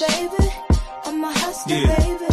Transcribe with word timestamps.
baby. 0.00 0.52
I'm 1.04 1.24
a 1.24 1.32
hustler, 1.32 1.76
yeah. 1.76 1.96
baby. 1.96 2.26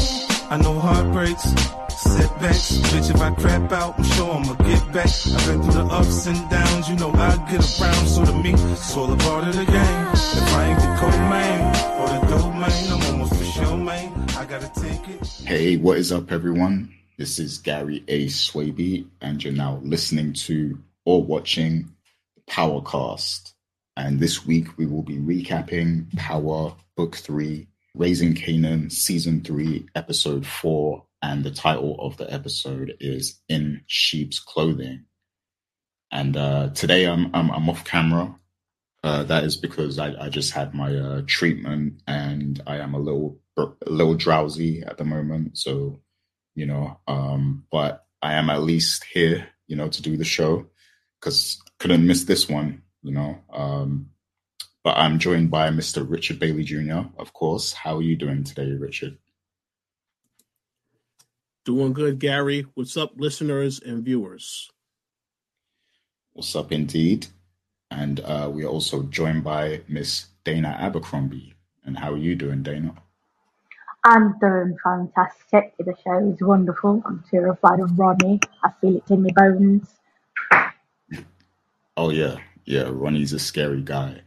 I 0.50 0.58
know 0.58 0.80
heartbreaks, 0.80 1.44
setbacks. 1.90 2.78
Bitch, 2.92 3.10
if 3.14 3.22
I 3.22 3.32
crap 3.32 3.72
out, 3.72 3.98
I'm 3.98 4.04
sure 4.04 4.32
I'ma 4.32 4.54
get 4.54 4.92
back. 4.94 5.08
I've 5.08 5.48
been 5.48 5.64
through 5.64 5.74
the 5.74 5.86
ups 5.86 6.28
and 6.28 6.50
downs, 6.50 6.90
you 6.90 6.96
know 6.96 7.12
I 7.12 7.36
get 7.50 7.82
around. 7.82 8.08
So 8.08 8.26
to 8.26 8.34
me, 8.34 8.54
it's 8.54 8.98
all 8.98 9.12
a 9.12 9.18
part 9.18 9.48
of 9.48 9.56
the 9.56 9.66
game. 9.66 10.08
If 10.14 10.54
I 10.54 10.66
ain't 10.70 10.80
the 10.80 10.96
co-main 11.00 11.62
or 12.00 12.08
the 12.08 12.22
domain, 12.38 12.92
I'm 12.92 13.12
almost 13.12 13.36
for 13.36 13.46
sure, 13.46 13.78
man. 13.78 14.30
I 14.38 14.46
gotta 14.46 14.72
take 14.80 15.08
it. 15.10 15.26
Hey, 15.46 15.78
what 15.78 15.98
is 15.98 16.12
up, 16.12 16.32
everyone? 16.32 16.94
This 17.18 17.40
is 17.40 17.60
Gary 17.60 18.04
A. 18.08 18.26
Swaby, 18.26 19.08
and 19.22 19.44
you're 19.44 19.54
now 19.54 19.80
listening 19.84 20.34
to 20.34 20.80
or 21.06 21.24
watching 21.24 21.94
Powercast. 22.50 23.54
And 23.96 24.20
this 24.20 24.46
week 24.46 24.78
we 24.78 24.88
will 24.88 25.04
be 25.04 25.18
recapping 25.18 26.16
Power 26.18 26.74
Book 26.96 27.16
3, 27.16 27.68
Raising 27.96 28.36
Kanan, 28.36 28.92
Season 28.92 29.42
3, 29.44 29.88
Episode 29.96 30.46
4. 30.46 31.06
And 31.22 31.44
the 31.44 31.52
title 31.52 31.96
of 32.00 32.18
the 32.18 32.32
episode 32.32 32.96
is 33.00 33.40
In 33.48 33.82
Sheep's 33.88 34.40
Clothing. 34.40 35.06
And 36.12 36.36
uh, 36.36 36.70
today 36.70 37.06
I'm, 37.06 37.34
I'm, 37.34 37.50
I'm 37.50 37.70
off 37.70 37.86
camera. 37.86 38.36
Uh, 39.04 39.24
that 39.24 39.44
is 39.44 39.58
because 39.58 40.00
I, 40.00 40.14
I 40.26 40.30
just 40.30 40.52
had 40.52 40.74
my 40.74 40.96
uh, 40.96 41.22
treatment 41.26 42.02
and 42.08 42.62
I 42.68 42.78
am 42.78 42.94
a 42.94 43.00
little 43.00 43.40
a 43.58 43.68
little 43.86 44.16
drowsy 44.16 44.84
at 44.84 44.98
the 44.98 45.04
moment. 45.04 45.58
So, 45.58 46.00
you 46.56 46.66
know, 46.66 47.00
um, 47.08 47.66
but 47.72 48.06
I 48.22 48.34
am 48.34 48.50
at 48.50 48.64
least 48.64 49.06
here, 49.12 49.48
you 49.68 49.76
know, 49.76 49.90
to 49.90 50.02
do 50.02 50.18
the 50.18 50.24
show 50.24 50.66
because 51.20 51.62
couldn't 51.80 52.08
miss 52.08 52.24
this 52.24 52.50
one 52.50 52.84
you 53.04 53.12
know. 53.12 53.38
Um, 53.52 54.10
but 54.84 54.98
I'm 54.98 55.18
joined 55.18 55.50
by 55.50 55.70
Mr. 55.70 56.08
Richard 56.08 56.40
Bailey 56.40 56.64
Jr., 56.64 57.08
of 57.18 57.34
course. 57.34 57.72
How 57.72 57.98
are 57.98 58.02
you 58.02 58.16
doing 58.16 58.44
today, 58.44 58.72
Richard? 58.72 59.18
Doing 61.66 61.94
good, 61.94 62.20
Gary. 62.20 62.66
What's 62.74 62.98
up, 62.98 63.14
listeners 63.16 63.80
and 63.80 64.04
viewers? 64.04 64.70
What's 66.34 66.56
up, 66.56 66.74
indeed? 66.74 67.28
And 67.90 68.20
uh, 68.20 68.50
we 68.52 68.66
are 68.66 68.70
also 68.70 69.04
joined 69.04 69.46
by 69.46 69.82
Miss 69.88 70.28
Dana 70.44 70.76
Abercrombie. 70.80 71.54
And 71.86 71.98
how 71.98 72.12
are 72.12 72.18
you 72.18 72.36
doing, 72.36 72.64
Dana? 72.64 72.94
I'm 74.04 74.38
doing 74.40 74.76
fantastic. 74.84 75.74
The 75.80 75.96
show 76.04 76.30
is 76.30 76.42
wonderful. 76.42 77.02
I'm 77.06 77.24
terrified 77.32 77.80
of 77.80 77.98
Ronnie. 77.98 78.42
I 78.64 78.72
feel 78.82 78.98
it 78.98 79.04
in 79.10 79.24
my 79.24 79.30
bones. 79.34 79.88
Oh 81.96 82.10
yeah, 82.10 82.38
yeah, 82.66 82.90
Ronnie's 82.92 83.32
a 83.34 83.40
scary 83.40 83.82
guy. 83.82 84.23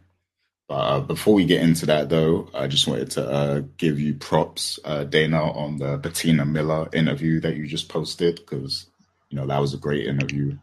But 0.68 0.74
uh, 0.74 1.00
before 1.00 1.34
we 1.34 1.44
get 1.44 1.62
into 1.62 1.86
that, 1.86 2.08
though, 2.08 2.48
I 2.52 2.66
just 2.66 2.88
wanted 2.88 3.10
to 3.12 3.28
uh, 3.28 3.62
give 3.76 4.00
you 4.00 4.14
props, 4.14 4.80
uh, 4.84 5.04
Dana, 5.04 5.40
on 5.52 5.76
the 5.76 5.96
Bettina 5.96 6.44
Miller 6.44 6.88
interview 6.92 7.38
that 7.40 7.56
you 7.56 7.66
just 7.68 7.88
posted 7.88 8.36
because 8.36 8.86
you 9.30 9.36
know 9.36 9.46
that 9.46 9.60
was 9.60 9.74
a 9.74 9.78
great 9.78 10.06
interview. 10.06 10.58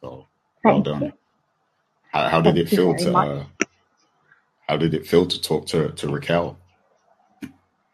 So 0.00 0.26
well 0.64 0.74
Thank 0.74 0.84
done. 0.84 1.12
How, 2.10 2.28
how, 2.28 2.40
did 2.40 2.58
it 2.58 2.68
feel 2.68 2.96
to? 2.96 3.16
Uh, 3.16 3.44
how 4.68 4.76
did 4.76 4.92
it 4.92 5.06
feel 5.06 5.26
to 5.26 5.40
talk 5.40 5.66
to 5.68 5.90
to 5.90 6.08
Raquel? 6.08 6.58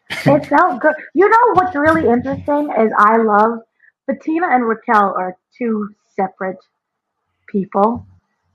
it 0.09 0.45
felt 0.47 0.81
good. 0.81 0.95
You 1.13 1.29
know 1.29 1.53
what's 1.53 1.75
really 1.75 2.07
interesting 2.07 2.73
is 2.79 2.91
I 2.97 3.17
love 3.17 3.59
Bettina 4.07 4.47
and 4.49 4.67
Raquel 4.67 5.13
are 5.15 5.37
two 5.55 5.93
separate 6.15 6.57
people 7.47 8.07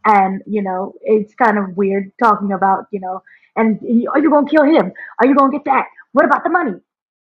and 0.05 0.43
you 0.47 0.63
know 0.63 0.95
it's 1.03 1.35
kind 1.35 1.59
of 1.59 1.77
weird 1.77 2.11
talking 2.23 2.53
about 2.53 2.87
you 2.91 3.01
know 3.01 3.23
and 3.57 3.79
are 4.13 4.19
you 4.19 4.31
gonna 4.31 4.49
kill 4.49 4.65
him? 4.65 4.93
Are 5.21 5.27
you 5.27 5.35
gonna 5.35 5.53
get 5.53 5.65
that? 5.67 5.87
What 6.13 6.25
about 6.25 6.45
the 6.45 6.51
money? 6.51 6.75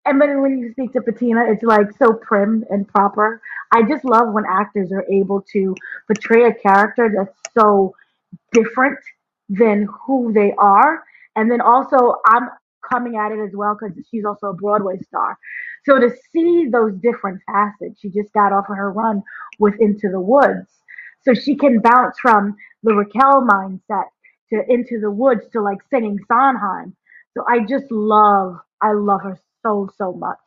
And 0.07 0.21
then 0.21 0.43
when 0.43 0.59
you 0.59 0.71
speak 0.73 0.93
to 0.93 1.01
Bettina 1.01 1.45
it's 1.49 1.63
like 1.63 1.89
so 1.99 2.15
prim 2.15 2.65
and 2.71 2.87
proper. 2.89 3.41
I 3.73 3.83
just 3.83 4.05
love 4.05 4.33
when 4.33 4.45
actors 4.49 4.93
are 4.93 5.05
able 5.11 5.43
to 5.53 5.75
portray 6.07 6.45
a 6.45 6.55
character 6.55 7.13
that's 7.15 7.37
so 7.57 7.95
different 8.53 8.99
than 9.49 9.89
who 10.07 10.33
they 10.33 10.53
are. 10.59 11.05
And 11.37 11.51
then 11.51 11.61
also 11.61 12.17
i'm 12.27 12.49
coming 12.89 13.17
at 13.17 13.33
it 13.33 13.39
as 13.41 13.55
well 13.55 13.75
because 13.81 13.97
she's 14.11 14.27
also 14.27 14.49
a 14.49 14.55
broadway 14.55 14.99
star. 15.01 15.39
So 15.87 15.99
to 15.99 16.11
see 16.33 16.69
those 16.71 16.95
different 16.97 17.41
facets 17.47 18.01
she 18.01 18.11
just 18.11 18.33
got 18.33 18.53
off 18.53 18.69
of 18.69 18.77
her 18.77 18.93
run 18.93 19.23
with 19.59 19.75
into 19.81 20.11
the 20.11 20.21
woods 20.21 20.69
so 21.25 21.35
she 21.35 21.57
can 21.57 21.81
bounce 21.81 22.19
from 22.21 22.57
the 22.83 22.95
Raquel 22.95 23.43
mindset 23.47 24.07
to 24.53 24.63
Into 24.69 25.01
the 25.01 25.11
Woods 25.11 25.43
to 25.53 25.63
like 25.63 25.79
singing 25.91 26.19
Sondheim. 26.29 26.97
So 27.35 27.45
I 27.49 27.61
just 27.69 27.91
love, 27.91 28.59
I 28.83 28.93
love 28.93 29.23
her 29.23 29.39
so, 29.63 29.91
so 29.99 30.13
much. 30.15 30.39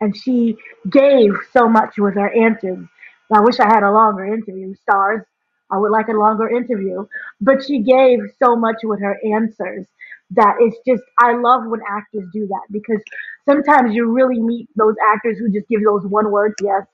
And 0.00 0.16
she 0.16 0.56
gave 0.90 1.32
so 1.52 1.68
much 1.68 1.96
with 1.98 2.14
her 2.14 2.30
answers. 2.34 2.86
I 3.32 3.40
wish 3.40 3.60
I 3.60 3.66
had 3.66 3.82
a 3.82 3.92
longer 3.92 4.26
interview, 4.26 4.74
stars. 4.74 5.22
I 5.70 5.78
would 5.78 5.92
like 5.92 6.08
a 6.08 6.12
longer 6.12 6.48
interview. 6.50 7.06
But 7.40 7.64
she 7.64 7.80
gave 7.80 8.20
so 8.42 8.56
much 8.56 8.78
with 8.84 9.00
her 9.00 9.18
answers 9.34 9.86
that 10.32 10.56
it's 10.60 10.76
just, 10.86 11.02
I 11.20 11.34
love 11.36 11.62
when 11.66 11.80
actors 11.88 12.28
do 12.32 12.46
that 12.48 12.62
because 12.70 13.02
sometimes 13.48 13.94
you 13.94 14.10
really 14.12 14.40
meet 14.40 14.68
those 14.76 14.96
actors 15.14 15.38
who 15.38 15.50
just 15.52 15.68
give 15.68 15.84
those 15.84 16.06
one 16.06 16.30
words, 16.32 16.54
yes, 16.62 16.86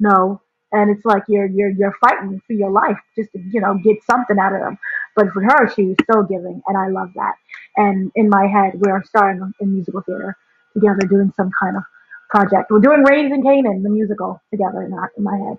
no, 0.00 0.42
and 0.74 0.90
it's 0.90 1.04
like 1.04 1.22
you're 1.28 1.46
you're 1.46 1.70
you're 1.70 1.96
fighting 2.00 2.42
for 2.46 2.52
your 2.52 2.70
life 2.70 2.98
just 3.16 3.32
to 3.32 3.38
you 3.50 3.60
know 3.60 3.78
get 3.82 3.96
something 4.04 4.38
out 4.38 4.52
of 4.52 4.60
them. 4.60 4.78
But 5.16 5.30
for 5.32 5.42
her, 5.42 5.72
she 5.74 5.84
was 5.84 5.96
so 6.10 6.22
giving, 6.24 6.60
and 6.66 6.76
I 6.76 6.88
love 6.88 7.10
that. 7.14 7.34
And 7.76 8.10
in 8.16 8.28
my 8.28 8.46
head, 8.46 8.74
we 8.74 8.90
are 8.90 9.02
starting 9.04 9.52
in 9.60 9.72
musical 9.72 10.02
theater 10.02 10.36
together, 10.72 11.06
doing 11.08 11.32
some 11.36 11.50
kind 11.58 11.76
of 11.76 11.84
project. 12.30 12.70
We're 12.70 12.80
doing 12.80 13.04
Raising 13.04 13.42
Kanan, 13.42 13.84
the 13.84 13.90
musical, 13.90 14.42
together 14.50 14.82
in, 14.82 14.92
our, 14.92 15.12
in 15.16 15.22
my 15.22 15.36
head. 15.36 15.58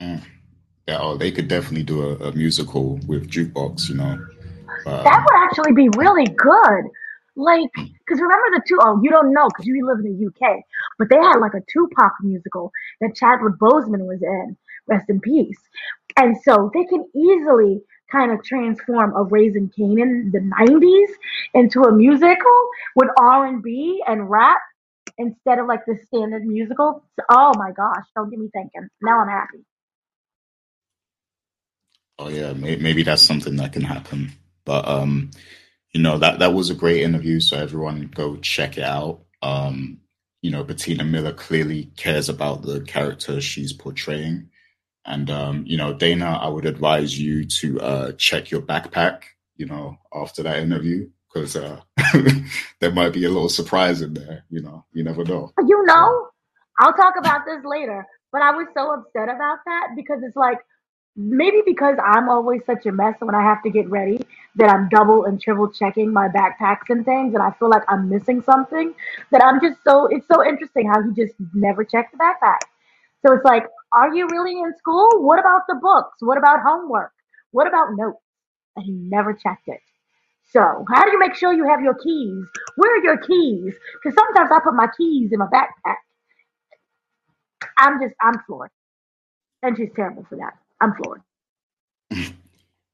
Mm. 0.00 0.22
Yeah, 0.88 0.98
oh, 1.00 1.16
they 1.16 1.30
could 1.30 1.46
definitely 1.46 1.84
do 1.84 2.02
a, 2.02 2.16
a 2.28 2.32
musical 2.32 2.98
with 3.06 3.30
jukebox, 3.30 3.88
you 3.88 3.94
know. 3.94 4.18
Uh, 4.84 5.02
that 5.04 5.24
would 5.24 5.44
actually 5.44 5.72
be 5.72 5.88
really 5.96 6.26
good. 6.26 6.90
Like, 7.34 7.70
because 7.74 8.20
remember 8.20 8.50
the 8.52 8.62
two, 8.66 8.78
oh, 8.82 9.00
you 9.02 9.10
don't 9.10 9.32
know 9.32 9.48
because 9.48 9.66
you 9.66 9.86
live 9.86 10.04
in 10.04 10.18
the 10.18 10.26
UK, 10.26 10.62
but 10.98 11.08
they 11.08 11.16
had 11.16 11.38
like 11.38 11.54
a 11.54 11.62
Tupac 11.72 12.12
musical 12.22 12.70
that 13.00 13.16
Chadwick 13.16 13.54
Boseman 13.54 14.06
was 14.06 14.22
in, 14.22 14.56
rest 14.86 15.08
in 15.08 15.20
peace. 15.20 15.58
And 16.16 16.36
so 16.42 16.70
they 16.74 16.84
can 16.84 17.06
easily 17.16 17.80
kind 18.10 18.30
of 18.30 18.44
transform 18.44 19.16
a 19.16 19.24
Raising 19.24 19.70
Kanan 19.70 20.30
the 20.30 20.40
90s 20.40 21.08
into 21.54 21.80
a 21.82 21.92
musical 21.92 22.68
with 22.94 23.08
R&B 23.18 24.02
and 24.06 24.28
rap 24.28 24.60
instead 25.16 25.58
of 25.58 25.66
like 25.66 25.86
the 25.86 25.98
standard 26.06 26.44
musical. 26.44 27.02
Oh 27.30 27.52
my 27.56 27.72
gosh, 27.72 28.04
don't 28.14 28.30
get 28.30 28.38
me 28.38 28.50
thinking. 28.52 28.88
Now 29.00 29.20
I'm 29.20 29.28
happy. 29.28 29.64
Oh 32.18 32.28
yeah, 32.28 32.52
maybe 32.52 33.02
that's 33.02 33.22
something 33.22 33.56
that 33.56 33.72
can 33.72 33.82
happen. 33.82 34.32
But 34.64 34.86
um 34.86 35.30
you 35.92 36.00
know 36.02 36.18
that 36.18 36.38
that 36.38 36.54
was 36.54 36.70
a 36.70 36.74
great 36.74 37.02
interview 37.02 37.40
so 37.40 37.56
everyone 37.56 38.10
go 38.14 38.36
check 38.36 38.78
it 38.78 38.84
out. 38.84 39.20
Um 39.42 39.98
you 40.40 40.50
know 40.50 40.64
Bettina 40.64 41.04
miller 41.04 41.32
clearly 41.32 41.90
cares 41.96 42.28
about 42.28 42.62
the 42.62 42.80
character 42.82 43.40
she's 43.40 43.72
portraying. 43.72 44.48
And 45.04 45.30
um 45.30 45.64
you 45.66 45.76
know 45.76 45.92
dana 45.92 46.38
i 46.40 46.48
would 46.48 46.64
advise 46.64 47.18
you 47.18 47.44
to 47.44 47.80
uh 47.80 48.12
check 48.12 48.52
your 48.52 48.62
backpack 48.62 49.22
you 49.56 49.66
know 49.66 49.96
after 50.14 50.42
that 50.42 50.60
interview 50.60 51.08
because 51.32 51.56
uh 51.56 51.80
there 52.80 52.92
might 52.92 53.12
be 53.12 53.24
a 53.24 53.28
little 53.28 53.48
surprise 53.48 54.00
in 54.02 54.14
there 54.14 54.44
you 54.50 54.62
know 54.62 54.84
you 54.92 55.02
never 55.02 55.24
know. 55.24 55.52
You 55.66 55.84
know 55.86 56.28
i'll 56.78 56.94
talk 56.94 57.14
about 57.18 57.42
this 57.46 57.64
later 57.64 58.06
but 58.32 58.42
i 58.42 58.50
was 58.50 58.66
so 58.76 58.92
upset 58.92 59.34
about 59.34 59.58
that 59.66 59.88
because 59.96 60.20
it's 60.22 60.36
like 60.36 60.58
maybe 61.16 61.62
because 61.66 61.96
I'm 62.04 62.28
always 62.28 62.62
such 62.66 62.86
a 62.86 62.92
mess 62.92 63.16
when 63.20 63.34
I 63.34 63.42
have 63.42 63.62
to 63.64 63.70
get 63.70 63.88
ready 63.90 64.20
that 64.56 64.70
I'm 64.70 64.88
double 64.88 65.24
and 65.24 65.40
triple 65.40 65.70
checking 65.70 66.12
my 66.12 66.28
backpacks 66.28 66.90
and 66.90 67.04
things, 67.04 67.34
and 67.34 67.42
I 67.42 67.50
feel 67.58 67.70
like 67.70 67.82
I'm 67.88 68.08
missing 68.08 68.42
something. 68.42 68.94
That 69.30 69.44
I'm 69.44 69.60
just 69.60 69.78
so 69.86 70.06
it's 70.06 70.26
so 70.28 70.44
interesting 70.46 70.88
how 70.88 71.02
he 71.02 71.14
just 71.14 71.34
never 71.54 71.84
checked 71.84 72.12
the 72.12 72.18
backpack. 72.18 72.60
So 73.26 73.34
it's 73.34 73.44
like, 73.44 73.64
are 73.92 74.14
you 74.14 74.28
really 74.30 74.52
in 74.52 74.74
school? 74.78 75.08
What 75.22 75.38
about 75.38 75.62
the 75.68 75.76
books? 75.80 76.16
What 76.20 76.38
about 76.38 76.60
homework? 76.66 77.12
What 77.52 77.68
about 77.68 77.88
notes? 77.94 78.18
And 78.76 78.84
he 78.84 78.92
never 78.92 79.34
checked 79.34 79.68
it. 79.68 79.80
So 80.52 80.84
how 80.88 81.04
do 81.04 81.10
you 81.12 81.18
make 81.18 81.34
sure 81.34 81.52
you 81.52 81.68
have 81.68 81.82
your 81.82 81.94
keys? 81.94 82.44
Where 82.76 82.96
are 82.98 83.04
your 83.04 83.18
keys? 83.18 83.74
Because 84.02 84.16
sometimes 84.18 84.50
I 84.52 84.60
put 84.64 84.74
my 84.74 84.88
keys 84.96 85.30
in 85.32 85.38
my 85.38 85.46
backpack. 85.46 85.96
I'm 87.78 88.00
just 88.00 88.14
I'm 88.20 88.34
floored, 88.46 88.70
and 89.62 89.76
she's 89.76 89.90
terrible 89.94 90.26
for 90.28 90.36
that. 90.36 90.54
I'm 90.82 90.94
floored. 90.96 91.22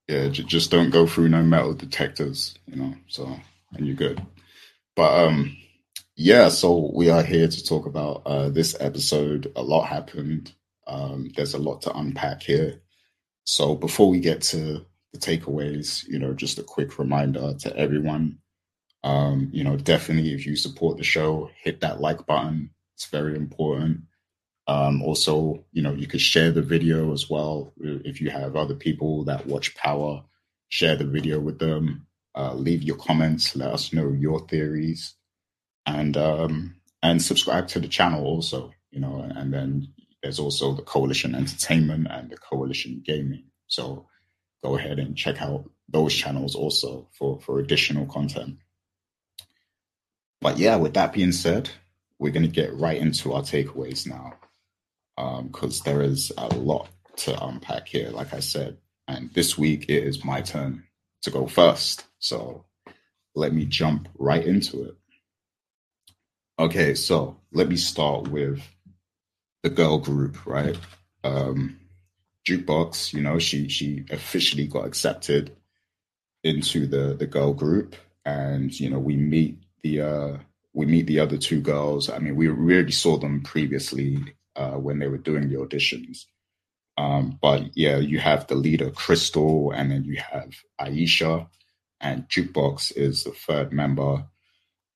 yeah, 0.08 0.28
just 0.28 0.70
don't 0.72 0.90
go 0.90 1.06
through 1.06 1.30
no 1.30 1.42
metal 1.42 1.74
detectors, 1.74 2.56
you 2.66 2.76
know. 2.76 2.94
So 3.08 3.38
and 3.74 3.86
you're 3.86 3.96
good. 3.96 4.26
But 4.96 5.26
um, 5.26 5.56
yeah. 6.16 6.50
So 6.50 6.92
we 6.94 7.10
are 7.10 7.22
here 7.24 7.48
to 7.48 7.64
talk 7.64 7.86
about 7.86 8.22
uh, 8.26 8.50
this 8.50 8.76
episode. 8.80 9.52
A 9.56 9.62
lot 9.62 9.86
happened. 9.86 10.54
Um, 10.86 11.30
there's 11.36 11.54
a 11.54 11.58
lot 11.58 11.82
to 11.82 11.96
unpack 11.96 12.42
here. 12.42 12.80
So 13.46 13.76
before 13.76 14.10
we 14.10 14.20
get 14.20 14.42
to 14.44 14.86
the 15.12 15.20
takeaways, 15.20 16.06
you 16.08 16.18
know, 16.18 16.34
just 16.34 16.58
a 16.58 16.64
quick 16.64 16.98
reminder 16.98 17.54
to 17.60 17.76
everyone 17.76 18.38
Um, 19.04 19.50
you 19.52 19.64
know, 19.64 19.76
definitely 19.76 20.34
if 20.34 20.46
you 20.46 20.56
support 20.56 20.98
the 20.98 21.04
show, 21.04 21.50
hit 21.62 21.80
that 21.80 22.00
like 22.00 22.26
button. 22.26 22.70
It's 22.96 23.06
very 23.06 23.36
important. 23.36 24.02
Um, 24.68 25.00
also, 25.02 25.64
you 25.72 25.80
know, 25.80 25.94
you 25.94 26.06
could 26.06 26.20
share 26.20 26.52
the 26.52 26.60
video 26.60 27.12
as 27.14 27.30
well. 27.30 27.72
If 27.80 28.20
you 28.20 28.30
have 28.30 28.54
other 28.54 28.74
people 28.74 29.24
that 29.24 29.46
watch 29.46 29.74
Power, 29.74 30.22
share 30.68 30.94
the 30.94 31.06
video 31.06 31.40
with 31.40 31.58
them. 31.58 32.06
Uh, 32.34 32.52
leave 32.52 32.82
your 32.82 32.96
comments. 32.96 33.56
Let 33.56 33.72
us 33.72 33.94
know 33.94 34.12
your 34.12 34.46
theories, 34.46 35.14
and 35.86 36.16
um, 36.18 36.76
and 37.02 37.20
subscribe 37.20 37.68
to 37.68 37.80
the 37.80 37.88
channel 37.88 38.24
also. 38.24 38.72
You 38.90 39.00
know, 39.00 39.26
and 39.34 39.52
then 39.52 39.88
there's 40.22 40.38
also 40.38 40.74
the 40.74 40.82
Coalition 40.82 41.34
Entertainment 41.34 42.06
and 42.10 42.28
the 42.28 42.36
Coalition 42.36 43.02
Gaming. 43.04 43.44
So 43.68 44.06
go 44.62 44.76
ahead 44.76 44.98
and 44.98 45.16
check 45.16 45.40
out 45.40 45.64
those 45.88 46.14
channels 46.14 46.54
also 46.54 47.08
for 47.12 47.40
for 47.40 47.58
additional 47.58 48.04
content. 48.04 48.58
But 50.42 50.58
yeah, 50.58 50.76
with 50.76 50.92
that 50.94 51.14
being 51.14 51.32
said, 51.32 51.70
we're 52.18 52.32
going 52.32 52.46
to 52.46 52.52
get 52.52 52.74
right 52.74 52.98
into 52.98 53.32
our 53.32 53.42
takeaways 53.42 54.06
now 54.06 54.34
because 55.42 55.80
um, 55.80 55.84
there 55.84 56.02
is 56.02 56.32
a 56.38 56.46
lot 56.54 56.88
to 57.16 57.44
unpack 57.44 57.88
here, 57.88 58.10
like 58.10 58.32
I 58.32 58.40
said. 58.40 58.76
And 59.08 59.32
this 59.34 59.58
week 59.58 59.86
it 59.88 60.04
is 60.04 60.24
my 60.24 60.40
turn 60.40 60.84
to 61.22 61.30
go 61.30 61.46
first. 61.46 62.04
So 62.18 62.64
let 63.34 63.52
me 63.52 63.64
jump 63.64 64.08
right 64.18 64.44
into 64.44 64.84
it. 64.84 64.94
Okay, 66.58 66.94
so 66.94 67.36
let 67.52 67.68
me 67.68 67.76
start 67.76 68.28
with 68.28 68.60
the 69.62 69.70
girl 69.70 69.98
group, 69.98 70.44
right? 70.46 70.76
Um, 71.24 71.78
Jukebox, 72.46 73.12
you 73.12 73.20
know, 73.20 73.38
she 73.38 73.68
she 73.68 74.04
officially 74.10 74.66
got 74.66 74.86
accepted 74.86 75.56
into 76.44 76.86
the 76.86 77.14
the 77.14 77.26
girl 77.26 77.52
group, 77.52 77.96
and 78.24 78.78
you 78.78 78.90
know, 78.90 78.98
we 78.98 79.16
meet 79.16 79.58
the 79.82 80.00
uh 80.00 80.36
we 80.72 80.86
meet 80.86 81.06
the 81.06 81.20
other 81.20 81.36
two 81.36 81.60
girls. 81.60 82.08
I 82.08 82.18
mean, 82.18 82.36
we 82.36 82.48
already 82.48 82.92
saw 82.92 83.16
them 83.18 83.42
previously 83.42 84.18
uh, 84.58 84.72
when 84.72 84.98
they 84.98 85.08
were 85.08 85.18
doing 85.18 85.48
the 85.48 85.56
auditions. 85.56 86.24
Um, 86.98 87.38
but 87.40 87.76
yeah, 87.76 87.98
you 87.98 88.18
have 88.18 88.48
the 88.48 88.56
leader, 88.56 88.90
Crystal, 88.90 89.70
and 89.70 89.92
then 89.92 90.04
you 90.04 90.16
have 90.16 90.50
Aisha, 90.80 91.46
and 92.00 92.28
Jukebox 92.28 92.96
is 92.96 93.22
the 93.22 93.30
third 93.30 93.72
member. 93.72 94.24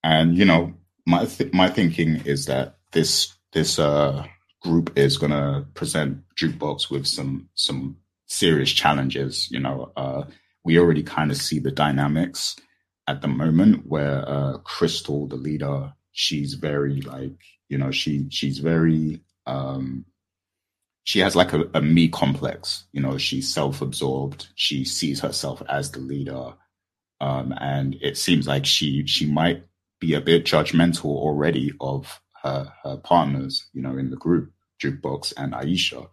And 0.03 0.37
you 0.37 0.45
know, 0.45 0.75
my 1.07 1.27
th- 1.27 1.53
my 1.53 1.69
thinking 1.69 2.23
is 2.25 2.47
that 2.47 2.79
this 2.91 3.33
this 3.53 3.79
uh, 3.79 4.27
group 4.63 4.99
is 4.99 5.17
to 5.19 5.65
present 5.75 6.25
Jukebox 6.37 6.91
with 6.91 7.07
some 7.07 7.49
some 7.55 7.99
serious 8.27 8.73
challenges. 8.73 9.49
You 9.51 9.61
know, 9.61 9.93
uh, 9.97 10.25
we 10.65 10.79
already 10.79 11.05
kind 11.05 11.31
of 11.31 11.37
see 11.37 11.61
the 11.61 11.71
dynamics 11.71 12.57
at 13.07 13.21
the 13.21 13.29
moment 13.29 13.87
where 13.87 14.29
uh, 14.29 14.59
Crystal, 14.59 15.29
the 15.29 15.37
leader, 15.37 15.93
she's 16.11 16.55
very 16.55 17.01
like 17.03 17.39
you 17.69 17.79
know 17.79 17.93
she 17.93 18.27
she's 18.31 18.59
very 18.59 19.21
um, 19.47 20.05
she 21.05 21.19
has 21.21 21.35
like 21.35 21.53
a, 21.53 21.69
a 21.75 21.83
me 21.83 22.09
complex. 22.09 22.85
You 22.93 23.01
know, 23.01 23.19
she's 23.19 23.53
self-absorbed. 23.53 24.49
She 24.55 24.85
sees 24.85 25.21
herself 25.21 25.63
as 25.69 25.91
the 25.91 26.01
leader, 26.01 26.55
um, 27.21 27.55
and 27.61 27.97
it 28.01 28.17
seems 28.17 28.47
like 28.47 28.67
she 28.67 29.07
she 29.07 29.27
might 29.27 29.65
be 30.01 30.15
a 30.15 30.21
bit 30.21 30.45
judgmental 30.45 31.07
already 31.07 31.73
of 31.81 32.21
her 32.43 32.73
her 32.83 32.97
partners. 32.97 33.69
You 33.73 33.83
know, 33.83 33.97
in 33.97 34.11
the 34.11 34.17
group, 34.17 34.53
Jukebox 34.83 35.33
and 35.37 35.53
Aisha. 35.53 36.09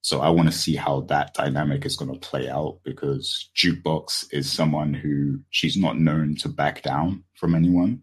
So 0.00 0.20
I 0.20 0.30
want 0.30 0.50
to 0.50 0.56
see 0.56 0.76
how 0.76 1.00
that 1.02 1.34
dynamic 1.34 1.84
is 1.84 1.96
going 1.96 2.12
to 2.12 2.28
play 2.28 2.48
out 2.48 2.78
because 2.84 3.50
Jukebox 3.56 4.26
is 4.32 4.50
someone 4.50 4.94
who 4.94 5.40
she's 5.50 5.76
not 5.76 5.98
known 5.98 6.36
to 6.36 6.48
back 6.48 6.82
down 6.82 7.24
from 7.34 7.54
anyone. 7.54 8.02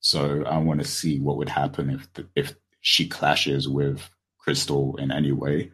So 0.00 0.44
I 0.44 0.58
want 0.58 0.80
to 0.80 0.86
see 0.86 1.18
what 1.18 1.38
would 1.38 1.48
happen 1.48 1.90
if 1.90 2.12
the, 2.12 2.26
if 2.34 2.54
she 2.80 3.08
clashes 3.08 3.68
with 3.68 4.08
Crystal 4.38 4.96
in 4.96 5.10
any 5.10 5.32
way. 5.32 5.72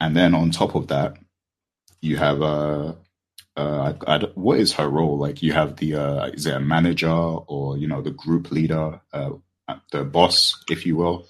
And 0.00 0.16
then 0.16 0.34
on 0.34 0.50
top 0.50 0.74
of 0.74 0.88
that, 0.88 1.16
you 2.00 2.16
have 2.16 2.40
uh, 2.40 2.94
uh, 3.56 3.92
I, 4.06 4.14
I, 4.14 4.18
what 4.34 4.58
is 4.58 4.72
her 4.74 4.88
role? 4.88 5.18
Like 5.18 5.42
you 5.42 5.52
have 5.52 5.76
the 5.76 5.96
uh, 5.96 6.26
is 6.26 6.46
it 6.46 6.54
a 6.54 6.60
manager 6.60 7.10
or 7.10 7.76
you 7.76 7.86
know 7.86 8.00
the 8.00 8.10
group 8.10 8.50
leader, 8.50 9.00
uh, 9.12 9.30
the 9.92 10.04
boss, 10.04 10.62
if 10.70 10.86
you 10.86 10.96
will. 10.96 11.26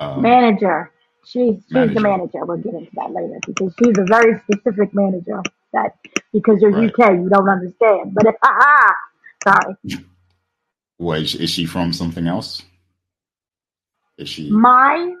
Um, 0.00 0.22
manager. 0.22 0.90
She's 1.24 1.56
she's 1.56 1.72
manager. 1.72 1.94
the 1.94 2.00
manager. 2.00 2.44
We'll 2.44 2.58
get 2.58 2.74
into 2.74 2.90
that 2.94 3.10
later 3.10 3.40
because 3.46 3.72
she's 3.78 3.98
a 3.98 4.04
very 4.04 4.40
specific 4.40 4.94
manager 4.94 5.42
that 5.72 5.96
because 6.32 6.60
you're 6.60 6.70
right. 6.70 6.92
UK 6.92 7.12
you 7.14 7.28
don't 7.28 7.48
understand. 7.48 8.14
But 8.14 8.26
if, 8.26 8.34
ah, 8.42 8.94
sorry. 9.44 10.04
What 10.98 11.22
is, 11.22 11.34
is 11.34 11.50
she 11.50 11.66
from 11.66 11.92
something 11.92 12.26
else? 12.26 12.62
Is 14.18 14.28
she 14.28 14.50
my 14.50 15.14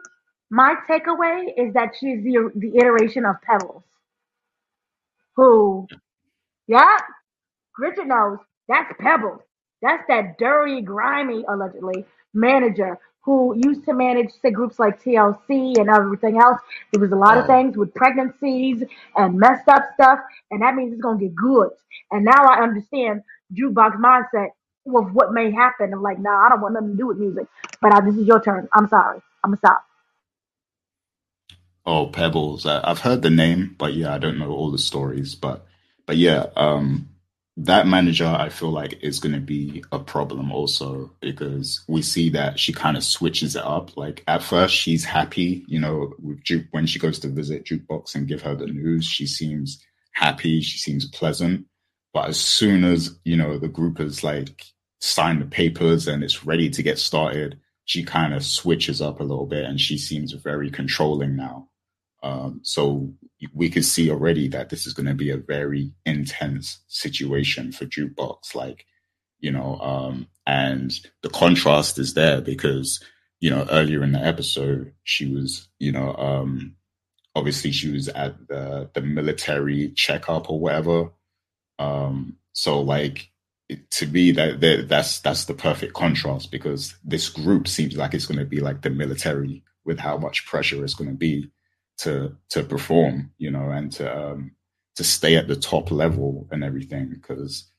my 0.50 0.76
takeaway 0.88 1.46
is 1.56 1.74
that 1.74 1.94
she's 1.98 2.22
the 2.22 2.50
the 2.54 2.76
iteration 2.76 3.24
of 3.24 3.36
Pebbles. 3.42 3.82
Who, 5.36 5.88
yeah, 6.68 6.96
Richard 7.78 8.08
knows 8.08 8.38
that's 8.68 8.92
Pebbles. 9.00 9.40
That's 9.82 10.04
that 10.08 10.38
dirty, 10.38 10.80
grimy, 10.80 11.44
allegedly 11.48 12.06
manager 12.32 12.98
who 13.22 13.54
used 13.64 13.84
to 13.86 13.94
manage 13.94 14.30
say 14.42 14.50
groups 14.50 14.78
like 14.78 15.02
TLC 15.02 15.78
and 15.78 15.88
everything 15.88 16.38
else. 16.38 16.60
There 16.92 17.00
was 17.00 17.12
a 17.12 17.16
lot 17.16 17.38
of 17.38 17.46
things 17.46 17.76
with 17.76 17.94
pregnancies 17.94 18.82
and 19.16 19.38
messed 19.38 19.68
up 19.68 19.82
stuff, 19.94 20.18
and 20.50 20.62
that 20.62 20.74
means 20.74 20.92
it's 20.92 21.02
gonna 21.02 21.18
get 21.18 21.34
good. 21.34 21.70
And 22.10 22.24
now 22.24 22.44
I 22.44 22.62
understand 22.62 23.22
jukebox 23.52 23.96
mindset 23.96 24.50
of 24.86 25.14
what 25.14 25.32
may 25.32 25.50
happen. 25.50 25.92
I'm 25.92 26.02
like, 26.02 26.18
nah, 26.18 26.46
I 26.46 26.48
don't 26.50 26.60
want 26.60 26.74
nothing 26.74 26.92
to 26.92 26.96
do 26.96 27.06
with 27.06 27.18
music. 27.18 27.46
But 27.80 27.92
I, 27.92 28.00
this 28.00 28.16
is 28.16 28.26
your 28.26 28.40
turn. 28.40 28.68
I'm 28.72 28.88
sorry. 28.88 29.20
I'm 29.42 29.50
gonna 29.50 29.58
stop. 29.58 29.84
Oh, 31.86 32.06
Pebbles. 32.06 32.64
I've 32.66 33.00
heard 33.00 33.22
the 33.22 33.30
name, 33.30 33.74
but 33.78 33.94
yeah, 33.94 34.14
I 34.14 34.18
don't 34.18 34.38
know 34.38 34.50
all 34.50 34.70
the 34.70 34.78
stories. 34.78 35.34
But 35.34 35.66
but 36.06 36.16
yeah, 36.16 36.46
um, 36.56 37.08
that 37.56 37.86
manager 37.86 38.26
I 38.26 38.48
feel 38.48 38.70
like 38.70 39.02
is 39.02 39.20
going 39.20 39.34
to 39.34 39.40
be 39.40 39.84
a 39.92 39.98
problem 39.98 40.50
also 40.50 41.12
because 41.20 41.84
we 41.86 42.02
see 42.02 42.30
that 42.30 42.58
she 42.58 42.72
kind 42.72 42.96
of 42.96 43.04
switches 43.04 43.54
it 43.54 43.62
up. 43.64 43.96
Like 43.96 44.24
at 44.26 44.42
first 44.42 44.74
she's 44.74 45.04
happy, 45.04 45.64
you 45.68 45.78
know, 45.78 46.14
with 46.20 46.42
Juke 46.42 46.66
when 46.72 46.86
she 46.86 46.98
goes 46.98 47.18
to 47.20 47.28
visit 47.28 47.64
Jukebox 47.64 48.14
and 48.14 48.26
give 48.26 48.42
her 48.42 48.54
the 48.54 48.66
news, 48.66 49.04
she 49.04 49.26
seems 49.26 49.80
happy, 50.12 50.60
she 50.62 50.78
seems 50.78 51.06
pleasant. 51.06 51.66
But 52.12 52.28
as 52.28 52.38
soon 52.38 52.84
as, 52.84 53.18
you 53.24 53.36
know, 53.36 53.58
the 53.58 53.68
group 53.68 53.98
has 53.98 54.24
like 54.24 54.64
signed 55.04 55.42
the 55.42 55.46
papers 55.46 56.08
and 56.08 56.24
it's 56.24 56.44
ready 56.44 56.70
to 56.70 56.82
get 56.82 56.98
started, 56.98 57.60
she 57.84 58.02
kind 58.02 58.32
of 58.32 58.42
switches 58.42 59.02
up 59.02 59.20
a 59.20 59.24
little 59.24 59.46
bit 59.46 59.64
and 59.64 59.78
she 59.78 59.98
seems 59.98 60.32
very 60.32 60.70
controlling 60.70 61.36
now. 61.36 61.68
Um, 62.22 62.60
so 62.62 63.12
we 63.52 63.68
can 63.68 63.82
see 63.82 64.10
already 64.10 64.48
that 64.48 64.70
this 64.70 64.86
is 64.86 64.94
going 64.94 65.06
to 65.06 65.14
be 65.14 65.30
a 65.30 65.36
very 65.36 65.92
intense 66.06 66.80
situation 66.88 67.70
for 67.70 67.84
jukebox 67.84 68.54
like 68.54 68.86
you 69.40 69.50
know 69.50 69.78
um, 69.80 70.26
and 70.46 71.00
the 71.22 71.28
contrast 71.28 71.98
is 71.98 72.14
there 72.14 72.40
because 72.40 73.04
you 73.40 73.50
know 73.50 73.66
earlier 73.70 74.02
in 74.02 74.12
the 74.12 74.24
episode 74.24 74.94
she 75.02 75.30
was 75.30 75.68
you 75.78 75.92
know 75.92 76.14
um, 76.16 76.74
obviously 77.34 77.70
she 77.70 77.90
was 77.90 78.08
at 78.08 78.48
the 78.48 78.88
the 78.94 79.02
military 79.02 79.90
checkup 79.90 80.48
or 80.48 80.58
whatever 80.58 81.10
um, 81.78 82.38
so 82.54 82.80
like 82.80 83.30
to 83.90 84.06
me 84.06 84.30
that, 84.32 84.60
that 84.60 84.88
that's 84.88 85.20
that's 85.20 85.46
the 85.46 85.54
perfect 85.54 85.94
contrast 85.94 86.50
because 86.50 86.94
this 87.02 87.28
group 87.28 87.66
seems 87.66 87.96
like 87.96 88.12
it's 88.12 88.26
going 88.26 88.38
to 88.38 88.44
be 88.44 88.60
like 88.60 88.82
the 88.82 88.90
military 88.90 89.62
with 89.84 89.98
how 89.98 90.18
much 90.18 90.46
pressure 90.46 90.82
it's 90.84 90.94
going 90.94 91.10
to 91.10 91.16
be 91.16 91.50
to 91.98 92.36
to 92.50 92.62
perform, 92.62 93.30
you 93.38 93.50
know, 93.50 93.70
and 93.70 93.92
to 93.92 94.16
um, 94.16 94.52
to 94.96 95.04
stay 95.04 95.36
at 95.36 95.48
the 95.48 95.56
top 95.56 95.90
level 95.90 96.48
and 96.50 96.62
everything. 96.62 97.08
Because 97.08 97.70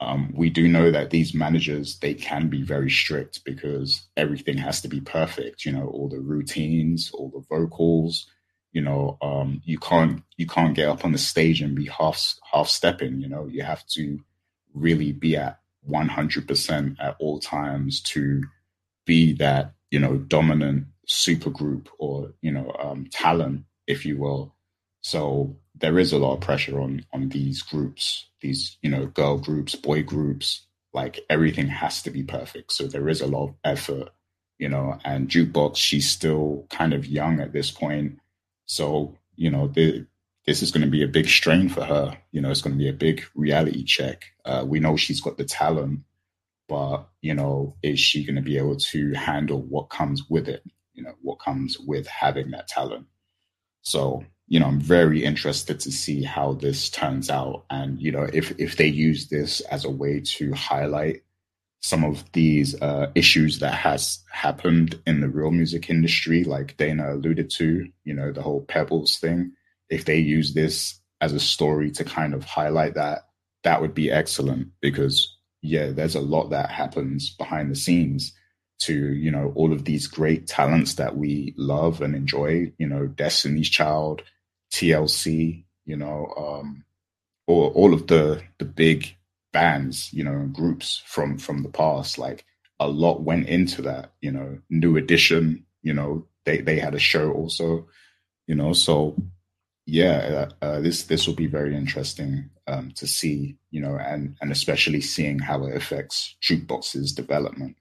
um, 0.00 0.32
we 0.34 0.50
do 0.50 0.66
know 0.66 0.90
that 0.90 1.10
these 1.10 1.34
managers 1.34 1.98
they 1.98 2.14
can 2.14 2.48
be 2.48 2.62
very 2.62 2.90
strict 2.90 3.44
because 3.44 4.08
everything 4.16 4.56
has 4.58 4.80
to 4.82 4.88
be 4.88 5.00
perfect. 5.00 5.64
You 5.64 5.72
know, 5.72 5.86
all 5.86 6.08
the 6.08 6.20
routines, 6.20 7.10
all 7.12 7.30
the 7.30 7.44
vocals. 7.48 8.26
You 8.72 8.82
know, 8.82 9.18
um, 9.20 9.62
you 9.64 9.78
can't 9.78 10.22
you 10.36 10.46
can't 10.46 10.74
get 10.74 10.88
up 10.88 11.04
on 11.04 11.12
the 11.12 11.18
stage 11.18 11.60
and 11.60 11.74
be 11.74 11.86
half 11.86 12.34
half 12.52 12.68
stepping. 12.68 13.20
You 13.20 13.28
know, 13.28 13.46
you 13.46 13.62
have 13.62 13.86
to 13.88 14.20
really 14.74 15.12
be 15.12 15.36
at 15.36 15.60
100% 15.88 16.96
at 17.00 17.16
all 17.18 17.40
times 17.40 18.00
to 18.02 18.42
be 19.06 19.32
that 19.34 19.74
you 19.90 19.98
know 19.98 20.16
dominant 20.18 20.86
super 21.06 21.50
group 21.50 21.88
or 21.98 22.32
you 22.42 22.52
know 22.52 22.74
um, 22.78 23.06
talent, 23.10 23.64
if 23.86 24.04
you 24.06 24.18
will. 24.18 24.54
So 25.02 25.56
there 25.74 25.98
is 25.98 26.12
a 26.12 26.18
lot 26.18 26.34
of 26.34 26.40
pressure 26.40 26.80
on 26.80 27.04
on 27.12 27.28
these 27.30 27.62
groups, 27.62 28.26
these 28.40 28.78
you 28.82 28.90
know 28.90 29.06
girl 29.06 29.38
groups, 29.38 29.74
boy 29.74 30.02
groups. 30.02 30.66
Like 30.92 31.20
everything 31.30 31.68
has 31.68 32.02
to 32.02 32.10
be 32.10 32.24
perfect. 32.24 32.72
So 32.72 32.88
there 32.88 33.08
is 33.08 33.20
a 33.20 33.26
lot 33.28 33.44
of 33.44 33.54
effort, 33.64 34.10
you 34.58 34.68
know. 34.68 34.98
And 35.04 35.28
jukebox, 35.28 35.76
she's 35.76 36.10
still 36.10 36.66
kind 36.68 36.92
of 36.92 37.06
young 37.06 37.40
at 37.40 37.52
this 37.52 37.70
point, 37.70 38.18
so 38.66 39.16
you 39.36 39.50
know 39.50 39.68
the, 39.68 40.06
this 40.46 40.62
is 40.62 40.70
going 40.70 40.84
to 40.84 40.90
be 40.90 41.02
a 41.02 41.08
big 41.08 41.28
strain 41.28 41.68
for 41.68 41.84
her. 41.84 42.16
You 42.32 42.40
know, 42.40 42.50
it's 42.50 42.62
going 42.62 42.74
to 42.74 42.78
be 42.78 42.88
a 42.88 42.94
big 42.94 43.22
reality 43.34 43.84
check. 43.84 44.24
Uh, 44.44 44.64
we 44.66 44.80
know 44.80 44.96
she's 44.96 45.20
got 45.20 45.36
the 45.36 45.44
talent, 45.44 46.00
but 46.68 47.08
you 47.20 47.34
know, 47.34 47.76
is 47.82 48.00
she 48.00 48.24
going 48.24 48.36
to 48.36 48.42
be 48.42 48.56
able 48.56 48.76
to 48.76 49.12
handle 49.14 49.60
what 49.60 49.90
comes 49.90 50.28
with 50.28 50.48
it? 50.48 50.62
You 50.94 51.04
know, 51.04 51.14
what 51.22 51.40
comes 51.40 51.78
with 51.78 52.06
having 52.06 52.50
that 52.50 52.68
talent. 52.68 53.06
So, 53.82 54.24
you 54.48 54.60
know, 54.60 54.66
I'm 54.66 54.80
very 54.80 55.24
interested 55.24 55.80
to 55.80 55.92
see 55.92 56.22
how 56.22 56.54
this 56.54 56.90
turns 56.90 57.30
out, 57.30 57.64
and 57.70 58.00
you 58.00 58.12
know, 58.12 58.28
if 58.32 58.58
if 58.58 58.76
they 58.76 58.86
use 58.86 59.28
this 59.28 59.60
as 59.62 59.84
a 59.84 59.90
way 59.90 60.20
to 60.20 60.52
highlight 60.54 61.22
some 61.80 62.04
of 62.04 62.30
these 62.32 62.80
uh, 62.82 63.10
issues 63.14 63.58
that 63.60 63.72
has 63.72 64.20
happened 64.30 65.00
in 65.06 65.20
the 65.20 65.28
real 65.28 65.50
music 65.50 65.88
industry, 65.88 66.44
like 66.44 66.76
Dana 66.76 67.14
alluded 67.14 67.50
to, 67.50 67.88
you 68.04 68.14
know, 68.14 68.32
the 68.32 68.42
whole 68.42 68.62
Pebbles 68.62 69.18
thing. 69.18 69.52
If 69.90 70.04
they 70.04 70.18
use 70.18 70.54
this 70.54 70.98
as 71.20 71.32
a 71.32 71.40
story 71.40 71.90
to 71.92 72.04
kind 72.04 72.32
of 72.32 72.44
highlight 72.44 72.94
that, 72.94 73.26
that 73.64 73.80
would 73.82 73.94
be 73.94 74.10
excellent 74.10 74.68
because 74.80 75.36
yeah, 75.62 75.90
there's 75.90 76.14
a 76.14 76.20
lot 76.20 76.50
that 76.50 76.70
happens 76.70 77.30
behind 77.30 77.70
the 77.70 77.76
scenes 77.76 78.32
to, 78.80 78.94
you 78.94 79.30
know, 79.30 79.52
all 79.54 79.72
of 79.72 79.84
these 79.84 80.06
great 80.06 80.46
talents 80.46 80.94
that 80.94 81.16
we 81.16 81.54
love 81.56 82.00
and 82.00 82.14
enjoy, 82.14 82.72
you 82.78 82.86
know, 82.86 83.06
Destiny's 83.06 83.68
Child, 83.68 84.22
TLC, 84.72 85.64
you 85.84 85.96
know, 85.96 86.32
um, 86.36 86.84
or 87.46 87.70
all 87.72 87.92
of 87.92 88.06
the 88.06 88.42
the 88.58 88.64
big 88.64 89.16
bands, 89.52 90.12
you 90.12 90.24
know, 90.24 90.48
groups 90.52 91.02
from 91.06 91.36
from 91.36 91.62
the 91.62 91.68
past. 91.68 92.16
Like 92.18 92.44
a 92.78 92.88
lot 92.88 93.22
went 93.22 93.48
into 93.48 93.82
that, 93.82 94.12
you 94.20 94.32
know. 94.32 94.58
New 94.70 94.96
Edition, 94.96 95.66
you 95.82 95.92
know, 95.92 96.26
they 96.46 96.60
they 96.62 96.78
had 96.78 96.94
a 96.94 96.98
show 96.98 97.32
also, 97.32 97.86
you 98.46 98.54
know. 98.54 98.72
So 98.72 99.16
yeah, 99.90 100.46
uh, 100.62 100.64
uh, 100.64 100.80
this 100.80 101.02
this 101.04 101.26
will 101.26 101.34
be 101.34 101.48
very 101.48 101.76
interesting 101.76 102.48
um, 102.68 102.92
to 102.92 103.08
see, 103.08 103.56
you 103.72 103.80
know, 103.80 103.96
and 103.96 104.36
and 104.40 104.52
especially 104.52 105.00
seeing 105.00 105.40
how 105.40 105.64
it 105.64 105.76
affects 105.76 106.36
jukebox's 106.40 107.12
development. 107.12 107.76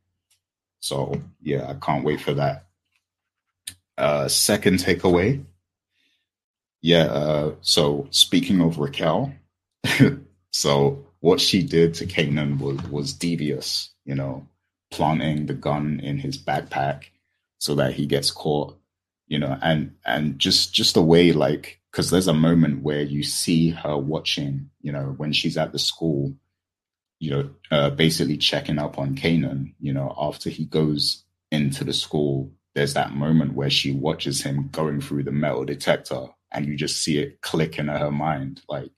So 0.80 1.22
yeah, 1.42 1.70
I 1.70 1.76
can't 1.76 2.04
wait 2.04 2.20
for 2.20 2.34
that. 2.34 2.66
Uh, 3.96 4.28
second 4.28 4.80
takeaway, 4.80 5.44
yeah. 6.82 7.04
Uh, 7.04 7.56
so 7.62 8.08
speaking 8.10 8.60
of 8.60 8.80
Raquel, 8.80 9.32
so 10.52 11.06
what 11.20 11.40
she 11.40 11.62
did 11.62 11.94
to 11.96 12.08
Kanan 12.08 12.60
was 12.60 12.82
was 12.90 13.14
devious, 13.14 13.92
you 14.04 14.16
know, 14.16 14.48
planting 14.90 15.46
the 15.46 15.54
gun 15.54 16.00
in 16.00 16.18
his 16.18 16.40
backpack 16.40 17.04
so 17.60 17.76
that 17.76 17.94
he 17.94 18.08
gets 18.08 18.32
caught, 18.32 18.76
you 19.28 19.38
know, 19.38 19.60
and 19.62 19.94
and 20.06 20.40
just 20.40 20.74
just 20.74 20.96
the 20.96 21.04
way 21.04 21.32
like 21.34 21.79
because 21.92 22.10
there's 22.10 22.28
a 22.28 22.34
moment 22.34 22.84
where 22.84 23.02
you 23.02 23.24
see 23.24 23.70
her 23.70 23.98
watching, 23.98 24.70
you 24.82 24.92
know, 24.92 25.14
when 25.18 25.34
she's 25.34 25.58
at 25.58 25.72
the 25.72 25.80
school, 25.80 26.34
you 27.20 27.32
know, 27.32 27.50
uh, 27.72 27.90
basically 27.90 28.38
checking 28.38 28.80
up 28.80 28.98
on 29.00 29.16
Kanan, 29.16 29.74
you 29.80 29.94
know, 29.94 30.14
after 30.18 30.50
he 30.50 30.66
goes 30.66 31.24
into 31.52 31.84
the 31.84 31.94
school, 31.94 32.52
there's 32.76 32.94
that 32.94 33.14
moment 33.14 33.54
where 33.54 33.70
she 33.70 33.92
watches 33.92 34.42
him 34.42 34.70
going 34.72 35.02
through 35.02 35.24
the 35.24 35.32
metal 35.32 35.66
detector 35.66 36.28
and 36.52 36.66
you 36.66 36.76
just 36.76 37.04
see 37.04 37.18
it 37.18 37.42
click 37.42 37.80
in 37.80 37.88
her 37.88 38.12
mind, 38.12 38.62
like, 38.70 38.92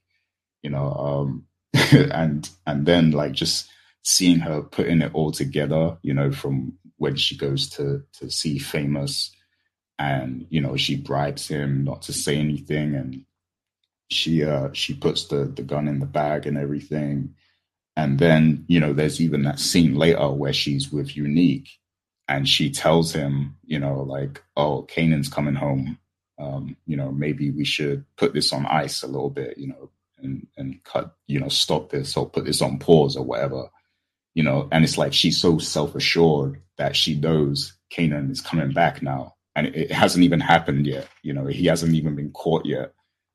you 0.62 0.70
know, 0.70 0.94
um, 0.94 1.46
and 2.12 2.50
and 2.68 2.86
then 2.86 3.12
like 3.12 3.32
just 3.32 3.70
seeing 4.04 4.40
her 4.40 4.62
putting 4.62 5.02
it 5.02 5.12
all 5.14 5.32
together, 5.32 5.98
you 6.02 6.14
know, 6.14 6.32
from 6.32 6.74
when 6.98 7.16
she 7.16 7.38
goes 7.38 7.70
to 7.70 8.04
to 8.20 8.30
see 8.30 8.60
famous 8.60 9.32
and 10.00 10.48
you 10.50 10.62
know 10.62 10.76
she 10.78 10.96
bribes 10.96 11.48
him 11.48 11.84
not 11.84 12.02
to 12.04 12.14
say 12.14 12.38
anything 12.38 12.96
and 12.96 13.26
she 14.10 14.44
uh 14.44 14.70
she 14.74 14.94
puts 14.94 15.26
the 15.26 15.46
the 15.46 15.64
gun 15.64 15.88
in 15.88 16.00
the 16.00 16.06
bag 16.06 16.46
and 16.46 16.58
everything. 16.58 17.36
And 17.96 18.20
then 18.20 18.66
you 18.68 18.80
know 18.80 18.94
there's 18.94 19.22
even 19.22 19.44
that 19.44 19.60
scene 19.60 19.96
later 19.96 20.30
where 20.30 20.54
she's 20.54 20.92
with 20.92 21.16
unique 21.16 21.70
and 22.28 22.48
she 22.48 22.72
tells 22.72 23.14
him 23.14 23.58
you 23.64 23.80
know 23.80 24.02
like 24.02 24.44
oh 24.58 24.88
kanan's 24.90 25.30
coming 25.30 25.56
home. 25.56 25.98
Um 26.38 26.76
you 26.86 26.98
know 26.98 27.12
maybe 27.12 27.52
we 27.52 27.66
should 27.66 28.06
put 28.18 28.34
this 28.34 28.52
on 28.54 28.66
ice 28.66 29.04
a 29.04 29.08
little 29.08 29.30
bit 29.30 29.58
you 29.58 29.68
know 29.68 29.92
and 30.18 30.48
and 30.58 30.84
cut 30.84 31.16
you 31.28 31.40
know 31.40 31.50
stop 31.50 31.90
this 31.90 32.18
or 32.18 32.30
put 32.30 32.46
this 32.46 32.62
on 32.62 32.80
pause 32.80 33.16
or 33.16 33.24
whatever. 33.24 33.70
You 34.34 34.44
know 34.44 34.68
and 34.72 34.84
it's 34.84 34.98
like 34.98 35.14
she's 35.14 35.40
so 35.40 35.58
self-assured 35.58 36.62
that 36.78 36.96
she 36.96 37.16
knows 37.16 37.74
kanan 37.94 38.32
is 38.32 38.42
coming 38.42 38.72
back 38.72 39.02
now 39.02 39.36
and 39.56 39.68
it, 39.68 39.92
hasn't 39.92 40.24
even 40.24 40.40
happened 40.40 40.86
yet 40.88 41.08
you 41.24 41.34
know 41.34 41.46
he 41.46 41.66
hasn't 41.66 41.94
even 41.94 42.16
been 42.16 42.32
caught 42.32 42.66
yet 42.66 42.94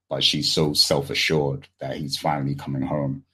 but 0.09 0.23
she's 0.23 0.51
so 0.51 0.73
self-assured 0.73 1.67
that 1.81 1.97
he's 1.97 2.17
finally 2.17 2.55
coming 2.55 2.83
home 2.83 3.25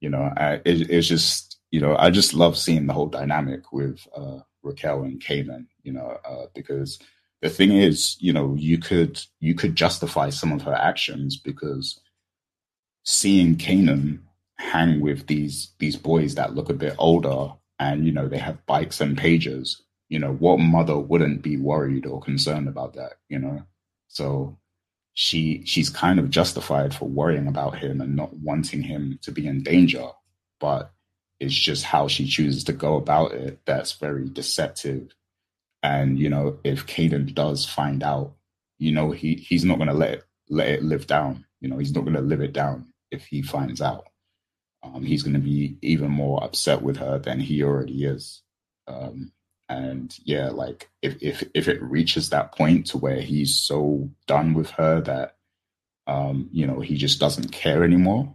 you 0.00 0.08
know 0.08 0.32
it, 0.36 0.90
it's 0.90 1.08
just 1.08 1.58
you 1.70 1.80
know 1.80 1.96
i 1.98 2.10
just 2.10 2.34
love 2.34 2.56
seeing 2.56 2.86
the 2.86 2.92
whole 2.92 3.06
dynamic 3.08 3.72
with 3.72 4.06
uh, 4.16 4.38
raquel 4.62 5.02
and 5.02 5.20
kanan 5.20 5.66
you 5.82 5.92
know 5.92 6.18
uh, 6.24 6.46
because 6.54 6.98
the 7.42 7.50
thing 7.50 7.72
is 7.72 8.16
you 8.20 8.32
know 8.32 8.54
you 8.58 8.78
could 8.78 9.20
you 9.40 9.54
could 9.54 9.76
justify 9.76 10.30
some 10.30 10.52
of 10.52 10.62
her 10.62 10.74
actions 10.74 11.36
because 11.36 12.00
seeing 13.04 13.56
Kanan 13.56 14.20
hang 14.58 15.00
with 15.00 15.26
these 15.26 15.72
these 15.78 15.96
boys 15.96 16.34
that 16.34 16.54
look 16.54 16.68
a 16.70 16.74
bit 16.74 16.94
older 16.98 17.52
and 17.78 18.06
you 18.06 18.12
know 18.12 18.26
they 18.26 18.38
have 18.38 18.64
bikes 18.66 19.00
and 19.00 19.16
pages 19.16 19.82
you 20.08 20.18
know 20.18 20.32
what 20.32 20.58
mother 20.58 20.96
wouldn't 20.96 21.42
be 21.42 21.56
worried 21.56 22.06
or 22.06 22.20
concerned 22.20 22.68
about 22.68 22.94
that 22.94 23.14
you 23.28 23.38
know 23.38 23.62
so 24.08 24.56
she 25.14 25.62
she's 25.64 25.88
kind 25.88 26.18
of 26.18 26.30
justified 26.30 26.94
for 26.94 27.08
worrying 27.08 27.46
about 27.46 27.78
him 27.78 28.00
and 28.00 28.16
not 28.16 28.32
wanting 28.34 28.82
him 28.82 29.18
to 29.22 29.32
be 29.32 29.46
in 29.46 29.62
danger 29.62 30.08
but 30.60 30.92
it's 31.38 31.54
just 31.54 31.84
how 31.84 32.08
she 32.08 32.26
chooses 32.26 32.64
to 32.64 32.72
go 32.72 32.96
about 32.96 33.32
it 33.32 33.60
that's 33.64 33.92
very 33.92 34.28
deceptive 34.28 35.14
and 35.82 36.18
you 36.18 36.28
know 36.28 36.58
if 36.64 36.86
Kanan 36.86 37.34
does 37.34 37.64
find 37.64 38.02
out 38.02 38.34
you 38.78 38.92
know 38.92 39.10
he 39.10 39.34
he's 39.34 39.64
not 39.64 39.76
going 39.76 39.88
to 39.88 39.94
let 39.94 40.10
it 40.10 40.24
let 40.48 40.68
it 40.68 40.82
live 40.82 41.06
down 41.06 41.44
you 41.60 41.68
know 41.68 41.78
he's 41.78 41.94
not 41.94 42.02
going 42.02 42.14
to 42.14 42.20
live 42.20 42.40
it 42.40 42.52
down 42.52 42.86
if 43.10 43.26
he 43.26 43.42
finds 43.42 43.80
out. 43.80 44.06
Um, 44.82 45.02
he's 45.02 45.22
going 45.22 45.34
to 45.34 45.40
be 45.40 45.78
even 45.82 46.10
more 46.10 46.42
upset 46.42 46.82
with 46.82 46.98
her 46.98 47.18
than 47.18 47.40
he 47.40 47.62
already 47.62 48.04
is. 48.04 48.42
Um, 48.86 49.32
and 49.68 50.16
yeah, 50.24 50.50
like 50.50 50.88
if 51.02 51.20
if 51.22 51.42
if 51.54 51.68
it 51.68 51.82
reaches 51.82 52.30
that 52.30 52.52
point 52.52 52.86
to 52.86 52.98
where 52.98 53.20
he's 53.20 53.54
so 53.54 54.08
done 54.26 54.54
with 54.54 54.70
her 54.70 55.00
that 55.02 55.36
um, 56.06 56.48
you 56.52 56.66
know 56.66 56.80
he 56.80 56.96
just 56.96 57.18
doesn't 57.18 57.52
care 57.52 57.82
anymore, 57.82 58.34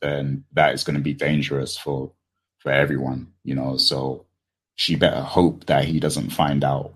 then 0.00 0.44
that 0.52 0.74
is 0.74 0.84
going 0.84 0.96
to 0.96 1.02
be 1.02 1.14
dangerous 1.14 1.76
for 1.76 2.12
for 2.58 2.72
everyone. 2.72 3.32
You 3.44 3.54
know, 3.54 3.76
so 3.76 4.26
she 4.74 4.96
better 4.96 5.20
hope 5.20 5.66
that 5.66 5.84
he 5.84 6.00
doesn't 6.00 6.30
find 6.30 6.64
out. 6.64 6.94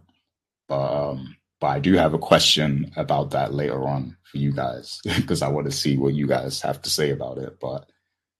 But 0.69 1.11
um, 1.11 1.37
but 1.61 1.69
I 1.69 1.79
do 1.79 1.95
have 1.95 2.15
a 2.15 2.19
question 2.19 2.91
about 2.97 3.31
that 3.31 3.55
later 3.55 3.87
on 3.87 4.17
for 4.25 4.39
you 4.39 4.53
guys 4.53 5.00
because 5.05 5.43
I 5.43 5.49
want 5.49 5.67
to 5.67 5.77
see 5.77 5.97
what 5.97 6.15
you 6.15 6.27
guys 6.27 6.61
have 6.62 6.83
to 6.83 6.91
say 6.91 7.11
about 7.11 7.39
it. 7.39 7.59
But 7.61 7.89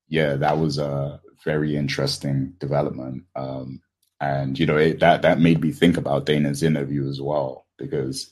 yeah, 0.08 0.34
that 0.37 0.58
was 0.58 0.78
a 0.78 1.20
very 1.44 1.76
interesting 1.76 2.54
development. 2.58 3.25
Um, 3.37 3.80
and 4.20 4.58
you 4.58 4.66
know 4.66 4.76
it, 4.76 5.00
that 5.00 5.22
that 5.22 5.40
made 5.40 5.60
me 5.60 5.72
think 5.72 5.96
about 5.96 6.26
Dana's 6.26 6.62
interview 6.62 7.08
as 7.08 7.20
well 7.20 7.66
because 7.78 8.30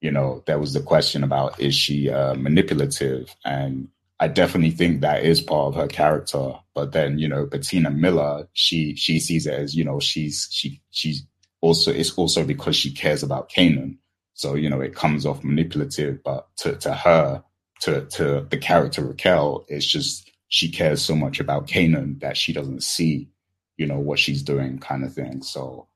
you 0.00 0.10
know 0.10 0.42
there 0.46 0.58
was 0.58 0.72
the 0.72 0.82
question 0.82 1.24
about 1.24 1.58
is 1.60 1.74
she 1.74 2.10
uh, 2.10 2.34
manipulative 2.34 3.34
and 3.44 3.88
I 4.22 4.28
definitely 4.28 4.70
think 4.70 5.00
that 5.00 5.24
is 5.24 5.40
part 5.40 5.66
of 5.66 5.74
her 5.74 5.88
character. 5.88 6.52
But 6.76 6.92
then, 6.92 7.18
you 7.18 7.26
know, 7.26 7.44
Bettina 7.44 7.90
Miller, 7.90 8.46
she 8.52 8.94
she 8.94 9.18
sees 9.18 9.48
it 9.48 9.54
as, 9.54 9.74
you 9.74 9.84
know, 9.84 9.98
she's 9.98 10.46
she 10.48 10.80
she's 10.92 11.26
also 11.60 11.90
it's 11.92 12.12
also 12.12 12.44
because 12.44 12.76
she 12.76 12.92
cares 12.92 13.24
about 13.24 13.50
Kanan. 13.50 13.98
So, 14.34 14.54
you 14.54 14.70
know, 14.70 14.80
it 14.80 14.94
comes 14.94 15.26
off 15.26 15.42
manipulative, 15.42 16.22
but 16.22 16.46
to, 16.58 16.76
to 16.76 16.94
her, 16.94 17.42
to, 17.80 18.02
to 18.06 18.46
the 18.48 18.58
character 18.58 19.04
Raquel, 19.04 19.64
it's 19.66 19.86
just 19.86 20.30
she 20.46 20.70
cares 20.70 21.02
so 21.02 21.16
much 21.16 21.40
about 21.40 21.66
Kanan 21.66 22.20
that 22.20 22.36
she 22.36 22.52
doesn't 22.52 22.84
see, 22.84 23.28
you 23.76 23.86
know, 23.86 23.98
what 23.98 24.18
she's 24.18 24.42
doing 24.42 24.78
kind 24.78 25.04
of 25.04 25.12
thing. 25.12 25.42
So, 25.42 25.88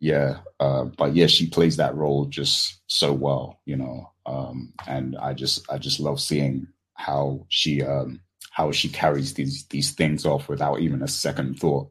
yeah, 0.00 0.38
uh, 0.60 0.84
but 0.84 1.14
yeah, 1.14 1.26
she 1.26 1.48
plays 1.48 1.76
that 1.76 1.94
role 1.96 2.26
just 2.26 2.80
so 2.86 3.12
well, 3.12 3.60
you 3.64 3.76
know, 3.76 4.10
um, 4.26 4.72
and 4.86 5.16
I 5.16 5.34
just 5.34 5.70
I 5.70 5.78
just 5.78 6.00
love 6.00 6.20
seeing 6.20 6.68
how 6.94 7.46
she 7.48 7.82
um, 7.82 8.20
how 8.50 8.72
she 8.72 8.88
carries 8.88 9.34
these 9.34 9.66
these 9.66 9.92
things 9.92 10.24
off 10.24 10.48
without 10.48 10.80
even 10.80 11.02
a 11.02 11.08
second 11.08 11.58
thought, 11.58 11.90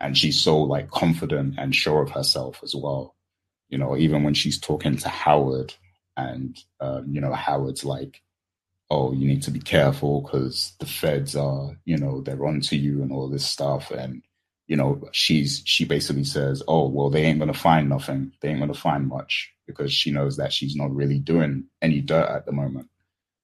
and 0.00 0.16
she's 0.18 0.40
so 0.40 0.58
like 0.58 0.90
confident 0.90 1.54
and 1.58 1.74
sure 1.74 2.02
of 2.02 2.10
herself 2.10 2.60
as 2.62 2.74
well 2.74 3.14
you 3.74 3.78
know, 3.78 3.96
even 3.96 4.22
when 4.22 4.34
she's 4.34 4.60
talking 4.60 4.96
to 4.98 5.08
Howard 5.08 5.74
and, 6.16 6.56
um, 6.80 7.06
you 7.12 7.20
know, 7.20 7.32
Howard's 7.32 7.84
like, 7.84 8.22
oh, 8.88 9.12
you 9.12 9.26
need 9.26 9.42
to 9.42 9.50
be 9.50 9.58
careful 9.58 10.20
because 10.20 10.74
the 10.78 10.86
feds 10.86 11.34
are, 11.34 11.76
you 11.84 11.96
know, 11.96 12.20
they're 12.20 12.46
onto 12.46 12.76
you 12.76 13.02
and 13.02 13.10
all 13.10 13.28
this 13.28 13.44
stuff. 13.44 13.90
And, 13.90 14.22
you 14.66 14.76
know, 14.76 15.08
she's, 15.12 15.62
she 15.64 15.84
basically 15.84 16.24
says, 16.24 16.62
oh, 16.68 16.88
well, 16.88 17.10
they 17.10 17.24
ain't 17.24 17.40
to 17.40 17.52
find 17.52 17.88
nothing. 17.88 18.32
They 18.40 18.48
ain't 18.48 18.66
to 18.72 18.78
find 18.78 19.06
much 19.06 19.52
because 19.66 19.92
she 19.92 20.10
knows 20.10 20.36
that 20.36 20.52
she's 20.52 20.76
not 20.76 20.94
really 20.94 21.18
doing 21.18 21.64
any 21.82 22.00
dirt 22.00 22.28
at 22.28 22.46
the 22.46 22.52
moment. 22.52 22.88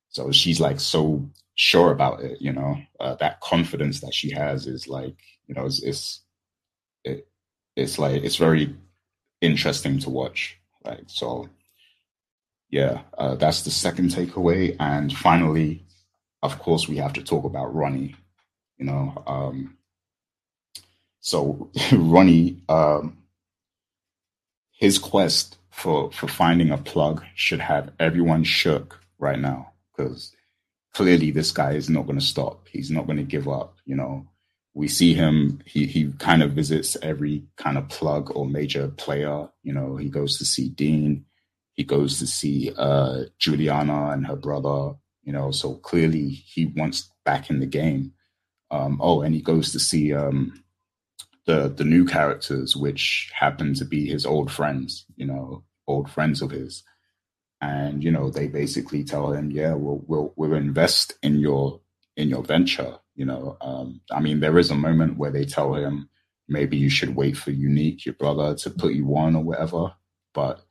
So 0.08 0.32
she's 0.32 0.60
like 0.60 0.80
so 0.80 1.28
sure 1.54 1.92
about 1.92 2.20
it, 2.20 2.40
you 2.40 2.52
know, 2.52 2.76
uh, 2.98 3.14
that 3.16 3.40
confidence 3.40 4.00
that 4.00 4.14
she 4.14 4.30
has 4.30 4.66
is 4.66 4.88
like, 4.88 5.16
you 5.46 5.54
know, 5.54 5.66
it's, 5.66 5.82
it's 5.82 6.22
it 7.04 7.28
it's 7.76 7.98
like 7.98 8.22
it's 8.22 8.36
very 8.36 8.74
interesting 9.40 9.98
to 10.00 10.10
watch. 10.10 10.58
Like 10.84 11.04
so, 11.06 11.48
yeah, 12.70 13.02
uh, 13.16 13.34
that's 13.36 13.62
the 13.62 13.70
second 13.70 14.10
takeaway. 14.10 14.76
And 14.80 15.12
finally, 15.12 15.84
of 16.42 16.58
course, 16.58 16.88
we 16.88 16.96
have 16.96 17.12
to 17.14 17.22
talk 17.22 17.44
about 17.44 17.74
Ronnie. 17.74 18.16
You 18.78 18.86
know, 18.86 19.22
um, 19.26 19.76
so 21.20 21.70
Ronnie, 21.92 22.62
um, 22.68 23.18
his 24.72 24.98
quest 24.98 25.58
for 25.70 26.10
for 26.12 26.28
finding 26.28 26.70
a 26.70 26.78
plug 26.78 27.24
should 27.34 27.60
have 27.60 27.92
everyone 27.98 28.44
shook 28.44 29.00
right 29.18 29.38
now 29.38 29.72
because 29.96 30.34
clearly 30.94 31.30
this 31.30 31.52
guy 31.52 31.72
is 31.72 31.88
not 31.88 32.06
going 32.06 32.18
to 32.18 32.24
stop. 32.24 32.66
He's 32.68 32.90
not 32.90 33.06
going 33.06 33.18
to 33.18 33.22
give 33.22 33.48
up. 33.48 33.76
You 33.84 33.96
know, 33.96 34.26
we 34.74 34.88
see 34.88 35.14
him. 35.14 35.60
He 35.64 35.86
he 35.86 36.12
kind 36.18 36.42
of 36.42 36.52
visits 36.52 36.96
every 37.02 37.44
kind 37.56 37.78
of 37.78 37.88
plug 37.88 38.34
or 38.34 38.46
major 38.46 38.88
player. 38.88 39.48
You 39.62 39.72
know, 39.72 39.96
he 39.96 40.08
goes 40.08 40.38
to 40.38 40.44
see 40.44 40.68
Deen. 40.68 41.24
He 41.74 41.84
goes 41.84 42.18
to 42.18 42.26
see 42.26 42.72
uh, 42.76 43.24
Juliana 43.38 44.10
and 44.10 44.26
her 44.26 44.36
brother. 44.36 44.94
You 45.22 45.32
know, 45.32 45.50
so 45.50 45.74
clearly 45.74 46.28
he 46.28 46.66
wants 46.66 47.10
back 47.24 47.50
in 47.50 47.60
the 47.60 47.66
game. 47.66 48.12
Um, 48.70 48.98
oh, 49.02 49.22
and 49.22 49.34
he 49.34 49.42
goes 49.42 49.72
to 49.72 49.80
see 49.80 50.14
um, 50.14 50.62
the 51.50 51.68
the 51.68 51.84
new 51.84 52.04
characters, 52.04 52.76
which 52.76 53.30
happen 53.34 53.74
to 53.74 53.84
be 53.84 54.06
his 54.06 54.24
old 54.24 54.50
friends. 54.50 55.04
You 55.16 55.26
know, 55.26 55.64
old 55.86 56.10
friends 56.10 56.42
of 56.42 56.50
his 56.50 56.82
and 57.60 58.02
you 58.02 58.10
know 58.10 58.30
they 58.30 58.46
basically 58.46 59.04
tell 59.04 59.32
him 59.32 59.50
yeah 59.50 59.74
we'll 59.74 60.02
we'll, 60.06 60.32
we'll 60.36 60.54
invest 60.54 61.14
in 61.22 61.38
your 61.38 61.80
in 62.16 62.28
your 62.28 62.42
venture 62.42 62.94
you 63.14 63.24
know 63.24 63.56
um, 63.60 64.00
i 64.10 64.20
mean 64.20 64.40
there 64.40 64.58
is 64.58 64.70
a 64.70 64.74
moment 64.74 65.18
where 65.18 65.30
they 65.30 65.44
tell 65.44 65.74
him 65.74 66.08
maybe 66.48 66.76
you 66.76 66.90
should 66.90 67.14
wait 67.14 67.36
for 67.36 67.50
unique 67.50 68.04
your 68.04 68.14
brother 68.14 68.54
to 68.54 68.70
put 68.70 68.94
you 68.94 69.06
on 69.16 69.36
or 69.36 69.42
whatever 69.42 69.92
but 70.32 70.64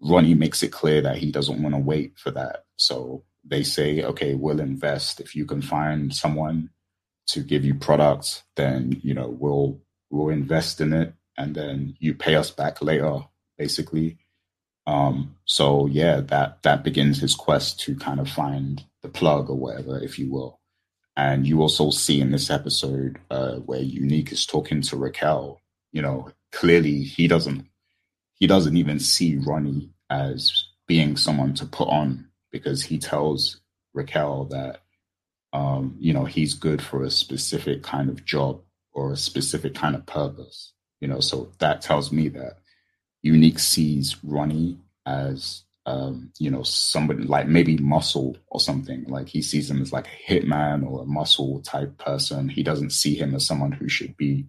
ronnie 0.00 0.34
makes 0.34 0.62
it 0.62 0.72
clear 0.72 1.00
that 1.00 1.18
he 1.18 1.32
doesn't 1.32 1.62
want 1.62 1.74
to 1.74 1.80
wait 1.80 2.16
for 2.16 2.30
that 2.30 2.64
so 2.76 3.24
they 3.44 3.62
say 3.62 4.02
okay 4.02 4.34
we'll 4.34 4.60
invest 4.60 5.20
if 5.20 5.34
you 5.34 5.44
can 5.44 5.62
find 5.62 6.14
someone 6.14 6.70
to 7.26 7.40
give 7.40 7.64
you 7.64 7.74
products 7.74 8.44
then 8.54 9.00
you 9.02 9.14
know 9.14 9.28
we'll 9.28 9.80
we'll 10.10 10.30
invest 10.30 10.80
in 10.80 10.92
it 10.92 11.12
and 11.36 11.54
then 11.54 11.96
you 11.98 12.14
pay 12.14 12.34
us 12.34 12.50
back 12.50 12.80
later 12.82 13.20
basically 13.58 14.18
um, 14.86 15.36
so 15.44 15.86
yeah, 15.86 16.20
that 16.20 16.62
that 16.62 16.84
begins 16.84 17.18
his 17.18 17.34
quest 17.34 17.80
to 17.80 17.96
kind 17.96 18.20
of 18.20 18.28
find 18.28 18.84
the 19.02 19.08
plug 19.08 19.50
or 19.50 19.56
whatever, 19.56 19.98
if 19.98 20.18
you 20.18 20.30
will. 20.30 20.60
And 21.16 21.46
you 21.46 21.60
also 21.60 21.90
see 21.90 22.20
in 22.20 22.30
this 22.30 22.50
episode 22.50 23.18
uh, 23.30 23.56
where 23.56 23.80
Unique 23.80 24.32
is 24.32 24.46
talking 24.46 24.82
to 24.82 24.96
Raquel. 24.96 25.60
You 25.92 26.02
know, 26.02 26.30
clearly 26.52 27.02
he 27.02 27.26
doesn't 27.26 27.66
he 28.34 28.46
doesn't 28.46 28.76
even 28.76 29.00
see 29.00 29.36
Ronnie 29.36 29.90
as 30.10 30.66
being 30.86 31.16
someone 31.16 31.54
to 31.54 31.66
put 31.66 31.88
on 31.88 32.28
because 32.52 32.84
he 32.84 32.98
tells 32.98 33.60
Raquel 33.92 34.44
that 34.46 34.82
um, 35.52 35.96
you 35.98 36.12
know 36.12 36.26
he's 36.26 36.54
good 36.54 36.80
for 36.80 37.02
a 37.02 37.10
specific 37.10 37.82
kind 37.82 38.08
of 38.08 38.24
job 38.24 38.60
or 38.96 39.12
a 39.12 39.16
specific 39.16 39.74
kind 39.74 39.94
of 39.94 40.06
purpose. 40.06 40.72
You 41.00 41.08
know, 41.08 41.20
so 41.20 41.52
that 41.58 41.82
tells 41.82 42.10
me 42.10 42.28
that 42.30 42.56
Unique 43.22 43.58
sees 43.58 44.16
Ronnie 44.24 44.78
as 45.04 45.62
um, 45.84 46.32
you 46.40 46.50
know, 46.50 46.64
somebody 46.64 47.22
like 47.22 47.46
maybe 47.46 47.76
muscle 47.76 48.36
or 48.48 48.58
something. 48.58 49.04
Like 49.04 49.28
he 49.28 49.40
sees 49.40 49.70
him 49.70 49.80
as 49.80 49.92
like 49.92 50.08
a 50.08 50.32
hitman 50.32 50.84
or 50.84 51.02
a 51.02 51.06
muscle 51.06 51.60
type 51.60 51.96
person. 51.98 52.48
He 52.48 52.64
doesn't 52.64 52.90
see 52.90 53.14
him 53.14 53.34
as 53.36 53.46
someone 53.46 53.70
who 53.70 53.88
should 53.88 54.16
be 54.16 54.46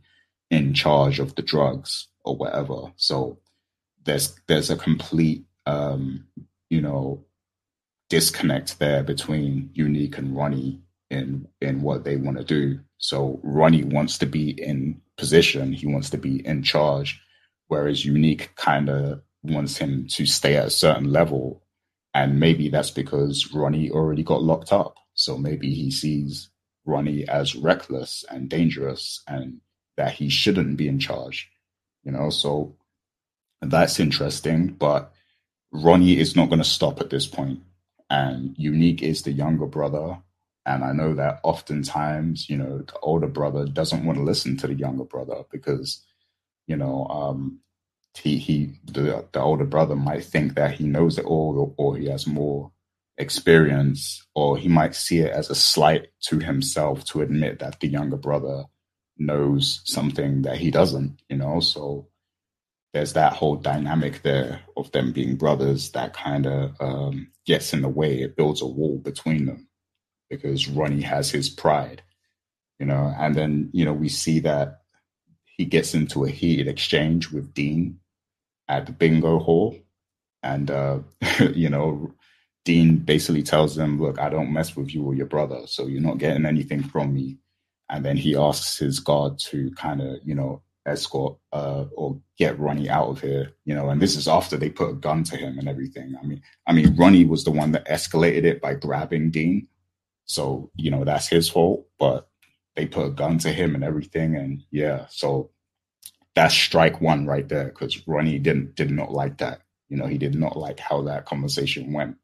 in 0.50 0.74
charge 0.74 1.20
of 1.20 1.36
the 1.36 1.44
drugs 1.44 2.08
or 2.25 2.36
whatever. 2.36 2.92
So 2.96 3.38
there's 4.04 4.36
there's 4.48 4.71
a 4.71 4.76
complete 4.76 5.45
um, 5.67 6.26
you 6.69 6.82
know 6.82 7.24
disconnect 8.10 8.80
there 8.80 9.04
between 9.04 9.69
Unique 9.74 10.17
and 10.17 10.36
Ronnie 10.36 10.82
in 11.12 11.48
in 11.62 11.82
what 11.82 12.04
they 12.04 12.15
want 12.15 12.38
to 12.38 12.43
do. 12.43 12.80
So 12.97 13.39
Ronnie 13.43 13.83
wants 13.83 14.17
to 14.19 14.25
be 14.25 14.51
in 14.51 15.01
position. 15.17 15.73
He 15.73 15.88
wants 15.88 16.10
to 16.12 16.17
be 16.17 16.45
in 16.45 16.63
charge 16.63 17.21
whereas 17.67 18.05
Unique 18.05 18.55
kind 18.55 18.89
of 18.89 19.21
wants 19.43 19.77
him 19.77 20.07
to 20.07 20.25
stay 20.25 20.55
at 20.55 20.67
a 20.67 20.71
certain 20.71 21.12
level. 21.12 21.63
And 22.13 22.39
maybe 22.39 22.69
that's 22.69 22.91
because 22.91 23.53
Ronnie 23.53 23.91
already 23.91 24.23
got 24.23 24.43
locked 24.43 24.73
up. 24.73 24.95
So 25.13 25.38
maybe 25.38 25.73
he 25.73 25.91
sees 25.91 26.49
Ronnie 26.86 27.27
as 27.27 27.55
reckless 27.55 28.25
and 28.29 28.49
dangerous 28.49 29.21
and 29.27 29.62
that 29.97 30.13
he 30.13 30.29
shouldn't 30.29 30.77
be 30.77 30.88
in 30.88 30.99
charge. 30.99 31.49
You 32.03 32.12
know, 32.12 32.29
so 32.29 32.75
that's 33.62 33.99
interesting. 33.99 34.67
But 34.67 35.12
Ronnie 35.71 36.17
is 36.17 36.36
not 36.36 36.49
going 36.49 36.60
to 36.60 36.65
stop 36.65 36.99
at 37.01 37.10
this 37.10 37.27
point. 37.27 37.62
And 38.10 38.55
Unique 38.57 39.03
is 39.03 39.23
the 39.23 39.31
younger 39.31 39.65
brother. 39.65 40.19
And 40.67 40.84
I 40.84 40.91
know 40.91 41.15
that 41.15 41.39
oftentimes, 41.43 42.49
you 42.49 42.58
know, 42.58 42.80
the 42.80 42.99
older 43.01 43.27
brother 43.27 43.65
doesn't 43.65 44.06
want 44.06 44.17
to 44.17 44.23
listen 44.23 44.58
to 44.58 44.67
the 44.67 44.73
younger 44.73 45.06
brother 45.06 45.43
because, 45.49 46.06
you 46.67 46.75
know, 46.75 47.08
um, 47.08 47.62
he 48.15 48.38
he 48.38 48.73
the, 48.84 49.25
the 49.32 49.39
older 49.39 49.63
brother 49.63 49.95
might 49.95 50.25
think 50.25 50.56
that 50.56 50.73
he 50.73 50.86
knows 50.86 51.17
it 51.17 51.25
all 51.25 51.58
or, 51.58 51.73
or 51.91 51.97
he 51.97 52.08
has 52.08 52.27
more 52.27 52.71
experience 53.17 54.27
or 54.36 54.58
he 54.58 54.67
might 54.67 54.93
see 54.93 55.19
it 55.19 55.32
as 55.32 55.49
a 55.49 55.56
slight 55.56 56.08
to 56.23 56.39
himself 56.39 57.06
to 57.06 57.21
admit 57.21 57.60
that 57.60 57.80
the 57.80 57.88
younger 57.88 58.17
brother 58.17 58.65
knows 59.17 59.82
something 59.86 60.41
that 60.41 60.58
he 60.58 60.69
doesn't 60.69 61.21
you 61.30 61.38
know? 61.38 61.62
So 61.62 62.10
there's 62.93 63.13
that 63.13 63.34
whole 63.34 63.56
dynamic 63.56 64.21
there 64.21 64.62
of 64.75 64.91
them 64.91 65.13
being 65.13 65.38
brothers 65.38 65.91
that 65.91 66.13
kind 66.13 66.45
of 66.45 66.75
um, 66.82 67.32
gets 67.45 67.71
in 67.73 67.82
the 67.82 67.89
way. 67.89 68.21
It 68.21 68.36
builds 68.36 68.62
a 68.62 68.67
wall 68.67 68.97
between 68.97 69.45
them 69.45 69.67
because 70.30 70.68
ronnie 70.68 71.02
has 71.02 71.30
his 71.32 71.50
pride 71.50 72.02
you 72.80 72.86
know 72.86 73.13
and 73.20 73.36
then 73.36 73.70
you 73.74 73.86
know 73.86 73.94
we 73.94 74.10
see 74.10 74.40
that 74.40 74.82
he 75.46 75.66
gets 75.66 75.94
into 75.94 76.24
a 76.24 76.30
heated 76.30 76.68
exchange 76.68 77.32
with 77.32 77.54
deen 77.54 78.00
at 78.68 78.86
the 78.86 78.92
bingo 78.92 79.40
hall. 79.40 79.78
And, 80.44 80.70
uh, 80.70 81.00
you 81.54 81.70
know, 81.70 82.13
Deen 82.66 82.98
basically 82.98 83.44
tells 83.44 83.76
them, 83.76 84.00
look, 84.02 84.20
I 84.20 84.30
don't 84.30 84.54
mess 84.54 84.76
with 84.76 84.94
you 84.94 85.04
or 85.04 85.16
your 85.16 85.26
brother, 85.26 85.62
so 85.68 85.88
you're 85.88 86.02
not 86.02 86.18
getting 86.18 86.46
anything 86.46 86.84
from 86.84 87.13
me. 87.13 87.38
And 87.90 88.04
then 88.04 88.18
he 88.18 88.36
asks 88.36 88.78
his 88.78 89.00
guard 89.00 89.40
to 89.40 89.72
kind 89.72 90.02
of, 90.02 90.20
you 90.26 90.36
know, 90.36 90.62
escort 90.86 91.38
uh, 91.54 91.86
or 91.96 92.20
get 92.38 92.60
Ronnie 92.60 92.90
out 92.90 93.08
of 93.08 93.22
here, 93.22 93.54
you 93.63 93.74
know. 93.74 93.90
And 93.90 94.02
this 94.02 94.18
is 94.18 94.28
after 94.28 94.58
they 94.58 94.70
put 94.70 94.90
a 94.90 94.94
gun 94.94 95.24
to 95.26 95.38
him 95.38 95.58
and 95.58 95.70
everything. 95.70 96.16
I 96.22 96.26
mean, 96.26 96.42
I 96.66 96.74
mean, 96.74 96.94
Ronnie 96.98 97.24
was 97.24 97.46
the 97.46 97.52
one 97.52 97.72
that 97.72 97.88
escalated 97.88 98.44
it 98.44 98.62
by 98.62 98.74
grabbing 98.74 99.32
Deen, 99.32 99.70
so 100.28 100.70
you 100.76 100.92
know 100.92 101.04
that's 101.04 101.28
his 101.28 101.50
fault. 101.50 101.88
But 101.98 102.30
they 102.76 102.86
put 102.86 103.08
a 103.08 103.12
gun 103.12 103.40
to 103.40 103.50
him 103.50 103.74
and 103.74 103.84
everything, 103.84 104.36
and 104.36 104.63
yeah, 104.70 105.08
so 105.10 105.50
that's 106.36 106.54
strike 106.54 107.02
one 107.02 107.26
right 107.26 107.50
there 107.50 107.66
because 107.70 108.08
Ronnie 108.08 108.38
didn't 108.38 108.76
did 108.76 108.92
not 108.92 109.12
like 109.12 109.40
that. 109.40 109.62
You 109.90 109.98
know, 109.98 110.06
he 110.06 110.20
did 110.20 110.36
not 110.36 110.56
like 110.56 110.80
how 110.80 111.02
that 111.04 111.26
conversation 111.26 111.94
went. 111.94 112.18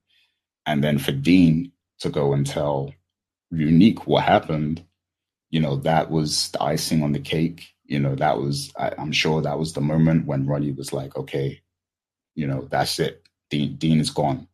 And 0.68 0.84
then 0.84 1.00
for 1.00 1.12
Deen 1.12 1.72
to 2.00 2.10
go 2.10 2.34
and 2.34 2.46
tell 2.46 2.94
Unique 3.50 4.06
what 4.06 4.24
happened, 4.24 4.84
you 5.50 5.60
know, 5.60 5.78
that 5.78 6.12
was 6.12 6.50
the 6.52 6.62
icing 6.62 7.02
on 7.02 7.13
the 7.13 7.20
cake. 7.20 7.68
You 7.86 8.00
know, 8.00 8.16
that 8.16 8.38
was 8.38 8.72
I, 8.78 8.94
am 9.00 9.12
sure 9.12 9.42
that 9.42 9.58
was 9.58 9.74
the 9.74 9.82
moment 9.82 10.28
when 10.28 10.46
Ronnie 10.46 10.72
was 10.72 10.94
like, 10.94 11.16
okay, 11.16 11.62
you 12.36 12.46
know, 12.46 12.68
that's 12.70 13.00
it. 13.00 13.24
Deen 13.50 13.78
Deen 13.78 14.00
is 14.00 14.12
gone. 14.12 14.48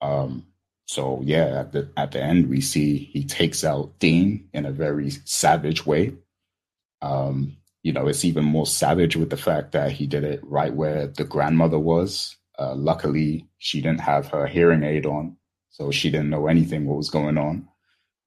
Um, 0.00 0.46
so 0.86 1.20
yeah, 1.24 1.60
at 1.60 1.72
the 1.72 1.90
at 1.96 2.12
the 2.12 2.22
end 2.22 2.48
we 2.48 2.60
see 2.60 2.96
he 2.96 3.24
takes 3.24 3.64
out 3.64 3.98
Deen 3.98 4.48
in 4.52 4.64
a 4.64 4.72
very 4.72 5.10
savage 5.10 5.84
way. 5.84 6.14
Um, 7.02 7.56
you 7.82 7.92
know, 7.92 8.06
it's 8.06 8.24
even 8.24 8.44
more 8.44 8.66
savage 8.66 9.16
with 9.16 9.30
the 9.30 9.36
fact 9.36 9.72
that 9.72 9.92
he 9.92 10.06
did 10.06 10.24
it 10.24 10.40
right 10.42 10.72
where 10.72 11.08
the 11.08 11.24
grandmother 11.24 11.78
was. 11.78 12.36
Uh, 12.58 12.74
luckily, 12.74 13.46
she 13.58 13.80
didn't 13.80 14.00
have 14.00 14.28
her 14.28 14.46
hearing 14.46 14.82
aid 14.82 15.06
on, 15.06 15.36
so 15.70 15.90
she 15.90 16.10
didn't 16.10 16.30
know 16.30 16.46
anything 16.46 16.86
what 16.86 16.96
was 16.96 17.10
going 17.10 17.36
on. 17.36 17.68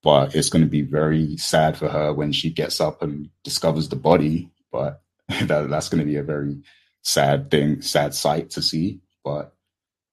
But 0.04 0.36
it's 0.36 0.50
going 0.50 0.64
to 0.64 0.70
be 0.70 0.82
very 0.82 1.36
sad 1.38 1.78
for 1.78 1.90
her 1.90 2.14
when 2.14 2.32
she 2.32 2.50
gets 2.52 2.80
up 2.80 3.02
and 3.02 3.30
discovers 3.44 3.90
the 3.90 3.98
body. 3.98 4.50
But 4.72 5.02
that, 5.28 5.70
that's 5.70 5.90
going 5.90 6.00
to 6.00 6.06
be 6.06 6.18
a 6.18 6.24
very 6.24 6.62
sad 7.04 7.50
thing, 7.50 7.82
sad 7.82 8.14
sight 8.14 8.52
to 8.52 8.62
see. 8.62 9.00
But 9.24 9.54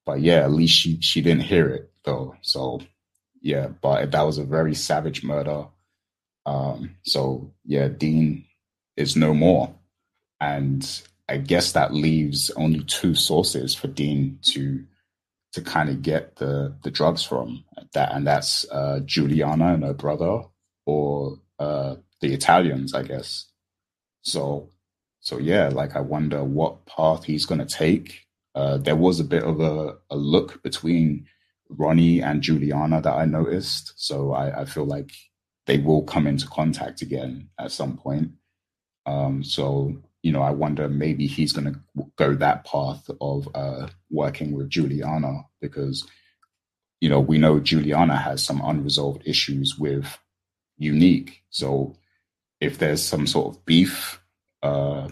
but 0.05 0.21
yeah, 0.21 0.43
at 0.43 0.53
least 0.53 0.77
she 0.77 1.01
she 1.01 1.21
didn't 1.21 1.43
hear 1.43 1.69
it 1.69 1.91
though. 2.07 2.37
So 2.41 2.81
yeah, 3.43 3.69
but 3.83 4.11
that 4.13 4.23
was 4.23 4.39
a 4.39 4.45
very 4.45 4.75
savage 4.75 5.23
murder. 5.23 5.67
Um, 6.47 6.97
so 7.05 7.53
yeah, 7.65 7.89
Deen 7.89 8.45
is 8.97 9.17
no 9.17 9.35
more. 9.35 9.75
And 10.41 11.03
I 11.29 11.39
guess 11.39 11.73
that 11.73 11.93
leaves 11.93 12.51
only 12.57 12.83
two 12.85 13.15
sources 13.15 13.75
for 13.75 13.89
Deen 13.89 14.39
to 14.43 14.85
to 15.53 15.63
kind 15.63 15.89
of 15.89 16.03
get 16.03 16.37
the 16.37 16.75
the 16.83 16.91
drugs 16.91 17.23
from 17.25 17.65
that, 17.95 18.13
and 18.13 18.27
that's 18.27 18.67
uh, 18.71 19.01
Juliana 19.05 19.75
and 19.75 19.85
her 19.85 19.95
brother, 19.95 20.43
or 20.85 21.39
uh, 21.59 21.97
the 22.21 22.33
Italians, 22.35 22.95
I 22.95 23.03
guess. 23.03 23.47
So, 24.23 24.71
so 25.21 25.39
yeah, 25.39 25.69
like 25.69 25.97
I 25.97 26.01
wonder 26.01 26.45
what 26.45 26.85
path 26.87 27.25
he's 27.25 27.47
going 27.47 27.67
to 27.67 27.75
take. 27.75 28.27
Uh, 28.55 28.79
there 28.79 28.97
was 28.97 29.21
a 29.21 29.25
bit 29.25 29.45
of 29.45 29.61
a, 29.61 29.97
a 30.11 30.17
look 30.17 30.63
between 30.63 31.27
Ronnie 31.69 32.21
and 32.21 32.43
Juliana 32.43 33.01
that 33.03 33.15
I 33.15 33.25
noticed. 33.25 33.93
So 33.97 34.33
I, 34.33 34.63
I 34.63 34.65
feel 34.65 34.85
like 34.85 35.13
they 35.67 35.79
will 35.79 36.03
come 36.03 36.27
into 36.27 36.47
contact 36.47 37.03
again 37.03 37.49
at 37.59 37.73
some 37.73 37.97
point. 37.97 38.33
Um, 39.05 39.45
so 39.45 39.97
you 40.27 40.33
know, 40.33 40.43
I 40.43 40.51
wonder 40.51 40.89
maybe 40.89 41.29
he's 41.29 41.53
going 41.53 41.73
to 41.73 42.07
go 42.17 42.35
that 42.35 42.65
path 42.65 43.09
of 43.21 43.49
uh, 43.55 43.87
working 44.11 44.51
with 44.51 44.69
Juliana 44.69 45.45
because 45.61 46.05
you 47.01 47.09
know 47.09 47.21
we 47.21 47.39
know 47.39 47.61
Juliana 47.61 48.17
has 48.17 48.43
some 48.43 48.61
unresolved 48.61 49.23
issues 49.25 49.79
with 49.79 50.19
Unique. 50.79 51.45
So 51.51 51.95
if 52.61 52.79
there's 52.79 53.03
some 53.03 53.29
sort 53.29 53.55
of 53.55 53.65
beef, 53.67 54.21
uh, 54.65 55.11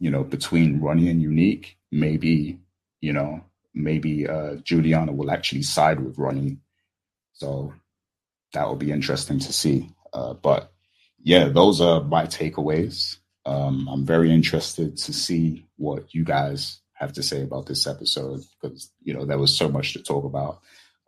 you 0.00 0.10
know, 0.10 0.24
between 0.24 0.80
Ronnie 0.80 1.10
and 1.10 1.22
Unique, 1.22 1.78
maybe 1.92 2.58
you 3.00 3.12
know 3.12 3.44
maybe 3.74 4.28
uh, 4.28 4.56
Juliana 4.56 5.12
will 5.12 5.30
actually 5.30 5.62
side 5.62 6.00
with 6.00 6.18
Ronnie. 6.18 6.58
So 7.34 7.72
that 8.52 8.66
will 8.66 8.76
be 8.76 8.92
interesting 8.92 9.38
to 9.40 9.52
see. 9.52 9.90
Uh, 10.12 10.34
but 10.34 10.72
yeah, 11.22 11.48
those 11.48 11.80
are 11.80 12.02
my 12.02 12.26
takeaways. 12.26 13.16
Um, 13.46 13.88
I'm 13.88 14.04
very 14.04 14.32
interested 14.32 14.96
to 14.98 15.12
see 15.12 15.66
what 15.76 16.14
you 16.14 16.24
guys 16.24 16.80
have 16.94 17.12
to 17.14 17.22
say 17.22 17.42
about 17.42 17.66
this 17.66 17.86
episode 17.86 18.40
because 18.60 18.90
you 19.02 19.14
know 19.14 19.24
there 19.24 19.38
was 19.38 19.56
so 19.56 19.68
much 19.68 19.94
to 19.94 20.02
talk 20.02 20.24
about. 20.24 20.60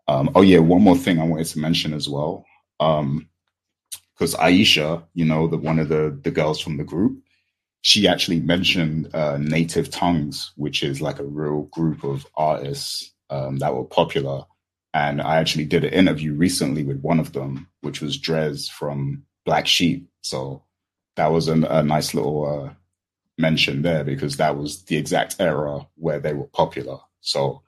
Um, 0.08 0.30
oh 0.34 0.42
yeah, 0.42 0.58
one 0.58 0.82
more 0.82 0.96
thing 0.96 1.20
I 1.20 1.24
wanted 1.24 1.46
to 1.48 1.58
mention 1.58 1.92
as 1.94 2.08
well, 2.08 2.44
because 2.78 4.34
um, 4.34 4.40
Aisha, 4.40 5.04
you 5.14 5.24
know, 5.24 5.46
the 5.46 5.58
one 5.58 5.78
of 5.78 5.88
the 5.88 6.18
the 6.22 6.30
girls 6.30 6.60
from 6.60 6.76
the 6.78 6.84
group, 6.84 7.22
she 7.82 8.06
actually 8.06 8.40
mentioned 8.40 9.12
uh, 9.12 9.36
Native 9.38 9.90
Tongues, 9.90 10.52
which 10.56 10.82
is 10.84 11.02
like 11.02 11.18
a 11.18 11.24
real 11.24 11.62
group 11.62 12.04
of 12.04 12.26
artists 12.36 13.12
um, 13.28 13.58
that 13.58 13.74
were 13.74 13.84
popular. 13.84 14.44
And 14.94 15.20
I 15.20 15.36
actually 15.36 15.64
did 15.64 15.84
an 15.84 15.92
interview 15.92 16.32
recently 16.32 16.84
with 16.84 17.00
one 17.00 17.18
of 17.18 17.32
them, 17.32 17.68
which 17.80 18.00
was 18.00 18.18
Dres 18.18 18.68
from 18.68 19.24
Black 19.44 19.66
Sheep. 19.66 20.08
So 20.20 20.62
that 21.16 21.32
was 21.32 21.48
a, 21.48 21.54
a 21.54 21.82
nice 21.82 22.14
little 22.14 22.46
uh, 22.46 22.72
mention 23.36 23.82
there 23.82 24.04
because 24.04 24.36
that 24.36 24.56
was 24.56 24.84
the 24.84 24.96
exact 24.96 25.36
era 25.40 25.86
where 25.96 26.20
they 26.20 26.34
were 26.34 26.46
popular. 26.46 26.98
So 27.20 27.62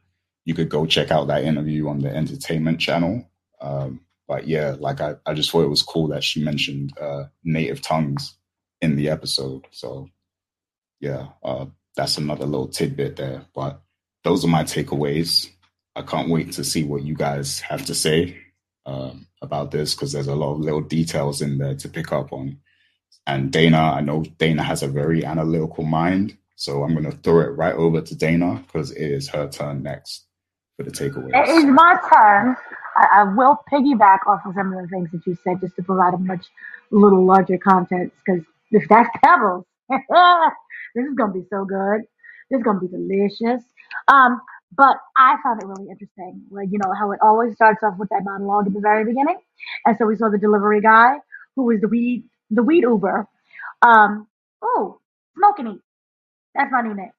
you 0.45 0.55
could 0.55 0.69
go 0.69 0.87
check 0.87 1.11
out 1.11 1.27
that 1.27 1.45
interview 1.45 1.89
on 1.89 2.01
the 2.01 2.15
entertainment 2.15 2.79
channel. 2.79 3.29
Um, 3.61 4.01
but 4.29 4.47
yeah, 4.47 4.77
like 4.79 5.01
I, 5.01 5.15
I 5.27 5.35
just 5.35 5.51
thought 5.51 5.65
it 5.65 5.71
was 5.71 5.83
cool 5.83 6.09
that 6.09 6.23
she 6.23 6.45
mentioned 6.45 6.97
uh, 6.99 7.25
native 7.43 7.83
tongues 7.83 8.37
in 8.81 8.97
the 8.97 9.09
episode. 9.11 9.67
So 9.71 10.09
yeah, 11.01 11.29
uh, 11.43 11.67
that's 11.97 12.19
another 12.19 12.47
little 12.47 12.69
tidbit 12.69 13.17
there. 13.17 13.45
But 13.55 13.83
those 14.23 14.45
are 14.45 14.49
my 14.49 14.65
takeaways. 14.65 15.51
I 15.97 16.03
can't 16.03 16.31
wait 16.31 16.53
to 16.53 16.65
see 16.65 16.85
what 16.85 17.03
you 17.03 17.15
guys 17.15 17.61
have 17.61 17.85
to 17.87 17.95
say 17.95 18.39
um, 18.87 19.27
about 19.43 19.71
this 19.71 19.95
because 19.95 20.13
there's 20.13 20.27
a 20.27 20.35
lot 20.35 20.55
of 20.55 20.61
little 20.61 20.81
details 20.81 21.41
in 21.41 21.59
there 21.59 21.75
to 21.77 21.89
pick 21.89 22.13
up 22.13 22.33
on. 22.33 22.59
And 23.27 23.51
Dana, 23.51 23.79
I 23.79 24.01
know 24.01 24.25
Dana 24.39 24.63
has 24.63 24.83
a 24.83 24.89
very 24.89 25.25
analytical 25.25 25.85
mind. 25.85 26.37
So 26.57 26.83
I'm 26.83 26.93
going 26.93 27.11
to 27.11 27.17
throw 27.19 27.41
it 27.41 27.57
right 27.57 27.75
over 27.75 28.01
to 28.01 28.15
Dana 28.15 28.65
because 28.67 28.91
it 28.93 29.11
is 29.11 29.29
her 29.29 29.49
turn 29.49 29.83
next 29.83 30.27
for 30.77 30.85
the 30.85 30.91
takeaways. 30.91 31.31
It 31.35 31.49
is 31.49 31.65
my 31.65 31.99
turn. 32.13 32.57
I, 32.97 33.21
I, 33.21 33.25
will 33.25 33.59
piggyback 33.73 34.21
off 34.27 34.43
of 34.47 34.55
some 34.55 34.73
of 34.73 34.81
the 34.81 34.89
things 34.89 35.11
that 35.11 35.27
you 35.27 35.37
said 35.43 35.61
just 35.61 35.75
to 35.77 35.83
provide 35.83 36.15
a 36.15 36.19
much 36.19 36.47
little 36.93 37.25
larger 37.27 37.59
context 37.59 38.13
because 38.25 38.45
if 38.75 38.89
that's 38.91 39.11
Pebbles, 39.25 39.67
this 39.91 41.07
is 41.07 41.15
gonna 41.17 41.33
be 41.35 41.45
so 41.51 41.65
good. 41.67 42.03
This 42.51 42.59
is 42.59 42.65
gonna 42.65 42.81
be 42.81 42.89
delicious. 42.89 43.65
Um, 44.09 44.41
but 44.77 44.99
I 45.17 45.37
found 45.45 45.63
it 45.63 45.67
really 45.67 45.91
interesting, 45.91 46.43
where 46.51 46.65
you 46.65 46.79
know 46.85 46.93
how 46.99 47.13
it 47.13 47.21
always 47.23 47.55
starts 47.57 47.83
off 47.85 47.99
with 47.99 48.11
that 48.11 48.23
monologue 48.25 48.69
at 48.69 48.75
the 48.75 48.81
very 48.81 49.05
beginning, 49.05 49.39
and 49.87 49.97
so 49.99 50.07
we 50.07 50.17
saw 50.17 50.31
the 50.31 50.39
delivery 50.39 50.83
guy 50.83 51.17
who 51.57 51.65
was 51.65 51.81
the 51.83 51.89
weed 51.89 52.25
the 52.51 52.63
weed 52.65 52.83
Uber. 52.83 53.27
Um, 53.83 54.29
oh, 54.63 55.01
smoking 55.37 55.69
eat. 55.69 55.83
That's 56.55 56.73
my 56.73 56.83
new 56.83 56.95
name. 56.95 57.13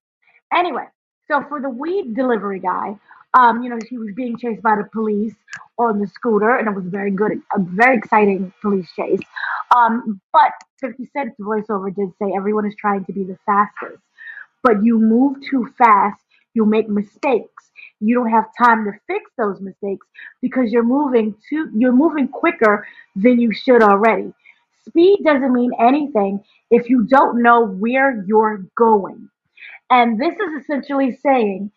Anyway, 0.53 0.85
so 1.29 1.43
for 1.49 1.61
the 1.61 1.69
weed 1.69 2.15
delivery 2.15 2.59
guy, 2.59 2.97
um, 3.33 3.63
you 3.63 3.69
know, 3.69 3.79
he 3.89 3.97
was 3.97 4.09
being 4.15 4.37
chased 4.37 4.63
by 4.63 4.75
the 4.77 4.87
police 4.93 5.35
on 5.77 5.99
the 5.99 6.07
scooter, 6.07 6.57
and 6.57 6.67
it 6.67 6.75
was 6.75 6.85
very 6.87 7.11
good, 7.11 7.33
a 7.55 7.59
very 7.59 7.97
exciting 7.97 8.53
police 8.61 8.89
chase. 8.95 9.19
Um, 9.75 10.21
but 10.31 10.51
50 10.79 11.09
Cent's 11.11 11.39
voiceover 11.39 11.93
did 11.93 12.09
say 12.21 12.31
everyone 12.35 12.65
is 12.65 12.75
trying 12.79 13.03
to 13.05 13.13
be 13.13 13.23
the 13.23 13.38
fastest, 13.45 14.01
but 14.63 14.83
you 14.83 14.99
move 14.99 15.38
too 15.49 15.67
fast, 15.77 16.21
you 16.53 16.65
make 16.65 16.88
mistakes. 16.88 17.71
You 17.99 18.15
don't 18.15 18.29
have 18.29 18.45
time 18.57 18.85
to 18.85 18.91
fix 19.07 19.29
those 19.38 19.59
mistakes 19.59 20.05
because 20.41 20.71
you're 20.71 20.83
moving 20.83 21.35
too, 21.49 21.69
you're 21.75 21.93
moving 21.93 22.27
quicker 22.27 22.88
than 23.15 23.39
you 23.39 23.53
should 23.53 23.83
already. 23.83 24.33
Speed 24.88 25.19
doesn't 25.25 25.53
mean 25.53 25.71
anything 25.79 26.43
if 26.71 26.89
you 26.89 27.05
don't 27.07 27.41
know 27.41 27.65
where 27.65 28.23
you're 28.27 28.65
going. 28.77 29.29
And 29.89 30.19
this 30.19 30.33
is 30.33 30.61
essentially 30.61 31.17
saying 31.23 31.71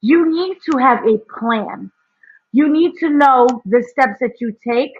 you 0.00 0.30
need 0.32 0.56
to 0.70 0.78
have 0.78 1.06
a 1.06 1.18
plan. 1.38 1.90
You 2.52 2.68
need 2.68 2.92
to 3.00 3.08
know 3.08 3.46
the 3.64 3.82
steps 3.82 4.18
that 4.20 4.40
you 4.40 4.54
take 4.66 4.92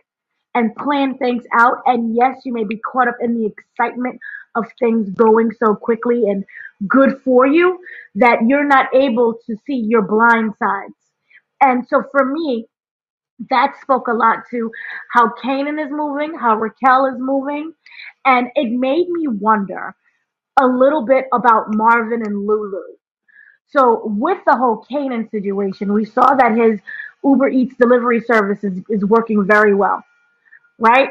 and 0.55 0.75
plan 0.77 1.17
things 1.19 1.45
out. 1.53 1.79
And 1.87 2.15
yes, 2.15 2.41
you 2.45 2.53
may 2.53 2.65
be 2.65 2.79
caught 2.79 3.09
up 3.09 3.17
in 3.21 3.39
the 3.39 3.47
excitement 3.47 4.21
of 4.55 4.67
things 4.79 5.09
going 5.11 5.51
so 5.53 5.75
quickly 5.75 6.25
and 6.29 6.45
good 6.87 7.21
for 7.25 7.47
you 7.47 7.79
that 8.17 8.41
you're 8.47 8.67
not 8.67 8.95
able 8.95 9.39
to 9.47 9.57
see 9.67 9.77
your 9.77 10.03
blind 10.03 10.53
sides. 10.59 10.95
And 11.61 11.87
so 11.87 12.03
for 12.11 12.25
me, 12.25 12.67
that 13.51 13.75
spoke 13.81 14.09
a 14.09 14.13
lot 14.13 14.41
to 14.51 14.71
how 15.11 15.33
Kanan 15.43 15.85
is 15.85 15.91
moving, 15.91 16.35
how 16.39 16.57
Raquel 16.57 17.07
is 17.07 17.19
moving. 17.19 17.73
And 18.25 18.49
it 18.55 18.71
made 18.71 19.09
me 19.09 19.27
wonder 19.29 19.95
a 20.61 20.67
little 20.67 21.05
bit 21.05 21.27
about 21.33 21.75
Marvin 21.75 22.23
and 22.23 22.47
Lulu. 22.47 22.83
So 23.69 24.03
with 24.05 24.39
the 24.45 24.57
whole 24.57 24.85
Kanan 24.91 25.31
situation, 25.31 25.93
we 25.93 26.05
saw 26.05 26.35
that 26.35 26.57
his 26.57 26.79
Uber 27.25 27.49
Eats 27.49 27.75
delivery 27.77 28.21
service 28.21 28.63
is, 28.63 28.81
is 28.91 29.05
working 29.05 29.47
very 29.47 29.75
well, 29.75 30.05
right? 30.83 31.11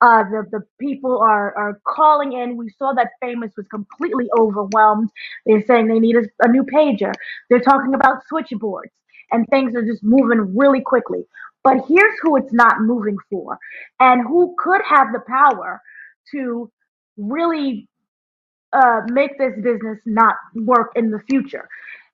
Uh, 0.00 0.24
the, 0.24 0.46
the 0.52 0.60
people 0.80 1.18
are, 1.18 1.56
are 1.56 1.80
calling 1.88 2.32
in. 2.34 2.56
We 2.56 2.70
saw 2.78 2.92
that 2.94 3.10
Famous 3.20 3.52
was 3.56 3.66
completely 3.68 4.28
overwhelmed. 4.38 5.10
They're 5.46 5.64
saying 5.66 5.88
they 5.88 5.98
need 6.00 6.16
a, 6.16 6.22
a 6.42 6.48
new 6.48 6.64
pager. 6.64 7.12
They're 7.50 7.60
talking 7.60 7.94
about 7.94 8.18
switchboards 8.28 8.92
and 9.32 9.46
things 9.50 9.74
are 9.74 9.84
just 9.84 10.04
moving 10.04 10.56
really 10.56 10.82
quickly. 10.82 11.24
But 11.64 11.78
here's 11.88 12.14
who 12.22 12.36
it's 12.36 12.52
not 12.52 12.80
moving 12.80 13.16
for 13.30 13.58
and 14.00 14.22
who 14.26 14.54
could 14.58 14.80
have 14.88 15.08
the 15.12 15.20
power 15.28 15.80
to 16.32 16.70
really 17.16 17.88
uh, 18.72 19.02
make 19.08 19.38
this 19.38 19.54
business 19.62 19.98
not 20.06 20.36
work 20.56 20.92
in 20.96 21.10
the 21.10 21.20
future. 21.30 21.68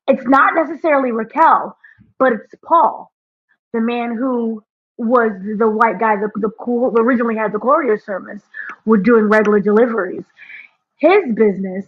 It's 0.08 0.24
not 0.26 0.54
necessarily 0.54 1.12
Raquel, 1.12 1.76
but 2.18 2.32
it's 2.34 2.54
Paul, 2.66 3.12
the 3.74 3.80
man 3.80 4.16
who 4.16 4.62
was 4.98 5.32
the 5.58 5.68
white 5.68 5.98
guy, 5.98 6.16
the, 6.16 6.30
the 6.37 6.50
cool, 6.61 6.92
originally 6.98 7.37
had 7.37 7.52
the 7.52 7.58
courier 7.58 7.98
service, 7.98 8.42
was 8.84 9.00
doing 9.02 9.24
regular 9.24 9.61
deliveries. 9.61 10.24
His 10.98 11.32
business 11.34 11.87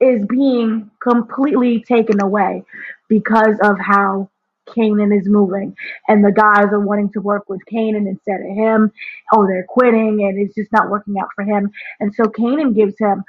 is 0.00 0.24
being 0.26 0.90
completely 1.02 1.82
taken 1.82 2.20
away 2.20 2.62
because 3.08 3.58
of 3.62 3.78
how 3.78 4.30
Kanan 4.68 5.16
is 5.16 5.28
moving. 5.28 5.76
And 6.08 6.24
the 6.24 6.32
guys 6.32 6.72
are 6.72 6.80
wanting 6.80 7.12
to 7.12 7.20
work 7.20 7.48
with 7.48 7.60
Kanan 7.72 8.08
instead 8.08 8.40
of 8.40 8.56
him. 8.56 8.92
Oh, 9.32 9.46
they're 9.46 9.66
quitting 9.68 10.24
and 10.24 10.38
it's 10.38 10.54
just 10.54 10.72
not 10.72 10.90
working 10.90 11.14
out 11.20 11.28
for 11.34 11.44
him. 11.44 11.70
And 12.00 12.14
so 12.14 12.24
Kanan 12.24 12.74
gives 12.74 12.94
him 12.98 13.22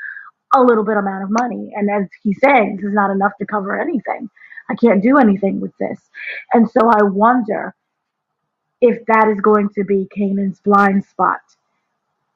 a 0.56 0.62
little 0.62 0.84
bit 0.84 0.98
amount 0.98 1.24
of 1.24 1.30
money. 1.30 1.72
And 1.76 1.90
as 1.90 2.08
he's 2.24 2.40
saying, 2.44 2.78
this 2.78 2.86
is 2.86 2.94
not 2.94 3.12
enough 3.12 3.34
to 3.40 3.46
cover 3.46 3.80
anything. 3.80 4.30
I 4.70 4.76
can't 4.76 5.04
do 5.04 5.18
anything 5.18 5.60
with 5.60 5.72
this. 5.80 6.00
And 6.54 6.70
so 6.70 6.90
I 6.90 7.04
wonder 7.04 7.76
if 8.82 9.06
that 9.08 9.30
is 9.30 9.42
going 9.42 9.70
to 9.76 9.84
be 9.84 10.08
Kanan's 10.16 10.60
blind 10.62 11.06
spot. 11.06 11.42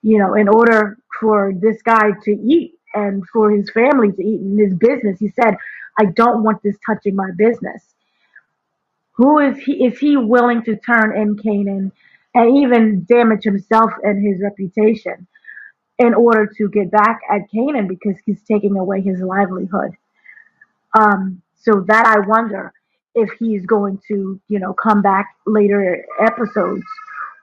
You 0.02 0.20
know, 0.20 0.34
in 0.36 0.48
order 0.48 0.98
for 1.20 1.54
this 1.60 1.82
guy 1.84 2.12
to 2.24 2.32
eat 2.32 2.74
and 2.94 3.24
for 3.32 3.52
his 3.52 3.70
family 3.72 4.12
to 4.12 4.24
eat 4.24 4.42
in 4.42 4.58
his 4.58 4.74
business, 4.76 5.20
he 5.20 5.30
said, 5.30 5.56
I 6.00 6.06
don't 6.16 6.44
want 6.44 6.64
this 6.64 6.78
touching 6.86 7.16
my 7.16 7.30
business. 7.38 7.94
Who 9.14 9.40
is 9.40 9.58
he? 9.60 9.86
Is 9.86 10.00
he 10.00 10.18
willing 10.18 10.64
to 10.64 10.78
turn 10.78 11.16
in 11.16 11.36
Kanan 11.36 11.92
and 12.34 12.58
even 12.58 13.06
damage 13.06 13.44
himself 13.44 13.92
and 14.04 14.26
his 14.26 14.42
reputation? 14.42 15.28
in 16.00 16.16
order 16.16 16.48
to 16.58 16.70
get 16.70 16.92
back 16.92 17.20
at 17.30 17.50
Canaan 17.52 17.88
because 17.88 18.18
he's 18.26 18.42
taking 18.44 18.76
away 18.76 19.02
his 19.02 19.20
livelihood. 19.22 19.92
Um, 20.98 21.42
so 21.56 21.86
that 21.88 22.06
I 22.08 22.28
wonder 22.28 22.74
if 23.16 23.30
he's 23.40 23.66
going 23.66 24.02
to, 24.08 24.40
you 24.48 24.60
know, 24.60 24.74
come 24.74 25.02
back 25.02 25.36
later 25.46 26.06
episodes 26.20 26.84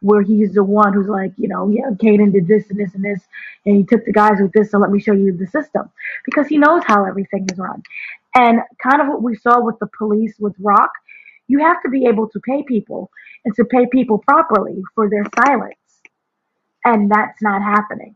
where 0.01 0.23
he's 0.23 0.55
the 0.55 0.63
one 0.63 0.93
who's 0.93 1.09
like, 1.09 1.33
you 1.37 1.49
know, 1.49 1.69
yeah, 1.69 1.91
Kayden 1.95 2.33
did 2.33 2.47
this 2.47 2.71
and 2.71 2.79
this 2.79 2.95
and 2.95 3.05
this, 3.05 3.21
and 3.67 3.77
he 3.77 3.83
took 3.83 4.05
the 4.05 4.13
guys 4.13 4.39
with 4.41 4.53
this, 4.53 4.71
so 4.71 4.79
let 4.79 4.91
me 4.91 5.01
show 5.01 5.13
you 5.13 5.37
the 5.37 5.47
system. 5.47 5.91
Because 6.25 6.47
he 6.47 6.57
knows 6.57 6.83
how 6.87 7.05
everything 7.05 7.47
is 7.51 7.59
run. 7.59 7.83
And 8.35 8.61
kind 8.83 9.03
of 9.03 9.09
what 9.09 9.23
we 9.23 9.35
saw 9.37 9.61
with 9.61 9.79
the 9.81 9.89
police 9.99 10.35
with 10.39 10.55
Rock, 10.61 10.91
you 11.49 11.59
have 11.59 11.83
to 11.83 11.89
be 11.89 12.07
able 12.07 12.29
to 12.29 12.41
pay 12.41 12.63
people 12.63 13.11
and 13.45 13.55
to 13.57 13.65
pay 13.65 13.87
people 13.91 14.19
properly 14.19 14.83
for 14.95 15.11
their 15.11 15.25
silence. 15.45 15.75
And 16.85 17.11
that's 17.11 17.43
not 17.43 17.61
happening. 17.63 18.15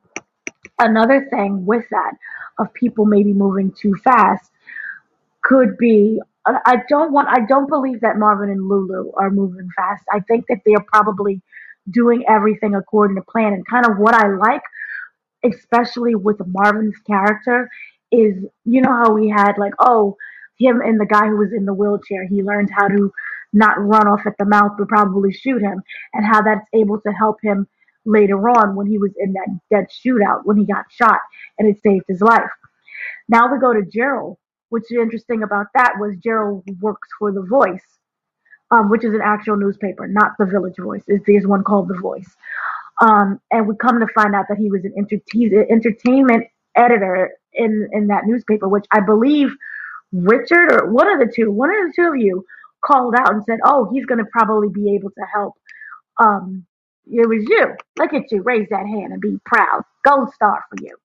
Another 0.79 1.27
thing 1.31 1.67
with 1.67 1.85
that 1.91 2.13
of 2.59 2.73
people 2.75 3.07
maybe 3.07 3.33
moving 3.33 3.73
too 3.73 3.95
fast 4.05 4.51
could 5.43 5.77
be 5.79 6.21
I 6.47 6.79
don't 6.89 7.13
want 7.13 7.29
I 7.29 7.47
don't 7.47 7.69
believe 7.69 8.01
that 8.01 8.19
Marvin 8.19 8.51
and 8.51 8.69
Lulu 8.69 9.13
are 9.17 9.31
moving 9.31 9.69
fast. 9.77 10.05
I 10.13 10.21
think 10.21 10.47
that 10.49 10.59
they're 10.67 10.85
probably 10.93 11.41
doing 11.91 12.25
everything 12.29 12.75
according 12.75 13.17
to 13.17 13.23
plan. 13.23 13.53
And 13.53 13.67
kind 13.67 13.87
of 13.87 13.99
what 13.99 14.15
I 14.15 14.29
like, 14.29 14.63
especially 15.45 16.15
with 16.15 16.39
Marvin's 16.47 16.99
character, 17.07 17.69
is 18.11 18.35
you 18.65 18.81
know 18.81 18.93
how 18.93 19.13
we 19.13 19.29
had 19.29 19.55
like, 19.59 19.75
oh, 19.79 20.17
him 20.59 20.81
and 20.81 21.01
the 21.01 21.07
guy 21.07 21.27
who 21.29 21.37
was 21.37 21.53
in 21.53 21.65
the 21.65 21.75
wheelchair, 21.75 22.27
he 22.27 22.43
learned 22.43 22.71
how 22.77 22.89
to 22.89 23.13
not 23.53 23.79
run 23.79 24.09
off 24.09 24.27
at 24.27 24.35
the 24.39 24.45
mouth 24.47 24.73
but 24.79 24.89
probably 24.89 25.33
shoot 25.33 25.63
him, 25.63 25.83
and 26.15 26.25
how 26.27 26.43
that's 26.43 26.67
able 26.75 27.01
to 27.01 27.13
help 27.13 27.37
him 27.43 27.69
later 28.05 28.49
on 28.49 28.75
when 28.75 28.87
he 28.87 28.99
was 28.99 29.13
in 29.19 29.33
that 29.35 29.49
dead 29.71 29.87
shootout 30.05 30.41
when 30.45 30.57
he 30.57 30.65
got 30.67 30.85
shot 30.91 31.21
and 31.59 31.69
it 31.69 31.81
saved 31.85 32.05
his 32.09 32.21
life. 32.21 32.51
Now 33.29 33.53
we 33.53 33.61
go 33.61 33.73
to 33.73 33.83
Gerald. 33.83 34.39
What's 34.73 34.91
interesting 34.91 35.43
about 35.43 35.67
that 35.75 35.97
was 36.01 36.17
Gerald 36.17 36.65
works 36.81 37.07
for 37.19 37.31
The 37.31 37.43
Voice, 37.43 37.85
um, 38.71 38.89
which 38.89 39.05
is 39.05 39.13
an 39.13 39.21
actual 39.23 39.57
newspaper, 39.57 40.09
not 40.09 40.33
the 40.39 40.47
Village 40.47 40.79
Voice. 40.79 41.03
There's 41.07 41.47
one 41.47 41.63
called 41.63 41.89
The 41.89 42.01
Voice. 42.01 42.35
Um, 43.03 43.39
and 43.51 43.69
we 43.69 43.75
come 43.77 44.01
to 44.01 44.07
find 44.15 44.35
out 44.35 44.47
that 44.49 44.57
he 44.57 44.71
was 44.71 44.83
an 44.87 44.95
enter- 44.97 45.67
entertainment 45.71 46.47
editor 46.75 47.33
in, 47.53 47.87
in 47.93 48.07
that 48.07 48.25
newspaper, 48.25 48.67
which 48.67 48.87
I 48.93 49.01
believe 49.01 49.51
Richard 50.11 50.73
or 50.73 50.91
one 50.91 51.13
of 51.13 51.19
the 51.19 51.31
two, 51.31 51.51
one 51.53 51.69
of 51.69 51.89
the 51.89 51.93
two 51.95 52.09
of 52.09 52.17
you 52.17 52.43
called 52.83 53.15
out 53.15 53.31
and 53.31 53.45
said, 53.45 53.59
"Oh, 53.67 53.91
he's 53.93 54.07
going 54.07 54.25
to 54.25 54.31
probably 54.33 54.71
be 54.71 54.95
able 54.95 55.11
to 55.11 55.25
help." 55.35 55.55
Um, 56.19 56.65
it 57.07 57.29
was 57.29 57.45
you. 57.47 57.77
Look 57.99 58.15
at 58.15 58.33
you. 58.33 58.41
Raise 58.41 58.69
that 58.71 58.87
hand 58.87 59.13
and 59.13 59.21
be 59.21 59.39
proud. 59.45 59.83
Gold 60.07 60.33
star 60.33 60.65
for 60.71 60.83
you. 60.83 60.97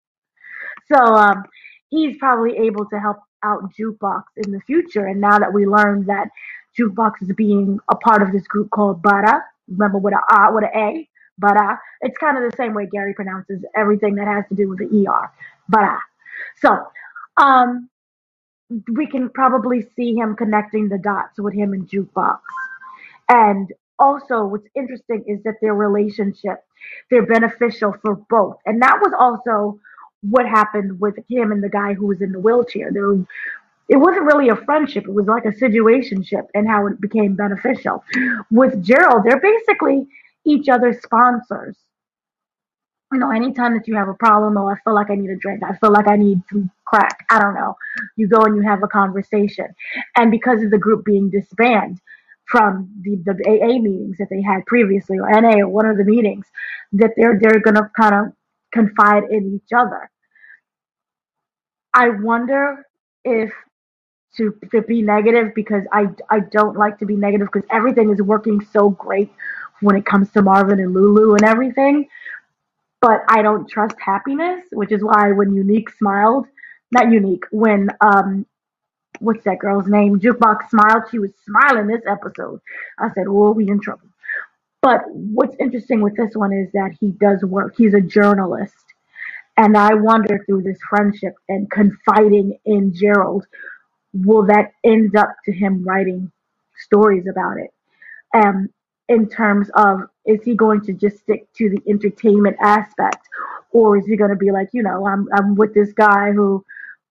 So 0.93 1.03
um, 1.03 1.43
he's 1.89 2.15
probably 2.17 2.58
able 2.58 2.86
to 2.86 2.99
help 2.99 3.17
out 3.43 3.71
Jukebox 3.73 4.23
in 4.38 4.52
the 4.52 4.62
future. 4.62 5.06
And 5.06 5.21
now 5.21 5.39
that 5.39 5.54
we 5.54 5.65
learned 5.65 6.08
that 6.08 6.30
Jukebox 6.78 7.21
is 7.21 7.32
being 7.36 7.80
a 7.89 7.95
part 7.95 8.21
of 8.21 8.32
this 8.32 8.47
group 8.47 8.69
called 8.69 9.02
Bada, 9.02 9.41
remember 9.67 9.97
with 9.97 10.13
a 10.13 10.54
with 10.54 10.63
a 10.63 10.78
A, 10.78 11.10
Bada. 11.41 11.78
It's 12.02 12.17
kind 12.17 12.38
of 12.38 12.50
the 12.50 12.56
same 12.56 12.73
way 12.73 12.88
Gary 12.88 13.13
pronounces 13.13 13.63
everything 13.76 14.15
that 14.15 14.28
has 14.28 14.45
to 14.50 14.56
do 14.56 14.69
with 14.69 14.80
the 14.80 15.08
ER, 15.08 15.32
Bada. 15.71 16.00
So, 16.62 16.88
um, 17.38 17.89
we 18.93 19.08
can 19.08 19.30
probably 19.30 19.88
see 19.95 20.15
him 20.15 20.36
connecting 20.36 20.89
the 20.89 20.97
dots 20.97 21.39
with 21.39 21.54
him 21.54 21.73
and 21.73 21.88
Jukebox. 21.88 22.39
And 23.30 23.71
also, 24.00 24.45
what's 24.45 24.67
interesting 24.76 25.23
is 25.28 25.41
that 25.43 25.56
their 25.62 25.73
relationship, 25.73 26.63
they're 27.10 27.26
beneficial 27.26 27.95
for 28.02 28.15
both. 28.30 28.58
And 28.65 28.82
that 28.82 29.00
was 29.02 29.13
also 29.17 29.80
what 30.21 30.47
happened 30.47 30.99
with 30.99 31.15
him 31.30 31.51
and 31.51 31.63
the 31.63 31.69
guy 31.69 31.93
who 31.93 32.08
was 32.08 32.21
in 32.21 32.32
the 32.32 32.39
wheelchair. 32.39 32.91
There, 32.91 33.13
it 33.89 33.97
wasn't 33.97 34.25
really 34.25 34.49
a 34.49 34.56
friendship; 34.56 35.06
it 35.06 35.13
was 35.13 35.27
like 35.27 35.45
a 35.45 35.49
situationship, 35.51 36.47
and 36.53 36.67
how 36.67 36.88
it 36.88 36.99
became 36.99 37.36
beneficial. 37.36 38.03
With 38.51 38.84
Gerald, 38.84 39.23
they're 39.25 39.39
basically 39.39 40.08
each 40.45 40.69
other's 40.69 41.01
sponsors 41.01 41.75
you 43.12 43.19
know, 43.19 43.32
anytime 43.32 43.73
that 43.73 43.88
you 43.88 43.95
have 43.95 44.10
a 44.10 44.13
problem, 44.13 44.58
or 44.58 44.73
I 44.73 44.80
feel 44.84 44.93
like 44.93 45.10
I 45.10 45.15
need 45.15 45.30
a 45.30 45.36
drink, 45.38 45.63
I 45.63 45.75
feel 45.77 45.91
like 45.91 46.08
I 46.08 46.17
need 46.17 46.41
some 46.51 46.69
crack, 46.86 47.25
I 47.30 47.39
don't 47.39 47.53
know, 47.53 47.75
you 48.17 48.27
go 48.27 48.41
and 48.41 48.56
you 48.56 48.62
have 48.63 48.84
a 48.84 48.88
conversation. 48.88 49.67
And 50.15 50.30
because 50.30 50.62
of 50.62 50.71
the 50.71 50.77
group 50.77 51.06
being 51.06 51.30
disbanded 51.30 51.99
from 52.45 52.89
the, 53.01 53.15
the 53.25 53.34
AA 53.47 53.80
meetings 53.80 54.17
that 54.17 54.30
they 54.30 54.41
had 54.41 54.65
previously, 54.65 55.19
or 55.19 55.30
NA, 55.30 55.60
or 55.60 55.69
one 55.69 55.86
of 55.86 55.97
the 55.97 56.03
meetings, 56.03 56.47
that 56.93 57.12
they're, 57.15 57.39
they're 57.39 57.60
to 57.60 57.89
kind 57.97 58.15
of 58.15 58.34
confide 58.77 59.23
in 59.29 59.55
each 59.55 59.73
other. 59.75 60.09
I 61.93 62.09
wonder 62.09 62.85
if 63.23 63.51
to, 64.37 64.55
to 64.71 64.81
be 64.83 65.01
negative 65.01 65.53
because 65.55 65.83
I, 65.91 66.07
I 66.29 66.41
don't 66.41 66.77
like 66.77 66.99
to 66.99 67.05
be 67.05 67.15
negative 67.15 67.49
because 67.51 67.67
everything 67.71 68.11
is 68.11 68.21
working 68.21 68.63
so 68.71 68.89
great 68.91 69.31
when 69.81 69.95
it 69.95 70.05
comes 70.05 70.31
to 70.33 70.41
Marvin 70.41 70.79
and 70.79 70.93
Lulu 70.93 71.33
and 71.33 71.43
everything 71.43 72.07
but 73.01 73.21
I 73.29 73.41
don't 73.41 73.69
trust 73.69 73.95
happiness, 74.03 74.63
which 74.71 74.91
is 74.91 75.03
why 75.03 75.31
when 75.31 75.53
Unique 75.53 75.89
smiled, 75.89 76.47
not 76.91 77.11
Unique, 77.11 77.43
when 77.51 77.89
um, 78.01 78.45
what's 79.19 79.43
that 79.45 79.59
girl's 79.59 79.87
name? 79.87 80.19
Jukebox 80.19 80.69
smiled. 80.69 81.03
She 81.11 81.19
was 81.19 81.31
smiling 81.45 81.87
this 81.87 82.01
episode. 82.07 82.59
I 82.99 83.09
said, 83.13 83.25
"Oh, 83.27 83.51
we 83.51 83.69
in 83.69 83.79
trouble." 83.79 84.07
But 84.81 85.01
what's 85.09 85.55
interesting 85.59 86.01
with 86.01 86.15
this 86.15 86.35
one 86.35 86.53
is 86.53 86.71
that 86.73 86.95
he 86.99 87.09
does 87.11 87.43
work. 87.43 87.75
He's 87.77 87.93
a 87.93 88.01
journalist, 88.01 88.75
and 89.57 89.77
I 89.77 89.93
wonder 89.95 90.43
through 90.45 90.63
this 90.63 90.79
friendship 90.89 91.33
and 91.49 91.69
confiding 91.71 92.59
in 92.65 92.93
Gerald, 92.93 93.45
will 94.13 94.45
that 94.47 94.73
end 94.83 95.15
up 95.15 95.35
to 95.45 95.51
him 95.51 95.83
writing 95.83 96.31
stories 96.77 97.25
about 97.27 97.57
it? 97.57 97.73
Um, 98.33 98.69
in 99.09 99.27
terms 99.29 99.69
of 99.75 100.01
is 100.25 100.41
he 100.43 100.55
going 100.55 100.81
to 100.81 100.93
just 100.93 101.19
stick 101.19 101.47
to 101.53 101.69
the 101.69 101.81
entertainment 101.89 102.57
aspect 102.61 103.27
or 103.71 103.97
is 103.97 104.05
he 104.05 104.17
going 104.17 104.29
to 104.29 104.35
be 104.35 104.51
like 104.51 104.69
you 104.73 104.83
know 104.83 105.07
i'm 105.07 105.27
i'm 105.33 105.55
with 105.55 105.73
this 105.73 105.93
guy 105.93 106.31
who 106.31 106.63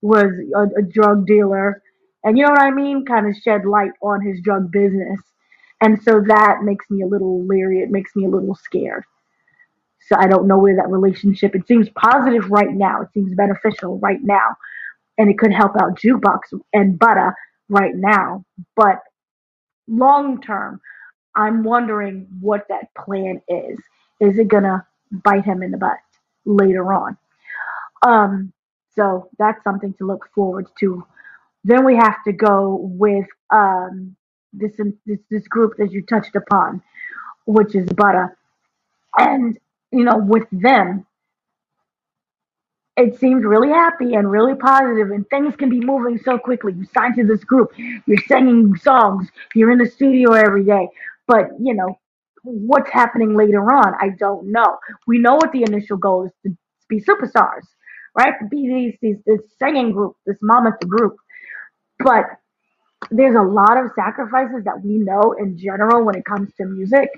was 0.02 0.30
a, 0.54 0.78
a 0.78 0.82
drug 0.82 1.26
dealer 1.26 1.82
and 2.24 2.36
you 2.36 2.44
know 2.44 2.50
what 2.50 2.60
i 2.60 2.70
mean 2.70 3.04
kind 3.04 3.26
of 3.26 3.34
shed 3.42 3.64
light 3.64 3.92
on 4.02 4.20
his 4.20 4.40
drug 4.42 4.70
business 4.70 5.20
and 5.82 6.02
so 6.02 6.22
that 6.26 6.58
makes 6.64 6.90
me 6.90 7.02
a 7.02 7.06
little 7.08 7.44
leery 7.46 7.80
it 7.80 7.90
makes 7.90 8.16
me 8.16 8.26
a 8.26 8.30
little 8.30 8.54
scared 8.54 9.04
so 10.08 10.16
i 10.18 10.26
don't 10.28 10.48
know 10.48 10.58
where 10.58 10.76
that 10.76 10.90
relationship 10.90 11.54
it 11.54 11.66
seems 11.68 11.88
positive 11.90 12.50
right 12.50 12.72
now 12.72 13.02
it 13.02 13.08
seems 13.14 13.34
beneficial 13.34 13.98
right 14.00 14.22
now 14.22 14.56
and 15.18 15.30
it 15.30 15.38
could 15.38 15.52
help 15.52 15.72
out 15.80 15.98
jukebox 15.98 16.40
and 16.74 16.98
butter 16.98 17.34
right 17.68 17.96
now 17.96 18.44
but 18.76 19.00
long 19.88 20.40
term 20.42 20.80
I'm 21.36 21.64
wondering 21.64 22.28
what 22.40 22.66
that 22.70 22.94
plan 22.94 23.42
is. 23.48 23.78
Is 24.20 24.38
it 24.38 24.48
gonna 24.48 24.86
bite 25.10 25.46
him 25.46 25.62
in 25.62 25.72
the 25.72 25.78
butt 25.78 25.98
later 26.46 26.92
on? 26.94 27.18
Um, 28.06 28.52
so 28.96 29.30
that's 29.38 29.62
something 29.64 29.94
to 29.98 30.06
look 30.06 30.28
forward 30.34 30.66
to. 30.80 31.06
Then 31.64 31.84
we 31.84 31.96
have 31.96 32.16
to 32.26 32.32
go 32.32 32.78
with 32.82 33.26
um, 33.50 34.15
this, 34.56 34.72
this 35.06 35.20
this 35.30 35.48
group 35.48 35.74
that 35.78 35.92
you 35.92 36.02
touched 36.02 36.36
upon, 36.36 36.82
which 37.46 37.74
is 37.74 37.88
Butter, 37.90 38.36
and 39.18 39.58
you 39.92 40.04
know 40.04 40.18
with 40.18 40.46
them, 40.52 41.06
it 42.96 43.18
seems 43.18 43.44
really 43.44 43.68
happy 43.68 44.14
and 44.14 44.30
really 44.30 44.54
positive 44.54 45.10
and 45.10 45.28
things 45.28 45.54
can 45.56 45.68
be 45.68 45.80
moving 45.80 46.18
so 46.18 46.38
quickly. 46.38 46.72
You 46.72 46.86
sign 46.94 47.14
to 47.16 47.24
this 47.26 47.44
group, 47.44 47.72
you're 48.06 48.22
singing 48.26 48.74
songs, 48.76 49.28
you're 49.54 49.70
in 49.70 49.78
the 49.78 49.86
studio 49.86 50.32
every 50.32 50.64
day. 50.64 50.88
But, 51.26 51.50
you 51.60 51.74
know, 51.74 51.98
what's 52.44 52.90
happening 52.90 53.36
later 53.36 53.62
on, 53.70 53.94
I 54.00 54.10
don't 54.18 54.50
know. 54.50 54.78
We 55.06 55.18
know 55.18 55.34
what 55.34 55.52
the 55.52 55.62
initial 55.62 55.98
goal 55.98 56.26
is 56.26 56.32
to 56.44 56.56
be 56.88 57.00
superstars, 57.00 57.64
right? 58.16 58.34
To 58.40 58.48
be 58.48 58.68
these, 58.68 58.98
these 59.02 59.16
this 59.26 59.42
singing 59.58 59.92
group, 59.92 60.16
this 60.24 60.38
mammoth 60.40 60.80
group. 60.88 61.16
But 61.98 62.24
there's 63.10 63.36
a 63.36 63.42
lot 63.42 63.76
of 63.78 63.90
sacrifices 63.94 64.64
that 64.64 64.82
we 64.82 64.98
know 64.98 65.34
in 65.38 65.56
general 65.58 66.04
when 66.04 66.16
it 66.16 66.24
comes 66.24 66.52
to 66.56 66.66
music, 66.66 67.08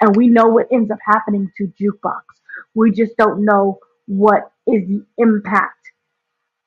and 0.00 0.16
we 0.16 0.28
know 0.28 0.46
what 0.46 0.68
ends 0.72 0.90
up 0.90 0.98
happening 1.04 1.50
to 1.58 1.72
jukebox. 1.80 2.22
We 2.74 2.90
just 2.92 3.16
don't 3.16 3.44
know 3.44 3.78
what 4.06 4.52
is 4.66 4.86
the 4.88 5.04
impact 5.18 5.78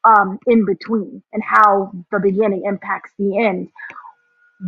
um, 0.05 0.39
in 0.47 0.65
between 0.65 1.23
and 1.33 1.43
how 1.43 1.91
the 2.11 2.19
beginning 2.19 2.63
impacts 2.65 3.11
the 3.17 3.37
end. 3.45 3.69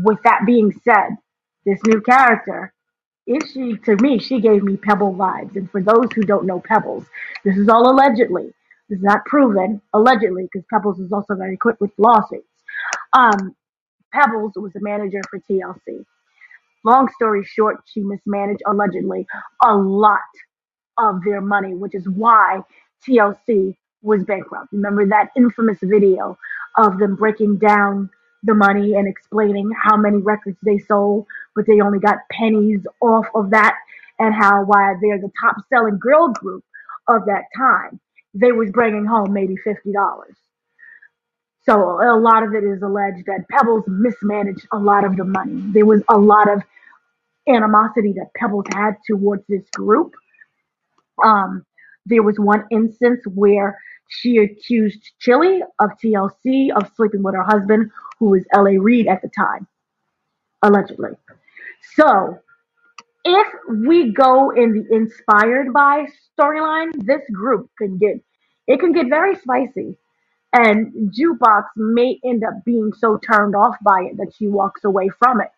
With 0.04 0.19
that 0.24 0.41
being 0.45 0.72
said, 0.84 1.17
this 1.65 1.80
new 1.86 2.02
character, 2.02 2.74
if 3.28 3.50
she 3.52 3.78
to 3.86 3.95
me, 3.98 4.19
she 4.19 4.41
gave 4.41 4.63
me 4.63 4.78
Pebble 4.78 5.13
vibes. 5.13 5.56
And 5.56 5.69
for 5.72 5.82
those 5.82 6.08
who 6.13 6.24
don't 6.24 6.45
know 6.45 6.62
Pebbles, 6.62 7.06
this 7.43 7.58
is 7.58 7.69
all 7.69 7.89
allegedly. 7.91 8.54
This 8.89 8.98
is 8.98 9.04
not 9.04 9.26
proven, 9.26 9.82
allegedly, 9.93 10.50
because 10.52 10.65
Pebbles 10.72 11.00
is 11.00 11.12
also 11.12 11.36
very 11.36 11.58
quick 11.58 11.78
with 11.80 11.91
lawsuits. 11.98 12.48
Um, 13.13 13.56
Pebbles 14.13 14.54
was 14.56 14.76
a 14.76 14.82
manager 14.82 15.22
for 15.30 15.39
TLC. 15.39 16.06
Long 16.86 17.10
story 17.15 17.43
short, 17.45 17.78
she 17.86 18.02
mismanaged 18.02 18.63
allegedly 18.67 19.28
a 19.63 19.76
lot 19.76 20.19
of 21.00 21.24
their 21.26 21.41
money, 21.41 21.76
which 21.76 21.95
is 21.95 22.08
why 22.10 22.62
TLC 23.08 23.78
was 24.04 24.24
bankrupt. 24.26 24.69
Remember 24.74 25.08
that 25.08 25.30
infamous 25.38 25.80
video 25.84 26.38
of 26.78 27.00
them 27.00 27.15
breaking 27.17 27.58
down 27.60 28.10
the 28.43 28.56
money 28.56 28.95
and 28.95 29.08
explaining 29.08 29.72
how 29.84 29.98
many 29.98 30.19
records 30.19 30.58
they 30.65 30.80
sold, 30.80 31.28
but 31.56 31.65
they 31.67 31.82
only 31.82 32.00
got 32.00 32.19
pennies 32.32 32.86
off 33.02 33.28
of 33.36 33.52
that. 33.52 33.76
and 34.19 34.34
how 34.36 34.63
why 34.65 34.95
they're 35.02 35.19
the 35.19 35.32
top 35.43 35.58
selling 35.69 36.00
girl 36.00 36.30
group 36.34 36.63
of 37.10 37.26
that 37.26 37.45
time, 37.58 38.00
they 38.34 38.52
was 38.54 38.72
bringing 38.72 39.06
home 39.06 39.34
maybe 39.34 39.56
fifty 39.58 39.91
dollars. 39.93 40.36
So 41.65 41.74
a 42.02 42.17
lot 42.19 42.43
of 42.43 42.54
it 42.54 42.63
is 42.63 42.82
alleged 42.82 43.26
that 43.28 43.48
Pebbles 43.50 43.84
mismanaged 43.88 44.67
a 44.72 44.78
lot 44.78 45.06
of 45.06 45.17
the 45.17 45.26
money. 45.26 45.62
There 45.74 45.86
was 45.86 46.02
a 46.10 46.17
lot 46.17 46.52
of 46.52 46.62
animosity 47.48 48.13
that 48.13 48.34
Pebbles 48.36 48.65
had 48.74 48.95
towards 49.08 49.43
this 49.48 49.63
group. 49.74 50.13
Um, 51.24 51.65
there 52.06 52.24
was 52.24 52.39
one 52.39 52.65
instance 52.72 53.22
where 53.34 53.78
she 54.10 54.38
accused 54.38 55.12
Chili 55.19 55.62
of 55.80 55.91
TLC 56.04 56.72
of 56.76 56.89
sleeping 56.95 57.24
with 57.24 57.36
her 57.36 57.43
husband, 57.43 57.91
who 58.19 58.32
was 58.32 58.43
L.A. 58.54 58.80
Reid 58.80 59.08
at 59.08 59.22
the 59.22 59.30
time, 59.30 59.67
allegedly. 60.63 61.12
So 61.95 62.39
if 63.26 63.48
we 63.69 64.12
go 64.12 64.52
in 64.52 64.74
the 64.74 64.95
inspired 64.95 65.74
by 65.74 66.06
storyline, 66.39 66.91
this 67.06 67.22
group 67.32 67.69
can 67.78 67.98
get 67.98 68.22
it 68.67 68.80
can 68.80 68.93
get 68.93 69.10
very 69.10 69.36
spicy. 69.36 69.98
And 70.53 71.13
Jukebox 71.13 71.65
may 71.75 72.19
end 72.25 72.43
up 72.43 72.65
being 72.65 72.91
so 72.93 73.17
turned 73.17 73.55
off 73.55 73.75
by 73.83 74.07
it 74.09 74.17
that 74.17 74.33
she 74.38 74.47
walks 74.47 74.83
away 74.83 75.09
from 75.19 75.41
it. 75.41 75.49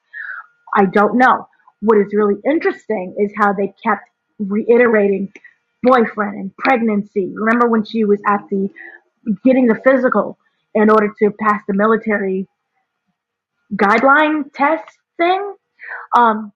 I 0.76 0.86
don't 0.86 1.18
know. 1.18 1.48
What 1.82 1.98
is 1.98 2.14
really 2.14 2.36
interesting 2.46 3.16
is 3.18 3.32
how 3.38 3.54
they 3.54 3.74
kept 3.84 4.10
reiterating 4.40 5.32
boyfriend 5.84 6.36
and 6.38 6.58
pregnancy. 6.58 7.32
Remember 7.34 7.68
when 7.68 7.86
she 7.86 8.04
was 8.04 8.22
at 8.28 8.42
the 8.50 8.70
getting 9.44 9.68
the 9.68 9.80
physical 9.84 10.38
in 10.74 10.90
order 10.90 11.14
to 11.20 11.32
pass 11.32 11.62
the 11.68 11.74
military 11.74 12.48
guideline 13.76 14.52
test 14.54 14.86
thing? 15.18 15.56
Um, 16.18 16.52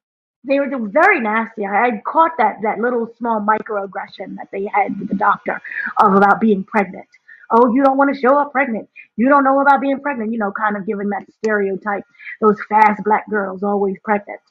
they 0.47 0.59
were 0.59 0.69
very 0.89 1.19
nasty. 1.21 1.65
I, 1.65 2.01
caught 2.05 2.31
that 2.37 2.57
that 2.63 2.79
little 2.79 3.09
small 3.17 3.41
microaggression 3.41 4.35
that 4.37 4.49
they 4.51 4.65
had 4.71 4.99
with 4.99 5.09
the 5.09 5.15
doctor 5.15 5.61
of 5.97 6.13
about 6.13 6.39
being 6.39 6.63
pregnant. 6.63 7.07
Oh, 7.51 7.73
you 7.73 7.83
don't 7.83 7.97
want 7.97 8.13
to 8.13 8.19
show 8.19 8.37
up 8.37 8.51
pregnant. 8.51 8.89
You 9.17 9.29
don't 9.29 9.43
know 9.43 9.59
about 9.61 9.81
being 9.81 9.99
pregnant. 10.01 10.33
You 10.33 10.39
know, 10.39 10.51
kind 10.51 10.77
of 10.77 10.85
giving 10.85 11.09
that 11.09 11.25
stereotype. 11.43 12.03
Those 12.41 12.57
fast 12.69 13.03
black 13.03 13.29
girls 13.29 13.63
always 13.63 13.97
pregnant. 14.03 14.41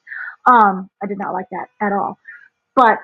Um, 0.45 0.89
I 1.03 1.07
did 1.07 1.17
not 1.19 1.33
like 1.33 1.47
that 1.51 1.67
at 1.81 1.93
all. 1.93 2.17
But 2.75 2.99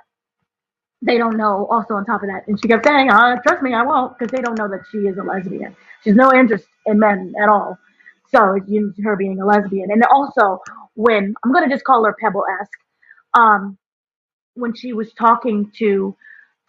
they 1.02 1.18
don't 1.18 1.38
know 1.38 1.68
also 1.72 1.96
on 1.96 2.06
top 2.06 2.24
of 2.24 2.30
that. 2.30 2.48
And 2.48 2.60
she 2.62 2.68
kept 2.68 2.86
saying, 2.86 3.10
uh, 3.12 3.38
trust 3.46 3.64
me, 3.64 3.74
I 3.74 3.84
won't, 3.84 4.18
because 4.18 4.32
they 4.32 4.42
don't 4.42 4.58
know 4.58 4.68
that 4.70 4.82
she 4.92 5.00
is 5.00 5.18
a 5.18 5.24
lesbian. 5.24 5.76
She's 6.04 6.16
no 6.16 6.34
interest 6.34 6.66
in 6.86 7.00
men 7.00 7.34
at 7.42 7.50
all. 7.50 7.78
So 8.32 8.56
it's 8.68 9.00
her 9.04 9.16
being 9.16 9.42
a 9.42 9.46
lesbian. 9.46 9.92
And 9.92 10.04
also 10.06 10.60
when 10.96 11.34
I'm 11.44 11.54
gonna 11.54 11.70
just 11.70 11.86
call 11.86 12.06
her 12.06 12.16
Pebble 12.22 12.46
esque, 12.62 12.80
um, 13.34 13.78
when 14.56 14.76
she 14.76 14.94
was 14.94 15.14
talking 15.14 15.72
to 15.80 16.16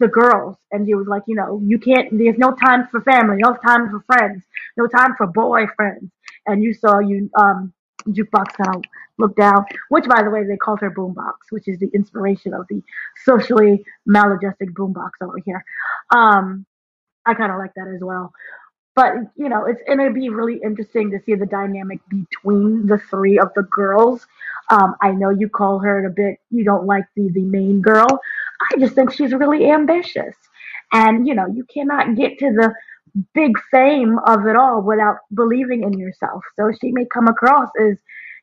the 0.02 0.08
girls 0.08 0.58
and 0.72 0.86
she 0.86 0.94
was 0.94 1.08
like, 1.08 1.24
you 1.28 1.36
know, 1.36 1.62
you 1.64 1.78
can't 1.78 2.08
there's 2.18 2.38
no 2.38 2.52
time 2.52 2.88
for 2.90 3.00
family, 3.02 3.38
no 3.38 3.56
time 3.66 3.90
for 3.90 4.00
friends, 4.06 4.44
no 4.76 4.88
time 4.88 5.14
for 5.16 5.28
boyfriends. 5.28 6.10
And 6.46 6.62
you 6.62 6.74
saw 6.74 6.98
you 7.00 7.30
um 7.38 7.72
jukebox 8.08 8.54
kind 8.56 8.76
of 8.76 8.82
look 9.18 9.36
down, 9.36 9.64
which 9.90 10.06
by 10.06 10.22
the 10.24 10.30
way 10.30 10.44
they 10.46 10.58
called 10.58 10.80
her 10.80 10.90
boombox, 10.90 11.34
which 11.50 11.68
is 11.68 11.78
the 11.78 11.90
inspiration 11.94 12.54
of 12.54 12.66
the 12.68 12.82
socially 13.24 13.84
maladjusted 14.06 14.74
boombox 14.74 15.12
over 15.22 15.38
here. 15.46 15.64
Um 16.14 16.66
I 17.26 17.34
kind 17.34 17.52
of 17.52 17.58
like 17.58 17.74
that 17.76 17.88
as 17.94 18.00
well. 18.02 18.32
But 18.94 19.14
you 19.36 19.48
know, 19.48 19.64
it's 19.66 19.80
and 19.86 20.00
it'd 20.00 20.14
be 20.14 20.28
really 20.28 20.60
interesting 20.62 21.10
to 21.12 21.20
see 21.24 21.34
the 21.34 21.46
dynamic 21.46 22.00
between 22.10 22.86
the 22.86 22.98
three 23.10 23.38
of 23.38 23.48
the 23.56 23.62
girls. 23.62 24.26
Um, 24.70 24.96
I 25.02 25.12
know 25.12 25.30
you 25.30 25.48
call 25.48 25.78
her 25.80 26.06
a 26.06 26.10
bit 26.10 26.38
you 26.50 26.64
don't 26.64 26.86
like 26.86 27.04
the 27.16 27.30
the 27.32 27.42
main 27.42 27.80
girl. 27.80 28.20
I 28.72 28.78
just 28.78 28.94
think 28.94 29.12
she's 29.12 29.32
really 29.32 29.70
ambitious. 29.70 30.34
And 30.92 31.26
you 31.26 31.34
know, 31.34 31.46
you 31.46 31.64
cannot 31.72 32.16
get 32.16 32.38
to 32.38 32.52
the 32.52 32.74
big 33.34 33.52
fame 33.70 34.18
of 34.26 34.46
it 34.46 34.56
all 34.56 34.82
without 34.82 35.16
believing 35.34 35.82
in 35.84 35.98
yourself. 35.98 36.42
So 36.56 36.72
she 36.80 36.92
may 36.92 37.04
come 37.06 37.28
across 37.28 37.68
as, 37.80 37.98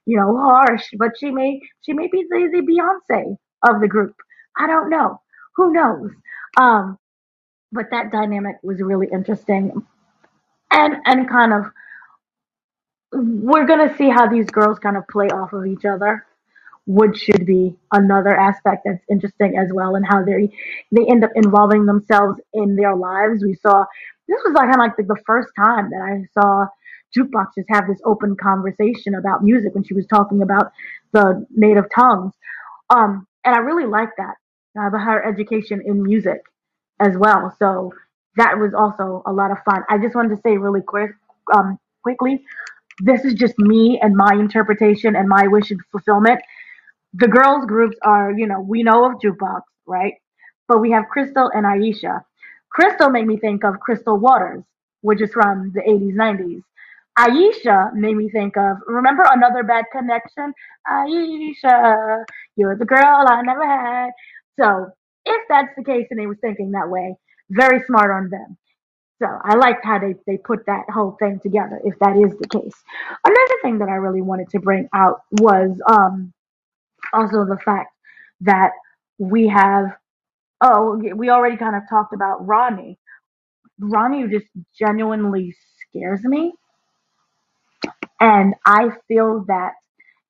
you 0.05 0.17
know, 0.17 0.37
harsh, 0.37 0.85
but 0.97 1.11
she 1.19 1.31
may 1.31 1.61
she 1.81 1.93
may 1.93 2.07
be 2.11 2.25
the, 2.29 2.49
the 2.51 2.61
Beyonce 2.61 3.37
of 3.67 3.81
the 3.81 3.87
group. 3.87 4.15
I 4.57 4.67
don't 4.67 4.89
know. 4.89 5.21
Who 5.55 5.73
knows? 5.73 6.11
Um, 6.57 6.97
but 7.71 7.87
that 7.91 8.11
dynamic 8.11 8.57
was 8.63 8.81
really 8.81 9.07
interesting 9.11 9.73
and 10.71 10.95
and 11.05 11.29
kind 11.29 11.53
of 11.53 11.65
we're 13.13 13.65
gonna 13.65 13.95
see 13.97 14.09
how 14.09 14.27
these 14.27 14.47
girls 14.47 14.79
kind 14.79 14.97
of 14.97 15.07
play 15.07 15.27
off 15.27 15.53
of 15.53 15.65
each 15.65 15.85
other 15.85 16.25
which 16.85 17.17
should 17.17 17.45
be 17.45 17.75
another 17.93 18.35
aspect 18.35 18.83
that's 18.85 19.03
interesting 19.09 19.57
as 19.57 19.69
well 19.73 19.95
and 19.95 20.05
how 20.07 20.23
they 20.23 20.49
they 20.91 21.05
end 21.09 21.23
up 21.23 21.31
involving 21.35 21.85
themselves 21.85 22.39
in 22.53 22.75
their 22.75 22.95
lives 22.95 23.43
we 23.45 23.53
saw 23.55 23.85
this 24.27 24.39
was 24.45 24.53
like 24.55 24.69
kind 24.69 24.75
of 24.81 24.87
like 24.87 24.97
the, 24.97 25.03
the 25.03 25.21
first 25.25 25.49
time 25.57 25.89
that 25.89 26.01
i 26.01 26.23
saw 26.39 26.65
jukebox 27.17 27.47
just 27.57 27.69
have 27.69 27.87
this 27.87 27.99
open 28.05 28.35
conversation 28.35 29.15
about 29.15 29.43
music 29.43 29.73
when 29.75 29.83
she 29.83 29.93
was 29.93 30.05
talking 30.07 30.41
about 30.41 30.71
the 31.13 31.45
native 31.55 31.85
tongues 31.95 32.33
um 32.89 33.27
and 33.45 33.55
i 33.55 33.59
really 33.59 33.85
like 33.85 34.09
that 34.17 34.35
uh, 34.79 34.97
her 34.97 35.23
education 35.27 35.81
in 35.85 36.03
music 36.03 36.41
as 36.99 37.17
well 37.17 37.55
so 37.59 37.91
that 38.37 38.57
was 38.57 38.73
also 38.73 39.23
a 39.25 39.33
lot 39.33 39.51
of 39.51 39.57
fun. 39.65 39.83
I 39.89 39.97
just 39.97 40.15
wanted 40.15 40.29
to 40.35 40.41
say 40.41 40.57
really 40.57 40.81
quick, 40.81 41.11
um, 41.53 41.77
quickly, 42.03 42.43
this 43.01 43.25
is 43.25 43.33
just 43.33 43.57
me 43.59 43.99
and 44.01 44.15
my 44.15 44.33
interpretation 44.33 45.15
and 45.15 45.27
my 45.27 45.47
wish 45.47 45.71
and 45.71 45.81
fulfillment. 45.91 46.39
The 47.13 47.27
girls 47.27 47.65
groups 47.65 47.97
are, 48.03 48.31
you 48.31 48.47
know, 48.47 48.61
we 48.61 48.83
know 48.83 49.05
of 49.05 49.19
Jukebox, 49.19 49.61
right? 49.87 50.13
But 50.67 50.79
we 50.79 50.91
have 50.91 51.05
Crystal 51.11 51.49
and 51.53 51.65
Aisha. 51.65 52.21
Crystal 52.71 53.09
made 53.09 53.25
me 53.25 53.37
think 53.37 53.63
of 53.63 53.79
Crystal 53.79 54.17
Waters, 54.17 54.63
which 55.01 55.21
is 55.21 55.31
from 55.33 55.71
the 55.73 55.81
80s, 55.81 56.13
90s. 56.13 56.61
Aisha 57.17 57.93
made 57.93 58.15
me 58.15 58.29
think 58.29 58.55
of, 58.57 58.77
remember 58.87 59.23
Another 59.29 59.63
Bad 59.63 59.85
Connection? 59.91 60.53
Aisha, 60.87 62.23
you're 62.55 62.77
the 62.77 62.85
girl 62.85 63.25
I 63.27 63.41
never 63.41 63.65
had. 63.67 64.11
So 64.59 64.91
if 65.25 65.41
that's 65.49 65.75
the 65.75 65.83
case 65.83 66.07
and 66.11 66.19
they 66.19 66.27
were 66.27 66.35
thinking 66.35 66.71
that 66.71 66.89
way, 66.89 67.15
very 67.49 67.83
smart 67.85 68.11
on 68.11 68.29
them. 68.29 68.57
So 69.21 69.27
I 69.43 69.55
liked 69.55 69.83
how 69.83 69.99
they, 69.99 70.15
they 70.25 70.37
put 70.37 70.65
that 70.67 70.85
whole 70.89 71.17
thing 71.19 71.39
together, 71.41 71.81
if 71.83 71.99
that 71.99 72.15
is 72.15 72.37
the 72.39 72.47
case. 72.47 72.75
Another 73.25 73.55
thing 73.61 73.79
that 73.79 73.89
I 73.89 73.95
really 73.95 74.21
wanted 74.21 74.49
to 74.51 74.59
bring 74.59 74.87
out 74.93 75.21
was 75.31 75.77
um, 75.89 76.31
also 77.13 77.45
the 77.45 77.57
fact 77.63 77.93
that 78.41 78.71
we 79.17 79.47
have, 79.47 79.97
oh, 80.61 81.01
we 81.15 81.29
already 81.29 81.57
kind 81.57 81.75
of 81.75 81.83
talked 81.89 82.13
about 82.13 82.45
Ronnie. 82.47 82.97
Ronnie 83.79 84.27
just 84.27 84.47
genuinely 84.77 85.55
scares 85.89 86.23
me. 86.23 86.53
And 88.19 88.55
I 88.65 88.89
feel 89.07 89.45
that 89.47 89.73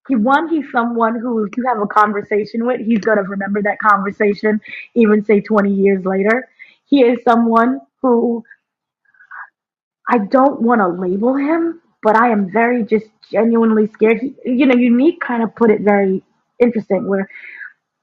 he 0.08 0.16
one, 0.16 0.50
he's 0.50 0.72
someone 0.72 1.20
who 1.20 1.46
if 1.46 1.58
you 1.58 1.66
have 1.68 1.82
a 1.82 1.88
conversation 1.88 2.66
with, 2.66 2.82
he's 2.82 3.00
gonna 3.00 3.24
remember 3.24 3.62
that 3.64 3.80
conversation, 3.80 4.62
even 4.96 5.24
say 5.26 5.42
20 5.42 5.74
years 5.74 6.06
later. 6.06 6.50
He 6.86 7.02
is 7.04 7.24
someone 7.24 7.82
who 8.02 8.44
I 10.10 10.18
don't 10.20 10.62
want 10.62 10.82
to 10.82 10.88
label 10.88 11.36
him, 11.36 11.82
but 12.04 12.16
I 12.16 12.30
am 12.32 12.52
very 12.52 12.84
just 12.84 13.08
genuinely 13.32 13.88
scared. 13.88 14.20
He, 14.22 14.36
you 14.46 14.66
know, 14.66 14.76
Unique 14.76 15.22
kind 15.22 15.44
of 15.44 15.56
put 15.56 15.72
it 15.72 15.82
very 15.82 16.24
interesting 16.60 17.08
where 17.08 17.30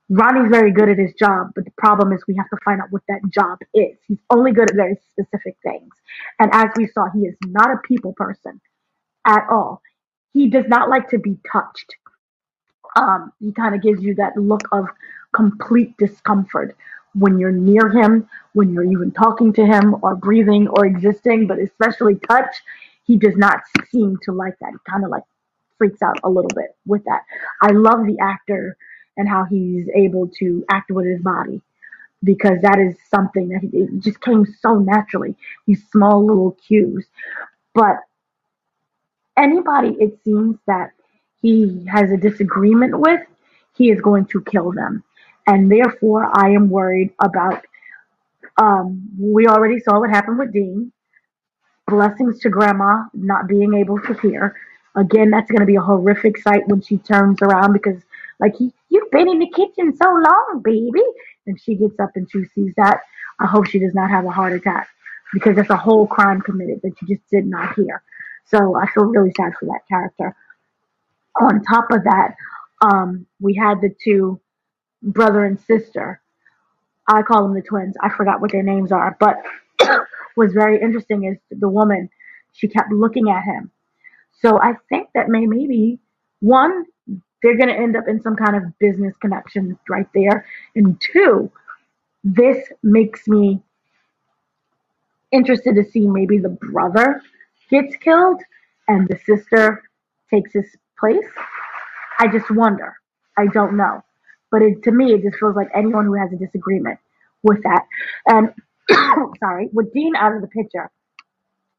Ronnie's 0.09 0.51
very 0.51 0.71
good 0.71 0.89
at 0.89 0.99
his 0.99 1.13
job, 1.15 1.51
but 1.55 1.65
the 1.65 1.73
problem 1.79 2.13
is 2.13 2.23
we 2.29 2.37
have 2.37 2.49
to 2.51 2.57
find 2.65 2.81
out 2.81 2.89
what 2.91 3.03
that 3.09 3.21
job 3.29 3.59
is. 3.75 3.99
He's 4.07 4.21
only 4.31 4.53
good 4.53 4.71
at 4.71 4.77
very 4.77 4.97
specific 5.11 5.57
things. 5.63 5.93
And 6.39 6.51
as 6.55 6.71
we 6.77 6.87
saw, 6.87 7.07
he 7.13 7.21
is 7.21 7.35
not 7.45 7.73
a 7.73 7.79
people 7.79 8.13
person 8.13 8.61
at 9.27 9.45
all. 9.51 9.83
He 10.33 10.49
does 10.49 10.67
not 10.69 10.89
like 10.89 11.09
to 11.11 11.19
be 11.19 11.39
touched. 11.51 11.97
Um, 12.95 13.33
he 13.41 13.53
kind 13.53 13.75
of 13.75 13.83
gives 13.83 14.03
you 14.03 14.15
that 14.15 14.37
look 14.37 14.63
of 14.71 14.87
complete 15.35 15.97
discomfort 15.99 16.77
when 17.15 17.39
you're 17.39 17.51
near 17.51 17.89
him, 17.91 18.29
when 18.53 18.73
you're 18.73 18.85
even 18.85 19.11
talking 19.11 19.53
to 19.55 19.67
him 19.67 19.97
or 20.03 20.15
breathing 20.15 20.69
or 20.69 20.87
existing, 20.87 21.47
but 21.47 21.59
especially 21.59 22.17
touch, 22.29 22.63
he 23.05 23.17
does 23.17 23.37
not 23.37 23.61
seem 23.91 24.17
to 24.23 24.33
like 24.33 24.55
that. 24.61 24.71
He 24.73 24.91
kind 24.91 25.05
of 25.05 25.11
like 25.11 25.25
freaks 25.79 26.03
out 26.03 26.19
a 26.25 26.31
little 26.31 26.51
bit 26.55 26.77
with 26.87 27.05
that. 27.05 27.23
I 27.63 27.73
love 27.73 28.07
the 28.07 28.19
actor 28.21 28.77
and 29.17 29.29
how 29.29 29.45
he's 29.45 29.89
able 29.95 30.29
to 30.39 30.65
act 30.71 30.91
with 30.91 31.07
his 31.07 31.23
body 31.23 31.63
because 32.25 32.61
that 32.63 32.79
is 32.79 32.97
something 33.11 33.49
that 33.51 33.61
he, 33.63 33.69
it 33.79 34.01
just 34.01 34.21
came 34.21 34.47
so 34.61 34.79
naturally. 34.79 35.37
These 35.67 35.85
small 35.91 36.27
little 36.27 36.53
cues. 36.67 37.07
But 37.75 37.97
anybody, 39.37 39.97
it 40.01 40.19
seems 40.25 40.59
that 40.67 40.91
he 41.43 41.87
has 41.91 42.11
a 42.11 42.17
disagreement 42.17 42.99
with, 42.99 43.21
he 43.77 43.91
is 43.91 44.01
going 44.01 44.27
to 44.27 44.43
kill 44.43 44.73
them 44.73 45.05
and 45.47 45.71
therefore 45.71 46.31
I 46.35 46.51
am 46.51 46.71
worried 46.71 47.13
about. 47.23 47.65
Um, 48.59 49.09
we 49.19 49.47
already 49.47 49.81
saw 49.81 50.01
what 50.01 50.11
happened 50.11 50.39
with 50.39 50.53
Deen. 50.53 50.93
Blessings 51.89 52.41
to 52.41 52.51
Grandma 52.51 53.05
not 53.15 53.49
being 53.49 53.75
able 53.75 54.01
to 54.01 54.15
hear. 54.15 54.57
Again, 54.97 55.31
that's 55.31 55.51
going 55.51 55.61
to 55.61 55.67
be 55.67 55.77
a 55.77 55.83
horrific 55.83 56.39
sight 56.39 56.69
when 56.69 56.83
she 56.83 56.99
turns 56.99 57.43
around 57.43 57.73
because 57.75 58.03
Like 58.41 58.57
he, 58.57 58.73
you've 58.91 59.11
been 59.11 59.29
in 59.29 59.39
the 59.41 59.51
kitchen 59.51 59.97
so 59.97 60.09
long, 60.11 60.63
baby. 60.65 61.03
And 61.47 61.61
she 61.61 61.77
gets 61.77 61.99
up 62.01 62.11
and 62.17 62.29
she 62.31 62.45
sees 62.55 62.75
that. 62.77 63.01
I 63.41 63.47
hope 63.47 63.67
she 63.69 63.79
does 63.79 63.95
not 63.95 64.11
have 64.11 64.25
a 64.27 64.31
heart 64.31 64.53
attack 64.55 64.89
because 65.33 65.57
that's 65.57 65.71
a 65.71 65.77
whole 65.77 66.07
crime 66.07 66.41
committed 66.41 66.81
that 66.83 66.95
you 67.03 67.09
just 67.09 67.29
did 67.31 67.47
not 67.47 67.75
hear. 67.77 68.03
So 68.47 68.77
I 68.77 68.87
feel 68.93 69.05
really 69.05 69.33
sad 69.37 69.53
for 69.59 69.67
that 69.67 69.81
character. 69.89 70.35
On 71.41 71.63
top 71.65 71.87
of 71.93 72.05
that, 72.05 72.35
um, 72.83 73.27
we 73.41 73.55
had 73.55 73.81
the 73.81 73.95
two 74.05 74.41
brother 75.03 75.45
and 75.45 75.61
sister. 75.61 76.21
I 77.09 77.23
call 77.23 77.45
them 77.45 77.55
the 77.55 77.63
twins. 77.63 77.97
I 78.03 78.11
forgot 78.11 78.41
what 78.41 78.53
their 78.53 78.63
names 78.63 78.93
are, 78.93 79.17
but 79.21 79.43
was 80.37 80.53
very 80.53 80.81
interesting 80.81 81.25
is 81.25 81.39
the 81.51 81.69
woman. 81.69 82.11
She 82.55 82.69
kept 82.69 82.93
looking 82.93 83.31
at 83.31 83.45
him. 83.45 83.71
So 84.43 84.61
I 84.61 84.75
think 84.89 85.09
that 85.15 85.29
may 85.29 85.47
maybe 85.47 85.99
one 86.41 86.85
they're 87.43 87.57
going 87.57 87.69
to 87.69 87.75
end 87.75 87.97
up 87.97 88.09
in 88.09 88.21
some 88.23 88.35
kind 88.35 88.57
of 88.57 88.79
business 88.79 89.15
connection 89.21 89.79
right 89.89 90.09
there, 90.15 90.47
and 90.75 91.01
two, 91.01 91.51
this 92.25 92.67
makes 92.83 93.29
me 93.29 93.61
interested 95.33 95.75
to 95.77 95.85
see 95.85 96.07
maybe 96.07 96.39
the 96.39 96.49
brother 96.49 97.23
gets 97.71 97.95
killed 97.97 98.41
and 98.89 99.09
the 99.09 99.19
sister 99.25 99.83
takes 100.33 100.53
his 100.53 100.67
place. 100.99 101.27
I 102.19 102.29
just 102.29 102.51
wonder. 102.51 102.97
I 103.37 103.47
don't 103.53 103.77
know. 103.77 104.03
But 104.51 104.63
it, 104.63 104.83
to 104.85 104.93
me, 104.93 105.13
it 105.13 105.23
just 105.23 105.39
feels 105.39 105.57
like 105.57 105.69
anyone 105.75 106.07
who 106.07 106.15
has 106.15 106.33
a 106.33 106.37
disagreement 106.37 106.99
with 107.43 107.63
that. 107.65 107.85
And 108.27 108.51
sorry, 109.41 109.69
with 109.73 109.93
Deen 109.93 110.17
out 110.17 110.35
of 110.35 110.41
the 110.41 110.49
picture, 110.49 110.91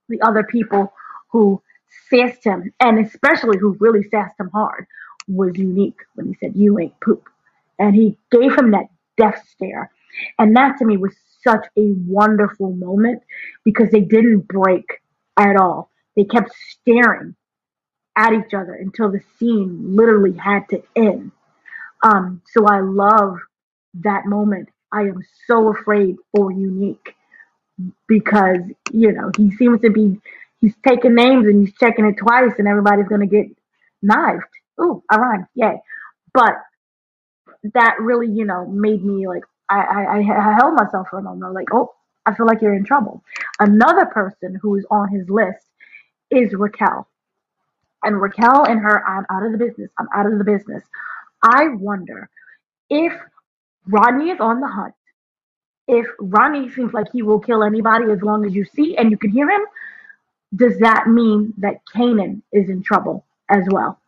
the 0.09 0.21
other 0.21 0.43
people 0.43 0.93
who 1.31 1.61
sassed 2.09 2.43
him, 2.43 2.71
and 2.79 3.05
especially 3.05 3.57
who 3.57 3.77
really 3.79 4.03
sassed 4.09 4.39
him 4.39 4.49
hard, 4.53 4.87
was 5.27 5.57
unique 5.57 5.99
when 6.15 6.27
he 6.27 6.35
said, 6.35 6.55
You 6.55 6.79
ain't 6.79 6.99
poop. 7.01 7.23
And 7.79 7.95
he 7.95 8.17
gave 8.31 8.57
him 8.57 8.71
that 8.71 8.87
death 9.17 9.43
stare. 9.49 9.91
And 10.39 10.55
that 10.55 10.77
to 10.79 10.85
me 10.85 10.97
was 10.97 11.15
such 11.43 11.65
a 11.77 11.93
wonderful 12.07 12.73
moment 12.73 13.21
because 13.63 13.89
they 13.91 14.01
didn't 14.01 14.47
break 14.47 15.01
at 15.37 15.55
all. 15.57 15.91
They 16.15 16.23
kept 16.23 16.51
staring 16.71 17.35
at 18.17 18.33
each 18.33 18.53
other 18.53 18.73
until 18.73 19.11
the 19.11 19.21
scene 19.37 19.95
literally 19.95 20.37
had 20.37 20.67
to 20.69 20.83
end. 20.95 21.31
Um, 22.03 22.41
so 22.53 22.65
I 22.65 22.79
love 22.81 23.37
that 23.95 24.25
moment. 24.25 24.69
I 24.91 25.01
am 25.01 25.23
so 25.47 25.69
afraid 25.69 26.15
for 26.35 26.51
Unique 26.51 27.15
because, 28.07 28.59
you 28.93 29.11
know, 29.11 29.31
he 29.37 29.51
seems 29.51 29.81
to 29.81 29.89
be, 29.89 30.19
he's 30.61 30.75
taking 30.87 31.15
names 31.15 31.45
and 31.47 31.65
he's 31.65 31.75
checking 31.77 32.05
it 32.05 32.17
twice 32.17 32.53
and 32.57 32.67
everybody's 32.67 33.07
going 33.07 33.21
to 33.21 33.27
get 33.27 33.47
knifed. 34.01 34.47
Ooh, 34.81 35.03
I 35.09 35.17
rhymed. 35.17 35.45
Yay. 35.55 35.81
But 36.33 36.55
that 37.73 37.95
really, 37.99 38.27
you 38.27 38.45
know, 38.45 38.65
made 38.67 39.03
me 39.03 39.27
like, 39.27 39.43
I, 39.69 39.79
I, 39.79 40.17
I 40.19 40.55
held 40.55 40.75
myself 40.75 41.07
for 41.09 41.19
a 41.19 41.23
moment. 41.23 41.53
Like, 41.53 41.69
oh, 41.73 41.93
I 42.25 42.33
feel 42.35 42.45
like 42.45 42.61
you're 42.61 42.75
in 42.75 42.85
trouble. 42.85 43.23
Another 43.59 44.05
person 44.05 44.59
who 44.61 44.75
is 44.75 44.85
on 44.91 45.09
his 45.09 45.29
list 45.29 45.65
is 46.31 46.53
Raquel. 46.53 47.07
And 48.03 48.21
Raquel 48.21 48.65
and 48.65 48.79
her, 48.79 49.03
I'm 49.07 49.25
out 49.31 49.45
of 49.45 49.51
the 49.51 49.57
business. 49.57 49.89
I'm 49.99 50.07
out 50.15 50.31
of 50.31 50.37
the 50.37 50.43
business. 50.43 50.83
I 51.43 51.69
wonder 51.69 52.29
if 52.89 53.13
Rodney 53.87 54.31
is 54.31 54.39
on 54.39 54.61
the 54.61 54.67
hunt, 54.67 54.93
if 55.87 56.05
Rodney 56.19 56.69
seems 56.71 56.93
like 56.93 57.07
he 57.11 57.21
will 57.23 57.39
kill 57.39 57.63
anybody 57.63 58.11
as 58.11 58.21
long 58.21 58.45
as 58.45 58.53
you 58.53 58.65
see 58.65 58.97
and 58.97 59.11
you 59.11 59.17
can 59.17 59.31
hear 59.31 59.49
him, 59.49 59.61
does 60.55 60.79
that 60.79 61.07
mean 61.07 61.53
that 61.57 61.81
Kanan 61.93 62.41
is 62.51 62.69
in 62.69 62.81
trouble 62.83 63.25
as 63.49 63.63
well? 63.69 63.99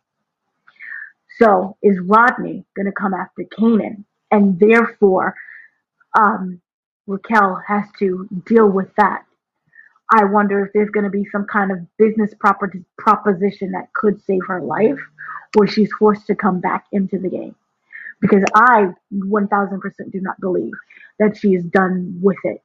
So 1.38 1.76
is 1.82 1.98
Rodney 2.00 2.64
going 2.76 2.86
to 2.86 2.92
come 2.92 3.14
after 3.14 3.44
Kanan? 3.44 4.04
And 4.30 4.58
therefore, 4.58 5.34
um, 6.18 6.60
Raquel 7.06 7.60
has 7.66 7.84
to 7.98 8.28
deal 8.46 8.68
with 8.68 8.94
that. 8.96 9.24
I 10.12 10.24
wonder 10.24 10.64
if 10.64 10.72
there's 10.72 10.90
going 10.90 11.04
to 11.04 11.10
be 11.10 11.24
some 11.30 11.44
kind 11.44 11.70
of 11.70 11.78
business 11.96 12.34
proposition 12.34 13.72
that 13.72 13.92
could 13.94 14.22
save 14.24 14.40
her 14.48 14.60
life, 14.60 14.98
where 15.54 15.68
she's 15.68 15.90
forced 15.98 16.26
to 16.26 16.34
come 16.34 16.60
back 16.60 16.86
into 16.92 17.18
the 17.18 17.28
game. 17.28 17.54
Because 18.20 18.44
I 18.54 18.88
1000% 19.14 20.12
do 20.12 20.20
not 20.20 20.40
believe 20.40 20.72
that 21.18 21.36
she 21.36 21.54
is 21.54 21.64
done 21.64 22.18
with 22.20 22.36
it. 22.44 22.62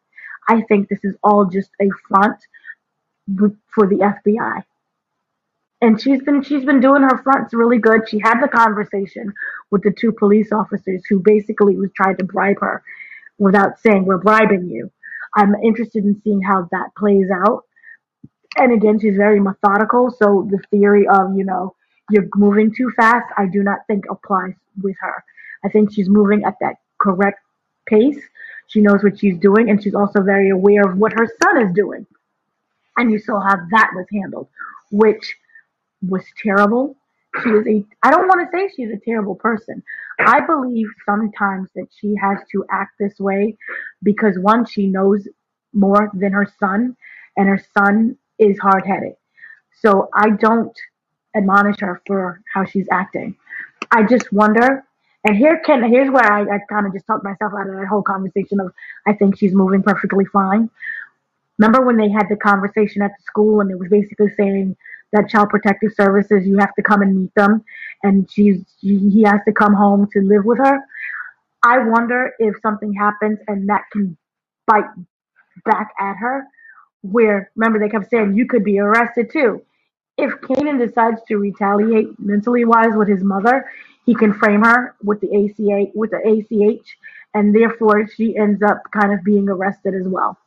I 0.48 0.62
think 0.64 0.90
this 0.90 1.04
is 1.04 1.16
all 1.24 1.46
just 1.46 1.70
a 1.82 1.88
front 2.08 2.38
for 3.74 3.88
the 3.88 3.98
FBI. 3.98 4.64
And 5.82 6.02
she's 6.02 6.22
been 6.24 6.42
she's 6.42 6.66
been 6.66 6.80
doing 6.80 7.02
her 7.04 7.22
fronts 7.24 7.54
really 7.54 7.78
good. 7.78 8.10
She 8.10 8.20
had 8.20 8.42
the 8.42 8.48
conversation 8.48 9.34
with 9.72 9.84
the 9.84 9.92
two 9.92 10.12
police 10.12 10.52
officers 10.52 11.04
who 11.10 11.20
basically 11.20 11.76
was 11.76 11.92
trying 11.96 12.18
to 12.18 12.24
bribe 12.24 12.60
her 12.62 12.82
without 13.38 13.80
saying 13.80 14.06
we're 14.06 14.18
bribing 14.18 14.70
you. 14.70 14.90
I'm 15.36 15.54
interested 15.56 16.06
in 16.06 16.22
seeing 16.24 16.42
how 16.42 16.68
that 16.72 16.90
plays 16.98 17.28
out. 17.30 17.64
And 18.58 18.72
again, 18.72 19.00
she's 19.00 19.18
very 19.18 19.40
methodical. 19.40 20.10
So 20.12 20.48
the 20.50 20.60
theory 20.72 21.06
of, 21.08 21.36
you 21.36 21.44
know, 21.44 21.76
you're 22.10 22.28
moving 22.36 22.74
too 22.74 22.92
fast, 22.96 23.26
I 23.38 23.48
do 23.48 23.62
not 23.62 23.80
think 23.88 24.06
applies 24.10 24.54
with 24.82 24.96
her. 25.02 25.24
I 25.66 25.70
think 25.70 25.92
she's 25.92 26.10
moving 26.10 26.44
at 26.46 26.56
that 26.62 26.76
correct 27.02 27.40
pace. 27.88 28.22
She 28.68 28.82
knows 28.82 29.04
what 29.04 29.20
she's 29.20 29.38
doing, 29.38 29.70
and 29.70 29.84
she's 29.84 29.94
also 29.96 30.22
very 30.22 30.50
aware 30.50 30.84
of 30.90 30.98
what 30.98 31.14
her 31.14 31.28
son 31.44 31.62
is 31.62 31.74
doing. 31.74 32.06
And 32.98 33.12
you 33.12 33.20
saw 33.20 33.40
how 33.42 33.58
that 33.72 33.92
was 33.96 34.06
handled, 34.12 34.48
which 34.92 35.36
was 36.02 36.24
terrible 36.42 36.96
she 37.44 37.50
is 37.50 37.68
a 37.68 37.86
I 38.04 38.12
don't 38.12 38.28
want 38.28 38.50
to 38.50 38.58
say 38.58 38.70
she's 38.76 38.92
a 38.92 39.00
terrible 39.04 39.36
person. 39.36 39.84
I 40.20 40.42
believe 40.46 40.88
sometimes 41.06 41.70
that 41.76 41.88
she 42.00 42.16
has 42.22 42.38
to 42.52 42.66
act 42.72 42.94
this 43.00 43.20
way 43.20 43.58
because 44.04 44.38
one, 44.40 44.66
she 44.66 44.88
knows 44.88 45.28
more 45.74 46.10
than 46.14 46.32
her 46.32 46.48
son, 46.60 46.96
and 47.36 47.48
her 47.50 47.62
son 47.78 48.18
is 48.40 48.58
hard 48.60 48.86
headed. 48.86 49.14
So 49.82 50.10
I 50.14 50.30
don't 50.32 50.78
admonish 51.36 51.80
her 51.82 52.02
for 52.08 52.42
how 52.54 52.64
she's 52.66 52.88
acting. 52.92 53.36
I 53.92 54.04
just 54.04 54.32
wonder, 54.32 54.84
and 55.26 55.36
here 55.36 55.62
can 55.66 55.84
here's 55.90 56.10
where 56.10 56.32
I, 56.32 56.42
I 56.44 56.60
kind 56.70 56.86
of 56.86 56.94
just 56.94 57.08
talked 57.08 57.24
myself 57.24 57.54
out 57.58 57.68
of 57.68 57.76
that 57.76 57.88
whole 57.88 58.04
conversation 58.04 58.60
of 58.60 58.74
I 59.06 59.14
think 59.14 59.38
she's 59.38 59.54
moving 59.54 59.84
perfectly 59.84 60.26
fine. 60.26 60.70
Remember 61.58 61.86
when 61.86 61.98
they 61.98 62.10
had 62.10 62.28
the 62.30 62.36
conversation 62.36 63.02
at 63.02 63.12
the 63.18 63.24
school 63.24 63.62
and 63.62 63.72
it 63.72 63.80
was 63.80 63.90
basically 63.90 64.30
saying 64.38 64.76
that 65.14 65.30
child 65.30 65.50
protective 65.50 65.94
services 65.94 66.46
you 66.46 66.58
have 66.58 66.74
to 66.76 66.84
come 66.84 67.02
and 67.02 67.22
meet 67.22 67.34
them. 67.36 67.64
And 68.04 68.30
she's 68.30 68.64
he 68.80 69.24
has 69.24 69.40
to 69.48 69.54
come 69.54 69.74
home 69.74 70.10
to 70.14 70.22
live 70.22 70.46
with 70.46 70.60
her. 70.60 70.80
I 71.64 71.80
wonder 71.80 72.34
if 72.40 72.56
something 72.62 72.94
happens 72.94 73.40
and 73.48 73.70
that 73.70 73.84
can 73.92 74.18
bite 74.68 74.86
back 75.66 75.92
at 76.00 76.16
her 76.16 76.46
where 77.12 77.52
remember 77.56 77.80
they 77.80 77.90
kept 77.90 78.10
saying 78.10 78.36
you 78.36 78.48
could 78.48 78.64
be 78.64 78.80
arrested 78.80 79.32
too. 79.32 79.62
If 80.18 80.32
Kanan 80.42 80.80
decides 80.80 81.22
to 81.28 81.38
retaliate 81.38 82.18
mentally 82.20 82.66
wise 82.66 82.96
with 82.96 83.10
his 83.10 83.24
mother, 83.24 83.70
he 84.06 84.16
can 84.16 84.34
frame 84.34 84.64
her 84.64 84.96
with 85.04 85.20
the 85.20 85.28
ACA 85.28 85.92
with 85.94 86.12
the 86.12 86.18
ACH, 86.18 86.98
and 87.34 87.54
therefore 87.54 88.08
she 88.08 88.38
ends 88.38 88.62
up 88.64 88.84
kind 88.92 89.14
of 89.14 89.24
being 89.24 89.50
arrested 89.50 89.94
as 89.94 90.08
well. 90.08 90.38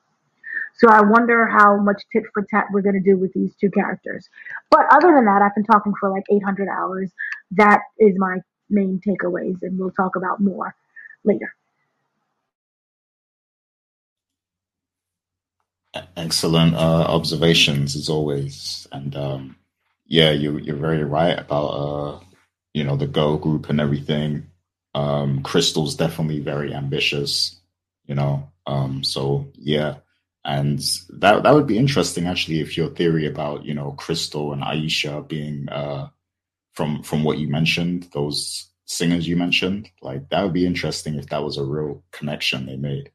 So 0.78 0.88
I 0.88 1.02
wonder 1.02 1.46
how 1.46 1.76
much 1.76 2.02
tit 2.12 2.22
for 2.32 2.46
tat 2.48 2.66
we're 2.72 2.82
going 2.82 2.94
to 2.94 3.00
do 3.00 3.16
with 3.18 3.32
these 3.32 3.54
two 3.56 3.70
characters. 3.70 4.28
But 4.70 4.86
other 4.92 5.12
than 5.12 5.24
that, 5.24 5.42
I've 5.42 5.54
been 5.54 5.64
talking 5.64 5.92
for 5.98 6.08
like 6.08 6.24
800 6.30 6.68
hours. 6.68 7.10
That 7.52 7.80
is 7.98 8.14
my 8.16 8.38
main 8.70 9.00
takeaways, 9.06 9.62
and 9.62 9.78
we'll 9.78 9.90
talk 9.90 10.14
about 10.14 10.40
more 10.40 10.74
later. 11.24 11.52
Excellent 16.16 16.74
uh, 16.74 17.06
observations 17.08 17.96
as 17.96 18.08
always, 18.08 18.86
and 18.92 19.16
um, 19.16 19.56
yeah, 20.06 20.30
you 20.30 20.58
you're 20.58 20.76
very 20.76 21.02
right 21.02 21.38
about 21.38 21.68
uh, 21.68 22.20
you 22.72 22.84
know 22.84 22.94
the 22.96 23.06
girl 23.06 23.36
group 23.36 23.68
and 23.68 23.80
everything. 23.80 24.46
Um, 24.94 25.42
Crystal's 25.42 25.96
definitely 25.96 26.40
very 26.40 26.72
ambitious, 26.72 27.56
you 28.06 28.14
know. 28.14 28.50
Um, 28.66 29.02
so 29.02 29.48
yeah, 29.54 29.96
and 30.48 30.78
that 31.10 31.42
that 31.42 31.54
would 31.54 31.66
be 31.66 31.76
interesting 31.76 32.26
actually 32.26 32.60
if 32.60 32.74
your 32.74 32.88
theory 32.88 33.26
about 33.26 33.66
you 33.66 33.74
know 33.74 33.92
Crystal 33.92 34.54
and 34.54 34.62
Aisha 34.62 35.28
being 35.28 35.68
uh, 35.68 36.08
from 36.72 37.02
from 37.02 37.22
what 37.22 37.36
you 37.36 37.48
mentioned 37.48 38.08
those 38.14 38.70
singers 38.86 39.28
you 39.28 39.36
mentioned 39.36 39.90
like 40.00 40.30
that 40.30 40.42
would 40.42 40.54
be 40.54 40.64
interesting 40.64 41.16
if 41.16 41.26
that 41.26 41.44
was 41.44 41.58
a 41.58 41.64
real 41.64 42.02
connection 42.12 42.64
they 42.64 42.76
made. 42.76 43.12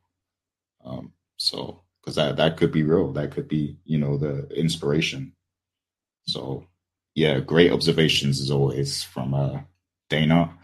Um, 0.86 1.14
so 1.38 1.82
because 2.00 2.16
that 2.16 2.38
that 2.38 2.58
could 2.58 2.72
be 2.72 2.84
real 2.84 3.12
that 3.14 3.32
could 3.32 3.48
be 3.48 3.78
you 3.84 3.98
know 3.98 4.18
the 4.18 4.48
inspiration. 4.50 5.34
So 6.28 6.68
yeah, 7.16 7.40
great 7.40 7.72
observations 7.72 8.42
as 8.42 8.52
always 8.52 9.02
from 9.02 9.34
uh, 9.34 9.62
Dana. 10.08 10.56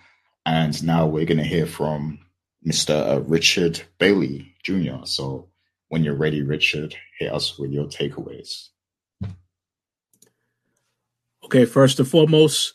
And 0.45 0.83
now 0.83 1.07
we're 1.07 1.25
to 1.25 1.43
hear 1.43 1.65
from 1.65 2.19
Mr. 2.65 3.17
Uh, 3.17 3.21
Richard 3.21 3.81
Bailey 3.97 4.55
Jr. 4.63 5.05
So 5.05 5.49
when 5.89 6.03
you're 6.03 6.15
ready, 6.15 6.41
Richard, 6.41 6.95
hit 7.17 7.31
us 7.33 7.57
with 7.59 7.71
your 7.71 7.85
takeaways. 7.85 8.69
Okay, 11.43 11.65
first 11.65 11.99
and 11.99 12.07
foremost, 12.07 12.73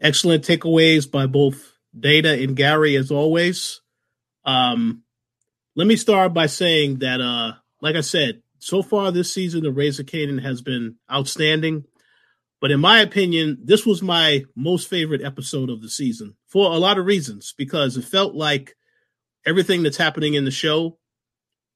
excellent 0.00 0.44
takeaways 0.44 1.10
by 1.10 1.26
both 1.26 1.72
Dana 1.98 2.32
and 2.32 2.54
Gary 2.54 2.96
as 2.96 3.10
always. 3.10 3.80
Um, 4.44 5.02
let 5.74 5.86
me 5.86 5.96
start 5.96 6.34
by 6.34 6.46
saying 6.46 6.98
that, 6.98 7.20
uh, 7.20 7.52
like 7.80 7.96
I 7.96 8.02
said, 8.02 8.42
so 8.58 8.82
far 8.82 9.10
this 9.10 9.32
season, 9.32 9.62
the 9.62 9.72
Raising 9.72 10.06
Kanan 10.06 10.42
has 10.42 10.60
been 10.60 10.96
outstanding. 11.10 11.84
But 12.60 12.70
in 12.70 12.80
my 12.80 13.00
opinion, 13.00 13.58
this 13.64 13.86
was 13.86 14.02
my 14.02 14.44
most 14.54 14.88
favorite 14.88 15.22
episode 15.22 15.70
of 15.70 15.80
the 15.80 15.88
season 15.88 16.36
for 16.46 16.70
a 16.70 16.76
lot 16.76 16.98
of 16.98 17.06
reasons 17.06 17.54
because 17.56 17.96
it 17.96 18.04
felt 18.04 18.34
like 18.34 18.76
everything 19.46 19.82
that's 19.82 19.96
happening 19.96 20.34
in 20.34 20.44
the 20.44 20.50
show, 20.50 20.98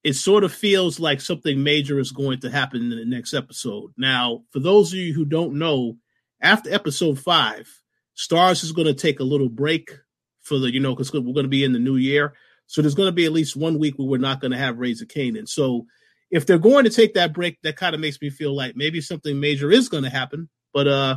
it 0.05 0.15
sort 0.15 0.45
of 0.45 0.53
feels 0.53 1.01
like 1.01 1.23
something 1.23 1.63
major 1.63 1.99
is 1.99 2.13
going 2.13 2.39
to 2.41 2.51
happen 2.51 2.83
in 2.83 2.91
the 2.91 3.05
next 3.07 3.33
episode. 3.33 3.91
Now, 3.97 4.45
for 4.51 4.61
those 4.61 4.93
of 4.93 4.99
you 4.99 5.15
who 5.15 5.25
don't 5.25 5.59
know, 5.59 5.97
after 6.43 6.73
episode 6.73 7.19
five, 7.19 7.67
Starz 8.15 8.63
is 8.63 8.73
going 8.73 8.87
to 8.87 8.95
take 8.95 9.19
a 9.19 9.25
little 9.25 9.49
break 9.49 9.91
for 10.43 10.59
the, 10.59 10.71
you 10.71 10.79
know, 10.79 10.95
because 10.95 11.11
we're 11.11 11.21
going 11.23 11.45
to 11.45 11.49
be 11.49 11.65
in 11.65 11.73
the 11.73 11.79
new 11.79 11.97
year. 11.97 12.35
So 12.67 12.83
there's 12.83 12.95
going 12.95 13.09
to 13.09 13.13
be 13.13 13.25
at 13.25 13.33
least 13.33 13.57
one 13.57 13.79
week 13.79 13.95
where 13.97 14.07
we're 14.07 14.19
not 14.19 14.41
going 14.41 14.51
to 14.51 14.59
have 14.59 14.79
Raising 14.79 15.09
Kanan. 15.09 15.49
So 15.49 15.87
if 16.31 16.45
they're 16.45 16.59
going 16.59 16.85
to 16.85 16.91
take 16.91 17.15
that 17.15 17.33
break, 17.33 17.61
that 17.63 17.77
kind 17.77 17.95
of 17.95 18.01
makes 18.01 18.21
me 18.21 18.29
feel 18.29 18.55
like 18.55 18.77
maybe 18.77 19.01
something 19.01 19.41
major 19.41 19.71
is 19.71 19.89
going 19.89 20.05
to 20.05 20.11
happen. 20.11 20.51
But 20.75 20.87
uh, 20.87 21.17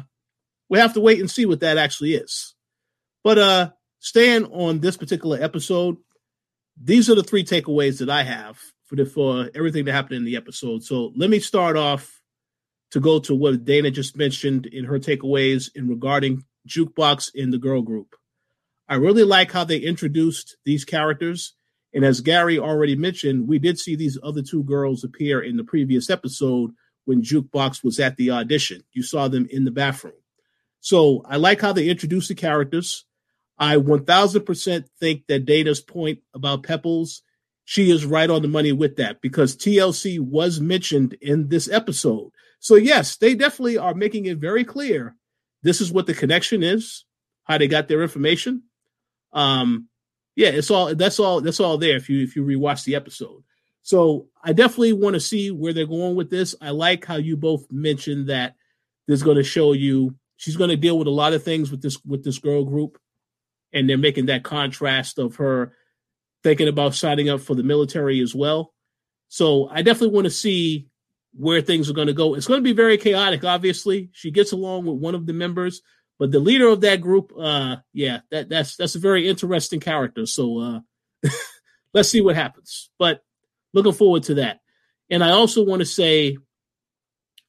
we 0.70 0.80
have 0.80 0.94
to 0.94 1.02
wait 1.02 1.20
and 1.20 1.30
see 1.30 1.46
what 1.46 1.60
that 1.60 1.78
actually 1.78 2.16
is. 2.16 2.56
But 3.22 3.38
uh, 3.38 3.72
staying 4.00 4.46
on 4.46 4.80
this 4.80 4.96
particular 4.96 5.38
episode, 5.42 5.98
these 6.82 7.10
are 7.10 7.16
the 7.16 7.24
three 7.24 7.44
takeaways 7.44 8.00
that 8.00 8.10
I 8.10 8.24
have 8.24 8.60
for 8.88 8.96
the 8.96 9.06
for 9.06 9.50
everything 9.54 9.86
that 9.86 9.94
happened 9.94 10.18
in 10.18 10.26
the 10.26 10.38
episode. 10.38 10.84
So 10.84 11.12
let 11.16 11.30
me 11.30 11.40
start 11.40 11.78
off 11.78 12.22
to 12.92 13.00
go 13.00 13.20
to 13.20 13.36
what 13.36 13.66
Dana 13.66 13.92
just 13.92 14.18
mentioned 14.18 14.66
in 14.66 14.86
her 14.86 14.98
takeaways 14.98 15.70
in 15.76 15.88
regarding 15.88 16.44
jukebox 16.68 17.32
in 17.36 17.52
the 17.52 17.58
girl 17.58 17.82
group. 17.82 18.16
I 18.88 18.96
really 18.96 19.24
like 19.24 19.52
how 19.52 19.66
they 19.66 19.78
introduced 19.78 20.56
these 20.66 20.86
characters. 20.86 21.54
And 21.94 22.06
as 22.06 22.22
Gary 22.22 22.58
already 22.58 22.96
mentioned, 22.96 23.48
we 23.48 23.60
did 23.60 23.78
see 23.78 23.96
these 23.96 24.18
other 24.24 24.42
two 24.42 24.64
girls 24.64 25.04
appear 25.04 25.42
in 25.42 25.58
the 25.58 25.64
previous 25.64 26.10
episode 26.10 26.72
when 27.06 27.22
Jukebox 27.22 27.84
was 27.84 28.00
at 28.00 28.16
the 28.18 28.32
audition. 28.32 28.84
You 28.94 29.04
saw 29.04 29.28
them 29.28 29.48
in 29.50 29.66
the 29.66 29.72
bathroom. 29.72 30.14
So 30.80 31.24
I 31.28 31.38
like 31.38 31.60
how 31.60 31.74
they 31.74 31.90
introduced 31.90 32.30
the 32.30 32.36
characters. 32.36 33.06
I 33.58 33.78
1000% 33.78 34.86
think 35.00 35.24
that 35.28 35.46
Dana's 35.46 35.82
point 35.82 36.20
about 36.34 36.64
Pebbles, 36.64 37.24
she 37.70 37.92
is 37.92 38.06
right 38.06 38.30
on 38.30 38.42
the 38.42 38.48
money 38.48 38.72
with 38.72 38.96
that 38.96 39.20
because 39.20 39.58
TLC 39.58 40.22
was 40.22 40.62
mentioned 40.62 41.18
in 41.20 41.50
this 41.50 41.70
episode. 41.70 42.32
So, 42.62 42.76
yes, 42.76 43.18
they 43.18 43.36
definitely 43.36 43.78
are 43.78 43.94
making 43.94 44.26
it 44.26 44.38
very 44.38 44.64
clear 44.64 45.18
this 45.64 45.82
is 45.82 45.92
what 45.92 46.08
the 46.08 46.14
connection 46.14 46.64
is, 46.64 47.04
how 47.44 47.58
they 47.58 47.68
got 47.68 47.90
their 47.90 48.02
information. 48.02 48.64
Um, 49.34 49.90
yeah, 50.38 50.48
it's 50.48 50.72
all 50.72 50.96
that's 50.96 51.20
all 51.20 51.42
that's 51.42 51.60
all 51.60 51.78
there 51.78 51.98
if 51.98 52.10
you 52.10 52.24
if 52.24 52.38
you 52.38 52.46
rewatch 52.46 52.86
the 52.86 52.96
episode. 52.96 53.44
So 53.82 54.30
I 54.42 54.54
definitely 54.54 54.94
want 54.94 55.16
to 55.16 55.20
see 55.20 55.52
where 55.52 55.74
they're 55.74 55.86
going 55.86 56.16
with 56.16 56.30
this. 56.30 56.56
I 56.62 56.70
like 56.70 57.04
how 57.04 57.18
you 57.18 57.36
both 57.36 57.70
mentioned 57.70 58.30
that 58.30 58.56
there's 59.08 59.24
going 59.24 59.38
to 59.38 59.44
show 59.44 59.74
you 59.74 60.16
she's 60.38 60.56
going 60.56 60.70
to 60.70 60.78
deal 60.78 60.98
with 60.98 61.10
a 61.10 61.12
lot 61.12 61.34
of 61.34 61.44
things 61.44 61.70
with 61.70 61.82
this 61.82 62.02
with 62.06 62.24
this 62.24 62.40
girl 62.40 62.64
group, 62.64 62.98
and 63.74 63.90
they're 63.90 63.98
making 63.98 64.28
that 64.28 64.46
contrast 64.46 65.20
of 65.20 65.36
her 65.36 65.74
thinking 66.44 66.68
about 66.68 66.96
signing 66.96 67.30
up 67.30 67.42
for 67.42 67.56
the 67.56 67.64
military 67.64 68.20
as 68.22 68.34
well. 68.34 68.74
So 69.30 69.68
I 69.70 69.82
definitely 69.82 70.16
want 70.16 70.26
to 70.26 70.32
see 70.32 70.88
where 71.34 71.62
things 71.62 71.90
are 71.90 71.94
going 71.94 72.08
to 72.08 72.14
go. 72.14 72.34
It's 72.34 72.48
going 72.48 72.60
to 72.60 72.64
be 72.64 72.74
very 72.74 72.98
chaotic. 72.98 73.44
Obviously, 73.44 74.10
she 74.14 74.32
gets 74.32 74.52
along 74.52 74.86
with 74.86 74.98
one 74.98 75.16
of 75.16 75.26
the 75.26 75.34
members, 75.34 75.82
but 76.18 76.32
the 76.32 76.40
leader 76.40 76.68
of 76.68 76.82
that 76.82 77.02
group, 77.02 77.32
uh, 77.38 77.78
yeah, 77.94 78.22
that 78.32 78.50
that's 78.50 78.76
that's 78.76 78.96
a 78.96 79.00
very 79.00 79.28
interesting 79.28 79.80
character. 79.80 80.26
So 80.26 80.60
uh, 80.60 80.80
let's 81.94 82.10
see 82.10 82.22
what 82.22 82.36
happens. 82.36 82.90
But 82.98 83.22
looking 83.74 83.94
forward 83.94 84.24
to 84.24 84.36
that. 84.36 84.60
And 85.10 85.24
I 85.24 85.32
also 85.32 85.64
want 85.64 85.82
to 85.82 85.86
say 85.86 86.38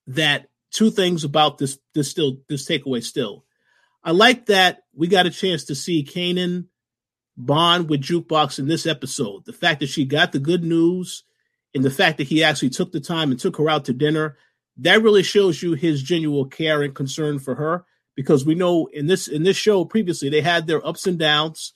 that 0.09 0.49
two 0.71 0.91
things 0.91 1.25
about 1.25 1.59
this 1.59 1.79
this 1.95 2.11
still 2.11 2.39
this 2.49 2.69
takeaway 2.69 3.03
still. 3.03 3.45
I 4.03 4.13
like 4.13 4.47
that 4.47 4.81
we 4.95 5.09
got 5.09 5.27
a 5.27 5.31
chance 5.31 5.65
to 5.65 5.75
see 5.75 6.05
Kanan 6.05 6.68
bond 7.39 7.89
with 7.89 8.03
Jukebox 8.03 8.59
in 8.59 8.67
this 8.67 8.85
episode. 8.85 9.45
The 9.47 9.53
fact 9.53 9.81
that 9.81 9.89
she 9.89 10.05
got 10.05 10.33
the 10.33 10.41
good 10.41 10.65
news 10.65 11.23
and 11.75 11.85
the 11.85 11.91
fact 11.91 12.19
that 12.19 12.27
he 12.27 12.43
actually 12.43 12.71
took 12.71 12.93
the 12.93 13.01
time 13.01 13.31
and 13.31 13.39
took 13.39 13.57
her 13.57 13.71
out 13.71 13.85
to 13.87 13.93
dinner, 13.93 14.37
that 14.79 15.03
really 15.03 15.23
shows 15.23 15.63
you 15.63 15.73
his 15.73 16.03
genuine 16.03 16.51
care 16.51 16.83
and 16.83 16.95
concern 16.95 17.39
for 17.39 17.55
her. 17.55 17.85
Because 18.17 18.45
we 18.45 18.57
know 18.57 18.87
in 18.93 19.07
this 19.07 19.29
in 19.29 19.45
this 19.45 19.57
show 19.57 19.85
previously 19.85 20.29
they 20.29 20.41
had 20.41 20.67
their 20.67 20.85
ups 20.85 21.07
and 21.07 21.19
downs. 21.19 21.73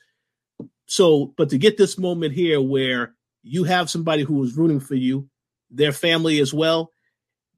So, 0.87 1.33
but 1.37 1.51
to 1.51 1.59
get 1.59 1.77
this 1.77 1.97
moment 1.97 2.35
here 2.35 2.61
where 2.61 3.15
you 3.43 3.65
have 3.65 3.89
somebody 3.89 4.25
who 4.25 4.43
is 4.43 4.57
rooting 4.57 4.81
for 4.81 4.97
you, 4.97 5.29
their 5.71 5.93
family 5.93 6.41
as 6.41 6.53
well. 6.53 6.91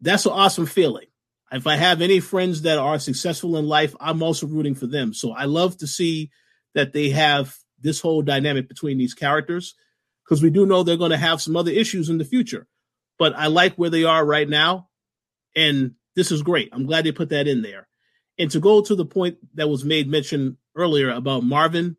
That's 0.02 0.26
an 0.26 0.32
awesome 0.32 0.66
feeling. 0.66 1.06
If 1.50 1.66
I 1.66 1.76
have 1.76 2.02
any 2.02 2.20
friends 2.20 2.62
that 2.62 2.78
are 2.78 2.98
successful 2.98 3.56
in 3.56 3.66
life, 3.66 3.94
I'm 4.00 4.22
also 4.22 4.46
rooting 4.46 4.74
for 4.74 4.86
them. 4.86 5.14
So 5.14 5.32
I 5.32 5.44
love 5.44 5.78
to 5.78 5.86
see 5.86 6.30
that 6.74 6.92
they 6.92 7.10
have 7.10 7.56
this 7.84 8.00
whole 8.00 8.22
dynamic 8.22 8.68
between 8.68 8.98
these 8.98 9.14
characters 9.14 9.74
because 10.24 10.42
we 10.42 10.50
do 10.50 10.66
know 10.66 10.82
they're 10.82 10.96
going 10.96 11.12
to 11.12 11.16
have 11.16 11.40
some 11.40 11.56
other 11.56 11.70
issues 11.70 12.08
in 12.08 12.18
the 12.18 12.24
future. 12.24 12.66
But 13.18 13.34
I 13.36 13.46
like 13.46 13.76
where 13.76 13.90
they 13.90 14.02
are 14.02 14.24
right 14.24 14.48
now. 14.48 14.88
And 15.54 15.92
this 16.16 16.32
is 16.32 16.42
great. 16.42 16.70
I'm 16.72 16.86
glad 16.86 17.04
they 17.04 17.12
put 17.12 17.28
that 17.28 17.46
in 17.46 17.62
there. 17.62 17.86
And 18.38 18.50
to 18.50 18.58
go 18.58 18.82
to 18.82 18.96
the 18.96 19.04
point 19.04 19.36
that 19.54 19.68
was 19.68 19.84
made 19.84 20.08
mention 20.08 20.56
earlier 20.74 21.10
about 21.10 21.44
Marvin, 21.44 21.96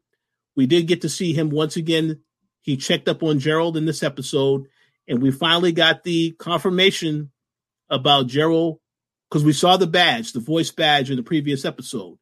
we 0.58 0.66
did 0.66 0.88
get 0.88 1.02
to 1.04 1.10
see 1.10 1.32
him 1.32 1.50
once 1.50 1.78
again 1.78 2.20
he 2.66 2.78
checked 2.78 3.08
up 3.08 3.22
on 3.22 3.38
Gerald 3.38 3.78
in 3.78 3.86
this 3.86 4.02
episode, 4.02 4.66
and 5.08 5.22
we 5.22 5.30
finally 5.30 5.72
got 5.72 6.04
the 6.04 6.32
confirmation 6.32 7.32
about 7.92 8.26
Gerald 8.26 8.80
because 9.30 9.44
we 9.44 9.54
saw 9.54 9.78
the 9.78 9.86
badge, 9.86 10.34
the 10.34 10.40
voice 10.40 10.72
badge 10.72 11.12
in 11.12 11.16
the 11.16 11.22
previous 11.22 11.64
episode. 11.64 12.18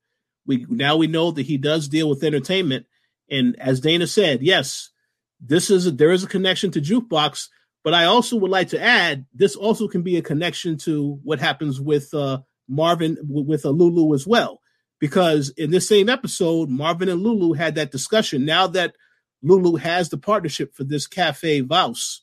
We 0.45 0.65
now 0.67 0.97
we 0.97 1.07
know 1.07 1.31
that 1.31 1.45
he 1.45 1.57
does 1.57 1.87
deal 1.87 2.09
with 2.09 2.25
entertainment, 2.25 2.87
and 3.33 3.59
as 3.59 3.79
Dana 3.79 4.07
said, 4.07 4.41
yes, 4.41 4.91
this 5.39 5.69
is 5.69 5.87
a, 5.87 5.91
there 5.91 6.11
is 6.11 6.23
a 6.23 6.27
connection 6.27 6.71
to 6.71 6.81
Jukebox. 6.81 7.49
But 7.83 7.93
I 7.93 8.05
also 8.05 8.37
would 8.37 8.51
like 8.51 8.69
to 8.69 8.81
add, 8.81 9.25
this 9.33 9.57
also 9.57 9.89
can 9.89 10.03
be 10.03 10.15
a 10.15 10.21
connection 10.21 10.77
to 10.79 11.19
what 11.23 11.39
happens 11.39 11.81
with 11.81 12.13
uh, 12.13 12.39
Marvin 12.69 13.17
with 13.27 13.65
uh, 13.65 13.69
Lulu 13.69 14.13
as 14.15 14.25
well, 14.25 14.61
because 14.99 15.49
in 15.57 15.69
this 15.71 15.87
same 15.87 16.07
episode, 16.07 16.69
Marvin 16.69 17.09
and 17.09 17.21
Lulu 17.21 17.53
had 17.53 17.75
that 17.75 17.91
discussion. 17.91 18.45
Now 18.45 18.67
that 18.67 18.95
Lulu 19.41 19.75
has 19.75 20.07
the 20.07 20.17
partnership 20.17 20.73
for 20.73 20.85
this 20.85 21.07
Cafe 21.07 21.59
Vause, 21.59 22.21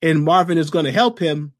and 0.00 0.24
Marvin 0.24 0.56
is 0.56 0.70
going 0.70 0.86
to 0.86 0.92
help 0.92 1.18
him, 1.18 1.52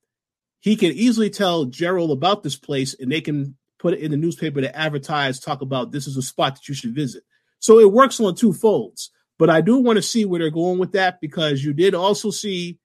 he 0.60 0.74
can 0.76 0.92
easily 0.92 1.28
tell 1.28 1.66
Gerald 1.66 2.10
about 2.10 2.42
this 2.42 2.56
place 2.56 2.94
and 2.98 3.12
they 3.12 3.20
can 3.20 3.56
put 3.78 3.94
it 3.94 4.00
in 4.00 4.10
the 4.10 4.16
newspaper 4.16 4.62
to 4.62 4.76
advertise, 4.76 5.40
talk 5.40 5.60
about 5.60 5.92
this 5.92 6.06
is 6.06 6.16
a 6.16 6.22
spot 6.22 6.54
that 6.54 6.68
you 6.68 6.74
should 6.74 6.94
visit. 6.94 7.22
So 7.60 7.78
it 7.78 7.92
works 7.92 8.18
on 8.20 8.34
two 8.34 8.52
folds. 8.52 9.10
But 9.38 9.48
I 9.48 9.60
do 9.62 9.78
want 9.78 9.96
to 9.96 10.02
see 10.02 10.24
where 10.24 10.40
they're 10.40 10.50
going 10.50 10.78
with 10.78 10.92
that 10.92 11.20
because 11.20 11.64
you 11.64 11.72
did 11.72 11.94
also 11.94 12.30
see 12.30 12.78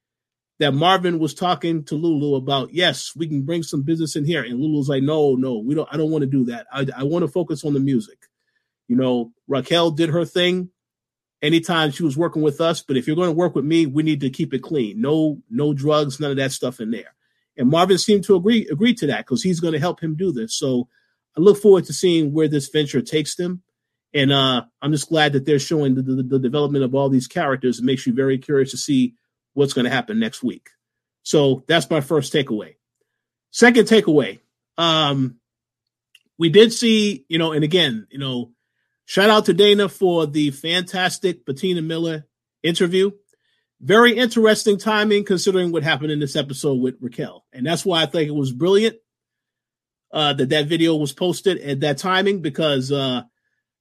that 0.60 0.74
Marvin 0.74 1.20
was 1.20 1.34
talking 1.34 1.84
to 1.86 1.96
Lulu 1.96 2.36
about, 2.36 2.74
yes, 2.74 3.12
we 3.14 3.28
can 3.28 3.42
bring 3.42 3.62
some 3.62 3.82
business 3.82 4.16
in 4.16 4.24
here. 4.24 4.42
And 4.42 4.60
Lulu's 4.60 4.88
like, 4.88 5.04
no, 5.04 5.36
no, 5.36 5.58
we 5.58 5.76
don't, 5.76 5.90
I 5.92 5.98
don't 5.98 6.12
want 6.12 6.22
to 6.22 6.30
do 6.30 6.46
that. 6.46 6.66
I, 6.72 6.86
I 6.96 7.04
want 7.04 7.24
to 7.24 7.32
focus 7.32 7.66
on 7.66 7.74
the 7.74 7.80
music. 7.82 8.20
You 8.88 8.96
know, 8.96 9.34
Raquel 9.48 9.92
did 9.92 10.10
her 10.10 10.24
thing 10.24 10.70
anytime 11.42 11.92
she 11.92 12.04
was 12.04 12.18
working 12.18 12.42
with 12.42 12.62
us. 12.62 12.82
But 12.82 12.96
if 12.96 13.06
you're 13.06 13.18
going 13.18 13.30
to 13.30 13.36
work 13.36 13.56
with 13.56 13.66
me, 13.66 13.86
we 13.86 14.04
need 14.04 14.22
to 14.22 14.30
keep 14.30 14.54
it 14.54 14.64
clean. 14.64 15.02
No, 15.02 15.42
no 15.50 15.74
drugs, 15.74 16.20
none 16.20 16.32
of 16.32 16.38
that 16.38 16.52
stuff 16.52 16.80
in 16.80 16.92
there. 16.92 17.16
And 17.58 17.70
Marvin 17.70 17.98
seemed 17.98 18.24
to 18.26 18.36
agree 18.36 18.68
agree 18.70 18.94
to 18.96 19.08
that 19.08 19.26
because 19.26 19.42
he's 19.42 19.60
going 19.60 19.74
to 19.74 19.80
help 19.80 20.02
him 20.02 20.16
do 20.16 20.32
this. 20.32 20.58
So 20.58 20.88
I 21.38 21.42
look 21.42 21.62
forward 21.62 21.86
to 21.86 21.94
seeing 21.94 22.34
where 22.34 22.48
this 22.48 22.70
venture 22.70 23.02
takes 23.02 23.36
them. 23.36 23.62
And 24.16 24.32
uh, 24.32 24.64
I'm 24.82 24.92
just 24.92 25.10
glad 25.10 25.34
that 25.34 25.46
they're 25.46 25.60
showing 25.60 25.94
the, 25.94 26.02
the, 26.02 26.24
the 26.24 26.40
development 26.40 26.84
of 26.84 26.96
all 26.96 27.10
these 27.10 27.28
characters. 27.28 27.78
It 27.78 27.86
makes 27.86 28.08
you 28.08 28.14
very 28.14 28.40
curious 28.40 28.72
to 28.72 28.78
see 28.78 29.14
what's 29.54 29.74
going 29.74 29.86
to 29.86 29.92
happen 29.92 30.20
next 30.20 30.42
week. 30.42 30.70
So 31.22 31.64
that's 31.68 31.90
my 31.90 32.02
first 32.02 32.34
takeaway. 32.34 32.76
Second 33.52 33.88
takeaway, 33.88 34.40
um, 34.78 35.36
we 36.40 36.50
did 36.50 36.74
see, 36.74 37.26
you 37.30 37.38
know, 37.38 37.52
and 37.52 37.64
again, 37.64 38.08
you 38.10 38.18
know, 38.18 38.52
Shout 39.06 39.30
out 39.30 39.46
to 39.46 39.54
Dana 39.54 39.88
for 39.88 40.26
the 40.26 40.50
fantastic 40.50 41.46
Bettina 41.46 41.82
Miller 41.82 42.26
interview. 42.64 43.12
Very 43.80 44.18
interesting 44.18 44.80
timing 44.80 45.26
considering 45.26 45.72
what 45.72 45.84
happened 45.84 46.12
in 46.12 46.20
this 46.20 46.36
episode 46.36 46.82
with 46.82 46.96
Raquel. 47.00 47.46
And 47.54 47.66
that's 47.66 47.86
why 47.86 48.02
I 48.02 48.08
think 48.08 48.28
it 48.28 48.36
was 48.36 48.52
brilliant 48.52 48.98
uh, 50.12 50.34
that 50.34 50.50
that 50.50 50.66
video 50.68 50.96
was 50.96 51.14
posted 51.14 51.60
at 51.60 51.82
that 51.82 52.00
timing 52.00 52.42
because, 52.42 52.92
uh, 52.92 53.24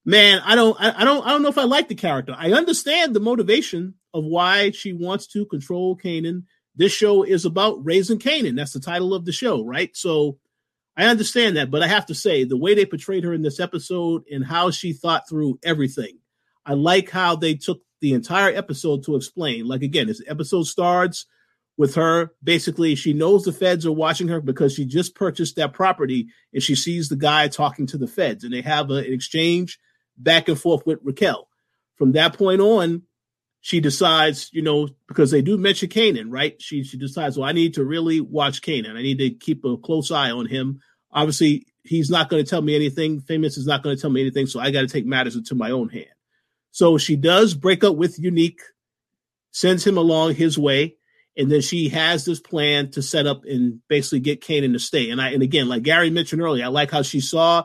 man, 0.05 0.41
I 0.45 0.55
don't, 0.55 0.77
I, 0.81 1.03
I 1.03 1.05
don't, 1.05 1.27
I 1.27 1.31
don't 1.31 1.43
know 1.43 1.49
if 1.49 1.59
I 1.59 1.65
like 1.65 1.89
the 1.89 1.95
character. 1.95 2.35
I 2.37 2.53
understand 2.53 3.15
the 3.15 3.21
motivation 3.21 3.95
of 4.13 4.25
why 4.25 4.71
she 4.71 4.93
wants 4.93 5.27
to 5.29 5.47
control 5.47 5.97
Kanan. 5.97 6.45
This 6.77 6.93
show 6.93 7.23
is 7.23 7.45
about 7.45 7.85
raising 7.85 8.19
Kanan. 8.19 8.57
That's 8.57 8.73
the 8.73 8.81
title 8.81 9.15
of 9.15 9.25
the 9.25 9.33
show, 9.33 9.65
right? 9.65 9.97
So 9.97 10.39
I 10.97 11.07
understand 11.07 11.57
that, 11.57 11.71
but 11.71 11.83
I 11.83 11.89
have 11.89 12.07
to 12.07 12.15
say 12.15 12.45
the 12.45 12.57
way 12.57 12.75
they 12.75 12.87
portrayed 12.87 13.25
her 13.25 13.33
in 13.33 13.43
this 13.43 13.61
episode 13.61 14.23
and 14.31 14.45
how 14.45 14.71
she 14.71 14.93
thought 14.93 15.29
through 15.29 15.59
everything, 15.65 16.19
I 16.65 16.75
like 16.75 17.11
how 17.11 17.37
they 17.37 17.55
took 17.55 17.81
the 18.01 18.13
entire 18.13 18.55
episode 18.55 19.05
to 19.05 19.17
explain. 19.17 19.67
Like 19.67 19.83
again, 19.83 20.07
this 20.07 20.23
episode 20.27 20.65
starts 20.65 21.27
with 21.77 21.97
her 21.97 22.31
basically 22.43 22.95
she 22.95 23.13
knows 23.13 23.43
the 23.43 23.53
feds 23.53 23.85
are 23.85 23.93
watching 23.93 24.29
her 24.29 24.41
because 24.41 24.75
she 24.75 24.85
just 24.85 25.15
purchased 25.15 25.57
that 25.57 25.73
property 25.73 26.29
and 26.53 26.63
she 26.63 26.75
sees 26.75 27.09
the 27.09 27.17
guy 27.17 27.49
talking 27.49 27.87
to 27.87 27.99
the 27.99 28.07
feds 28.07 28.45
and 28.45 28.53
they 28.53 28.61
have 28.61 28.91
a, 28.91 28.99
an 28.99 29.13
exchange 29.13 29.81
back 30.17 30.49
and 30.49 30.59
forth 30.59 30.87
with 30.87 31.01
Raquel. 31.03 31.49
From 31.97 32.13
that 32.13 32.37
point 32.37 32.61
on, 32.61 33.03
she 33.61 33.81
decides, 33.81 34.51
you 34.53 34.63
know, 34.63 34.89
because 35.09 35.31
they 35.31 35.41
do 35.41 35.57
mention 35.57 35.89
Kanan, 35.89 36.27
right? 36.29 36.61
She 36.61 36.85
she 36.85 36.99
decides, 36.99 37.39
well, 37.39 37.49
I 37.49 37.53
need 37.53 37.75
to 37.75 37.85
really 37.85 38.21
watch 38.21 38.61
Kanan. 38.61 38.97
I 38.97 39.03
need 39.03 39.19
to 39.21 39.31
keep 39.31 39.65
a 39.65 39.77
close 39.79 40.11
eye 40.11 40.31
on 40.31 40.47
him. 40.47 40.81
Obviously, 41.11 41.67
he's 41.83 42.11
not 42.11 42.29
going 42.29 42.45
to 42.45 42.49
tell 42.49 42.61
me 42.61 42.75
anything. 42.75 43.21
Famous 43.21 43.57
is 43.57 43.67
not 43.67 43.83
going 43.83 43.97
to 43.97 44.01
tell 44.01 44.11
me 44.11 44.21
anything, 44.21 44.47
so 44.47 44.61
I 44.61 44.71
got 44.71 44.83
to 44.83 44.87
take 44.87 45.07
matters 45.07 45.37
into 45.37 45.55
my 45.55 45.71
own 45.71 45.89
hand. 45.89 46.07
So 46.73 46.99
she 46.99 47.17
does 47.17 47.55
break 47.55 47.85
up 47.85 47.97
with 47.97 48.19
Unique, 48.19 48.61
sends 49.53 49.87
him 49.87 49.97
along 49.97 50.35
his 50.35 50.59
way, 50.59 50.97
and 51.37 51.51
then 51.51 51.61
she 51.61 51.89
has 51.89 52.25
this 52.25 52.41
plan 52.41 52.91
to 52.91 53.03
set 53.03 53.27
up 53.27 53.45
and 53.45 53.81
basically 53.89 54.21
get 54.21 54.43
Kanan 54.43 54.73
to 54.73 54.79
stay. 54.79 55.11
And 55.11 55.23
I 55.23 55.31
and 55.31 55.43
again, 55.43 55.69
like 55.69 55.85
Gary 55.85 56.11
mentioned 56.11 56.43
earlier, 56.43 56.65
I 56.65 56.69
like 56.69 56.91
how 56.91 57.03
she 57.03 57.21
saw 57.21 57.65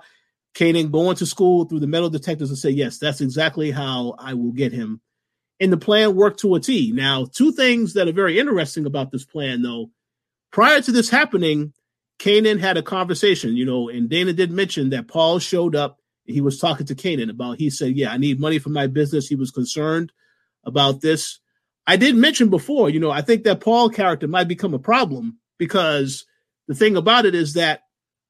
Kanan 0.56 0.92
going 0.92 1.16
to 1.18 1.26
school 1.26 1.66
through 1.66 1.80
the 1.80 1.88
metal 1.88 2.10
detectors 2.10 2.50
and 2.50 2.58
say, 2.58 2.70
yes, 2.70 2.98
that's 2.98 3.22
exactly 3.22 3.72
how 3.72 4.16
I 4.18 4.34
will 4.34 4.52
get 4.52 4.72
him. 4.72 5.02
And 5.60 5.72
the 5.72 5.78
plan 5.78 6.16
worked 6.16 6.40
to 6.42 6.56
a 6.56 6.60
T. 6.60 6.92
Now, 6.94 7.26
two 7.26 7.52
things 7.52 7.94
that 7.94 8.08
are 8.08 8.14
very 8.14 8.40
interesting 8.40 8.86
about 8.86 9.12
this 9.12 9.26
plan, 9.26 9.62
though. 9.62 9.92
Prior 10.52 10.82
to 10.82 10.92
this 10.92 11.10
happening, 11.10 11.74
Kanan 12.18 12.60
had 12.60 12.78
a 12.78 12.82
conversation, 12.82 13.56
you 13.56 13.66
know, 13.66 13.90
and 13.90 14.10
Dana 14.10 14.34
did 14.34 14.52
mention 14.52 14.90
that 14.90 15.08
Paul 15.08 15.40
showed 15.40 15.76
up 15.76 16.00
he 16.26 16.42
was 16.42 16.60
talking 16.60 16.86
to 16.86 16.96
Kanan 16.96 17.30
about. 17.30 17.58
He 17.58 17.70
said, 17.70 17.96
"Yeah, 17.96 18.12
I 18.12 18.18
need 18.18 18.40
money 18.40 18.60
for 18.60 18.70
my 18.70 18.88
business." 18.88 19.28
He 19.28 19.36
was 19.36 19.52
concerned 19.52 20.12
about 20.64 21.02
this. 21.02 21.40
I 21.88 21.98
did 21.98 22.16
mention 22.16 22.50
before, 22.50 22.90
you 22.90 23.00
know, 23.00 23.10
I 23.10 23.22
think 23.22 23.44
that 23.44 23.62
Paul 23.62 23.90
character 23.90 24.28
might 24.28 24.48
become 24.48 24.74
a 24.74 24.80
problem 24.80 25.40
because 25.58 26.26
the 26.68 26.76
thing 26.76 26.96
about 26.96 27.26
it 27.26 27.34
is 27.34 27.54
that 27.54 27.82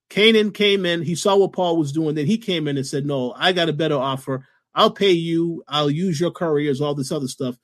Kanan 0.10 0.53
came 0.53 0.86
in, 0.86 1.03
he 1.03 1.16
saw 1.16 1.36
what 1.38 1.53
Paul 1.53 1.78
was 1.78 1.91
doing, 1.91 2.16
then 2.16 2.26
he 2.26 2.38
came 2.38 2.68
in 2.68 2.78
and 2.78 2.88
said, 2.88 3.05
"No, 3.05 3.34
I 3.38 3.51
got 3.51 3.70
a 3.70 3.74
better 3.74 3.97
offer. 3.97 4.45
I'll 4.74 4.91
pay 4.91 5.12
you. 5.12 5.64
I'll 5.68 5.89
use 5.89 6.20
your 6.20 6.32
couriers, 6.32 6.82
all 6.82 6.95
this 6.95 7.12
other 7.12 7.28
stuff." 7.28 7.57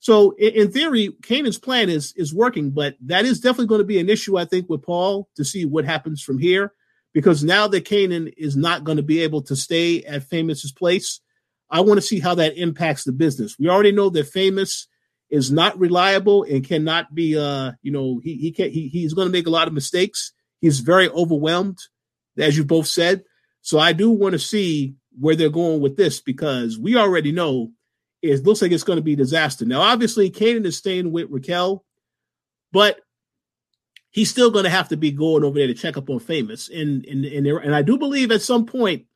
So, 0.00 0.32
in, 0.32 0.72
theory, 0.72 1.10
Kanan's 1.22 1.58
plan 1.58 1.88
is 1.88 2.12
is 2.16 2.34
working, 2.34 2.70
but 2.70 2.96
that 3.02 3.24
is 3.24 3.40
definitely 3.40 3.66
going 3.66 3.80
to 3.80 3.86
be 3.86 4.00
an 4.00 4.08
issue, 4.08 4.36
I 4.36 4.44
think, 4.44 4.68
with 4.68 4.82
Paul 4.82 5.28
to 5.36 5.44
see 5.44 5.64
what 5.64 5.84
happens 5.84 6.22
from 6.22 6.38
here 6.38 6.72
because 7.12 7.44
now 7.44 7.68
that 7.68 7.84
Canaan 7.84 8.28
is 8.36 8.56
not 8.56 8.84
going 8.84 8.96
to 8.96 9.02
be 9.02 9.20
able 9.20 9.42
to 9.42 9.56
stay 9.56 10.02
at 10.04 10.24
Famous's 10.28 10.72
place, 10.72 11.20
I 11.70 11.80
want 11.80 11.98
to 11.98 12.06
see 12.06 12.20
how 12.20 12.34
that 12.36 12.56
impacts 12.56 13.04
the 13.04 13.12
business. 13.12 13.58
We 13.58 13.68
already 13.68 13.92
know 13.92 14.10
that 14.10 14.28
Famous 14.28 14.88
is 15.30 15.50
not 15.50 15.78
reliable 15.78 16.42
and 16.44 16.66
cannot 16.66 17.14
be 17.14 17.38
uh 17.38 17.72
you 17.80 17.90
know 17.90 18.20
he 18.22 18.36
he 18.36 18.52
can 18.52 18.70
he, 18.70 18.88
he's 18.88 19.14
going 19.14 19.26
to 19.26 19.32
make 19.32 19.46
a 19.46 19.50
lot 19.50 19.66
of 19.66 19.74
mistakes. 19.74 20.32
He's 20.60 20.80
very 20.80 21.08
overwhelmed, 21.08 21.78
as 22.38 22.56
you 22.56 22.64
both 22.64 22.86
said. 22.86 23.24
So 23.60 23.78
I 23.78 23.92
do 23.92 24.10
want 24.10 24.32
to 24.32 24.38
see 24.38 24.94
where 25.18 25.36
they're 25.36 25.50
going 25.50 25.80
with 25.80 25.96
this 25.96 26.20
because 26.20 26.78
we 26.78 26.96
already 26.96 27.32
know 27.32 27.70
it 28.22 28.44
looks 28.44 28.62
like 28.62 28.72
it's 28.72 28.84
going 28.84 28.96
to 28.98 29.02
be 29.02 29.16
disaster. 29.16 29.64
Now, 29.64 29.80
obviously, 29.80 30.30
Kanan 30.30 30.64
is 30.64 30.76
staying 30.76 31.12
with 31.12 31.28
Raquel, 31.30 31.84
but 32.72 33.00
he's 34.10 34.30
still 34.30 34.50
going 34.50 34.64
to 34.64 34.70
have 34.70 34.88
to 34.88 34.96
be 34.96 35.10
going 35.10 35.44
over 35.44 35.58
there 35.58 35.66
to 35.66 35.74
check 35.74 35.96
up 35.96 36.08
on 36.08 36.20
Famous. 36.20 36.68
And 36.68 37.04
and 37.06 37.24
and, 37.24 37.44
there, 37.44 37.58
and 37.58 37.74
I 37.74 37.82
do 37.82 37.98
believe 37.98 38.30
at 38.30 38.42
some 38.42 38.66
point, 38.66 39.06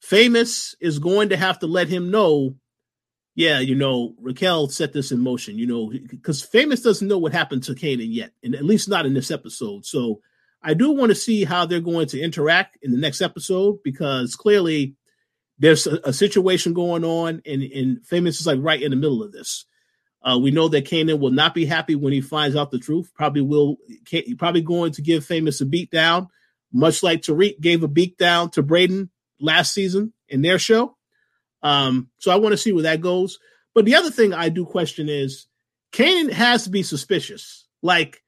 Famous 0.00 0.76
is 0.80 1.00
going 1.00 1.30
to 1.30 1.36
have 1.36 1.58
to 1.58 1.66
let 1.66 1.88
him 1.88 2.12
know, 2.12 2.54
yeah, 3.34 3.58
you 3.58 3.74
know, 3.74 4.14
Raquel 4.20 4.68
set 4.68 4.92
this 4.92 5.10
in 5.10 5.18
motion, 5.18 5.58
you 5.58 5.66
know, 5.66 5.92
because 6.08 6.40
Famous 6.40 6.80
doesn't 6.80 7.08
know 7.08 7.18
what 7.18 7.32
happened 7.32 7.64
to 7.64 7.74
Kanan 7.74 8.06
yet, 8.08 8.30
and 8.44 8.54
at 8.54 8.64
least 8.64 8.88
not 8.88 9.06
in 9.06 9.14
this 9.14 9.32
episode. 9.32 9.84
So 9.84 10.20
I 10.62 10.74
do 10.74 10.90
want 10.90 11.10
to 11.10 11.14
see 11.14 11.44
how 11.44 11.66
they're 11.66 11.80
going 11.80 12.08
to 12.08 12.20
interact 12.20 12.78
in 12.82 12.90
the 12.90 12.98
next 12.98 13.20
episode 13.20 13.78
because 13.84 14.34
clearly 14.34 14.96
there's 15.58 15.86
a, 15.86 16.00
a 16.04 16.12
situation 16.12 16.72
going 16.72 17.04
on, 17.04 17.42
and, 17.46 17.62
and 17.62 18.06
Famous 18.06 18.40
is 18.40 18.46
like 18.46 18.58
right 18.60 18.80
in 18.80 18.90
the 18.90 18.96
middle 18.96 19.22
of 19.22 19.32
this. 19.32 19.64
Uh, 20.22 20.38
we 20.38 20.50
know 20.50 20.68
that 20.68 20.84
Kanan 20.84 21.20
will 21.20 21.30
not 21.30 21.54
be 21.54 21.64
happy 21.64 21.94
when 21.94 22.12
he 22.12 22.20
finds 22.20 22.56
out 22.56 22.70
the 22.70 22.78
truth. 22.78 23.12
Probably 23.14 23.40
will. 23.40 23.76
Probably 24.36 24.62
going 24.62 24.92
to 24.92 25.02
give 25.02 25.24
Famous 25.24 25.60
a 25.60 25.66
beat 25.66 25.90
down, 25.90 26.28
much 26.72 27.02
like 27.02 27.22
Tariq 27.22 27.60
gave 27.60 27.82
a 27.82 27.88
beat 27.88 28.18
down 28.18 28.50
to 28.50 28.62
Brayden 28.62 29.10
last 29.40 29.72
season 29.72 30.12
in 30.28 30.42
their 30.42 30.58
show. 30.58 30.96
Um, 31.62 32.10
so 32.18 32.30
I 32.30 32.36
want 32.36 32.52
to 32.52 32.56
see 32.56 32.72
where 32.72 32.84
that 32.84 33.00
goes. 33.00 33.38
But 33.74 33.84
the 33.84 33.94
other 33.94 34.10
thing 34.10 34.34
I 34.34 34.48
do 34.48 34.64
question 34.64 35.08
is 35.08 35.46
Kanan 35.92 36.32
has 36.32 36.64
to 36.64 36.70
be 36.70 36.82
suspicious. 36.82 37.66
Like 37.80 38.22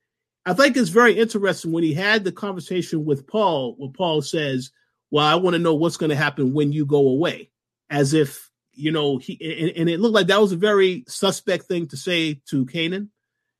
I 0.51 0.55
think 0.55 0.76
it's 0.76 0.90
very 0.90 1.16
interesting 1.16 1.70
when 1.70 1.84
he 1.84 1.94
had 1.94 2.24
the 2.24 2.32
conversation 2.32 3.05
with 3.05 3.24
Paul, 3.28 3.76
where 3.78 3.90
Paul 3.90 4.20
says, 4.20 4.72
"Well, 5.12 5.24
I 5.24 5.36
want 5.36 5.55
to 5.55 5.61
know 5.61 5.76
what's 5.76 5.96
going 5.96 6.11
to 6.11 6.16
happen 6.16 6.53
when 6.53 6.72
you 6.72 6.84
go 6.84 7.07
away," 7.07 7.51
as 7.88 8.14
if 8.14 8.51
you 8.72 8.90
know, 8.90 9.18
he 9.18 9.38
and, 9.40 9.70
and, 9.76 9.88
it 9.88 10.01
looked 10.01 10.16
like 10.16 10.26
that 10.26 10.40
was 10.40 10.51
a 10.51 10.57
very 10.57 11.05
suspect 11.07 11.66
thing 11.66 11.86
to 11.86 11.96
say 11.96 12.40
to 12.48 12.66
Kanan, 12.66 13.11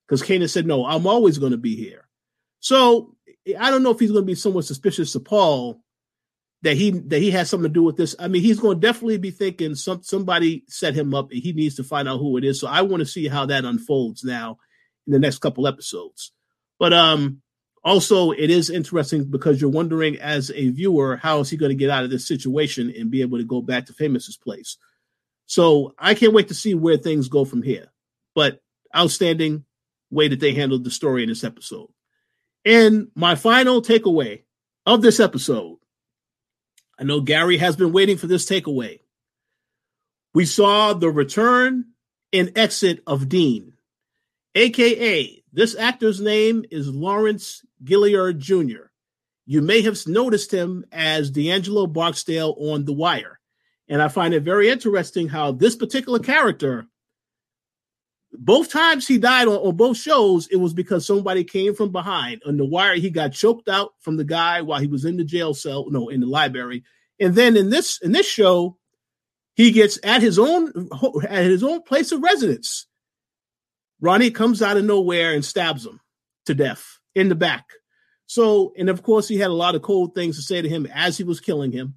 because 0.05 0.21
Kanan 0.21 0.51
said, 0.51 0.67
"No, 0.67 0.85
I'm 0.85 1.07
always 1.07 1.39
going 1.39 1.53
to 1.53 1.59
be 1.59 1.77
here." 1.77 2.09
So 2.59 3.15
I 3.57 3.71
don't 3.71 3.85
know 3.85 3.93
if 3.93 4.01
he's 4.01 4.11
going 4.11 4.25
to 4.25 4.27
be 4.27 4.35
somewhat 4.35 4.65
suspicious 4.65 5.13
to 5.13 5.21
Paul 5.21 5.81
that 6.63 6.77
he 6.77 6.91
that 6.91 7.21
he 7.21 7.31
has 7.31 7.49
something 7.49 7.71
to 7.71 7.73
do 7.73 7.85
with 7.85 7.99
this. 7.99 8.17
I 8.19 8.27
mean, 8.27 8.43
he's 8.43 8.59
going 8.59 8.81
to 8.81 8.87
definitely 8.87 9.19
be 9.19 9.31
thinking 9.31 9.77
some 9.77 10.03
somebody 10.03 10.65
set 10.67 10.95
him 10.95 11.15
up, 11.15 11.31
and 11.31 11.41
he 11.41 11.53
needs 11.53 11.77
to 11.77 11.85
find 11.85 12.09
out 12.09 12.19
who 12.19 12.37
it 12.37 12.43
is. 12.43 12.59
So 12.59 12.67
I 12.67 12.83
want 12.83 13.01
to 13.01 13.07
see 13.07 13.29
how 13.29 13.47
that 13.47 13.65
unfolds 13.65 14.25
now 14.25 14.59
in 15.07 15.13
the 15.13 15.21
next 15.21 15.39
couple 15.39 15.69
episodes. 15.69 16.33
But 16.81 16.93
um, 16.93 17.43
also 17.85 18.33
it 18.33 18.51
is 18.51 18.71
interesting 18.71 19.31
because 19.31 19.61
you're 19.61 19.71
wondering 19.71 20.19
as 20.19 20.51
a 20.51 20.71
viewer 20.71 21.17
how 21.17 21.39
is 21.39 21.51
he 21.51 21.57
going 21.57 21.71
to 21.71 21.77
get 21.77 21.91
out 21.91 22.03
of 22.03 22.11
this 22.11 22.27
situation 22.27 22.93
and 22.99 23.11
be 23.11 23.23
able 23.23 23.39
to 23.39 23.45
go 23.45 23.63
back 23.63 23.87
to 23.87 23.93
Famous's 23.93 24.37
place. 24.37 24.77
So 25.47 25.95
I 25.97 26.15
can't 26.15 26.33
wait 26.33 26.49
to 26.49 26.55
see 26.55 26.75
where 26.75 26.97
things 26.97 27.29
go 27.29 27.45
from 27.45 27.63
here. 27.63 27.93
But 28.35 28.61
outstanding 28.97 29.65
way 30.11 30.27
that 30.27 30.41
they 30.41 30.55
handled 30.55 30.83
the 30.83 30.91
story 30.91 31.23
in 31.23 31.29
this 31.29 31.45
episode. 31.45 31.91
And 32.65 33.09
my 33.15 33.37
final 33.37 33.81
takeaway 33.81 34.43
of 34.85 35.03
this 35.03 35.21
episode 35.21 35.81
I 37.01 37.05
know 37.05 37.23
Gary 37.23 37.57
has 37.57 37.77
been 37.77 37.93
waiting 37.93 38.19
for 38.19 38.27
this 38.27 38.45
takeaway. 38.45 39.01
We 40.35 40.45
saw 40.45 40.93
the 40.93 41.09
return 41.09 41.87
and 42.31 42.53
exit 42.57 43.03
of 43.07 43.29
Deen, 43.29 43.73
aka 44.55 45.40
this 45.53 45.77
actor's 45.77 46.21
name 46.21 46.65
is 46.71 46.89
Lawrence 46.89 47.65
Gilliard 47.83 48.39
Jr. 48.39 48.91
You 49.47 49.63
may 49.63 49.83
have 49.83 49.99
noticed 50.07 50.53
him 50.53 50.85
as 50.93 51.31
D'Angelo 51.31 51.87
Barksdale 51.87 52.55
on 52.59 52.85
The 52.85 52.93
Wire. 52.93 53.41
And 53.89 54.01
I 54.01 54.07
find 54.07 54.33
it 54.33 54.45
very 54.45 54.69
interesting 54.69 55.29
how 55.29 55.51
this 55.51 55.75
particular 55.75 56.21
character, 56.21 56.87
both 58.33 58.71
times 58.71 59.09
he 59.09 59.19
died 59.19 59.49
on, 59.49 59.55
on, 59.55 59.75
both 59.75 59.97
shows, 59.97 60.47
it 60.47 60.57
was 60.57 60.73
because 60.73 61.05
somebody 61.05 61.43
came 61.43 61.75
from 61.75 61.91
behind. 61.91 62.43
On 62.47 62.57
The 62.57 62.65
Wire, 62.65 62.95
he 62.95 63.11
got 63.11 63.33
choked 63.33 63.69
out 63.69 63.91
from 63.99 64.17
the 64.17 64.25
guy 64.25 64.63
while 64.63 64.79
he 64.79 64.87
was 64.87 65.05
in 65.05 65.17
the 65.17 65.25
jail 65.25 65.53
cell, 65.53 65.91
no, 65.91 66.09
in 66.09 66.21
the 66.21 66.29
library. 66.29 66.85
And 67.19 67.35
then 67.35 67.57
in 67.57 67.71
this 67.71 67.99
in 68.01 68.13
this 68.13 68.29
show, 68.29 68.79
he 69.55 69.73
gets 69.73 69.99
at 70.05 70.23
his 70.23 70.39
own 70.39 70.89
at 71.29 71.45
his 71.45 71.65
own 71.65 71.83
place 71.83 72.13
of 72.13 72.23
residence. 72.23 72.87
Ronnie 74.01 74.31
comes 74.31 74.63
out 74.63 74.77
of 74.77 74.85
nowhere 74.85 75.33
and 75.35 75.45
stabs 75.45 75.87
him 75.87 76.01
to 76.47 76.55
death 76.55 76.99
in 77.15 77.29
the 77.29 77.35
back. 77.35 77.67
So, 78.27 78.73
and 78.79 78.89
of 78.89 79.03
course, 79.03 79.29
he 79.29 79.39
had 79.39 79.51
a 79.51 79.55
lot 79.55 79.75
of 79.75 79.83
cold 79.83 80.15
things 80.15 80.37
to 80.37 80.43
say 80.43 80.63
to 80.63 80.69
him 80.69 80.87
as 80.87 81.19
he 81.19 81.25
was 81.25 81.41
killing 81.41 81.73
him. 81.73 81.97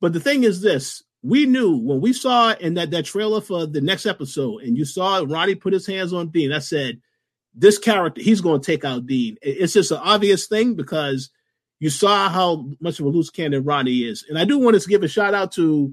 But 0.00 0.12
the 0.12 0.20
thing 0.20 0.44
is 0.44 0.60
this 0.60 1.02
we 1.22 1.46
knew 1.46 1.76
when 1.76 2.00
we 2.00 2.12
saw 2.12 2.52
in 2.52 2.74
that, 2.74 2.90
that 2.92 3.04
trailer 3.04 3.40
for 3.40 3.66
the 3.66 3.80
next 3.80 4.06
episode, 4.06 4.62
and 4.62 4.76
you 4.76 4.84
saw 4.84 5.24
Ronnie 5.26 5.56
put 5.56 5.72
his 5.72 5.86
hands 5.86 6.12
on 6.12 6.28
Deen, 6.28 6.52
I 6.52 6.60
said, 6.60 7.00
this 7.54 7.78
character, 7.78 8.22
he's 8.22 8.40
going 8.40 8.60
to 8.60 8.66
take 8.66 8.84
out 8.84 9.06
Deen. 9.06 9.36
It's 9.42 9.72
just 9.72 9.90
an 9.90 9.98
obvious 9.98 10.46
thing 10.46 10.74
because 10.74 11.30
you 11.80 11.90
saw 11.90 12.28
how 12.28 12.68
much 12.80 13.00
of 13.00 13.06
a 13.06 13.08
loose 13.08 13.30
cannon 13.30 13.64
Ronnie 13.64 14.04
is. 14.04 14.24
And 14.28 14.38
I 14.38 14.44
do 14.44 14.58
want 14.58 14.80
to 14.80 14.88
give 14.88 15.02
a 15.02 15.08
shout 15.08 15.34
out 15.34 15.52
to 15.52 15.92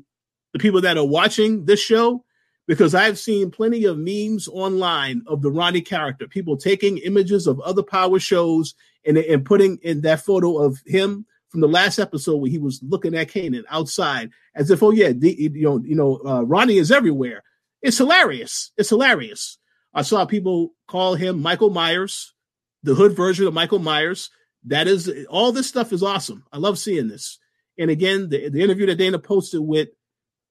the 0.53 0.59
people 0.59 0.81
that 0.81 0.97
are 0.97 1.05
watching 1.05 1.65
this 1.65 1.79
show 1.79 2.23
because 2.67 2.95
I've 2.95 3.19
seen 3.19 3.51
plenty 3.51 3.85
of 3.85 3.97
memes 3.97 4.47
online 4.47 5.23
of 5.27 5.41
the 5.41 5.51
Ronnie 5.51 5.81
character, 5.81 6.27
people 6.27 6.57
taking 6.57 6.97
images 6.97 7.47
of 7.47 7.59
other 7.59 7.83
power 7.83 8.19
shows 8.19 8.73
and, 9.05 9.17
and 9.17 9.45
putting 9.45 9.77
in 9.83 10.01
that 10.01 10.21
photo 10.21 10.57
of 10.57 10.81
him 10.85 11.25
from 11.49 11.61
the 11.61 11.67
last 11.67 11.99
episode 11.99 12.37
where 12.37 12.51
he 12.51 12.57
was 12.57 12.81
looking 12.83 13.15
at 13.15 13.29
Kanan 13.29 13.63
outside 13.69 14.31
as 14.55 14.71
if, 14.71 14.81
oh 14.81 14.91
yeah, 14.91 15.11
the, 15.11 15.33
you 15.33 15.63
know, 15.63 15.81
you 15.83 15.95
know, 15.95 16.19
uh, 16.25 16.41
Ronnie 16.41 16.77
is 16.77 16.91
everywhere. 16.91 17.43
It's 17.81 17.97
hilarious. 17.97 18.71
It's 18.77 18.89
hilarious. 18.89 19.57
I 19.93 20.01
saw 20.01 20.25
people 20.25 20.73
call 20.87 21.15
him 21.15 21.41
Michael 21.41 21.69
Myers, 21.69 22.33
the 22.83 22.95
hood 22.95 23.15
version 23.15 23.47
of 23.47 23.53
Michael 23.53 23.79
Myers. 23.79 24.31
That 24.65 24.87
is 24.87 25.09
all 25.29 25.51
this 25.51 25.67
stuff 25.67 25.93
is 25.93 26.01
awesome. 26.01 26.43
I 26.51 26.57
love 26.57 26.79
seeing 26.79 27.07
this. 27.07 27.37
And 27.77 27.91
again, 27.91 28.29
the, 28.29 28.49
the 28.49 28.61
interview 28.61 28.87
that 28.87 28.95
Dana 28.95 29.19
posted 29.19 29.61
with 29.61 29.89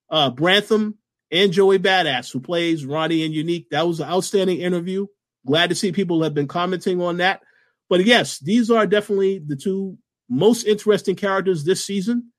uh, 0.09 0.31
Grantham 0.31 0.99
and 1.31 1.53
Joey 1.53 1.79
Badass, 1.79 2.33
who 2.33 2.41
plays 2.41 2.87
Ronnie 2.87 3.25
and 3.25 3.35
Unique. 3.35 3.71
That 3.71 3.87
was 3.87 4.01
an 4.01 4.09
outstanding 4.09 4.61
interview. 4.61 5.07
Glad 5.47 5.71
to 5.71 5.75
see 5.75 5.93
people 5.93 6.23
have 6.23 6.35
been 6.35 6.49
commenting 6.49 7.01
on 7.01 7.19
that. 7.19 7.43
But 7.89 8.05
yes, 8.05 8.39
these 8.39 8.71
are 8.71 8.87
definitely 8.87 9.41
the 9.45 9.57
two 9.57 9.99
most 10.29 10.65
interesting 10.65 11.17
characters 11.17 11.65
this 11.65 11.85
season. 11.85 12.31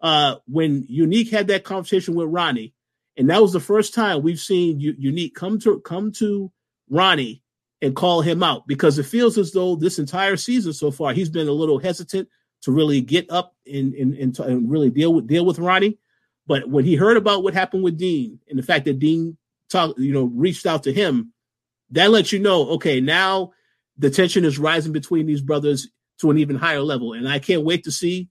Uh, 0.00 0.36
when 0.46 0.84
Unique 0.88 1.30
had 1.30 1.48
that 1.48 1.64
conversation 1.64 2.14
with 2.14 2.28
Ronnie, 2.28 2.74
and 3.16 3.30
that 3.30 3.40
was 3.40 3.52
the 3.52 3.60
first 3.60 3.94
time 3.94 4.22
we've 4.22 4.38
seen 4.38 4.78
U- 4.78 4.94
Unique 4.98 5.34
come 5.34 5.58
to 5.60 5.80
come 5.80 6.12
to 6.12 6.52
Ronnie 6.90 7.42
and 7.80 7.96
call 7.96 8.20
him 8.20 8.42
out 8.42 8.66
because 8.66 8.98
it 8.98 9.06
feels 9.06 9.38
as 9.38 9.52
though 9.52 9.74
this 9.74 9.98
entire 9.98 10.36
season 10.36 10.72
so 10.72 10.90
far 10.90 11.12
he's 11.12 11.30
been 11.30 11.48
a 11.48 11.52
little 11.52 11.78
hesitant 11.78 12.28
to 12.62 12.72
really 12.72 13.00
get 13.00 13.30
up 13.30 13.54
and 13.66 13.94
and, 13.94 14.14
and, 14.14 14.38
and 14.38 14.70
really 14.70 14.90
deal 14.90 15.14
with 15.14 15.26
deal 15.26 15.46
with 15.46 15.58
Ronnie. 15.58 15.98
But 16.46 16.68
when 16.68 16.84
he 16.84 16.94
heard 16.94 17.16
about 17.16 17.42
what 17.42 17.54
happened 17.54 17.82
with 17.82 17.98
Deen 17.98 18.38
and 18.48 18.58
the 18.58 18.62
fact 18.62 18.84
that 18.84 18.98
Deen 18.98 19.36
talked, 19.70 19.98
you 19.98 20.12
know, 20.12 20.24
reached 20.24 20.66
out 20.66 20.84
to 20.84 20.92
him, 20.92 21.32
that 21.90 22.10
lets 22.10 22.32
you 22.32 22.38
know, 22.38 22.70
okay, 22.70 23.00
now 23.00 23.52
the 23.98 24.10
tension 24.10 24.44
is 24.44 24.58
rising 24.58 24.92
between 24.92 25.26
these 25.26 25.40
brothers 25.40 25.88
to 26.20 26.30
an 26.30 26.38
even 26.38 26.56
higher 26.56 26.80
level. 26.80 27.12
And 27.12 27.28
I 27.28 27.38
can't 27.38 27.64
wait 27.64 27.84
to 27.84 27.92
see 27.92 28.28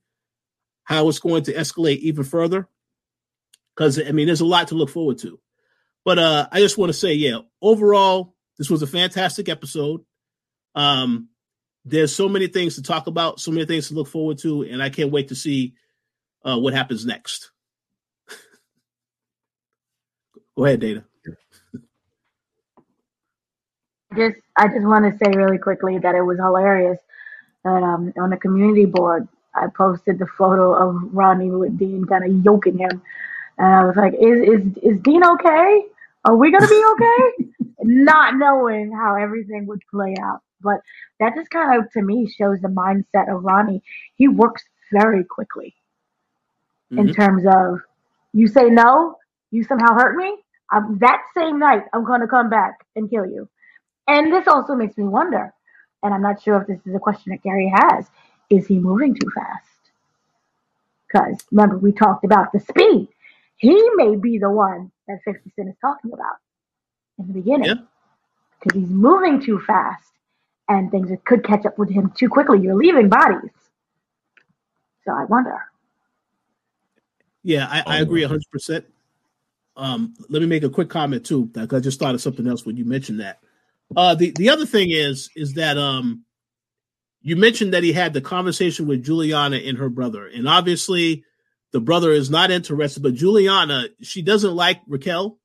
how 0.83 1.09
it's 1.09 1.19
going 1.19 1.43
to 1.43 1.53
escalate 1.53 1.99
even 1.99 2.23
further. 2.23 2.67
Because 3.75 3.99
I 3.99 4.11
mean, 4.11 4.27
there's 4.27 4.41
a 4.41 4.45
lot 4.45 4.69
to 4.69 4.75
look 4.75 4.89
forward 4.89 5.17
to. 5.19 5.39
But 6.05 6.19
uh 6.19 6.47
I 6.51 6.59
just 6.59 6.77
want 6.77 6.89
to 6.89 6.93
say, 6.93 7.13
yeah, 7.13 7.39
overall, 7.61 8.35
this 8.57 8.69
was 8.69 8.81
a 8.81 8.87
fantastic 8.87 9.49
episode. 9.49 10.01
Um, 10.75 11.29
there's 11.83 12.15
so 12.15 12.29
many 12.29 12.47
things 12.47 12.75
to 12.75 12.81
talk 12.81 13.07
about, 13.07 13.39
so 13.39 13.51
many 13.51 13.65
things 13.65 13.89
to 13.89 13.93
look 13.93 14.07
forward 14.07 14.39
to, 14.39 14.63
and 14.63 14.81
I 14.81 14.89
can't 14.89 15.11
wait 15.11 15.29
to 15.29 15.35
see 15.35 15.75
uh, 16.43 16.57
what 16.57 16.73
happens 16.73 17.05
next. 17.05 17.51
Go 20.57 20.65
ahead, 20.65 20.79
Dana. 20.79 21.03
Just, 24.15 24.37
I 24.55 24.67
just 24.67 24.85
want 24.85 25.11
to 25.11 25.17
say 25.17 25.31
really 25.35 25.57
quickly 25.57 25.97
that 25.97 26.15
it 26.15 26.21
was 26.21 26.37
hilarious 26.37 26.99
that 27.65 27.83
um, 27.83 28.13
on 28.17 28.29
the 28.29 28.37
community 28.37 28.85
board, 28.85 29.27
I 29.53 29.67
posted 29.75 30.19
the 30.19 30.27
photo 30.27 30.73
of 30.73 31.13
Ronnie 31.13 31.51
with 31.51 31.77
Deen 31.77 32.05
kind 32.05 32.23
of 32.23 32.45
yoking 32.45 32.77
him, 32.77 33.01
and 33.57 33.67
I 33.67 33.85
was 33.85 33.95
like, 33.95 34.13
"Is 34.13 34.39
is 34.41 34.77
is 34.83 34.99
Deen 35.01 35.25
okay? 35.25 35.85
Are 36.23 36.35
we 36.35 36.51
gonna 36.51 36.67
be 36.67 36.83
okay?" 36.93 37.51
Not 37.83 38.35
knowing 38.37 38.91
how 38.91 39.15
everything 39.15 39.65
would 39.67 39.81
play 39.89 40.15
out, 40.21 40.41
but 40.61 40.81
that 41.19 41.35
just 41.35 41.49
kind 41.49 41.81
of 41.81 41.91
to 41.93 42.01
me 42.01 42.27
shows 42.27 42.59
the 42.61 42.67
mindset 42.67 43.33
of 43.33 43.43
Ronnie. 43.43 43.81
He 44.15 44.27
works 44.27 44.63
very 44.91 45.23
quickly 45.23 45.73
mm-hmm. 46.91 47.07
in 47.07 47.13
terms 47.13 47.43
of 47.47 47.79
you 48.33 48.47
say 48.47 48.69
no, 48.69 49.17
you 49.51 49.63
somehow 49.63 49.93
hurt 49.93 50.17
me, 50.17 50.35
um, 50.73 50.97
that 50.99 51.21
same 51.35 51.59
night, 51.59 51.83
I'm 51.93 52.05
going 52.05 52.21
to 52.21 52.27
come 52.27 52.49
back 52.49 52.85
and 52.95 53.09
kill 53.09 53.25
you. 53.25 53.47
And 54.07 54.31
this 54.31 54.47
also 54.47 54.75
makes 54.75 54.97
me 54.97 55.05
wonder, 55.05 55.53
and 56.03 56.13
I'm 56.13 56.21
not 56.21 56.41
sure 56.41 56.61
if 56.61 56.67
this 56.67 56.79
is 56.85 56.95
a 56.95 56.99
question 56.99 57.31
that 57.31 57.43
Gary 57.43 57.71
has, 57.73 58.05
is 58.49 58.67
he 58.67 58.77
moving 58.77 59.13
too 59.15 59.29
fast? 59.35 59.67
Because 61.07 61.43
remember, 61.51 61.77
we 61.77 61.91
talked 61.91 62.25
about 62.25 62.51
the 62.51 62.59
speed. 62.59 63.07
He 63.57 63.89
may 63.95 64.15
be 64.15 64.37
the 64.37 64.49
one 64.49 64.91
that 65.07 65.19
50 65.25 65.51
Cent 65.55 65.69
is 65.69 65.75
talking 65.81 66.11
about 66.13 66.37
in 67.19 67.27
the 67.27 67.33
beginning. 67.33 67.67
Because 68.59 68.79
he's 68.79 68.89
moving 68.89 69.41
too 69.41 69.59
fast 69.59 70.03
and 70.67 70.91
things 70.91 71.11
could 71.25 71.43
catch 71.43 71.65
up 71.65 71.77
with 71.77 71.89
him 71.89 72.11
too 72.15 72.29
quickly. 72.29 72.59
You're 72.59 72.75
leaving 72.75 73.09
bodies. 73.09 73.51
So 75.05 75.11
I 75.13 75.25
wonder. 75.25 75.57
Yeah, 77.43 77.67
I, 77.69 77.83
I 77.85 77.99
agree 77.99 78.23
100%. 78.23 78.83
Um, 79.77 80.13
let 80.29 80.41
me 80.41 80.47
make 80.47 80.63
a 80.63 80.69
quick 80.69 80.89
comment 80.89 81.25
too, 81.25 81.45
because 81.47 81.73
I 81.73 81.79
just 81.81 81.99
thought 81.99 82.15
of 82.15 82.21
something 82.21 82.47
else 82.47 82.65
when 82.65 82.77
you 82.77 82.85
mentioned 82.85 83.19
that. 83.19 83.39
Uh, 83.95 84.15
the 84.15 84.31
the 84.31 84.49
other 84.49 84.65
thing 84.65 84.91
is 84.91 85.29
is 85.35 85.53
that 85.53 85.77
um, 85.77 86.23
you 87.21 87.35
mentioned 87.35 87.73
that 87.73 87.83
he 87.83 87.93
had 87.93 88.13
the 88.13 88.21
conversation 88.21 88.87
with 88.87 89.03
Juliana 89.03 89.57
and 89.57 89.77
her 89.77 89.89
brother, 89.89 90.27
and 90.27 90.47
obviously 90.47 91.23
the 91.71 91.81
brother 91.81 92.11
is 92.11 92.29
not 92.29 92.51
interested, 92.51 93.03
but 93.03 93.13
Juliana 93.15 93.89
she 94.01 94.21
doesn't 94.21 94.55
like 94.55 94.81
Raquel. 94.87 95.37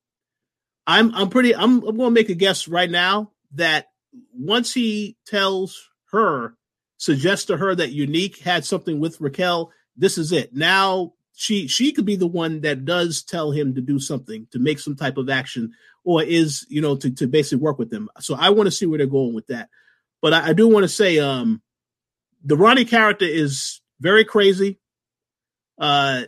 I'm 0.87 1.15
I'm 1.15 1.29
pretty 1.29 1.55
I'm 1.55 1.83
I'm 1.83 1.97
going 1.97 2.11
to 2.11 2.11
make 2.11 2.31
a 2.31 2.35
guess 2.35 2.69
right 2.69 2.91
now 2.91 3.33
that 3.55 3.87
once 4.33 4.73
he 4.73 5.17
tells 5.27 5.89
her, 6.13 6.55
suggests 6.97 7.47
to 7.47 7.57
her 7.57 7.75
that 7.75 7.93
Unique 7.93 8.39
had 8.39 8.65
something 8.65 9.01
with 9.01 9.21
Raquel, 9.21 9.73
this 9.97 10.19
is 10.19 10.33
it. 10.33 10.55
Now 10.55 11.15
she 11.41 11.67
she 11.69 11.91
could 11.91 12.05
be 12.05 12.17
the 12.17 12.27
one 12.27 12.61
that 12.61 12.85
does 12.85 13.23
tell 13.23 13.51
him 13.51 13.75
to 13.75 13.81
do 13.81 13.99
something 13.99 14.47
to 14.51 14.59
make 14.59 14.79
some 14.79 14.95
type 14.95 15.17
of 15.17 15.31
action 15.31 15.73
or 16.05 16.23
is 16.23 16.67
you 16.69 16.83
know 16.83 16.95
to, 16.97 17.11
to 17.11 17.27
basically 17.27 17.63
work 17.63 17.79
with 17.79 17.89
them. 17.89 18.11
So 18.21 18.35
i 18.35 18.51
want 18.51 18.67
to 18.67 18.71
see 18.71 18.85
where 18.85 18.99
they're 18.99 19.07
going 19.07 19.33
with 19.33 19.47
that. 19.47 19.71
But 20.21 20.35
i, 20.35 20.49
I 20.49 20.53
do 20.53 20.69
want 20.69 20.85
to 20.85 20.89
say 20.89 21.19
um 21.19 21.63
the 22.45 22.59
ronnie 22.59 22.85
character 22.85 23.25
is 23.25 23.81
very 24.01 24.23
crazy 24.23 24.79
uh 25.79 26.25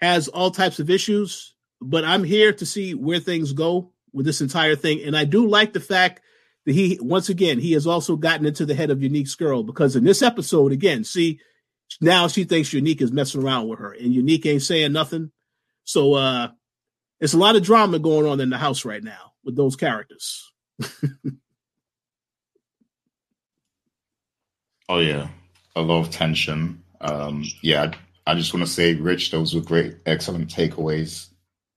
has 0.00 0.28
all 0.28 0.52
types 0.52 0.78
of 0.78 0.88
issues 0.88 1.56
but 1.80 2.04
i'm 2.04 2.22
here 2.22 2.52
to 2.52 2.64
see 2.64 2.94
where 2.94 3.18
things 3.18 3.52
go 3.52 3.92
with 4.12 4.24
this 4.24 4.40
entire 4.40 4.76
thing. 4.76 5.02
And 5.04 5.16
i 5.16 5.24
do 5.24 5.48
like 5.48 5.72
the 5.72 5.80
fact 5.80 6.20
that 6.64 6.72
he 6.74 6.96
once 7.02 7.28
again 7.28 7.58
he 7.58 7.72
has 7.72 7.88
also 7.88 8.14
gotten 8.14 8.46
into 8.46 8.64
the 8.64 8.74
head 8.76 8.90
of 8.90 9.02
unique's 9.02 9.34
girl 9.34 9.64
because 9.64 9.96
in 9.96 10.04
this 10.04 10.22
episode 10.22 10.70
again 10.70 11.02
see 11.02 11.40
now 12.00 12.28
she 12.28 12.44
thinks 12.44 12.72
Unique 12.72 13.00
is 13.02 13.12
messing 13.12 13.42
around 13.42 13.68
with 13.68 13.78
her, 13.80 13.92
and 13.92 14.14
Unique 14.14 14.46
ain't 14.46 14.62
saying 14.62 14.92
nothing. 14.92 15.30
So 15.84 16.14
uh 16.14 16.48
it's 17.20 17.34
a 17.34 17.38
lot 17.38 17.56
of 17.56 17.62
drama 17.62 17.98
going 17.98 18.26
on 18.26 18.40
in 18.40 18.50
the 18.50 18.58
house 18.58 18.84
right 18.84 19.02
now 19.02 19.32
with 19.44 19.56
those 19.56 19.74
characters. 19.76 20.52
oh 24.88 25.00
yeah, 25.00 25.28
a 25.74 25.82
lot 25.82 26.00
of 26.00 26.10
tension. 26.10 26.82
Um, 27.00 27.44
yeah, 27.62 27.92
I, 28.26 28.34
just 28.34 28.52
want 28.52 28.66
to 28.66 28.72
say, 28.72 28.94
Rich, 28.94 29.30
those 29.30 29.54
were 29.54 29.60
great, 29.60 29.96
excellent 30.06 30.48
takeaways 30.48 31.28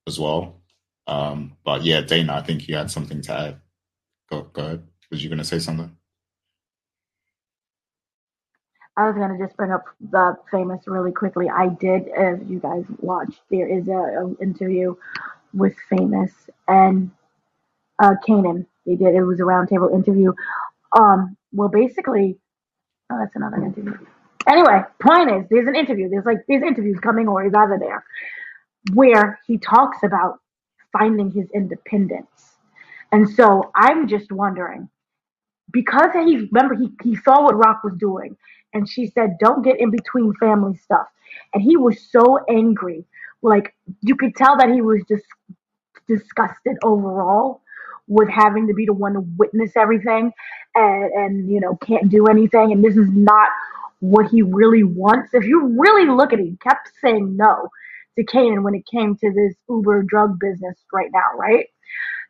as 0.06 0.18
well. 0.18 0.60
Um, 1.06 1.56
but 1.64 1.84
yeah, 1.84 2.00
Dana, 2.00 2.34
I 2.34 2.42
think 2.42 2.68
you 2.68 2.76
had 2.76 2.90
something 2.90 3.22
to 3.22 3.32
add. 3.32 3.60
Go, 4.30 4.42
go 4.42 4.62
ahead. 4.64 4.82
Was 5.10 5.22
you 5.22 5.28
going 5.28 5.38
to 5.38 5.44
say 5.44 5.58
something? 5.58 5.96
I 8.96 9.06
was 9.06 9.16
gonna 9.16 9.38
just 9.38 9.56
bring 9.56 9.72
up 9.72 9.84
the 10.00 10.36
famous 10.50 10.86
really 10.86 11.12
quickly. 11.12 11.48
I 11.48 11.68
did, 11.68 12.08
as 12.08 12.38
you 12.46 12.58
guys 12.58 12.84
watched, 12.98 13.40
there 13.50 13.66
is 13.66 13.88
a, 13.88 13.92
a 13.92 14.34
interview 14.42 14.94
with 15.54 15.74
famous 15.88 16.32
and 16.68 17.10
uh, 18.02 18.14
Kanan. 18.26 18.66
They 18.84 18.96
did 18.96 19.14
it 19.14 19.22
was 19.22 19.40
a 19.40 19.44
roundtable 19.44 19.94
interview. 19.94 20.32
Um, 20.98 21.36
well, 21.52 21.68
basically, 21.68 22.38
oh, 23.10 23.18
that's 23.18 23.34
another 23.34 23.56
interview. 23.64 23.96
Anyway, 24.46 24.82
point 25.00 25.30
is, 25.30 25.46
there's 25.50 25.68
an 25.68 25.76
interview. 25.76 26.10
There's 26.10 26.26
like 26.26 26.38
there's 26.46 26.62
interviews 26.62 26.98
coming, 27.00 27.28
or 27.28 27.44
he's 27.44 27.54
either 27.54 27.78
there, 27.78 28.04
where 28.92 29.40
he 29.46 29.56
talks 29.56 29.98
about 30.02 30.40
finding 30.92 31.30
his 31.30 31.48
independence. 31.54 32.26
And 33.10 33.28
so 33.28 33.70
I'm 33.74 34.06
just 34.08 34.30
wondering, 34.32 34.88
because 35.70 36.12
he 36.12 36.48
remember 36.52 36.74
he, 36.74 36.90
he 37.02 37.16
saw 37.16 37.42
what 37.44 37.54
Raq 37.54 37.84
was 37.84 37.94
doing 37.98 38.36
and 38.74 38.88
she 38.88 39.06
said, 39.08 39.38
Don't 39.38 39.62
get 39.62 39.80
in 39.80 39.90
between 39.90 40.34
family 40.34 40.76
stuff. 40.76 41.06
And 41.54 41.62
he 41.62 41.76
was 41.76 42.00
so 42.10 42.40
angry. 42.48 43.04
Like, 43.42 43.74
you 44.02 44.16
could 44.16 44.36
tell 44.36 44.56
that 44.58 44.70
he 44.70 44.82
was 44.82 45.02
just 45.08 45.24
disgusted 46.08 46.76
overall 46.82 47.62
with 48.08 48.28
having 48.28 48.66
to 48.66 48.74
be 48.74 48.86
the 48.86 48.92
one 48.92 49.14
to 49.14 49.20
witness 49.38 49.72
everything 49.76 50.32
and, 50.74 51.04
and 51.12 51.50
you 51.50 51.60
know, 51.60 51.76
can't 51.76 52.08
do 52.10 52.26
anything. 52.26 52.72
And 52.72 52.84
this 52.84 52.96
is 52.96 53.08
not 53.10 53.48
what 54.00 54.28
he 54.30 54.42
really 54.42 54.84
wants. 54.84 55.34
If 55.34 55.44
you 55.44 55.76
really 55.78 56.08
look 56.08 56.32
at 56.32 56.40
it, 56.40 56.46
he 56.46 56.56
kept 56.56 56.90
saying 57.00 57.36
no 57.36 57.68
to 58.18 58.24
Kanan 58.24 58.62
when 58.62 58.74
it 58.74 58.84
came 58.86 59.16
to 59.16 59.32
this 59.32 59.54
Uber 59.68 60.02
drug 60.04 60.38
business 60.38 60.76
right 60.92 61.10
now, 61.12 61.38
right? 61.38 61.66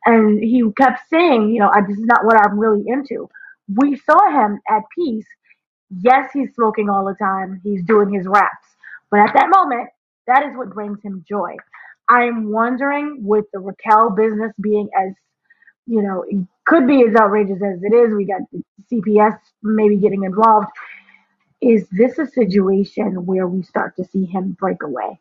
And 0.05 0.43
he 0.43 0.65
kept 0.79 1.01
saying, 1.11 1.51
you 1.51 1.61
know, 1.61 1.71
this 1.89 1.99
is 1.99 2.05
not 2.05 2.25
what 2.25 2.37
I'm 2.37 2.59
really 2.59 2.85
into. 2.87 3.29
We 3.75 3.97
saw 3.97 4.31
him 4.31 4.61
at 4.69 4.83
peace 4.95 5.27
Yes, 6.01 6.31
he's 6.33 6.55
smoking 6.55 6.89
all 6.89 7.05
the 7.05 7.15
time. 7.15 7.61
He's 7.63 7.83
doing 7.85 8.13
his 8.13 8.27
raps. 8.27 8.67
But 9.11 9.21
at 9.21 9.35
that 9.35 9.51
moment, 9.51 9.91
that 10.27 10.45
is 10.45 10.57
what 10.57 10.71
brings 10.71 11.03
him 11.03 11.25
joy. 11.29 11.57
I'm 12.09 12.51
wondering 12.51 13.19
with 13.25 13.47
the 13.53 13.61
Raquel 13.61 14.11
business 14.11 14.53
being 14.61 14.89
as, 14.99 15.13
you 15.87 16.03
know, 16.03 16.25
it 16.29 16.47
could 16.67 16.87
be 16.87 17.05
as 17.09 17.15
outrageous 17.17 17.63
as 17.63 17.83
it 17.83 17.93
is. 17.93 18.15
We 18.15 18.25
got 18.25 18.43
CPS 18.91 19.39
maybe 19.63 19.97
getting 19.97 20.25
involved. 20.25 20.69
Is 21.61 21.87
this 21.93 22.19
a 22.19 22.27
situation 22.27 23.27
where 23.27 23.47
we 23.47 23.63
start 23.63 23.97
to 23.97 24.05
see 24.05 24.25
him 24.25 24.57
break 24.59 24.83
away 24.83 25.21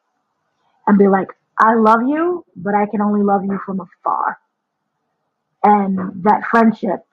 and 0.88 0.97
be 0.97 1.07
like, 1.07 1.30
I 1.59 1.76
love 1.76 2.01
you, 2.07 2.45
but 2.55 2.74
I 2.76 2.86
can 2.88 3.01
only 3.01 3.24
love 3.24 3.43
you 3.45 3.59
from 3.65 3.82
afar? 3.82 4.39
And 5.63 6.24
that 6.24 6.45
friendship 6.49 7.05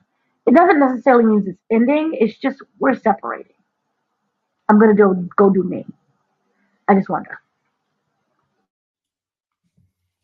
it 0.49 0.55
doesn't 0.55 0.79
necessarily 0.79 1.25
mean 1.25 1.43
it's 1.47 1.59
ending. 1.69 2.17
It's 2.19 2.37
just 2.39 2.57
we're 2.79 2.99
separating. 2.99 3.53
I'm 4.67 4.79
gonna 4.79 4.95
go 4.95 5.13
go 5.37 5.51
do 5.51 5.61
me. 5.63 5.85
I 6.87 6.95
just 6.95 7.07
wonder. 7.07 7.39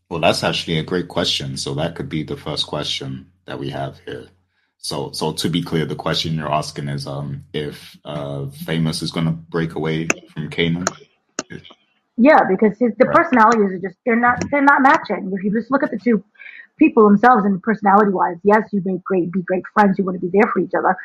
Well, 0.09 0.19
that's 0.19 0.43
actually 0.43 0.80
a 0.80 0.84
great 0.84 1.09
question. 1.09 1.57
So 1.57 1.76
that 1.76 1.95
could 1.95 2.09
be 2.09 2.23
the 2.23 2.38
first 2.38 2.65
question 2.65 3.32
that 3.45 3.59
we 3.59 3.69
have 3.69 3.99
here. 4.05 4.28
So, 4.78 5.11
so 5.11 5.32
to 5.34 5.49
be 5.49 5.61
clear, 5.61 5.86
the 5.86 5.95
question 5.95 6.36
you're 6.36 6.51
asking 6.51 6.89
is 6.89 7.07
um, 7.07 7.43
if 7.53 7.97
uh, 8.05 8.47
Famous 8.47 9.01
is 9.01 9.11
going 9.11 9.26
to 9.26 9.32
break 9.32 9.73
away 9.73 10.07
from 10.34 10.49
Kanan. 10.49 10.88
Yeah, 12.17 12.39
because 12.49 12.78
his, 12.80 12.93
the 12.97 13.05
right. 13.05 13.15
personalities 13.15 13.73
are 13.73 13.80
just 13.80 13.97
they're 14.05 14.19
not 14.19 14.43
they're 14.49 14.61
not 14.63 14.82
matching. 14.82 15.32
If 15.34 15.43
you 15.43 15.51
just 15.51 15.69
look 15.69 15.84
at 15.84 15.91
the 15.91 15.99
two 15.99 16.23
people 16.78 17.07
themselves 17.07 17.45
and 17.45 17.61
personality 17.63 18.11
wise, 18.11 18.38
yes, 18.43 18.63
you 18.71 18.82
may 18.86 18.97
great 19.05 19.32
be 19.32 19.41
great 19.41 19.63
friends, 19.73 19.97
you 19.97 20.05
want 20.05 20.19
to 20.19 20.26
be 20.26 20.32
there 20.38 20.49
for 20.51 20.59
each 20.59 20.73
other, 20.78 20.95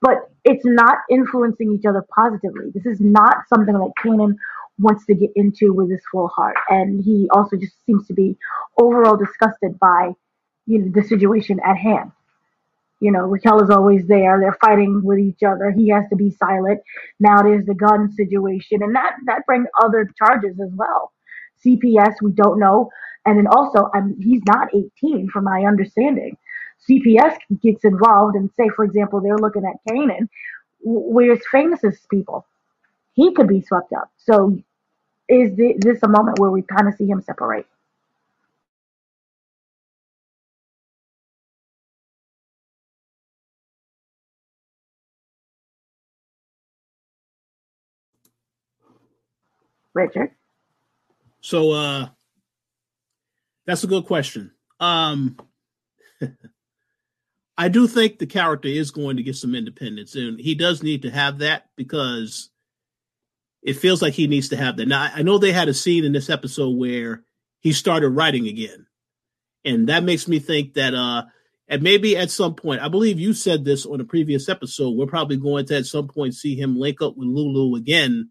but 0.00 0.30
it's 0.44 0.64
not 0.64 0.98
influencing 1.10 1.72
each 1.72 1.86
other 1.86 2.04
positively. 2.14 2.70
This 2.74 2.86
is 2.86 3.00
not 3.00 3.36
something 3.48 3.74
that 3.74 3.92
Kanan 4.04 4.36
wants 4.78 5.06
to 5.06 5.14
get 5.14 5.30
into 5.36 5.72
with 5.72 5.90
his 5.90 6.02
full 6.10 6.28
heart, 6.28 6.56
and 6.68 7.02
he 7.04 7.28
also 7.32 7.56
just 7.56 7.74
seems 7.86 8.06
to 8.08 8.14
be 8.14 8.36
overall 8.80 9.16
disgusted 9.16 9.78
by 9.78 10.10
you 10.66 10.78
know 10.80 10.92
the 10.94 11.06
situation 11.06 11.60
at 11.64 11.76
hand. 11.76 12.12
You 13.00 13.10
know, 13.10 13.22
Raquel 13.22 13.62
is 13.62 13.70
always 13.70 14.06
there. 14.06 14.38
They're 14.40 14.56
fighting 14.64 15.02
with 15.04 15.18
each 15.18 15.42
other. 15.42 15.72
He 15.72 15.88
has 15.88 16.04
to 16.10 16.16
be 16.16 16.30
silent. 16.30 16.80
Now 17.18 17.42
there's 17.42 17.66
the 17.66 17.74
gun 17.74 18.12
situation, 18.12 18.82
and 18.82 18.94
that 18.94 19.14
that 19.26 19.46
brings 19.46 19.66
other 19.82 20.08
charges 20.18 20.58
as 20.60 20.70
well. 20.74 21.12
CPS, 21.64 22.14
we 22.22 22.32
don't 22.32 22.58
know, 22.58 22.90
and 23.26 23.38
then 23.38 23.46
also, 23.46 23.90
I'm, 23.94 24.16
he's 24.20 24.42
not 24.46 24.68
18, 24.74 25.28
from 25.30 25.44
my 25.44 25.64
understanding. 25.64 26.36
CPS 26.88 27.36
gets 27.62 27.84
involved, 27.84 28.36
and 28.36 28.50
say, 28.58 28.68
for 28.74 28.84
example, 28.84 29.20
they're 29.20 29.38
looking 29.38 29.64
at 29.64 29.76
Kanan. 29.88 30.28
Where's 30.82 31.40
Famous's 31.50 32.06
people? 32.10 32.46
He 33.14 33.32
could 33.34 33.48
be 33.48 33.62
swept 33.62 33.92
up. 33.92 34.10
So, 34.16 34.58
is 35.28 35.56
this 35.56 36.00
a 36.02 36.08
moment 36.08 36.38
where 36.38 36.50
we 36.50 36.62
kind 36.62 36.88
of 36.88 36.94
see 36.94 37.06
him 37.06 37.22
separate? 37.22 37.66
Richard. 49.94 50.30
So 51.40 51.72
uh 51.72 52.08
that's 53.66 53.84
a 53.84 53.88
good 53.88 54.06
question. 54.06 54.52
Um 54.80 55.36
I 57.58 57.68
do 57.68 57.86
think 57.86 58.18
the 58.18 58.26
character 58.26 58.68
is 58.68 58.90
going 58.90 59.18
to 59.18 59.22
get 59.22 59.36
some 59.36 59.54
independence 59.54 60.14
and 60.14 60.40
he 60.40 60.54
does 60.54 60.82
need 60.82 61.02
to 61.02 61.10
have 61.10 61.38
that 61.38 61.66
because 61.76 62.50
it 63.62 63.74
feels 63.74 64.02
like 64.02 64.14
he 64.14 64.26
needs 64.26 64.48
to 64.48 64.56
have 64.56 64.76
that. 64.76 64.88
Now 64.88 65.10
I 65.14 65.22
know 65.22 65.38
they 65.38 65.52
had 65.52 65.68
a 65.68 65.74
scene 65.74 66.04
in 66.04 66.12
this 66.12 66.30
episode 66.30 66.76
where 66.76 67.24
he 67.60 67.72
started 67.72 68.08
writing 68.10 68.48
again. 68.48 68.86
And 69.64 69.88
that 69.88 70.02
makes 70.02 70.26
me 70.26 70.38
think 70.38 70.74
that 70.74 70.94
uh 70.94 71.24
and 71.68 71.82
maybe 71.82 72.18
at 72.18 72.30
some 72.30 72.54
point, 72.54 72.82
I 72.82 72.88
believe 72.88 73.18
you 73.18 73.32
said 73.32 73.64
this 73.64 73.86
on 73.86 73.98
a 73.98 74.04
previous 74.04 74.48
episode, 74.50 74.90
we're 74.90 75.06
probably 75.06 75.38
going 75.38 75.64
to 75.66 75.76
at 75.76 75.86
some 75.86 76.06
point 76.06 76.34
see 76.34 76.54
him 76.54 76.78
link 76.78 77.00
up 77.00 77.16
with 77.16 77.28
Lulu 77.28 77.76
again 77.76 78.30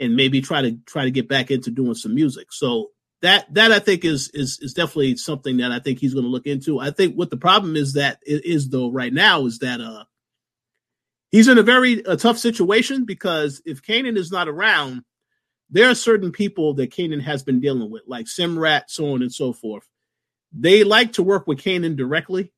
and 0.00 0.16
maybe 0.16 0.40
try 0.40 0.62
to 0.62 0.76
try 0.86 1.04
to 1.04 1.10
get 1.10 1.28
back 1.28 1.50
into 1.50 1.70
doing 1.70 1.94
some 1.94 2.14
music. 2.14 2.48
So 2.52 2.90
that 3.24 3.52
that 3.54 3.72
I 3.72 3.78
think 3.78 4.04
is 4.04 4.28
is 4.34 4.58
is 4.60 4.74
definitely 4.74 5.16
something 5.16 5.56
that 5.56 5.72
I 5.72 5.78
think 5.78 5.98
he's 5.98 6.12
going 6.12 6.26
to 6.26 6.30
look 6.30 6.46
into. 6.46 6.78
I 6.78 6.90
think 6.90 7.14
what 7.14 7.30
the 7.30 7.38
problem 7.38 7.74
is 7.74 7.94
that 7.94 8.18
is 8.26 8.68
though 8.68 8.90
right 8.90 9.12
now 9.12 9.46
is 9.46 9.60
that 9.60 9.80
uh 9.80 10.04
he's 11.30 11.48
in 11.48 11.56
a 11.56 11.62
very 11.62 12.00
a 12.00 12.18
tough 12.18 12.38
situation 12.38 13.06
because 13.06 13.62
if 13.64 13.82
Kanan 13.82 14.18
is 14.18 14.30
not 14.30 14.46
around, 14.46 15.04
there 15.70 15.88
are 15.88 15.94
certain 15.94 16.32
people 16.32 16.74
that 16.74 16.90
Kanan 16.90 17.22
has 17.22 17.42
been 17.42 17.60
dealing 17.60 17.90
with, 17.90 18.02
like 18.06 18.26
Simrat, 18.26 18.84
so 18.88 19.14
on 19.14 19.22
and 19.22 19.32
so 19.32 19.54
forth. 19.54 19.88
They 20.52 20.84
like 20.84 21.14
to 21.14 21.22
work 21.22 21.46
with 21.46 21.62
Kanan 21.62 21.96
directly. 21.96 22.52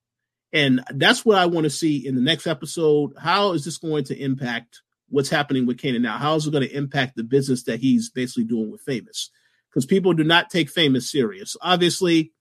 And 0.52 0.82
that's 0.90 1.24
what 1.24 1.38
I 1.38 1.46
want 1.46 1.64
to 1.64 1.70
see 1.70 2.06
in 2.06 2.14
the 2.16 2.20
next 2.20 2.46
episode. 2.46 3.12
How 3.18 3.52
is 3.52 3.64
this 3.64 3.78
going 3.78 4.04
to 4.04 4.18
impact 4.18 4.82
what's 5.08 5.28
happening 5.28 5.66
with 5.66 5.78
Kanan 5.78 6.00
now. 6.00 6.18
How 6.18 6.34
is 6.34 6.46
it 6.46 6.50
going 6.50 6.68
to 6.68 6.76
impact 6.76 7.16
the 7.16 7.22
business 7.22 7.62
that 7.64 7.80
he's 7.80 8.10
basically 8.10 8.44
doing 8.44 8.70
with 8.70 8.80
Famous? 8.80 9.30
Because 9.76 9.84
people 9.84 10.14
do 10.14 10.24
not 10.24 10.48
take 10.48 10.70
Famous 10.70 11.12
serious. 11.12 11.54
Obviously, 11.60 12.32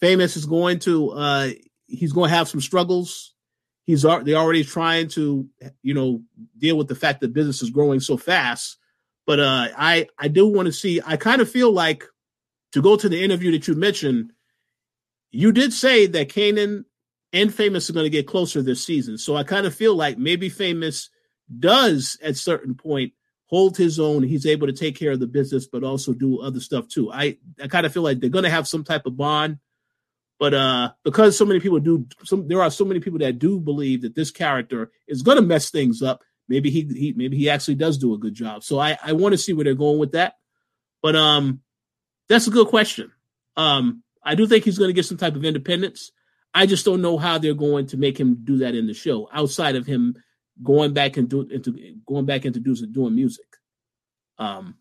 Famous 0.00 0.38
is 0.38 0.46
going 0.46 0.78
to 0.78 1.10
uh 1.10 1.50
he's 1.86 2.14
going 2.14 2.30
to 2.30 2.34
have 2.34 2.48
some 2.48 2.62
struggles. 2.62 3.34
He's 3.84 4.00
they're 4.00 4.36
already 4.36 4.64
trying 4.64 5.08
to 5.08 5.46
you 5.82 5.92
know 5.92 6.22
deal 6.56 6.78
with 6.78 6.88
the 6.88 6.94
fact 6.94 7.20
that 7.20 7.34
business 7.34 7.60
is 7.60 7.68
growing 7.68 8.00
so 8.00 8.16
fast. 8.16 8.78
But 9.26 9.38
uh 9.38 9.68
I 9.76 10.08
I 10.18 10.28
do 10.28 10.48
want 10.48 10.64
to 10.64 10.72
see. 10.72 11.02
I 11.04 11.18
kind 11.18 11.42
of 11.42 11.50
feel 11.50 11.72
like 11.72 12.04
to 12.72 12.80
go 12.80 12.96
to 12.96 13.10
the 13.10 13.22
interview 13.22 13.50
that 13.52 13.68
you 13.68 13.74
mentioned. 13.74 14.32
You 15.32 15.52
did 15.52 15.74
say 15.74 16.06
that 16.06 16.30
Kanan 16.30 16.86
and 17.34 17.54
Famous 17.54 17.90
are 17.90 17.92
going 17.92 18.06
to 18.06 18.10
get 18.10 18.26
closer 18.26 18.62
this 18.62 18.82
season. 18.82 19.18
So 19.18 19.36
I 19.36 19.42
kind 19.42 19.66
of 19.66 19.74
feel 19.74 19.94
like 19.94 20.16
maybe 20.16 20.48
Famous 20.48 21.10
does 21.58 22.16
at 22.22 22.38
certain 22.38 22.74
point 22.74 23.12
hold 23.50 23.76
his 23.76 23.98
own. 23.98 24.22
He's 24.22 24.46
able 24.46 24.68
to 24.68 24.72
take 24.72 24.96
care 24.96 25.10
of 25.10 25.18
the 25.18 25.26
business, 25.26 25.66
but 25.66 25.82
also 25.82 26.14
do 26.14 26.40
other 26.40 26.60
stuff 26.60 26.86
too. 26.88 27.12
I, 27.12 27.36
I 27.60 27.66
kind 27.66 27.84
of 27.84 27.92
feel 27.92 28.04
like 28.04 28.20
they're 28.20 28.30
going 28.30 28.44
to 28.44 28.50
have 28.50 28.68
some 28.68 28.84
type 28.84 29.06
of 29.06 29.16
bond, 29.16 29.58
but 30.38 30.54
uh, 30.54 30.92
because 31.04 31.36
so 31.36 31.44
many 31.44 31.58
people 31.58 31.80
do, 31.80 32.06
some 32.24 32.46
there 32.46 32.62
are 32.62 32.70
so 32.70 32.84
many 32.84 33.00
people 33.00 33.18
that 33.18 33.40
do 33.40 33.58
believe 33.58 34.02
that 34.02 34.14
this 34.14 34.30
character 34.30 34.92
is 35.08 35.22
going 35.22 35.36
to 35.36 35.42
mess 35.42 35.70
things 35.70 36.00
up. 36.00 36.22
Maybe 36.48 36.70
he, 36.70 36.82
he 36.82 37.12
maybe 37.16 37.36
he 37.36 37.50
actually 37.50 37.74
does 37.74 37.98
do 37.98 38.14
a 38.14 38.18
good 38.18 38.34
job. 38.34 38.62
So 38.62 38.78
I, 38.78 38.96
I 39.02 39.12
want 39.14 39.32
to 39.32 39.38
see 39.38 39.52
where 39.52 39.64
they're 39.64 39.74
going 39.74 39.98
with 39.98 40.12
that. 40.12 40.34
But 41.02 41.16
um, 41.16 41.60
that's 42.28 42.46
a 42.46 42.52
good 42.52 42.68
question. 42.68 43.10
Um, 43.56 44.04
I 44.22 44.36
do 44.36 44.46
think 44.46 44.64
he's 44.64 44.78
going 44.78 44.90
to 44.90 44.94
get 44.94 45.06
some 45.06 45.16
type 45.16 45.34
of 45.34 45.44
independence. 45.44 46.12
I 46.54 46.66
just 46.66 46.84
don't 46.84 47.02
know 47.02 47.18
how 47.18 47.38
they're 47.38 47.54
going 47.54 47.86
to 47.88 47.96
make 47.96 48.18
him 48.18 48.38
do 48.44 48.58
that 48.58 48.74
in 48.74 48.86
the 48.86 48.94
show 48.94 49.28
outside 49.32 49.76
of 49.76 49.86
him 49.86 50.14
going 50.62 50.92
back 50.92 51.16
and 51.16 51.28
do 51.28 51.42
into 51.42 51.96
going 52.06 52.26
back 52.26 52.44
into 52.44 52.60
do, 52.60 52.74
doing 52.86 53.14
music. 53.14 53.46
Um, 54.38 54.76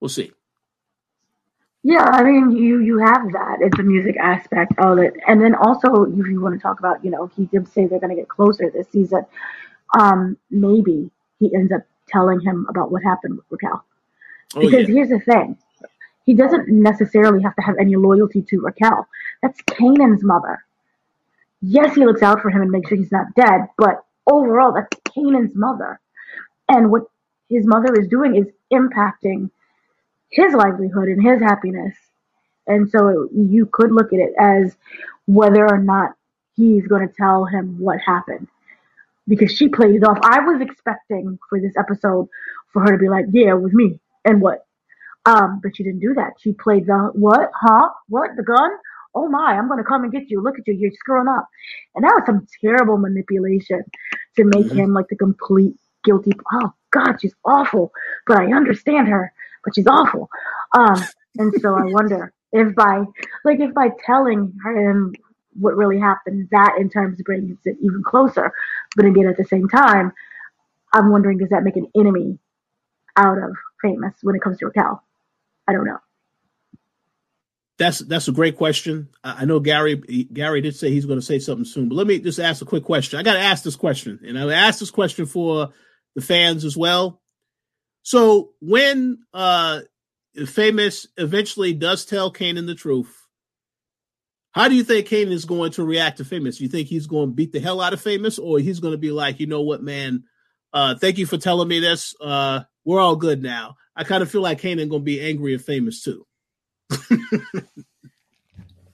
we'll 0.00 0.08
see. 0.08 0.32
Yeah, 1.82 2.04
I 2.04 2.22
mean, 2.24 2.50
you 2.50 2.80
you 2.80 2.98
have 2.98 3.32
that. 3.32 3.58
It's 3.60 3.78
a 3.78 3.82
music 3.82 4.16
aspect 4.16 4.72
of 4.78 4.98
it, 4.98 5.14
and 5.26 5.40
then 5.40 5.54
also 5.54 6.04
if 6.04 6.26
you 6.26 6.40
want 6.40 6.54
to 6.54 6.60
talk 6.60 6.80
about, 6.80 7.04
you 7.04 7.10
know, 7.10 7.30
he 7.36 7.46
did 7.46 7.68
say 7.68 7.86
they're 7.86 8.00
going 8.00 8.14
to 8.14 8.16
get 8.16 8.28
closer 8.28 8.70
this 8.70 8.88
season. 8.90 9.24
Um, 9.98 10.36
maybe 10.50 11.10
he 11.38 11.54
ends 11.54 11.72
up 11.72 11.82
telling 12.08 12.40
him 12.40 12.66
about 12.68 12.90
what 12.90 13.02
happened 13.02 13.36
with 13.36 13.46
Raquel. 13.50 13.84
Oh, 14.54 14.60
because 14.60 14.88
yeah. 14.88 14.94
here's 14.94 15.08
the 15.08 15.20
thing, 15.20 15.56
he 16.24 16.34
doesn't 16.34 16.68
necessarily 16.68 17.42
have 17.42 17.54
to 17.56 17.62
have 17.62 17.76
any 17.78 17.96
loyalty 17.96 18.42
to 18.42 18.60
Raquel. 18.60 19.06
That's 19.42 19.60
Kanan's 19.62 20.24
mother. 20.24 20.64
Yes, 21.62 21.94
he 21.94 22.04
looks 22.04 22.22
out 22.22 22.40
for 22.40 22.50
him 22.50 22.62
and 22.62 22.70
makes 22.70 22.88
sure 22.88 22.98
he's 22.98 23.12
not 23.12 23.34
dead, 23.34 23.68
but 23.76 24.04
overall, 24.30 24.72
that's 24.72 24.96
Kanan's 25.04 25.54
mother. 25.54 26.00
And 26.68 26.90
what 26.90 27.04
his 27.48 27.66
mother 27.66 27.94
is 27.98 28.08
doing 28.08 28.36
is 28.36 28.46
impacting 28.72 29.50
his 30.30 30.52
livelihood 30.52 31.08
and 31.08 31.22
his 31.22 31.40
happiness. 31.40 31.94
And 32.66 32.90
so 32.90 33.28
you 33.34 33.68
could 33.72 33.92
look 33.92 34.12
at 34.12 34.18
it 34.18 34.34
as 34.38 34.76
whether 35.26 35.66
or 35.66 35.78
not 35.78 36.12
he's 36.54 36.86
going 36.86 37.06
to 37.06 37.14
tell 37.14 37.46
him 37.46 37.78
what 37.78 37.98
happened. 38.00 38.48
Because 39.26 39.52
she 39.52 39.68
played 39.68 39.94
it 39.94 40.04
off. 40.04 40.18
I 40.22 40.40
was 40.40 40.60
expecting 40.60 41.38
for 41.48 41.60
this 41.60 41.74
episode 41.78 42.28
for 42.72 42.82
her 42.82 42.92
to 42.92 42.98
be 42.98 43.08
like, 43.08 43.26
yeah, 43.32 43.54
with 43.54 43.72
me. 43.72 44.00
And 44.24 44.40
what? 44.40 44.66
Um, 45.26 45.60
but 45.62 45.76
she 45.76 45.82
didn't 45.82 46.00
do 46.00 46.14
that. 46.14 46.34
She 46.38 46.52
played 46.52 46.86
the 46.86 47.10
what? 47.12 47.50
Huh? 47.54 47.90
What? 48.08 48.30
The 48.36 48.42
gun? 48.42 48.70
Oh 49.14 49.28
my, 49.28 49.54
I'm 49.54 49.68
going 49.68 49.78
to 49.78 49.88
come 49.88 50.02
and 50.02 50.12
get 50.12 50.30
you. 50.30 50.42
Look 50.42 50.58
at 50.58 50.66
you. 50.66 50.74
You're 50.74 50.92
screwing 50.92 51.28
up. 51.28 51.46
And 51.94 52.04
that 52.04 52.14
was 52.14 52.24
some 52.26 52.46
terrible 52.60 52.98
manipulation 52.98 53.82
to 54.36 54.44
make 54.44 54.66
mm-hmm. 54.66 54.78
him 54.78 54.92
like 54.92 55.08
the 55.08 55.16
complete 55.16 55.74
guilty. 56.04 56.32
Oh 56.52 56.72
God, 56.90 57.16
she's 57.20 57.34
awful. 57.44 57.92
But 58.26 58.38
I 58.38 58.52
understand 58.52 59.08
her, 59.08 59.32
but 59.64 59.74
she's 59.74 59.86
awful. 59.86 60.28
Um, 60.76 61.02
and 61.36 61.54
so 61.60 61.74
I 61.74 61.82
wonder 61.86 62.32
if 62.52 62.74
by, 62.74 63.04
like, 63.44 63.60
if 63.60 63.74
by 63.74 63.88
telling 64.04 64.52
him 64.64 65.14
what 65.58 65.76
really 65.76 65.98
happened, 65.98 66.48
that 66.50 66.76
in 66.78 66.88
terms 66.88 67.20
brings 67.22 67.58
it 67.64 67.76
even 67.80 68.02
closer. 68.04 68.52
But 68.96 69.06
again, 69.06 69.26
at 69.26 69.36
the 69.36 69.44
same 69.44 69.68
time, 69.68 70.12
I'm 70.92 71.10
wondering, 71.10 71.38
does 71.38 71.50
that 71.50 71.64
make 71.64 71.76
an 71.76 71.88
enemy 71.96 72.38
out 73.16 73.38
of 73.38 73.56
famous 73.82 74.14
when 74.22 74.36
it 74.36 74.42
comes 74.42 74.58
to 74.58 74.66
Raquel? 74.66 75.02
I 75.66 75.72
don't 75.72 75.84
know. 75.84 75.98
That's 77.78 78.00
that's 78.00 78.26
a 78.26 78.32
great 78.32 78.56
question. 78.56 79.08
I 79.22 79.44
know 79.44 79.60
Gary 79.60 79.96
Gary 80.32 80.60
did 80.60 80.74
say 80.74 80.90
he's 80.90 81.06
going 81.06 81.20
to 81.20 81.24
say 81.24 81.38
something 81.38 81.64
soon, 81.64 81.88
but 81.88 81.94
let 81.94 82.08
me 82.08 82.18
just 82.18 82.40
ask 82.40 82.60
a 82.60 82.66
quick 82.66 82.82
question. 82.82 83.20
I 83.20 83.22
got 83.22 83.34
to 83.34 83.40
ask 83.40 83.62
this 83.62 83.76
question, 83.76 84.18
and 84.26 84.36
I 84.36 84.52
ask 84.52 84.80
this 84.80 84.90
question 84.90 85.26
for 85.26 85.70
the 86.16 86.20
fans 86.20 86.64
as 86.64 86.76
well. 86.76 87.22
So 88.02 88.50
when 88.60 89.18
uh 89.32 89.82
famous 90.46 91.06
eventually 91.16 91.72
does 91.72 92.04
tell 92.04 92.32
Kanan 92.32 92.66
the 92.66 92.74
truth, 92.74 93.14
how 94.50 94.68
do 94.68 94.74
you 94.74 94.82
think 94.82 95.06
Kanan 95.06 95.30
is 95.30 95.44
going 95.44 95.70
to 95.72 95.84
react 95.84 96.18
to 96.18 96.24
famous? 96.24 96.60
You 96.60 96.68
think 96.68 96.88
he's 96.88 97.06
going 97.06 97.28
to 97.28 97.34
beat 97.34 97.52
the 97.52 97.60
hell 97.60 97.80
out 97.80 97.92
of 97.92 98.00
famous, 98.00 98.40
or 98.40 98.58
he's 98.58 98.80
going 98.80 98.92
to 98.92 98.98
be 98.98 99.12
like, 99.12 99.38
you 99.38 99.46
know 99.46 99.62
what, 99.62 99.84
man? 99.84 100.24
Uh, 100.72 100.96
thank 100.96 101.18
you 101.18 101.26
for 101.26 101.38
telling 101.38 101.68
me 101.68 101.78
this. 101.78 102.14
Uh, 102.20 102.60
we're 102.84 103.00
all 103.00 103.16
good 103.16 103.40
now. 103.40 103.76
I 103.94 104.02
kind 104.02 104.22
of 104.22 104.30
feel 104.30 104.40
like 104.40 104.60
Kanan 104.60 104.88
going 104.88 105.02
to 105.02 105.04
be 105.04 105.20
angry 105.20 105.54
at 105.54 105.60
famous 105.60 106.02
too. 106.02 106.24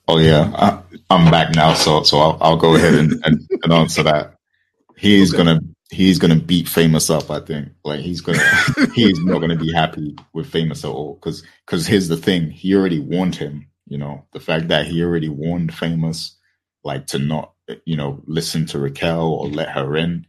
oh 0.09 0.19
yeah, 0.19 0.51
I, 0.55 1.15
am 1.15 1.31
back 1.31 1.55
now, 1.55 1.75
so 1.75 2.03
so 2.03 2.19
I'll, 2.19 2.39
I'll 2.41 2.57
go 2.57 2.75
ahead 2.75 2.95
and, 2.95 3.13
and, 3.25 3.49
and 3.63 3.73
answer 3.73 4.03
that. 4.03 4.37
He's 4.97 5.35
okay. 5.35 5.45
gonna 5.45 5.61
he's 5.91 6.19
gonna 6.19 6.37
beat 6.37 6.69
Famous 6.69 7.11
up. 7.11 7.31
I 7.31 7.41
think 7.41 7.69
like 7.85 8.01
he's 8.01 8.21
gonna 8.21 8.43
he's 8.95 9.21
not 9.21 9.41
gonna 9.41 9.57
be 9.57 9.73
happy 9.73 10.17
with 10.33 10.51
Famous 10.51 10.85
at 10.85 10.91
all 10.91 11.15
because 11.15 11.43
because 11.65 11.87
here's 11.87 12.09
the 12.09 12.17
thing: 12.17 12.51
he 12.51 12.75
already 12.75 13.01
warned 13.01 13.37
him. 13.37 13.69
You 13.87 13.99
know, 13.99 14.25
the 14.33 14.41
fact 14.41 14.69
that 14.69 14.87
he 14.87 15.03
already 15.03 15.29
warned 15.29 15.75
Famous 15.75 16.37
like 16.83 17.07
to 17.09 17.19
not 17.19 17.53
you 17.85 17.97
know 17.97 18.23
listen 18.27 18.67
to 18.67 18.79
Raquel 18.79 19.33
or 19.33 19.49
let 19.49 19.71
her 19.71 19.97
in 19.97 20.27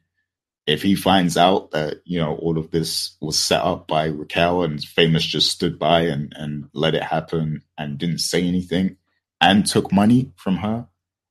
if 0.67 0.81
he 0.81 0.95
finds 0.95 1.37
out 1.37 1.71
that 1.71 2.01
you 2.05 2.19
know 2.19 2.35
all 2.35 2.57
of 2.57 2.71
this 2.71 3.15
was 3.21 3.37
set 3.37 3.61
up 3.61 3.87
by 3.87 4.05
Raquel 4.05 4.63
and 4.63 4.83
Famous 4.83 5.23
just 5.25 5.51
stood 5.51 5.77
by 5.77 6.01
and 6.01 6.33
and 6.35 6.69
let 6.73 6.95
it 6.95 7.03
happen 7.03 7.61
and 7.77 7.97
didn't 7.97 8.19
say 8.19 8.47
anything 8.47 8.97
and 9.39 9.65
took 9.65 9.91
money 9.91 10.31
from 10.37 10.57
her, 10.57 10.87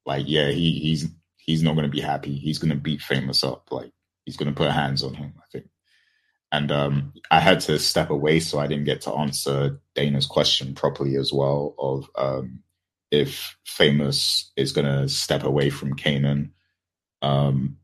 like 0.07 0.25
yeah, 0.27 0.51
he 0.51 0.79
he's 0.79 1.09
he's 1.37 1.63
not 1.63 1.75
going 1.75 1.87
to 1.87 1.91
be 1.91 2.01
happy. 2.01 2.37
He's 2.37 2.59
going 2.59 2.71
to 2.71 2.77
beat 2.77 3.03
Famous 3.03 3.43
up. 3.43 3.73
Like 3.73 3.93
he's 4.25 4.37
going 4.37 4.53
to 4.53 4.57
put 4.57 4.71
hands 4.71 5.03
on 5.03 5.15
him. 5.15 5.35
I 5.39 5.47
think. 5.51 5.69
And 6.53 6.71
um, 6.71 7.13
I 7.33 7.41
had 7.41 7.61
to 7.61 7.81
step 7.81 8.11
away, 8.11 8.39
so 8.39 8.61
I 8.61 8.69
didn't 8.69 8.85
get 8.85 9.01
to 9.03 9.13
answer 9.13 9.81
Dana's 9.97 10.27
question 10.27 10.75
properly 10.75 11.17
as 11.17 11.33
well. 11.33 11.75
Of 11.77 12.09
um, 12.15 12.61
if 13.11 13.57
Famous 13.65 14.53
is 14.57 14.71
going 14.71 14.87
to 14.87 15.09
step 15.09 15.43
away 15.43 15.71
from 15.71 15.97
Kanan. 15.97 16.51
Um, 17.23 17.79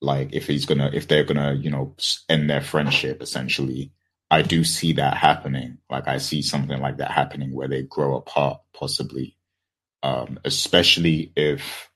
like 0.00 0.30
if 0.32 0.46
he's 0.46 0.66
gonna 0.66 0.90
if 0.92 1.08
they're 1.08 1.24
gonna 1.24 1.54
you 1.54 1.70
know 1.70 1.94
end 2.28 2.50
their 2.50 2.60
friendship 2.60 3.22
essentially 3.22 3.92
i 4.30 4.42
do 4.42 4.64
see 4.64 4.92
that 4.94 5.16
happening. 5.16 5.78
Like 5.90 6.08
i 6.08 6.18
see 6.18 6.42
something 6.42 6.80
like 6.80 6.98
that 6.98 7.10
happening 7.10 7.54
where 7.54 7.68
they 7.68 7.82
grow 7.82 8.16
apart 8.16 8.60
possibly. 8.74 9.36
Um 10.02 10.38
especially 10.44 11.32
if 11.36 11.90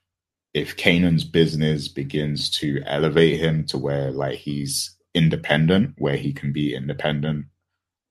if 0.53 0.75
Kanan's 0.75 1.23
business 1.23 1.87
begins 1.87 2.49
to 2.59 2.81
elevate 2.85 3.39
him 3.39 3.65
to 3.67 3.77
where 3.77 4.11
like 4.11 4.37
he's 4.37 4.97
independent 5.13 5.95
where 5.97 6.17
he 6.17 6.33
can 6.33 6.51
be 6.53 6.75
independent 6.75 7.45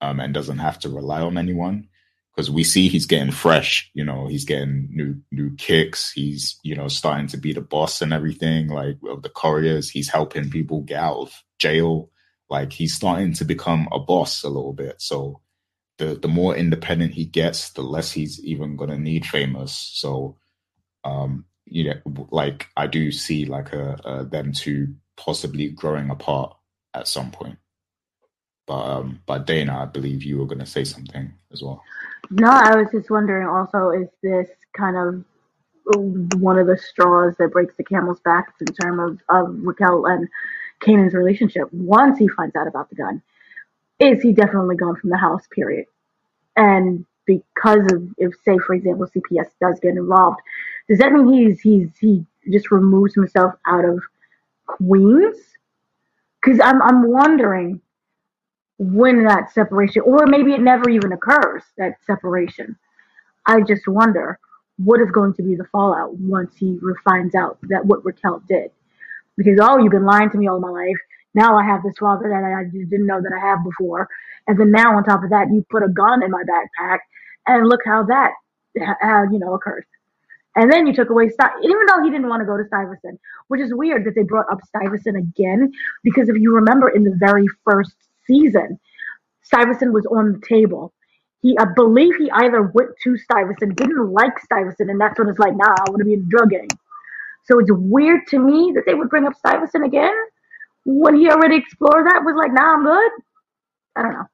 um 0.01 0.20
and 0.20 0.34
doesn't 0.34 0.59
have 0.59 0.78
to 0.80 0.88
rely 0.88 1.20
on 1.20 1.38
anyone 1.38 1.88
because 2.41 2.51
we 2.51 2.64
see 2.64 2.88
he's 2.88 3.05
getting 3.05 3.32
fresh. 3.32 3.91
You 3.93 4.03
know, 4.03 4.26
he's 4.26 4.47
getting 4.47 4.88
new 4.91 5.20
new 5.30 5.55
kicks. 5.57 6.11
He's 6.11 6.59
you 6.62 6.74
know 6.74 6.88
starting 6.88 7.26
to 7.28 7.36
be 7.36 7.53
the 7.53 7.61
boss 7.61 8.01
and 8.01 8.14
everything. 8.14 8.68
Like 8.68 8.97
of 9.07 9.20
the 9.20 9.28
couriers, 9.28 9.91
he's 9.91 10.09
helping 10.09 10.49
people 10.49 10.80
get 10.80 11.03
out 11.03 11.18
of 11.18 11.43
jail. 11.59 12.11
Like 12.49 12.72
he's 12.72 12.95
starting 12.95 13.34
to 13.34 13.45
become 13.45 13.88
a 13.93 13.99
boss 13.99 14.43
a 14.43 14.49
little 14.49 14.72
bit. 14.72 15.03
So 15.03 15.43
the 15.99 16.14
the 16.14 16.28
more 16.28 16.57
independent 16.57 17.12
he 17.12 17.26
gets, 17.26 17.72
the 17.72 17.82
less 17.82 18.11
he's 18.11 18.43
even 18.43 18.74
gonna 18.76 18.99
need 18.99 19.26
famous. 19.26 19.74
So 19.93 20.38
um, 21.05 21.45
you 21.66 21.84
know, 21.84 22.28
like 22.30 22.68
I 22.74 22.86
do 22.86 23.12
see 23.12 23.45
like 23.45 23.74
a, 23.74 24.01
a 24.03 24.24
them 24.24 24.53
two 24.53 24.95
possibly 25.18 25.68
growing 25.68 26.09
apart 26.09 26.57
at 26.95 27.07
some 27.07 27.32
point. 27.32 27.59
But 28.66 28.82
um, 28.82 29.20
but 29.26 29.47
Dana, 29.47 29.82
I 29.82 29.84
believe 29.84 30.22
you 30.22 30.38
were 30.38 30.47
going 30.47 30.61
to 30.61 30.64
say 30.66 30.84
something 30.84 31.34
as 31.53 31.62
well. 31.62 31.82
No, 32.30 32.48
I 32.50 32.76
was 32.76 32.88
just 32.92 33.10
wondering. 33.10 33.46
Also, 33.48 33.90
is 33.90 34.08
this 34.22 34.48
kind 34.76 34.96
of 34.96 35.24
one 36.40 36.58
of 36.58 36.66
the 36.66 36.78
straws 36.78 37.34
that 37.38 37.52
breaks 37.52 37.76
the 37.76 37.84
camel's 37.84 38.20
back 38.20 38.54
in 38.60 38.66
terms 38.74 39.20
of, 39.28 39.46
of 39.48 39.56
Raquel 39.62 40.06
and 40.06 40.28
Kanan's 40.80 41.14
relationship? 41.14 41.68
Once 41.72 42.18
he 42.18 42.28
finds 42.28 42.56
out 42.56 42.68
about 42.68 42.88
the 42.90 42.96
gun, 42.96 43.22
is 44.00 44.22
he 44.22 44.32
definitely 44.32 44.76
gone 44.76 44.96
from 44.96 45.10
the 45.10 45.18
house? 45.18 45.44
Period. 45.54 45.86
And 46.56 47.06
because 47.26 47.86
of, 47.92 48.04
if 48.18 48.32
say 48.44 48.58
for 48.66 48.74
example, 48.74 49.06
CPS 49.06 49.50
does 49.60 49.80
get 49.80 49.96
involved, 49.96 50.40
does 50.88 50.98
that 50.98 51.12
mean 51.12 51.28
he's 51.50 51.60
he's 51.60 51.88
he 52.00 52.26
just 52.52 52.70
removes 52.70 53.14
himself 53.14 53.54
out 53.66 53.84
of 53.84 54.00
Queens? 54.66 55.36
Because 56.42 56.60
I'm 56.60 56.82
I'm 56.82 57.08
wondering 57.10 57.80
when 58.80 59.24
that 59.24 59.52
separation, 59.52 60.00
or 60.06 60.26
maybe 60.26 60.54
it 60.54 60.60
never 60.62 60.88
even 60.88 61.12
occurs, 61.12 61.62
that 61.76 61.98
separation. 62.06 62.74
I 63.46 63.60
just 63.60 63.86
wonder 63.86 64.38
what 64.78 65.02
is 65.02 65.10
going 65.10 65.34
to 65.34 65.42
be 65.42 65.54
the 65.54 65.66
fallout 65.70 66.14
once 66.14 66.56
he 66.56 66.78
finds 67.04 67.34
out 67.34 67.58
that 67.68 67.84
what 67.84 68.02
Raquel 68.06 68.42
did. 68.48 68.70
Because, 69.36 69.58
oh, 69.60 69.76
you've 69.76 69.92
been 69.92 70.06
lying 70.06 70.30
to 70.30 70.38
me 70.38 70.48
all 70.48 70.60
my 70.60 70.70
life. 70.70 70.96
Now 71.34 71.58
I 71.58 71.64
have 71.64 71.82
this 71.82 71.98
father 72.00 72.30
that 72.30 72.42
I 72.42 72.64
didn't 72.72 73.06
know 73.06 73.20
that 73.20 73.32
I 73.36 73.46
have 73.48 73.62
before. 73.62 74.08
And 74.48 74.58
then 74.58 74.70
now 74.70 74.96
on 74.96 75.04
top 75.04 75.22
of 75.22 75.30
that, 75.30 75.48
you 75.52 75.62
put 75.70 75.82
a 75.82 75.88
gun 75.88 76.22
in 76.22 76.30
my 76.30 76.42
backpack 76.42 77.00
and 77.46 77.68
look 77.68 77.80
how 77.84 78.04
that, 78.04 78.32
how, 79.02 79.24
you 79.30 79.38
know, 79.38 79.52
occurred. 79.52 79.84
And 80.56 80.72
then 80.72 80.86
you 80.86 80.94
took 80.94 81.10
away 81.10 81.24
even 81.24 81.86
though 81.86 82.02
he 82.02 82.10
didn't 82.10 82.28
want 82.30 82.40
to 82.40 82.46
go 82.46 82.56
to 82.56 82.64
Stuyvesant, 82.66 83.20
which 83.48 83.60
is 83.60 83.74
weird 83.74 84.06
that 84.06 84.14
they 84.14 84.22
brought 84.22 84.50
up 84.50 84.60
Stuyvesant 84.64 85.18
again. 85.18 85.70
Because 86.02 86.30
if 86.30 86.36
you 86.36 86.54
remember 86.54 86.88
in 86.88 87.04
the 87.04 87.14
very 87.20 87.46
first 87.64 87.94
season, 88.30 88.78
Stuyvesant 89.42 89.92
was 89.92 90.06
on 90.06 90.32
the 90.32 90.46
table. 90.46 90.92
He, 91.42 91.56
I 91.58 91.64
believe 91.74 92.14
he 92.16 92.30
either 92.30 92.62
went 92.74 92.90
to 93.04 93.16
Stuyvesant, 93.16 93.76
didn't 93.76 94.12
like 94.12 94.38
Stuyvesant, 94.38 94.90
and 94.90 95.00
that's 95.00 95.18
when 95.18 95.28
it's 95.28 95.38
like, 95.38 95.56
nah, 95.56 95.74
I 95.78 95.90
want 95.90 95.98
to 96.00 96.04
be 96.04 96.14
in 96.14 96.20
the 96.20 96.28
drug 96.28 96.50
gang. 96.50 96.68
So 97.44 97.58
it's 97.58 97.70
weird 97.72 98.26
to 98.28 98.38
me 98.38 98.72
that 98.74 98.84
they 98.86 98.94
would 98.94 99.10
bring 99.10 99.26
up 99.26 99.34
Stuyvesant 99.34 99.84
again 99.84 100.14
when 100.84 101.16
he 101.16 101.28
already 101.30 101.56
explored 101.56 102.06
that. 102.06 102.22
Was 102.24 102.36
like, 102.36 102.52
nah, 102.52 102.74
I'm 102.74 102.84
good. 102.84 103.12
I 103.96 104.02
don't 104.02 104.12
know. 104.12 104.26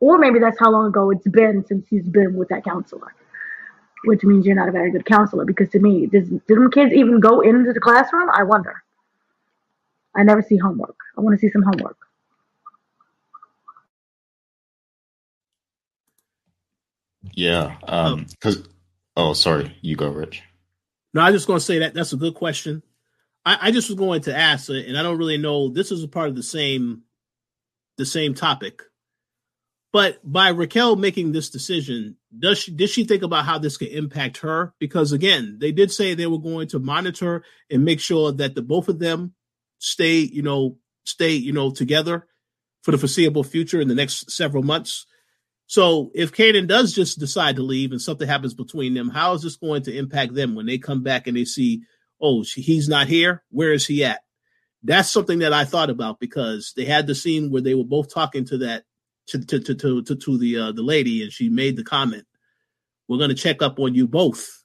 Or 0.00 0.18
maybe 0.18 0.38
that's 0.38 0.58
how 0.58 0.70
long 0.70 0.86
ago 0.88 1.10
it's 1.10 1.28
been 1.28 1.64
since 1.66 1.86
he's 1.88 2.08
been 2.08 2.34
with 2.34 2.48
that 2.48 2.64
counselor, 2.64 3.14
which 4.04 4.24
means 4.24 4.46
you're 4.46 4.56
not 4.56 4.68
a 4.68 4.72
very 4.72 4.90
good 4.90 5.06
counselor. 5.06 5.44
Because 5.44 5.68
to 5.70 5.78
me, 5.78 6.06
does 6.06 6.28
do 6.48 6.70
kids 6.70 6.92
even 6.92 7.20
go 7.20 7.40
into 7.40 7.72
the 7.72 7.80
classroom? 7.80 8.28
I 8.30 8.42
wonder. 8.42 8.82
I 10.14 10.22
never 10.22 10.42
see 10.42 10.56
homework. 10.56 10.96
I 11.16 11.20
want 11.20 11.38
to 11.38 11.40
see 11.40 11.50
some 11.50 11.62
homework. 11.62 11.96
Yeah, 17.36 17.76
um, 17.84 18.26
because 18.28 18.66
oh. 19.16 19.30
oh, 19.30 19.32
sorry, 19.34 19.76
you 19.82 19.94
go, 19.94 20.08
Rich. 20.08 20.42
No, 21.14 21.20
I 21.20 21.30
just 21.30 21.46
going 21.46 21.60
to 21.60 21.64
say 21.64 21.78
that 21.78 21.94
that's 21.94 22.12
a 22.12 22.16
good 22.16 22.34
question. 22.34 22.82
I, 23.44 23.58
I 23.68 23.70
just 23.70 23.88
was 23.88 23.98
going 23.98 24.22
to 24.22 24.36
ask, 24.36 24.68
uh, 24.70 24.72
and 24.72 24.98
I 24.98 25.02
don't 25.02 25.18
really 25.18 25.36
know. 25.36 25.68
This 25.68 25.92
is 25.92 26.02
a 26.02 26.08
part 26.08 26.28
of 26.28 26.34
the 26.34 26.42
same, 26.42 27.02
the 27.98 28.06
same 28.06 28.34
topic. 28.34 28.82
But 29.92 30.18
by 30.24 30.48
Raquel 30.48 30.96
making 30.96 31.32
this 31.32 31.50
decision, 31.50 32.16
does 32.36 32.58
she 32.58 32.72
did 32.72 32.90
she 32.90 33.04
think 33.04 33.22
about 33.22 33.44
how 33.44 33.58
this 33.58 33.76
could 33.76 33.88
impact 33.88 34.38
her? 34.38 34.74
Because 34.78 35.12
again, 35.12 35.58
they 35.60 35.72
did 35.72 35.92
say 35.92 36.14
they 36.14 36.26
were 36.26 36.38
going 36.38 36.68
to 36.68 36.78
monitor 36.78 37.44
and 37.70 37.84
make 37.84 38.00
sure 38.00 38.32
that 38.32 38.54
the 38.54 38.62
both 38.62 38.88
of 38.88 38.98
them 38.98 39.34
stay, 39.78 40.18
you 40.18 40.42
know, 40.42 40.78
stay, 41.04 41.32
you 41.32 41.52
know, 41.52 41.70
together 41.70 42.26
for 42.82 42.92
the 42.92 42.98
foreseeable 42.98 43.44
future 43.44 43.80
in 43.80 43.88
the 43.88 43.94
next 43.94 44.30
several 44.30 44.62
months. 44.62 45.06
So 45.66 46.10
if 46.14 46.32
Kanan 46.32 46.68
does 46.68 46.92
just 46.92 47.18
decide 47.18 47.56
to 47.56 47.62
leave 47.62 47.90
and 47.90 48.00
something 48.00 48.26
happens 48.26 48.54
between 48.54 48.94
them, 48.94 49.08
how 49.08 49.34
is 49.34 49.42
this 49.42 49.56
going 49.56 49.82
to 49.82 49.96
impact 49.96 50.34
them 50.34 50.54
when 50.54 50.66
they 50.66 50.78
come 50.78 51.02
back 51.02 51.26
and 51.26 51.36
they 51.36 51.44
see, 51.44 51.82
oh, 52.20 52.44
he's 52.54 52.88
not 52.88 53.08
here? 53.08 53.42
Where 53.50 53.72
is 53.72 53.86
he 53.86 54.04
at? 54.04 54.20
That's 54.84 55.10
something 55.10 55.40
that 55.40 55.52
I 55.52 55.64
thought 55.64 55.90
about 55.90 56.20
because 56.20 56.72
they 56.76 56.84
had 56.84 57.08
the 57.08 57.14
scene 57.14 57.50
where 57.50 57.62
they 57.62 57.74
were 57.74 57.84
both 57.84 58.12
talking 58.14 58.44
to 58.46 58.58
that 58.58 58.84
to 59.28 59.44
to 59.44 59.58
to 59.58 59.74
to, 59.74 60.02
to, 60.02 60.14
to 60.14 60.38
the 60.38 60.58
uh, 60.58 60.72
the 60.72 60.82
lady, 60.82 61.22
and 61.22 61.32
she 61.32 61.48
made 61.48 61.76
the 61.76 61.82
comment, 61.82 62.24
"We're 63.08 63.18
going 63.18 63.30
to 63.30 63.34
check 63.34 63.62
up 63.62 63.80
on 63.80 63.94
you 63.94 64.06
both 64.06 64.62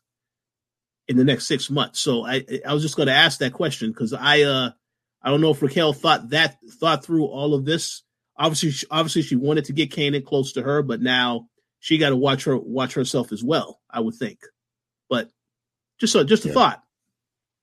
in 1.08 1.18
the 1.18 1.24
next 1.24 1.48
six 1.48 1.72
months." 1.72 2.00
So 2.00 2.24
I 2.24 2.46
I 2.68 2.74
was 2.74 2.84
just 2.84 2.96
going 2.96 3.08
to 3.08 3.14
ask 3.14 3.40
that 3.40 3.54
question 3.54 3.90
because 3.90 4.14
I 4.14 4.44
uh 4.44 4.70
I 5.24 5.30
don't 5.32 5.42
know 5.42 5.52
if 5.52 5.62
Raquel 5.62 5.94
thought 5.94 6.30
that 6.30 6.58
thought 6.80 7.04
through 7.04 7.26
all 7.26 7.56
of 7.56 7.66
this 7.66 8.04
obviously, 8.42 8.88
obviously, 8.90 9.22
she 9.22 9.36
wanted 9.36 9.66
to 9.66 9.74
get 9.74 9.92
Kanan 9.92 10.26
close 10.26 10.54
to 10.54 10.64
her, 10.64 10.82
but 10.82 11.02
now 11.02 11.48
she 11.80 11.98
got 11.98 12.10
to 12.10 12.16
watch 12.16 12.46
her 12.46 12.58
watch 12.58 12.94
herself 12.94 13.32
as 13.32 13.44
well. 13.44 13.80
I 13.90 14.00
would 14.00 14.16
think, 14.16 14.40
but 15.10 15.30
just 16.00 16.16
a 16.16 16.26
just 16.26 16.46
a 16.46 16.50
yeah. 16.50 16.54
thought. 16.54 16.84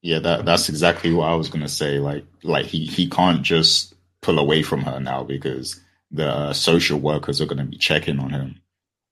Yeah, 0.01 0.18
that 0.20 0.45
that's 0.45 0.68
exactly 0.68 1.12
what 1.12 1.29
I 1.29 1.35
was 1.35 1.49
gonna 1.49 1.68
say. 1.68 1.99
Like, 1.99 2.24
like 2.43 2.66
he 2.66 2.87
he 2.87 3.11
can't 3.11 3.43
just 3.43 3.95
pull 4.22 4.39
away 4.39 4.62
from 4.62 4.83
her 4.83 5.01
now 5.01 5.24
because 5.24 5.81
the 6.11 6.53
social 6.53 6.99
workers 6.99 7.41
are 7.41 7.47
gonna 7.47 7.64
be 7.64 7.76
checking 7.76 8.20
on 8.20 8.31
him. 8.31 8.61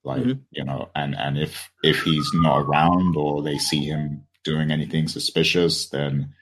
Like, 0.05 0.23
mm-hmm. 0.23 0.41
you 0.51 0.65
know, 0.65 0.89
and 0.95 1.17
and 1.17 1.37
if 1.37 1.71
if 1.83 2.03
he's 2.03 2.29
not 2.35 2.61
around 2.61 3.17
or 3.17 3.43
they 3.43 3.59
see 3.59 3.85
him 3.85 4.25
doing 4.45 4.71
anything 4.71 5.09
suspicious, 5.09 5.89
then 5.89 6.33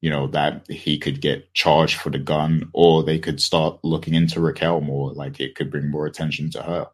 you 0.00 0.10
know, 0.10 0.26
that 0.28 0.70
he 0.70 0.98
could 0.98 1.20
get 1.20 1.52
charged 1.54 1.96
for 1.96 2.10
the 2.10 2.18
gun, 2.18 2.70
or 2.72 3.02
they 3.02 3.18
could 3.18 3.40
start 3.40 3.80
looking 3.82 4.14
into 4.14 4.40
Raquel 4.40 4.80
more. 4.80 5.12
Like 5.12 5.40
it 5.40 5.54
could 5.54 5.70
bring 5.70 5.90
more 5.90 6.06
attention 6.06 6.50
to 6.52 6.62
her. 6.62 6.88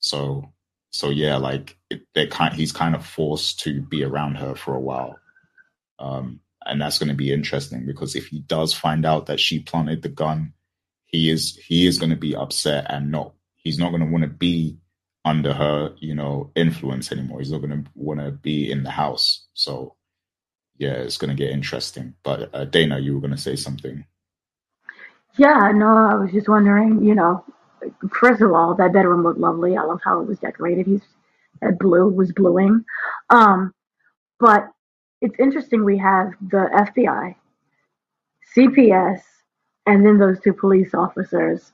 So, 0.00 0.52
so 0.90 1.10
yeah, 1.10 1.36
like 1.36 1.76
they 2.14 2.26
kind, 2.26 2.54
he's 2.54 2.72
kind 2.72 2.94
of 2.94 3.06
forced 3.06 3.60
to 3.60 3.80
be 3.80 4.04
around 4.04 4.36
her 4.36 4.54
for 4.54 4.74
a 4.74 4.80
while. 4.80 5.18
Um, 5.98 6.40
and 6.66 6.80
that's 6.80 6.98
going 6.98 7.08
to 7.08 7.14
be 7.14 7.32
interesting 7.32 7.86
because 7.86 8.14
if 8.14 8.26
he 8.26 8.40
does 8.40 8.74
find 8.74 9.06
out 9.06 9.26
that 9.26 9.40
she 9.40 9.60
planted 9.60 10.02
the 10.02 10.08
gun, 10.08 10.52
he 11.06 11.30
is 11.30 11.56
he 11.56 11.86
is 11.86 11.98
going 11.98 12.10
to 12.10 12.16
be 12.16 12.36
upset 12.36 12.86
and 12.90 13.10
not 13.10 13.32
he's 13.56 13.78
not 13.78 13.90
going 13.90 14.04
to 14.04 14.10
want 14.10 14.24
to 14.24 14.30
be 14.30 14.78
under 15.24 15.52
her, 15.52 15.94
you 15.98 16.14
know, 16.14 16.50
influence 16.54 17.12
anymore. 17.12 17.38
He's 17.38 17.52
not 17.52 17.62
going 17.62 17.84
to 17.84 17.90
want 17.94 18.20
to 18.20 18.30
be 18.30 18.70
in 18.70 18.82
the 18.82 18.90
house. 18.90 19.46
So, 19.54 19.94
yeah, 20.78 20.92
it's 20.92 21.18
going 21.18 21.36
to 21.36 21.40
get 21.40 21.52
interesting. 21.52 22.14
But 22.22 22.54
uh, 22.54 22.64
Dana, 22.64 22.98
you 22.98 23.14
were 23.14 23.20
going 23.20 23.32
to 23.32 23.36
say 23.36 23.56
something. 23.56 24.04
Yeah, 25.36 25.72
no, 25.74 25.86
I 25.88 26.14
was 26.14 26.32
just 26.32 26.48
wondering, 26.48 27.04
you 27.04 27.14
know, 27.14 27.44
first 28.10 28.40
of 28.40 28.52
all, 28.52 28.74
that 28.74 28.92
bedroom 28.92 29.22
looked 29.22 29.38
lovely. 29.40 29.76
I 29.76 29.82
love 29.82 30.00
how 30.02 30.20
it 30.20 30.28
was 30.28 30.38
decorated. 30.38 30.86
He's 30.86 31.02
that 31.60 31.78
blue 31.78 32.08
was 32.08 32.32
bluing. 32.32 32.84
Um, 33.30 33.74
but 34.38 34.68
it's 35.20 35.38
interesting 35.38 35.84
we 35.84 35.98
have 35.98 36.32
the 36.40 36.68
FBI, 36.72 37.34
CPS, 38.56 39.20
and 39.86 40.06
then 40.06 40.18
those 40.18 40.40
two 40.40 40.52
police 40.52 40.94
officers 40.94 41.72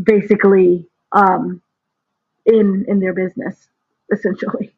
basically 0.00 0.88
um, 1.12 1.62
in 2.46 2.84
in 2.88 2.98
their 2.98 3.12
business 3.12 3.68
essentially 4.12 4.74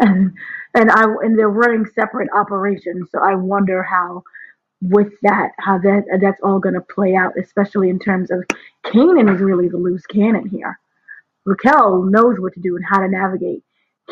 and 0.00 0.32
and 0.74 0.90
i 0.90 1.02
and 1.04 1.38
they're 1.38 1.48
running 1.48 1.86
separate 1.94 2.28
operations 2.34 3.08
so 3.12 3.20
i 3.22 3.34
wonder 3.34 3.82
how 3.82 4.22
with 4.82 5.12
that 5.22 5.50
how 5.58 5.78
that 5.78 6.04
that's 6.20 6.40
all 6.42 6.60
going 6.60 6.74
to 6.74 6.80
play 6.82 7.14
out 7.16 7.32
especially 7.38 7.90
in 7.90 7.98
terms 7.98 8.30
of 8.30 8.44
kanan 8.84 9.32
is 9.34 9.40
really 9.40 9.68
the 9.68 9.76
loose 9.78 10.06
cannon 10.06 10.48
here. 10.48 10.78
Raquel 11.44 12.04
knows 12.04 12.38
what 12.40 12.54
to 12.54 12.60
do 12.60 12.76
and 12.76 12.84
how 12.84 13.00
to 13.00 13.08
navigate. 13.08 13.64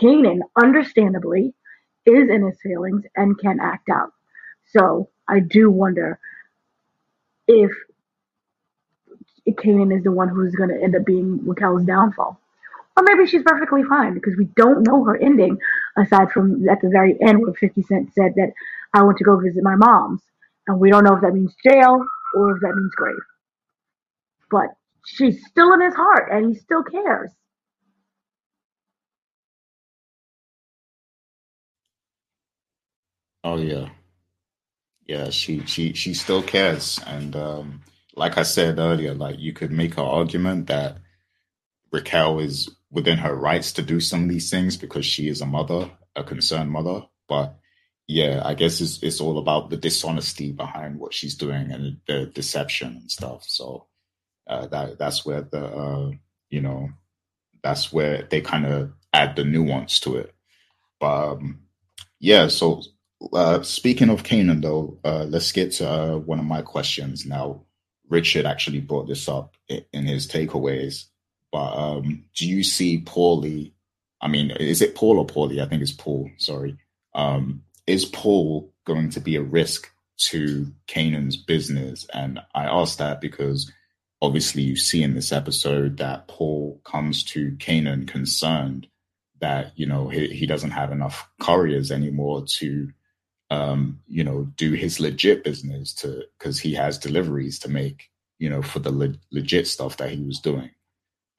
Kanan 0.03 0.41
understandably 0.61 1.55
is 2.07 2.31
in 2.31 2.45
his 2.47 2.61
feelings 2.63 3.05
and 3.17 3.39
can 3.39 3.61
act 3.61 3.89
out. 3.91 4.13
So 4.73 5.11
i 5.29 5.41
do 5.41 5.71
wonder 5.71 6.19
if 7.49 7.71
Kanan 9.51 9.97
is 9.97 10.05
the 10.05 10.13
one 10.13 10.29
who's 10.29 10.55
going 10.55 10.71
to 10.71 10.83
end 10.83 10.97
up 10.97 11.05
being 11.05 11.45
Raquel's 11.47 11.85
downfall. 11.85 12.41
Or 13.01 13.05
maybe 13.05 13.27
she's 13.27 13.43
perfectly 13.43 13.83
fine 13.85 14.13
because 14.13 14.37
we 14.37 14.45
don't 14.57 14.87
know 14.87 15.05
her 15.05 15.17
ending 15.17 15.57
aside 15.97 16.31
from 16.33 16.69
at 16.69 16.83
the 16.83 16.91
very 16.91 17.17
end 17.23 17.41
where 17.41 17.55
50 17.55 17.83
Cent 17.83 18.13
said 18.15 18.35
that 18.37 18.53
I 18.93 19.03
want 19.05 19.17
to 19.19 19.25
go 19.25 19.41
visit 19.41 19.63
my 19.63 19.75
mom's. 19.75 20.21
And 20.67 20.79
we 20.79 20.91
don't 20.91 21.05
know 21.05 21.15
if 21.17 21.23
that 21.23 21.33
means 21.33 21.55
jail 21.67 22.05
or 22.35 22.55
if 22.57 22.61
that 22.61 22.75
means 22.77 22.93
grave. 22.95 23.17
But 24.51 24.67
she's 25.07 25.47
still 25.47 25.73
in 25.73 25.81
his 25.81 25.95
heart 25.95 26.31
and 26.31 26.53
he 26.53 26.61
still 26.61 26.83
cares. 26.83 27.31
Oh 33.43 33.57
yeah. 33.57 33.89
Yeah, 35.07 35.31
she 35.31 35.65
she 35.67 35.95
she 35.95 36.13
still 36.13 36.43
cares 36.43 37.01
and 37.07 37.35
um 37.35 37.81
like 38.15 38.37
I 38.37 38.43
said 38.43 38.79
earlier, 38.79 39.15
like 39.15 39.39
you 39.39 39.55
could 39.55 39.73
make 39.73 39.95
an 39.95 40.05
argument 40.05 40.67
that 40.67 40.99
Raquel 41.93 42.41
is 42.41 42.69
within 42.91 43.19
her 43.19 43.35
rights 43.35 43.73
to 43.73 43.83
do 43.83 44.01
some 44.01 44.25
of 44.25 44.29
these 44.29 44.51
things 44.51 44.77
because 44.77 45.07
she 45.07 45.29
is 45.29 45.41
a 45.41 45.47
mother, 45.47 45.91
a 46.17 46.25
concerned 46.25 46.71
mother. 46.71 47.03
But 47.29 47.57
yeah, 48.07 48.43
I 48.45 48.55
guess 48.55 48.81
it's 48.81 49.03
it's 49.03 49.21
all 49.21 49.39
about 49.39 49.71
the 49.71 49.77
dishonesty 49.77 50.51
behind 50.51 50.99
what 50.99 51.15
she's 51.15 51.37
doing 51.37 51.71
and 51.71 51.99
the 52.07 52.27
deception 52.27 52.97
and 52.97 53.11
stuff. 53.11 53.45
So 53.47 53.87
uh, 54.49 54.67
that 54.67 54.99
that's 54.99 55.25
where 55.25 55.43
the 55.43 55.65
uh, 55.65 56.11
you 56.49 56.61
know 56.61 56.91
that's 57.63 57.93
where 57.93 58.27
they 58.29 58.41
kind 58.41 58.67
of 58.67 58.93
add 59.13 59.37
the 59.37 59.45
nuance 59.45 60.01
to 60.01 60.17
it. 60.17 60.35
But 60.99 61.33
um, 61.35 61.61
yeah, 62.19 62.49
so 62.49 62.83
uh, 63.33 63.63
speaking 63.63 64.11
of 64.11 64.25
Kanan 64.25 64.63
though, 64.63 64.99
uh, 65.05 65.25
let's 65.25 65.53
get 65.53 65.73
to 65.75 65.89
uh, 65.89 66.17
one 66.17 66.41
of 66.41 66.45
my 66.45 66.63
questions 66.63 67.25
now. 67.27 67.63
Richard 68.09 68.45
actually 68.45 68.81
brought 68.81 69.07
this 69.07 69.29
up 69.29 69.55
in 69.69 70.05
his 70.05 70.27
takeaways. 70.27 71.05
But 71.53 71.77
um, 71.77 72.25
do 72.37 72.49
you 72.49 72.63
see 72.63 73.01
Paulie? 73.01 73.73
I 74.21 74.29
mean, 74.29 74.51
is 74.53 74.83
it 74.83 74.95
Paul 74.95 75.19
or 75.19 75.27
Paulie? 75.27 75.63
I 75.63 75.67
think 75.67 75.83
it's 75.83 75.93
Paul. 75.93 76.31
Sorry. 76.37 76.77
Um, 77.15 77.63
is 77.87 78.05
Paul 78.05 78.73
going 78.85 79.11
to 79.11 79.21
be 79.21 79.37
a 79.37 79.43
risk 79.43 79.91
to 80.19 80.73
Kanan's 80.87 81.37
business? 81.37 82.07
And 82.13 82.41
I 82.55 82.65
ask 82.65 82.99
that 82.99 83.21
because 83.21 83.71
obviously 84.23 84.63
you 84.63 84.77
see 84.77 85.03
in 85.03 85.15
this 85.15 85.33
episode 85.33 85.97
that 85.97 86.29
Paul 86.29 86.81
comes 86.85 87.25
to 87.25 87.53
Kanan 87.53 88.07
concerned 88.07 88.87
that 89.41 89.73
you 89.75 89.87
know 89.87 90.09
he, 90.09 90.29
he 90.29 90.47
doesn't 90.47 90.73
have 90.73 90.93
enough 90.93 91.27
couriers 91.41 91.91
anymore 91.91 92.45
to 92.59 92.93
um, 93.51 94.01
you 94.07 94.23
know, 94.23 94.45
do 94.57 94.73
his 94.73 95.01
legit 95.01 95.45
business 95.45 95.93
to 95.95 96.25
because 96.39 96.61
he 96.61 96.75
has 96.75 96.99
deliveries 96.99 97.59
to 97.61 97.69
make, 97.69 98.09
you 98.39 98.49
know, 98.49 98.63
for 98.63 98.79
the 98.79 98.93
le- 98.93 99.15
legit 99.33 99.67
stuff 99.67 99.97
that 99.97 100.11
he 100.11 100.23
was 100.23 100.39
doing. 100.39 100.71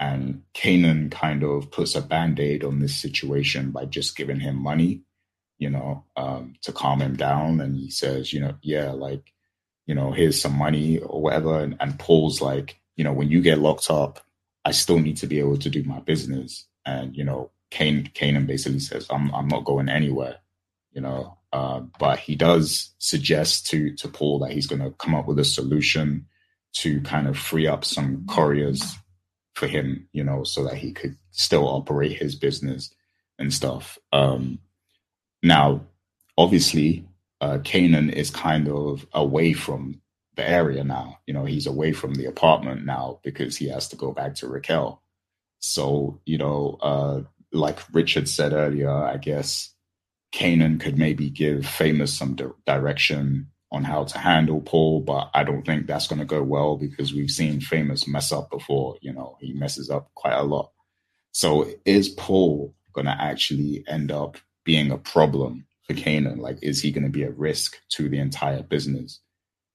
And 0.02 0.41
Kanan 0.56 1.12
kind 1.12 1.43
of 1.43 1.70
puts 1.70 1.93
a 1.93 2.02
band 2.02 2.39
aid 2.39 2.64
on 2.64 2.80
this 2.80 2.99
situation 2.99 3.70
by 3.70 3.86
just 3.86 4.18
giving 4.18 4.39
him 4.39 4.56
money, 4.56 5.04
you 5.60 5.70
know, 5.70 6.06
um, 6.18 6.56
to 6.64 6.72
calm 6.72 7.04
him 7.04 7.16
down. 7.16 7.62
And 7.62 7.76
he 7.76 7.91
says, 7.91 8.34
you 8.34 8.39
know, 8.39 8.56
yeah, 8.64 8.93
like, 8.93 9.32
you 9.86 9.93
know, 9.93 10.12
here's 10.12 10.41
some 10.41 10.58
money 10.58 10.97
or 10.97 11.22
whatever. 11.22 11.60
And, 11.60 11.78
and 11.80 11.99
Paul's 11.99 12.41
like, 12.41 12.82
you 12.95 13.04
know, 13.04 13.14
when 13.14 13.30
you 13.30 13.43
get 13.43 13.60
locked 13.60 13.91
up, 13.91 14.26
I 14.66 14.72
still 14.72 14.97
need 14.97 15.18
to 15.18 15.28
be 15.28 15.38
able 15.38 15.58
to 15.60 15.70
do 15.70 15.84
my 15.84 15.99
business. 15.99 16.66
And, 16.84 17.16
you 17.16 17.24
know, 17.24 17.52
Kane, 17.70 18.10
Kanan 18.16 18.47
basically 18.47 18.80
says, 18.80 19.06
I'm, 19.12 19.32
I'm 19.36 19.47
not 19.47 19.66
going 19.66 19.88
anywhere, 19.88 20.38
you 20.93 21.02
know, 21.02 21.38
uh, 21.54 21.82
but 21.99 22.18
he 22.18 22.36
does 22.36 22.95
suggest 22.97 23.68
to 23.68 23.93
to 23.97 24.08
Paul 24.08 24.39
that 24.39 24.52
he's 24.52 24.68
going 24.68 24.82
to 24.82 24.91
come 24.91 25.14
up 25.14 25.28
with 25.28 25.38
a 25.38 25.45
solution 25.45 26.26
to 26.78 27.02
kind 27.02 27.28
of 27.28 27.38
free 27.38 27.68
up 27.68 27.84
some 27.86 28.26
couriers 28.28 28.97
for 29.56 29.68
him, 29.68 30.08
you 30.14 30.24
know, 30.24 30.43
so 30.43 30.64
that 30.66 30.76
he 30.78 30.91
could 30.91 31.18
still 31.32 31.68
operate 31.68 32.18
his 32.18 32.36
business 32.36 32.93
and 33.38 33.54
stuff. 33.54 33.97
Um, 34.12 34.60
now, 35.43 35.82
obviously, 36.38 37.06
uh, 37.41 37.58
Kanan 37.60 38.12
is 38.12 38.30
kind 38.30 38.70
of 38.70 39.06
away 39.14 39.54
from 39.54 40.02
the 40.36 40.47
area 40.47 40.84
now. 40.84 41.20
You 41.26 41.34
know, 41.34 41.45
he's 41.45 41.68
away 41.68 41.91
from 41.91 42.14
the 42.14 42.26
apartment 42.26 42.86
now 42.86 43.20
because 43.24 43.58
he 43.58 43.68
has 43.70 43.88
to 43.89 43.95
go 43.95 44.12
back 44.12 44.36
to 44.36 44.47
Raquel. 44.47 45.02
So, 45.60 46.20
you 46.26 46.38
know, 46.38 46.78
uh, 46.82 47.22
like 47.52 47.80
Richard 47.91 48.30
said 48.30 48.54
earlier, 48.54 48.91
I 48.91 49.18
guess 49.18 49.74
Kanan 50.34 50.80
could 50.80 50.97
maybe 50.97 51.30
give 51.30 51.66
Famous 51.66 52.14
some 52.14 52.36
di- 52.36 52.45
direction 52.66 53.47
on 53.72 53.84
how 53.84 54.04
to 54.04 54.18
handle 54.18 54.62
Paul, 54.62 55.00
but 55.02 55.30
I 55.34 55.44
don't 55.44 55.66
think 55.66 55.88
that's 55.88 56.08
going 56.08 56.20
to 56.20 56.26
go 56.26 56.44
well 56.44 56.76
because 56.78 57.14
we've 57.14 57.32
seen 57.32 57.62
Famous 57.62 58.08
mess 58.08 58.32
up 58.32 58.50
before. 58.52 58.98
You 59.02 59.14
know, 59.14 59.38
he 59.40 59.54
messes 59.54 59.90
up 59.90 60.12
quite 60.14 60.34
a 60.34 60.43
lot. 60.43 60.72
So 61.32 61.70
is 61.86 62.10
Paul 62.10 62.76
going 62.93 63.06
to 63.06 63.16
actually 63.18 63.86
end 63.88 64.12
up 64.12 64.38
being 64.66 64.92
a 64.92 64.98
problem 64.98 65.66
for 65.88 65.93
Kanan? 65.93 66.39
Like, 66.39 66.60
is 66.62 66.82
he 66.82 66.92
going 66.92 67.06
to 67.06 67.10
be 67.10 67.24
a 67.24 67.32
risk 67.32 67.78
to 67.92 68.10
the 68.10 68.20
entire 68.20 68.62
business? 68.62 69.22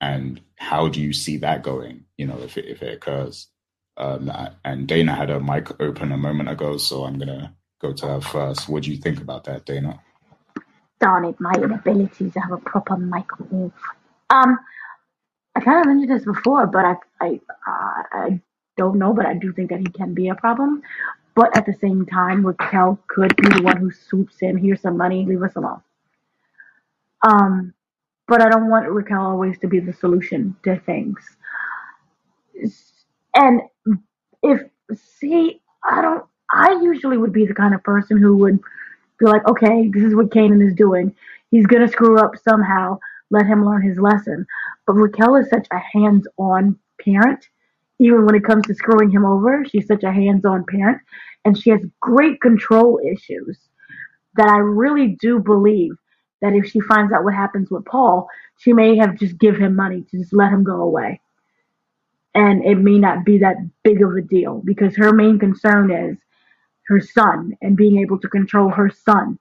And 0.00 0.42
how 0.56 0.88
do 0.88 1.00
you 1.00 1.14
see 1.14 1.38
that 1.38 1.62
going? 1.62 2.04
You 2.18 2.26
know, 2.26 2.38
if 2.40 2.58
it, 2.58 2.66
if 2.66 2.82
it 2.82 2.94
occurs. 2.94 3.48
Um, 3.96 4.30
and 4.62 4.86
Dana 4.86 5.14
had 5.14 5.30
a 5.30 5.40
mic 5.40 5.80
open 5.80 6.12
a 6.12 6.18
moment 6.18 6.50
ago, 6.50 6.76
so 6.76 7.04
I'm 7.04 7.18
going 7.18 7.28
to 7.28 7.50
go 7.80 7.94
to 7.94 8.06
her 8.06 8.20
first. 8.20 8.68
What 8.68 8.82
do 8.82 8.90
you 8.90 8.98
think 8.98 9.22
about 9.22 9.44
that, 9.44 9.64
Dana? 9.64 10.00
Darn 11.00 11.24
it, 11.24 11.40
my 11.40 11.52
inability 11.52 12.30
to 12.30 12.40
have 12.40 12.52
a 12.52 12.58
proper 12.58 12.96
microwave. 12.96 13.72
Um, 14.30 14.58
I 15.54 15.60
kind 15.60 15.80
of 15.80 15.86
mentioned 15.86 16.18
this 16.18 16.24
before, 16.24 16.66
but 16.66 16.84
I, 16.84 16.94
I, 17.20 17.40
uh, 17.66 18.02
I 18.12 18.40
don't 18.76 18.98
know, 18.98 19.12
but 19.12 19.26
I 19.26 19.34
do 19.34 19.52
think 19.52 19.70
that 19.70 19.80
he 19.80 19.86
can 19.86 20.14
be 20.14 20.28
a 20.28 20.34
problem. 20.34 20.82
But 21.34 21.56
at 21.56 21.66
the 21.66 21.74
same 21.74 22.06
time, 22.06 22.46
Raquel 22.46 22.98
could 23.08 23.36
be 23.36 23.48
the 23.48 23.62
one 23.62 23.76
who 23.76 23.90
swoops 23.90 24.36
in, 24.40 24.56
here's 24.56 24.80
some 24.80 24.96
money, 24.96 25.24
leave 25.26 25.42
us 25.42 25.54
alone. 25.56 25.82
Um, 27.26 27.74
but 28.26 28.40
I 28.42 28.48
don't 28.48 28.68
want 28.68 28.88
Raquel 28.88 29.20
always 29.20 29.58
to 29.58 29.68
be 29.68 29.80
the 29.80 29.92
solution 29.92 30.56
to 30.64 30.78
things. 30.80 31.18
And 33.34 33.60
if, 34.42 34.62
see, 35.18 35.60
I 35.84 36.00
don't, 36.02 36.24
I 36.50 36.80
usually 36.82 37.18
would 37.18 37.32
be 37.32 37.46
the 37.46 37.54
kind 37.54 37.74
of 37.74 37.82
person 37.82 38.16
who 38.16 38.36
would 38.38 38.58
be 39.18 39.26
like, 39.26 39.46
okay, 39.48 39.88
this 39.88 40.02
is 40.02 40.14
what 40.14 40.30
Kanan 40.30 40.66
is 40.66 40.74
doing. 40.74 41.14
He's 41.50 41.66
gonna 41.66 41.88
screw 41.88 42.18
up 42.18 42.32
somehow. 42.36 42.98
Let 43.30 43.46
him 43.46 43.64
learn 43.64 43.82
his 43.82 43.98
lesson. 43.98 44.46
But 44.86 44.94
Raquel 44.94 45.36
is 45.36 45.48
such 45.48 45.66
a 45.72 45.78
hands-on 45.78 46.78
parent. 47.00 47.48
Even 47.98 48.26
when 48.26 48.34
it 48.34 48.44
comes 48.44 48.66
to 48.66 48.74
screwing 48.74 49.10
him 49.10 49.24
over, 49.24 49.64
she's 49.64 49.86
such 49.86 50.04
a 50.04 50.12
hands-on 50.12 50.64
parent, 50.66 51.00
and 51.44 51.56
she 51.56 51.70
has 51.70 51.80
great 52.00 52.40
control 52.40 53.00
issues. 53.04 53.58
That 54.36 54.48
I 54.48 54.58
really 54.58 55.16
do 55.20 55.38
believe 55.38 55.92
that 56.42 56.52
if 56.52 56.66
she 56.66 56.80
finds 56.80 57.12
out 57.12 57.24
what 57.24 57.34
happens 57.34 57.70
with 57.70 57.86
Paul, 57.86 58.28
she 58.58 58.72
may 58.72 58.96
have 58.96 59.18
just 59.18 59.38
give 59.38 59.56
him 59.56 59.74
money 59.74 60.04
to 60.10 60.18
just 60.18 60.34
let 60.34 60.52
him 60.52 60.62
go 60.62 60.82
away. 60.82 61.20
And 62.34 62.62
it 62.64 62.76
may 62.76 62.98
not 62.98 63.24
be 63.24 63.38
that 63.38 63.56
big 63.82 64.02
of 64.02 64.14
a 64.14 64.20
deal 64.20 64.60
because 64.64 64.94
her 64.96 65.12
main 65.12 65.38
concern 65.38 65.90
is 65.90 66.18
her 66.88 67.00
son 67.00 67.56
and 67.62 67.76
being 67.76 68.00
able 68.00 68.18
to 68.20 68.28
control 68.28 68.70
her 68.70 68.90
son. 68.90 69.38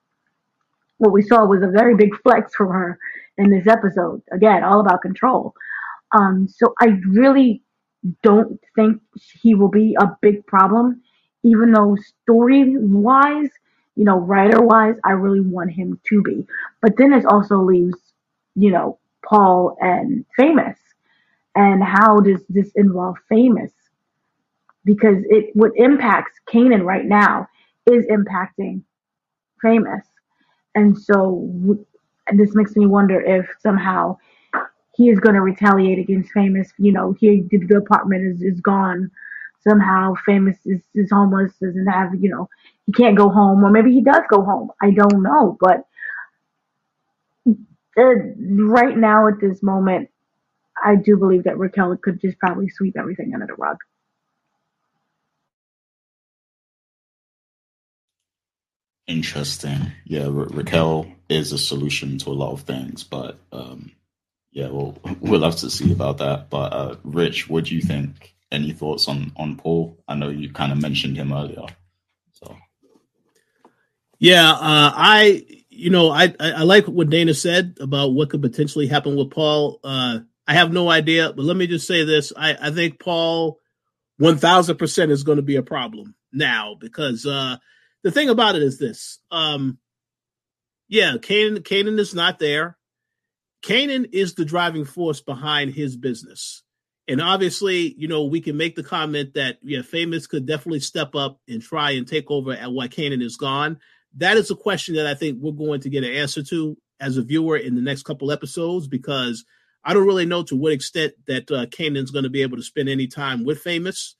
What 0.97 1.11
we 1.11 1.21
saw 1.21 1.45
was 1.45 1.61
a 1.61 1.67
very 1.67 1.95
big 1.95 2.15
flex 2.21 2.55
from 2.55 2.69
her 2.69 2.97
in 3.37 3.49
this 3.49 3.67
episode. 3.67 4.21
Again, 4.31 4.63
all 4.63 4.79
about 4.79 5.01
control. 5.01 5.53
Um, 6.17 6.47
so 6.47 6.73
I 6.79 6.99
really 7.07 7.61
don't 8.23 8.59
think 8.75 9.01
he 9.41 9.55
will 9.55 9.69
be 9.69 9.95
a 9.99 10.17
big 10.21 10.45
problem, 10.45 11.01
even 11.43 11.71
though 11.71 11.97
story 12.21 12.75
wise, 12.77 13.49
you 13.95 14.05
know, 14.05 14.19
writer 14.19 14.61
wise, 14.61 14.95
I 15.03 15.11
really 15.11 15.41
want 15.41 15.71
him 15.71 15.99
to 16.09 16.21
be. 16.21 16.45
But 16.81 16.97
then 16.97 17.13
it 17.13 17.25
also 17.25 17.57
leaves, 17.57 17.97
you 18.55 18.71
know, 18.71 18.99
Paul 19.27 19.77
and 19.81 20.25
Famous. 20.37 20.77
And 21.55 21.83
how 21.83 22.19
does 22.19 22.41
this 22.49 22.71
involve 22.75 23.15
Famous? 23.29 23.71
Because 24.85 25.17
it 25.29 25.49
what 25.53 25.71
impacts 25.75 26.39
Kanan 26.47 26.85
right 26.85 27.05
now 27.05 27.47
is 27.87 28.05
impacting 28.05 28.83
Famous. 29.61 30.05
And 30.75 30.97
so 30.97 31.49
this 32.33 32.53
makes 32.53 32.75
me 32.75 32.85
wonder 32.85 33.19
if 33.19 33.47
somehow 33.61 34.17
he 34.95 35.09
is 35.09 35.19
going 35.19 35.35
to 35.35 35.41
retaliate 35.41 35.99
against 35.99 36.31
Famous. 36.31 36.71
You 36.77 36.91
know, 36.91 37.15
here 37.19 37.41
the 37.49 37.77
apartment 37.77 38.25
is, 38.25 38.41
is 38.41 38.61
gone. 38.61 39.09
Somehow 39.67 40.13
Famous 40.25 40.57
is, 40.65 40.81
is 40.93 41.09
homeless, 41.11 41.53
doesn't 41.61 41.87
have, 41.87 42.13
you 42.15 42.29
know, 42.29 42.47
he 42.85 42.91
can't 42.91 43.17
go 43.17 43.29
home, 43.29 43.63
or 43.63 43.71
maybe 43.71 43.91
he 43.91 44.01
does 44.01 44.21
go 44.29 44.43
home. 44.43 44.69
I 44.81 44.91
don't 44.91 45.23
know. 45.23 45.57
But 45.59 45.85
uh, 47.97 48.15
right 48.37 48.95
now, 48.95 49.27
at 49.27 49.39
this 49.41 49.63
moment, 49.63 50.09
I 50.83 50.95
do 50.95 51.17
believe 51.17 51.45
that 51.45 51.57
Raquel 51.57 51.97
could 51.97 52.21
just 52.21 52.37
probably 52.37 52.69
sweep 52.69 52.95
everything 52.97 53.33
under 53.33 53.47
the 53.47 53.55
rug. 53.55 53.77
Interesting. 59.07 59.91
Yeah, 60.05 60.27
Ra- 60.29 60.47
Raquel 60.51 61.07
is 61.29 61.51
a 61.51 61.57
solution 61.57 62.17
to 62.19 62.29
a 62.29 62.33
lot 62.33 62.53
of 62.53 62.61
things, 62.61 63.03
but 63.03 63.37
um, 63.51 63.91
yeah, 64.51 64.69
we'll 64.69 64.97
we'll 65.19 65.43
have 65.43 65.57
to 65.57 65.69
see 65.69 65.91
about 65.91 66.17
that. 66.19 66.49
But 66.49 66.73
uh, 66.73 66.95
Rich, 67.03 67.49
what 67.49 67.65
do 67.65 67.75
you 67.75 67.81
think? 67.81 68.33
Any 68.51 68.71
thoughts 68.71 69.07
on 69.07 69.31
on 69.35 69.57
Paul? 69.57 69.97
I 70.07 70.15
know 70.15 70.29
you 70.29 70.51
kind 70.51 70.71
of 70.71 70.81
mentioned 70.81 71.17
him 71.17 71.33
earlier. 71.33 71.65
So 72.33 72.55
yeah, 74.17 74.51
uh, 74.51 74.91
I 74.95 75.45
you 75.69 75.89
know 75.89 76.09
I, 76.09 76.33
I, 76.39 76.51
I 76.51 76.61
like 76.63 76.85
what 76.85 77.09
Dana 77.09 77.33
said 77.33 77.77
about 77.81 78.13
what 78.13 78.29
could 78.29 78.41
potentially 78.41 78.87
happen 78.87 79.15
with 79.15 79.31
Paul. 79.31 79.79
Uh, 79.83 80.19
I 80.47 80.53
have 80.53 80.71
no 80.71 80.89
idea, 80.89 81.33
but 81.33 81.43
let 81.43 81.57
me 81.57 81.67
just 81.67 81.87
say 81.87 82.05
this: 82.05 82.31
I 82.35 82.55
I 82.59 82.71
think 82.71 82.99
Paul 82.99 83.59
one 84.17 84.37
thousand 84.37 84.77
percent 84.77 85.11
is 85.11 85.23
going 85.23 85.37
to 85.37 85.43
be 85.43 85.57
a 85.57 85.63
problem 85.63 86.15
now 86.31 86.75
because 86.79 87.25
uh, 87.25 87.57
the 88.05 88.11
thing 88.11 88.29
about 88.29 88.55
it 88.55 88.61
is 88.61 88.77
this: 88.77 89.19
um, 89.31 89.79
yeah, 90.87 91.15
Kanan 91.17 91.99
is 91.99 92.13
not 92.13 92.37
there. 92.37 92.77
Kanan 93.63 94.09
is 94.13 94.35
the 94.35 94.45
driving 94.45 94.85
force 94.85 95.21
behind 95.21 95.73
his 95.73 95.97
business. 95.97 96.61
And 97.07 97.19
obviously, 97.19 97.95
you 97.97 98.07
know, 98.07 98.25
we 98.25 98.41
can 98.41 98.57
make 98.57 98.75
the 98.75 98.83
comment 98.83 99.33
that 99.33 99.57
yeah, 99.63 99.81
Famous 99.81 100.27
could 100.27 100.45
definitely 100.45 100.81
step 100.81 101.15
up 101.15 101.39
and 101.47 101.63
try 101.63 101.91
and 101.91 102.07
take 102.07 102.29
over 102.29 102.53
at 102.53 102.71
what 102.71 102.91
Kanan 102.91 103.23
is 103.23 103.37
gone. 103.37 103.79
That 104.17 104.37
is 104.37 104.51
a 104.51 104.55
question 104.55 104.95
that 104.95 105.07
I 105.07 105.15
think 105.15 105.39
we're 105.41 105.51
going 105.51 105.81
to 105.81 105.89
get 105.89 106.03
an 106.03 106.13
answer 106.13 106.43
to 106.43 106.77
as 106.99 107.17
a 107.17 107.23
viewer 107.23 107.57
in 107.57 107.73
the 107.73 107.81
next 107.81 108.03
couple 108.03 108.31
episodes 108.31 108.87
because 108.87 109.45
I 109.83 109.95
don't 109.95 110.05
really 110.05 110.25
know 110.27 110.43
to 110.43 110.55
what 110.55 110.73
extent 110.73 111.13
that 111.25 111.49
uh, 111.49 111.65
Kanan's 111.65 112.11
going 112.11 112.23
to 112.23 112.29
be 112.29 112.43
able 112.43 112.57
to 112.57 112.63
spend 112.63 112.87
any 112.87 113.07
time 113.07 113.43
with 113.45 113.61
Famous 113.61 114.15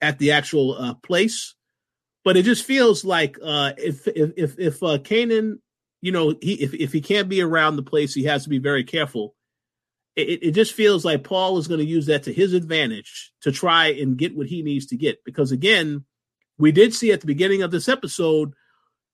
at 0.00 0.18
the 0.18 0.32
actual 0.32 0.74
uh, 0.74 0.94
place. 0.94 1.54
But 2.24 2.36
it 2.36 2.44
just 2.44 2.64
feels 2.64 3.04
like 3.04 3.36
uh, 3.42 3.72
if 3.76 4.06
if 4.08 4.32
if, 4.36 4.58
if 4.58 4.82
uh, 4.82 4.98
Kanan 4.98 5.58
you 6.02 6.10
know, 6.10 6.34
he 6.42 6.54
if, 6.54 6.74
if 6.74 6.92
he 6.92 7.00
can't 7.00 7.28
be 7.28 7.40
around 7.40 7.76
the 7.76 7.82
place, 7.82 8.12
he 8.12 8.24
has 8.24 8.42
to 8.42 8.50
be 8.50 8.58
very 8.58 8.84
careful. 8.84 9.34
It, 10.14 10.42
it 10.42 10.50
just 10.50 10.74
feels 10.74 11.06
like 11.06 11.24
Paul 11.24 11.56
is 11.56 11.68
going 11.68 11.80
to 11.80 11.86
use 11.86 12.06
that 12.06 12.24
to 12.24 12.32
his 12.32 12.52
advantage 12.52 13.32
to 13.42 13.52
try 13.52 13.86
and 13.86 14.18
get 14.18 14.36
what 14.36 14.48
he 14.48 14.62
needs 14.62 14.86
to 14.86 14.96
get. 14.96 15.24
Because 15.24 15.52
again, 15.52 16.04
we 16.58 16.72
did 16.72 16.92
see 16.92 17.12
at 17.12 17.22
the 17.22 17.26
beginning 17.26 17.62
of 17.62 17.70
this 17.70 17.88
episode 17.88 18.52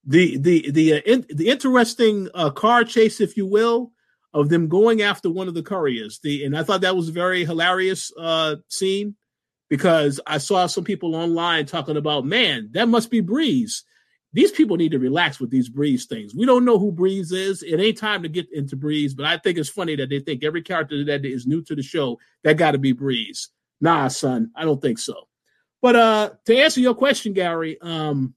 the 0.04 0.38
the 0.38 0.70
the 0.70 0.94
uh, 0.94 1.00
in, 1.04 1.26
the 1.28 1.50
interesting 1.50 2.28
uh, 2.34 2.50
car 2.50 2.82
chase, 2.84 3.20
if 3.20 3.36
you 3.36 3.46
will, 3.46 3.92
of 4.32 4.48
them 4.48 4.68
going 4.68 5.02
after 5.02 5.30
one 5.30 5.46
of 5.46 5.54
the 5.54 5.62
couriers. 5.62 6.20
The 6.22 6.42
and 6.42 6.56
I 6.56 6.62
thought 6.62 6.80
that 6.80 6.96
was 6.96 7.10
a 7.10 7.12
very 7.12 7.44
hilarious 7.44 8.10
uh, 8.18 8.56
scene 8.68 9.14
because 9.68 10.20
I 10.26 10.38
saw 10.38 10.66
some 10.66 10.84
people 10.84 11.14
online 11.14 11.66
talking 11.66 11.96
about, 11.96 12.24
man, 12.24 12.70
that 12.72 12.88
must 12.88 13.10
be 13.10 13.20
Breeze 13.20 13.84
these 14.32 14.52
people 14.52 14.76
need 14.76 14.92
to 14.92 14.98
relax 14.98 15.40
with 15.40 15.50
these 15.50 15.68
Breeze 15.68 16.04
things. 16.04 16.34
We 16.34 16.44
don't 16.44 16.64
know 16.64 16.78
who 16.78 16.92
Breeze 16.92 17.32
is. 17.32 17.62
It 17.62 17.80
ain't 17.80 17.96
time 17.96 18.22
to 18.22 18.28
get 18.28 18.46
into 18.52 18.76
Breeze, 18.76 19.14
but 19.14 19.24
I 19.24 19.38
think 19.38 19.56
it's 19.56 19.70
funny 19.70 19.96
that 19.96 20.10
they 20.10 20.20
think 20.20 20.44
every 20.44 20.62
character 20.62 21.04
that 21.06 21.24
is 21.24 21.46
new 21.46 21.62
to 21.62 21.74
the 21.74 21.82
show 21.82 22.18
that 22.44 22.58
got 22.58 22.72
to 22.72 22.78
be 22.78 22.92
Breeze. 22.92 23.48
Nah, 23.80 24.08
son, 24.08 24.50
I 24.54 24.64
don't 24.64 24.82
think 24.82 24.98
so. 24.98 25.28
But 25.80 25.96
uh 25.96 26.30
to 26.46 26.56
answer 26.56 26.80
your 26.80 26.94
question, 26.94 27.32
Gary, 27.32 27.78
um 27.80 28.34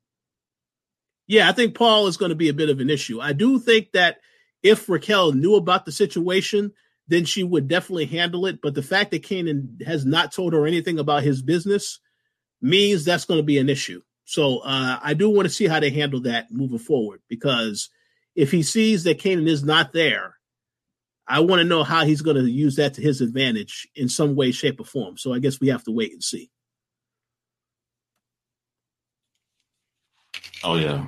yeah, 1.28 1.50
I 1.50 1.54
think 1.54 1.76
Paul 1.76 2.08
is 2.08 2.18
going 2.18 2.30
to 2.30 2.36
be 2.36 2.50
a 2.50 2.54
bit 2.54 2.70
of 2.70 2.80
an 2.80 2.90
issue. 2.90 3.22
I 3.22 3.34
do 3.34 3.58
think 3.58 3.94
that 3.94 4.18
if 4.64 4.90
Raquel 4.90 5.32
knew 5.32 5.56
about 5.56 5.86
the 5.86 5.92
situation, 5.92 6.74
then 7.12 7.26
she 7.26 7.44
would 7.44 7.68
definitely 7.68 8.06
handle 8.06 8.46
it. 8.46 8.62
But 8.62 8.74
the 8.74 8.82
fact 8.82 9.12
that 9.12 9.24
Kanan 9.24 9.84
has 9.86 10.06
not 10.06 10.32
told 10.32 10.54
her 10.54 10.66
anything 10.66 10.98
about 10.98 11.24
his 11.24 11.42
business 11.42 12.00
means 12.62 13.04
that's 13.04 13.26
going 13.26 13.40
to 13.40 13.46
be 13.46 13.58
an 13.58 13.70
issue. 13.70 14.02
So 14.24 14.60
uh, 14.60 14.98
I 15.04 15.14
do 15.14 15.30
want 15.30 15.46
to 15.46 15.54
see 15.54 15.68
how 15.68 15.82
they 15.82 15.90
handle 15.90 16.22
that 16.22 16.52
moving 16.52 16.80
forward 16.80 17.22
because 17.28 17.90
if 18.34 18.50
he 18.50 18.64
sees 18.64 19.04
that 19.04 19.20
Kanan 19.20 19.50
is 19.50 19.62
not 19.62 19.92
there, 19.92 20.38
I 21.28 21.42
want 21.42 21.60
to 21.60 21.68
know 21.68 21.84
how 21.84 22.06
he's 22.06 22.22
going 22.22 22.38
to 22.38 22.50
use 22.50 22.78
that 22.78 22.94
to 22.94 23.02
his 23.02 23.20
advantage 23.20 23.90
in 23.94 24.08
some 24.08 24.36
way, 24.36 24.52
shape, 24.52 24.80
or 24.80 24.86
form. 24.86 25.18
So 25.18 25.34
I 25.34 25.40
guess 25.40 25.60
we 25.60 25.68
have 25.68 25.84
to 25.84 25.92
wait 25.92 26.14
and 26.14 26.24
see. 26.24 26.50
Oh 30.64 30.76
yeah, 30.76 31.08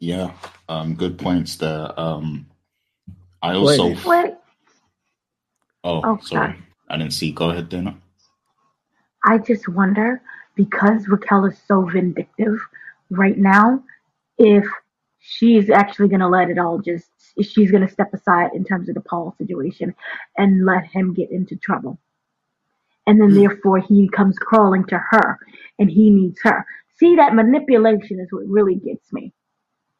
yeah. 0.00 0.32
Um, 0.68 0.94
good 0.94 1.16
points 1.16 1.56
there. 1.56 1.98
Um, 1.98 2.46
I 3.40 3.54
also. 3.54 3.94
Wait. 4.08 4.34
Oh, 5.84 6.00
oh 6.04 6.18
sorry. 6.22 6.52
sorry. 6.52 6.58
I 6.88 6.96
didn't 6.98 7.12
see. 7.12 7.32
Go 7.32 7.50
ahead, 7.50 7.68
Dana. 7.68 7.96
I 9.24 9.38
just 9.38 9.68
wonder 9.68 10.20
because 10.54 11.08
Raquel 11.08 11.46
is 11.46 11.56
so 11.66 11.82
vindictive 11.82 12.58
right 13.10 13.38
now, 13.38 13.82
if 14.38 14.64
she's 15.20 15.70
actually 15.70 16.08
going 16.08 16.20
to 16.20 16.28
let 16.28 16.50
it 16.50 16.58
all 16.58 16.78
just, 16.78 17.08
she's 17.40 17.70
going 17.70 17.86
to 17.86 17.92
step 17.92 18.12
aside 18.12 18.50
in 18.54 18.64
terms 18.64 18.88
of 18.88 18.94
the 18.94 19.00
Paul 19.00 19.34
situation 19.38 19.94
and 20.36 20.66
let 20.66 20.84
him 20.84 21.14
get 21.14 21.30
into 21.30 21.56
trouble. 21.56 21.98
And 23.06 23.20
then, 23.20 23.30
mm 23.30 23.34
therefore, 23.34 23.78
he 23.78 24.08
comes 24.08 24.38
crawling 24.38 24.84
to 24.86 24.98
her 24.98 25.38
and 25.78 25.90
he 25.90 26.10
needs 26.10 26.38
her. 26.42 26.64
See, 26.98 27.16
that 27.16 27.34
manipulation 27.34 28.20
is 28.20 28.28
what 28.30 28.46
really 28.46 28.76
gets 28.76 29.12
me. 29.12 29.32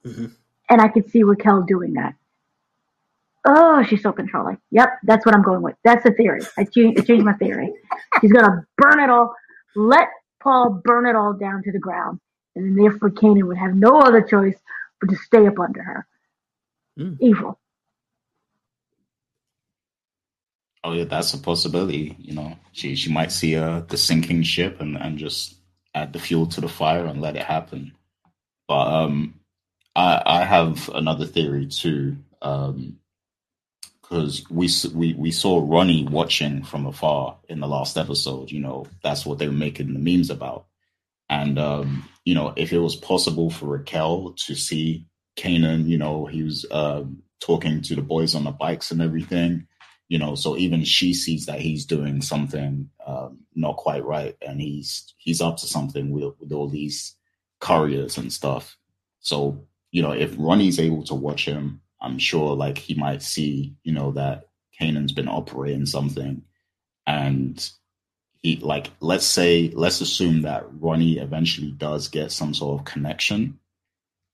Mm-hmm. 0.05 0.27
And 0.71 0.81
I 0.81 0.89
could 0.89 1.11
see 1.11 1.23
Raquel 1.25 1.63
doing 1.63 1.95
that. 1.95 2.15
Oh, 3.45 3.83
she's 3.83 4.03
so 4.03 4.13
controlling. 4.13 4.59
Yep, 4.71 4.89
that's 5.03 5.27
what 5.27 5.35
I'm 5.35 5.43
going 5.43 5.63
with. 5.63 5.75
That's 5.85 6.05
the 6.05 6.13
theory. 6.13 6.43
I, 6.57 6.65
changed, 6.65 7.01
I 7.01 7.05
changed 7.05 7.25
my 7.25 7.33
theory. 7.35 7.73
She's 8.21 8.33
going 8.33 8.45
to 8.45 8.65
burn 8.79 9.01
it 9.01 9.11
all. 9.11 9.35
Let 9.75 10.09
Paul 10.41 10.81
burn 10.85 11.07
it 11.07 11.17
all 11.17 11.33
down 11.33 11.63
to 11.65 11.73
the 11.73 11.79
ground, 11.79 12.21
and 12.55 12.65
then 12.65 12.77
therefore 12.77 13.11
Kanan 13.11 13.45
would 13.45 13.59
have 13.59 13.75
no 13.75 14.01
other 14.01 14.23
choice 14.23 14.57
but 15.01 15.11
to 15.11 15.17
stay 15.17 15.47
up 15.47 15.59
under 15.59 15.83
her. 15.83 16.07
Mm. 16.99 17.17
Evil. 17.21 17.59
Oh 20.85 20.93
yeah, 20.93 21.05
that's 21.05 21.33
a 21.33 21.39
possibility. 21.39 22.17
You 22.19 22.35
know, 22.35 22.57
she 22.73 22.97
she 22.97 23.13
might 23.13 23.33
see 23.33 23.57
uh, 23.57 23.81
the 23.89 23.97
sinking 23.97 24.43
ship 24.43 24.81
and 24.81 24.97
and 24.97 25.17
just 25.17 25.57
add 25.95 26.13
the 26.13 26.19
fuel 26.19 26.47
to 26.47 26.61
the 26.61 26.69
fire 26.69 27.07
and 27.07 27.21
let 27.21 27.37
it 27.37 27.45
happen. 27.45 27.93
But 28.67 28.89
um, 28.89 29.41
I 29.95 30.23
I 30.27 30.45
have 30.45 30.89
another 30.91 31.25
theory 31.25 31.67
too. 31.67 32.17
Um, 32.43 32.99
because 34.13 34.45
we 34.51 34.69
we 34.95 35.15
we 35.15 35.31
saw 35.31 35.65
Ronnie 35.65 36.05
watching 36.05 36.65
from 36.65 36.87
afar 36.87 37.39
in 37.49 37.61
the 37.61 37.67
last 37.67 37.97
episode. 37.97 38.51
You 38.51 38.61
know, 38.61 38.87
that's 39.03 39.25
what 39.25 39.39
they 39.39 39.47
were 39.47 39.55
making 39.55 39.95
the 39.95 39.99
memes 39.99 40.29
about. 40.29 40.67
And 41.31 41.59
um, 41.59 42.07
you 42.25 42.35
know, 42.35 42.53
if 42.55 42.75
it 42.75 42.79
was 42.79 42.95
possible 42.95 43.49
for 43.49 43.67
Raquel 43.67 44.35
to 44.47 44.55
see 44.55 45.07
Kanan, 45.37 45.87
you 45.87 45.97
know, 45.97 46.27
he 46.27 46.43
was 46.43 46.67
uh, 46.71 47.05
talking 47.41 47.81
to 47.83 47.95
the 47.95 48.03
boys 48.03 48.35
on 48.35 48.45
the 48.45 48.51
bikes 48.51 48.91
and 48.91 49.01
everything. 49.01 49.67
You 50.09 50.19
know, 50.19 50.35
so 50.35 50.59
even 50.59 50.85
she 50.85 51.15
sees 51.15 51.47
that 51.47 51.61
he's 51.61 51.87
doing 51.87 52.21
something 52.21 52.91
um, 53.07 53.39
not 53.55 53.79
quite 53.79 54.05
right, 54.05 54.37
and 54.47 54.61
he's 54.61 55.15
he's 55.17 55.41
up 55.41 55.57
to 55.59 55.67
something 55.67 56.11
with, 56.11 56.35
with 56.39 56.53
all 56.53 56.69
these 56.69 57.17
couriers 57.61 58.19
and 58.19 58.31
stuff. 58.31 58.77
So 59.21 59.65
you 59.91 60.03
know, 60.03 60.13
if 60.13 60.35
Ronnie's 60.37 60.79
able 60.79 61.05
to 61.05 61.15
watch 61.15 61.47
him 61.47 61.82
I'm 62.03 62.19
sure 62.19 62.55
like 62.55 62.77
he 62.77 62.95
might 62.95 63.23
see, 63.23 63.75
you 63.85 63.93
know, 63.93 64.13
that 64.13 64.49
Kanan's 64.79 65.13
been 65.13 65.29
operating 65.29 65.87
something 65.87 66.43
and 67.07 67.71
he 68.43 68.57
like 68.57 68.91
let's 69.01 69.27
say 69.27 69.71
let's 69.75 70.01
assume 70.01 70.43
that 70.43 70.67
Ronnie 70.81 71.19
eventually 71.19 71.71
does 71.71 72.09
get 72.09 72.33
some 72.33 72.53
sort 72.55 72.81
of 72.81 72.85
connection. 72.85 73.59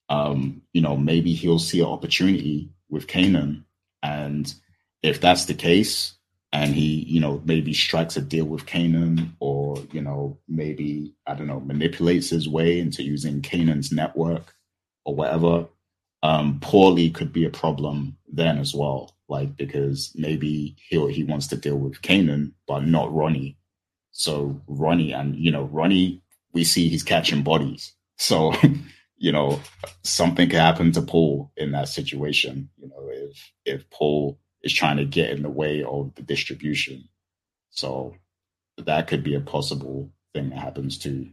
Um, 0.09 0.63
you 0.73 0.81
know, 0.81 0.97
maybe 0.97 1.35
he'll 1.35 1.59
see 1.59 1.81
an 1.81 1.87
opportunity 1.87 2.71
with 2.89 3.07
Kanan. 3.07 3.65
And 4.03 4.53
if 5.03 5.21
that's 5.21 5.45
the 5.45 5.55
case, 5.55 6.15
and 6.53 6.75
he, 6.75 7.05
you 7.05 7.21
know, 7.21 7.43
maybe 7.45 7.75
strikes 7.75 8.17
a 8.17 8.23
deal 8.23 8.47
with 8.47 8.65
Kanan 8.65 9.33
or, 9.39 9.77
you 9.93 10.01
know, 10.01 10.39
maybe, 10.49 11.15
I 11.27 11.35
don't 11.35 11.47
know, 11.47 11.61
manipulates 11.61 12.31
his 12.31 12.49
way 12.49 12.81
into 12.81 13.03
using 13.03 13.43
Kanan's 13.43 13.93
network 13.93 14.55
or 15.05 15.15
whatever, 15.15 15.67
um, 16.23 16.61
Paulie 16.61 17.15
could 17.15 17.33
be 17.33 17.45
a 17.45 17.51
problem 17.51 18.17
then 18.31 18.59
as 18.59 18.75
well. 18.75 19.15
Like, 19.29 19.57
because 19.57 20.13
maybe 20.15 20.77
he 20.89 21.13
he 21.13 21.25
wants 21.25 21.47
to 21.49 21.57
deal 21.57 21.77
with 21.77 22.01
Kanan, 22.03 22.53
but 22.67 22.81
not 22.81 23.13
Ronnie. 23.15 23.59
So 24.11 24.61
Ronnie 24.67 25.13
and, 25.13 25.37
you 25.37 25.51
know, 25.51 25.65
Ronnie, 25.65 26.23
we 26.53 26.65
see 26.65 26.89
he's 26.89 27.03
catching 27.03 27.43
bodies. 27.43 27.93
So, 28.21 28.53
you 29.17 29.31
know, 29.31 29.61
something 30.03 30.49
could 30.49 30.59
happen 30.59 30.91
to 30.91 31.03
Paul 31.03 31.53
in 31.57 31.71
that 31.71 31.89
situation. 31.89 32.69
You 32.77 32.89
know, 32.89 33.09
if 33.13 33.53
if 33.65 33.91
Paul 33.91 34.41
is 34.63 34.73
trying 34.73 34.97
to 34.97 35.05
get 35.05 35.31
in 35.31 35.43
the 35.43 35.51
way 35.51 35.85
of 35.85 36.15
the 36.17 36.23
distribution. 36.23 37.09
So 37.71 38.17
that 38.77 39.07
could 39.07 39.23
be 39.23 39.35
a 39.35 39.41
possible 39.41 40.11
thing 40.35 40.51
that 40.51 40.59
happens 40.59 40.99
too. 40.99 41.29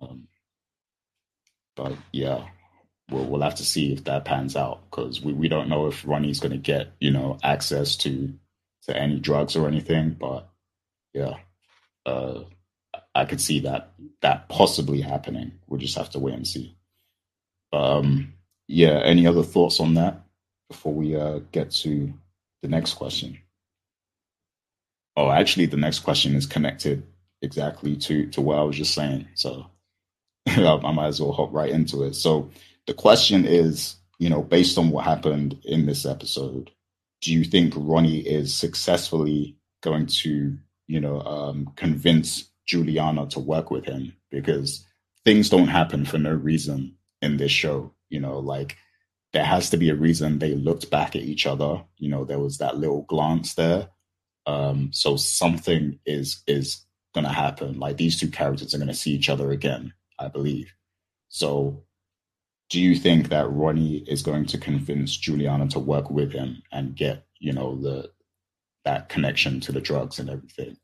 Um, 0.00 0.28
but 1.76 1.92
yeah, 2.12 2.44
we'll 3.10 3.26
we'll 3.26 3.42
have 3.42 3.56
to 3.56 3.64
see 3.64 3.92
if 3.92 4.04
that 4.04 4.24
pans 4.24 4.56
out 4.56 4.82
because 4.90 5.20
we, 5.20 5.32
we 5.32 5.48
don't 5.48 5.68
know 5.68 5.86
if 5.86 6.06
Ronnie's 6.06 6.40
going 6.40 6.52
to 6.52 6.58
get 6.58 6.92
you 7.00 7.10
know 7.10 7.38
access 7.42 7.96
to 7.98 8.32
to 8.86 8.96
any 8.96 9.18
drugs 9.18 9.56
or 9.56 9.68
anything. 9.68 10.16
But 10.18 10.48
yeah, 11.12 11.34
uh, 12.06 12.40
I 13.14 13.24
could 13.24 13.40
see 13.40 13.60
that 13.60 13.92
that 14.22 14.48
possibly 14.48 15.00
happening. 15.00 15.52
We'll 15.66 15.80
just 15.80 15.96
have 15.96 16.10
to 16.10 16.18
wait 16.18 16.34
and 16.34 16.46
see. 16.46 16.76
Um, 17.72 18.34
yeah. 18.68 19.00
Any 19.02 19.26
other 19.26 19.42
thoughts 19.42 19.80
on 19.80 19.94
that 19.94 20.22
before 20.68 20.94
we 20.94 21.16
uh, 21.16 21.40
get 21.52 21.70
to 21.70 22.12
the 22.62 22.68
next 22.68 22.94
question? 22.94 23.38
Oh, 25.16 25.30
actually, 25.30 25.66
the 25.66 25.76
next 25.76 26.00
question 26.00 26.34
is 26.34 26.46
connected 26.46 27.04
exactly 27.42 27.96
to 27.96 28.26
to 28.28 28.40
what 28.40 28.58
I 28.58 28.62
was 28.62 28.76
just 28.76 28.94
saying. 28.94 29.28
So 29.34 29.66
I 30.46 30.92
might 30.92 31.08
as 31.08 31.20
well 31.20 31.32
hop 31.32 31.52
right 31.52 31.70
into 31.70 32.04
it. 32.04 32.14
So 32.14 32.50
the 32.86 32.94
question 32.94 33.46
is, 33.46 33.96
you 34.18 34.28
know, 34.28 34.42
based 34.42 34.78
on 34.78 34.90
what 34.90 35.04
happened 35.04 35.58
in 35.64 35.86
this 35.86 36.06
episode, 36.06 36.70
do 37.20 37.32
you 37.32 37.44
think 37.44 37.72
Ronnie 37.76 38.20
is 38.20 38.54
successfully 38.54 39.56
going 39.82 40.06
to, 40.06 40.56
you 40.86 41.00
know, 41.00 41.20
um, 41.20 41.72
convince 41.76 42.50
Juliana 42.66 43.26
to 43.28 43.40
work 43.40 43.70
with 43.70 43.84
him? 43.84 44.14
Because 44.30 44.84
things 45.24 45.48
don't 45.48 45.68
happen 45.68 46.04
for 46.04 46.18
no 46.18 46.32
reason 46.32 46.96
in 47.22 47.36
this 47.36 47.52
show. 47.52 47.92
You 48.10 48.20
know, 48.20 48.38
like 48.38 48.76
there 49.32 49.44
has 49.44 49.70
to 49.70 49.76
be 49.76 49.88
a 49.88 49.94
reason 49.94 50.38
they 50.38 50.54
looked 50.54 50.90
back 50.90 51.16
at 51.16 51.22
each 51.22 51.46
other. 51.46 51.82
You 51.98 52.10
know, 52.10 52.24
there 52.24 52.38
was 52.38 52.58
that 52.58 52.76
little 52.76 53.02
glance 53.02 53.54
there. 53.54 53.88
Um, 54.46 54.90
so 54.92 55.16
something 55.16 55.98
is 56.04 56.42
is 56.46 56.84
gonna 57.14 57.32
happen. 57.32 57.78
Like 57.78 57.96
these 57.96 58.20
two 58.20 58.28
characters 58.30 58.74
are 58.74 58.78
gonna 58.78 58.94
see 58.94 59.12
each 59.12 59.30
other 59.30 59.50
again, 59.50 59.94
I 60.18 60.28
believe. 60.28 60.72
So 61.28 61.83
do 62.74 62.80
you 62.80 62.96
think 62.96 63.28
that 63.28 63.48
Ronnie 63.52 63.98
is 63.98 64.22
going 64.22 64.46
to 64.46 64.58
convince 64.58 65.16
Juliana 65.16 65.68
to 65.68 65.78
work 65.78 66.10
with 66.10 66.32
him 66.32 66.60
and 66.72 66.96
get, 66.96 67.24
you 67.38 67.52
know, 67.52 67.76
the 67.76 68.10
that 68.84 69.08
connection 69.08 69.60
to 69.60 69.70
the 69.70 69.80
drugs 69.80 70.18
and 70.18 70.28
everything? 70.28 70.76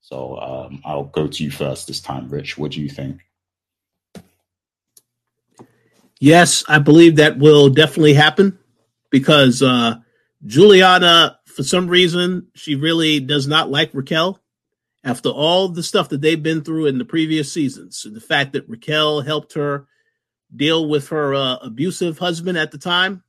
So 0.00 0.36
um, 0.40 0.82
I'll 0.84 1.04
go 1.04 1.28
to 1.28 1.44
you 1.44 1.52
first 1.52 1.86
this 1.86 2.00
time, 2.00 2.28
Rich. 2.28 2.58
What 2.58 2.72
do 2.72 2.80
you 2.80 2.88
think? 2.88 3.20
Yes, 6.18 6.64
I 6.66 6.80
believe 6.80 7.14
that 7.16 7.38
will 7.38 7.68
definitely 7.68 8.14
happen 8.14 8.58
because 9.08 9.62
uh, 9.62 9.94
Juliana, 10.44 11.38
for 11.46 11.62
some 11.62 11.86
reason, 11.86 12.48
she 12.56 12.74
really 12.74 13.20
does 13.20 13.46
not 13.46 13.70
like 13.70 13.90
Raquel 13.94 14.40
after 15.04 15.28
all 15.28 15.68
the 15.68 15.84
stuff 15.84 16.08
that 16.08 16.20
they've 16.20 16.42
been 16.42 16.62
through 16.64 16.86
in 16.86 16.98
the 16.98 17.04
previous 17.04 17.52
seasons. 17.52 18.04
And 18.04 18.16
the 18.16 18.20
fact 18.20 18.54
that 18.54 18.68
Raquel 18.68 19.20
helped 19.20 19.52
her 19.52 19.86
deal 20.54 20.88
with 20.88 21.08
her 21.08 21.34
uh, 21.34 21.56
abusive 21.56 22.18
husband 22.18 22.58
at 22.58 22.70
the 22.70 22.78
time. 22.78 23.22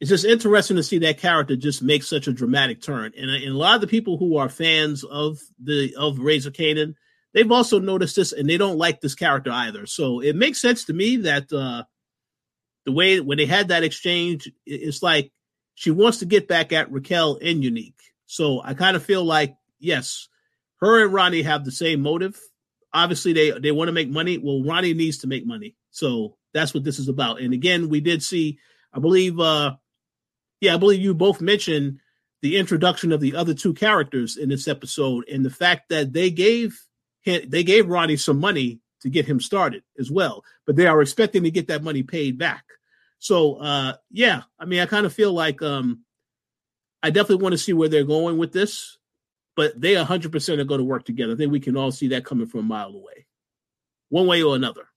It's 0.00 0.10
just 0.10 0.24
interesting 0.24 0.76
to 0.76 0.82
see 0.82 0.98
that 0.98 1.18
character 1.18 1.56
just 1.56 1.82
make 1.82 2.04
such 2.04 2.28
a 2.28 2.32
dramatic 2.32 2.80
turn. 2.80 3.12
And, 3.16 3.30
and 3.30 3.54
a 3.54 3.58
lot 3.58 3.74
of 3.74 3.80
the 3.80 3.88
people 3.88 4.16
who 4.16 4.36
are 4.36 4.48
fans 4.48 5.02
of 5.02 5.40
the 5.60 5.94
of 5.96 6.20
Raising 6.20 6.52
Kanan, 6.52 6.94
they've 7.34 7.50
also 7.50 7.80
noticed 7.80 8.14
this 8.14 8.32
and 8.32 8.48
they 8.48 8.56
don't 8.56 8.78
like 8.78 9.00
this 9.00 9.16
character 9.16 9.50
either. 9.50 9.86
So 9.86 10.20
it 10.20 10.36
makes 10.36 10.60
sense 10.60 10.84
to 10.84 10.92
me 10.92 11.16
that 11.18 11.52
uh, 11.52 11.82
the 12.84 12.92
way 12.92 13.18
when 13.18 13.38
they 13.38 13.46
had 13.46 13.68
that 13.68 13.82
exchange, 13.82 14.48
it's 14.64 15.02
like 15.02 15.32
she 15.74 15.90
wants 15.90 16.18
to 16.18 16.26
get 16.26 16.46
back 16.46 16.72
at 16.72 16.92
Raquel 16.92 17.38
and 17.42 17.64
Unique. 17.64 18.00
So 18.26 18.60
I 18.62 18.74
kind 18.74 18.94
of 18.94 19.02
feel 19.02 19.24
like 19.24 19.56
yes, 19.80 20.28
her 20.80 21.04
and 21.04 21.12
Ronnie 21.12 21.42
have 21.42 21.64
the 21.64 21.72
same 21.72 22.02
motive. 22.02 22.40
Obviously, 22.92 23.32
they 23.32 23.50
they 23.58 23.72
want 23.72 23.88
to 23.88 23.92
make 23.92 24.08
money. 24.08 24.38
Well, 24.38 24.62
Ronnie 24.62 24.94
needs 24.94 25.18
to 25.18 25.26
make 25.26 25.46
money, 25.46 25.74
so 25.90 26.36
that's 26.54 26.74
what 26.74 26.84
this 26.84 26.98
is 26.98 27.08
about. 27.08 27.40
And 27.40 27.52
again, 27.52 27.88
we 27.88 28.00
did 28.00 28.22
see, 28.22 28.58
I 28.92 28.98
believe, 28.98 29.38
uh 29.38 29.76
yeah, 30.60 30.74
I 30.74 30.78
believe 30.78 31.00
you 31.00 31.14
both 31.14 31.40
mentioned 31.40 32.00
the 32.42 32.56
introduction 32.56 33.12
of 33.12 33.20
the 33.20 33.36
other 33.36 33.54
two 33.54 33.74
characters 33.74 34.36
in 34.36 34.48
this 34.48 34.66
episode, 34.68 35.28
and 35.28 35.44
the 35.44 35.50
fact 35.50 35.88
that 35.88 36.12
they 36.12 36.30
gave 36.30 36.80
him, 37.20 37.42
they 37.48 37.62
gave 37.62 37.88
Ronnie 37.88 38.16
some 38.16 38.40
money 38.40 38.80
to 39.02 39.08
get 39.08 39.26
him 39.26 39.40
started 39.40 39.82
as 39.98 40.10
well, 40.10 40.42
but 40.66 40.76
they 40.76 40.86
are 40.86 41.00
expecting 41.00 41.44
to 41.44 41.50
get 41.50 41.68
that 41.68 41.84
money 41.84 42.02
paid 42.02 42.38
back. 42.38 42.64
So 43.18 43.56
uh 43.56 43.94
yeah, 44.10 44.42
I 44.58 44.64
mean 44.64 44.80
I 44.80 44.86
kind 44.86 45.06
of 45.06 45.12
feel 45.12 45.32
like 45.32 45.62
um 45.62 46.04
I 47.02 47.10
definitely 47.10 47.42
want 47.42 47.52
to 47.52 47.58
see 47.58 47.72
where 47.72 47.88
they're 47.88 48.04
going 48.04 48.38
with 48.38 48.52
this, 48.52 48.98
but 49.54 49.80
they 49.80 49.94
100% 49.94 50.58
are 50.58 50.64
going 50.64 50.78
to 50.78 50.84
work 50.84 51.04
together. 51.04 51.34
I 51.34 51.36
think 51.36 51.52
we 51.52 51.60
can 51.60 51.76
all 51.76 51.92
see 51.92 52.08
that 52.08 52.24
coming 52.24 52.46
from 52.46 52.60
a 52.60 52.64
mile 52.64 52.90
away. 52.90 53.26
One 54.08 54.26
way 54.26 54.42
or 54.42 54.56
another. 54.56 54.88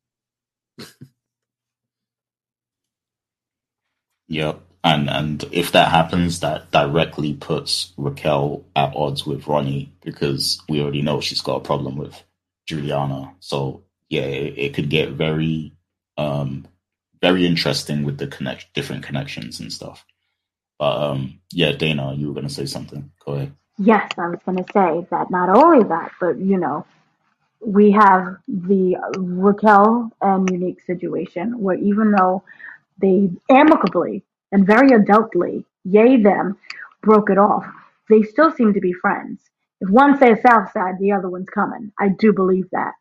yep. 4.27 4.61
And 4.83 5.09
and 5.09 5.43
if 5.51 5.73
that 5.73 5.91
happens, 5.91 6.39
that 6.39 6.71
directly 6.71 7.33
puts 7.33 7.93
Raquel 7.97 8.65
at 8.75 8.95
odds 8.95 9.25
with 9.25 9.47
Ronnie 9.47 9.93
because 10.03 10.61
we 10.69 10.81
already 10.81 11.03
know 11.03 11.21
she's 11.21 11.41
got 11.41 11.57
a 11.57 11.61
problem 11.65 11.97
with 11.97 12.23
Juliana. 12.67 13.33
So 13.39 13.83
yeah, 14.09 14.23
it, 14.23 14.57
it 14.57 14.73
could 14.73 14.89
get 14.89 15.11
very 15.11 15.73
um 16.17 16.67
very 17.21 17.45
interesting 17.45 18.03
with 18.03 18.17
the 18.17 18.27
connect 18.27 18.73
different 18.73 19.03
connections 19.03 19.59
and 19.59 19.71
stuff. 19.71 20.05
But 20.79 20.97
um, 20.97 21.39
yeah, 21.53 21.73
Dana, 21.73 22.13
you 22.15 22.29
were 22.29 22.33
to 22.41 22.49
say 22.49 22.65
something. 22.65 23.11
Go 23.23 23.33
ahead. 23.33 23.53
Yes, 23.77 24.11
I 24.17 24.27
was 24.29 24.39
to 24.57 24.73
say 24.73 25.07
that 25.11 25.31
not 25.31 25.49
only 25.49 25.83
that, 25.87 26.11
but 26.19 26.37
you 26.37 26.57
know, 26.57 26.85
we 27.65 27.91
have 27.91 28.37
the 28.47 28.95
Raquel 29.17 30.11
and 30.21 30.49
Unique 30.49 30.81
situation 30.81 31.59
where 31.59 31.77
even 31.77 32.11
though 32.11 32.43
they 32.99 33.29
amicably 33.49 34.23
and 34.51 34.65
very 34.65 34.89
adultly, 34.89 35.65
yay 35.83 36.21
them, 36.21 36.57
broke 37.01 37.29
it 37.29 37.37
off, 37.37 37.65
they 38.09 38.23
still 38.23 38.51
seem 38.51 38.73
to 38.73 38.79
be 38.79 38.93
friends. 38.93 39.41
If 39.79 39.89
one 39.89 40.17
says 40.17 40.41
South 40.41 40.71
Side, 40.71 40.95
the 40.99 41.11
other 41.11 41.29
one's 41.29 41.49
coming. 41.49 41.91
I 41.99 42.09
do 42.09 42.33
believe 42.33 42.69
that. 42.71 42.93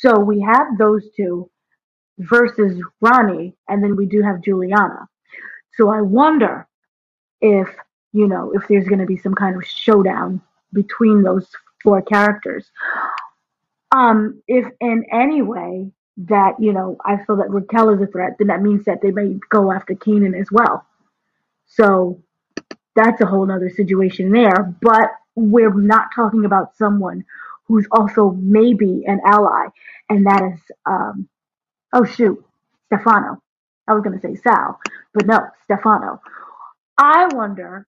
So 0.00 0.18
we 0.18 0.40
have 0.40 0.78
those 0.78 1.08
two 1.16 1.50
versus 2.18 2.82
Ronnie, 3.00 3.54
and 3.68 3.82
then 3.82 3.96
we 3.96 4.06
do 4.06 4.22
have 4.22 4.42
Juliana. 4.42 5.08
So 5.76 5.90
I 5.90 6.00
wonder 6.02 6.66
if, 7.40 7.68
you 8.12 8.26
know, 8.26 8.52
if 8.54 8.66
there's 8.68 8.88
going 8.88 8.98
to 8.98 9.06
be 9.06 9.16
some 9.16 9.34
kind 9.34 9.56
of 9.56 9.64
showdown 9.64 10.42
between 10.72 11.22
those 11.22 11.48
four 11.82 12.02
characters. 12.02 12.70
Um, 13.92 14.42
if 14.48 14.66
in 14.80 15.06
any 15.12 15.42
way 15.42 15.90
that, 16.18 16.54
you 16.60 16.72
know, 16.72 16.96
I 17.04 17.24
feel 17.24 17.36
that 17.36 17.50
Raquel 17.50 17.90
is 17.90 18.02
a 18.02 18.06
threat, 18.06 18.36
then 18.38 18.48
that 18.48 18.62
means 18.62 18.84
that 18.86 19.00
they 19.02 19.10
may 19.12 19.36
go 19.50 19.72
after 19.72 19.94
Kanan 19.94 20.38
as 20.38 20.48
well. 20.52 20.86
So 21.66 22.22
that's 22.96 23.20
a 23.20 23.26
whole 23.26 23.50
other 23.50 23.70
situation 23.70 24.32
there. 24.32 24.74
But 24.82 25.10
we're 25.36 25.74
not 25.74 26.08
talking 26.14 26.44
about 26.44 26.76
someone 26.76 27.24
who's 27.68 27.86
also 27.92 28.30
maybe 28.32 29.04
an 29.06 29.20
ally, 29.24 29.66
and 30.10 30.26
that 30.26 30.42
is 30.42 30.60
um, 30.86 31.28
Oh 31.92 32.04
shoot, 32.04 32.44
Stefano. 32.86 33.42
I 33.88 33.94
was 33.94 34.04
going 34.04 34.18
to 34.18 34.22
say 34.22 34.36
Sal, 34.36 34.78
but 35.14 35.26
no, 35.26 35.40
Stefano. 35.64 36.20
I 36.98 37.28
wonder 37.34 37.86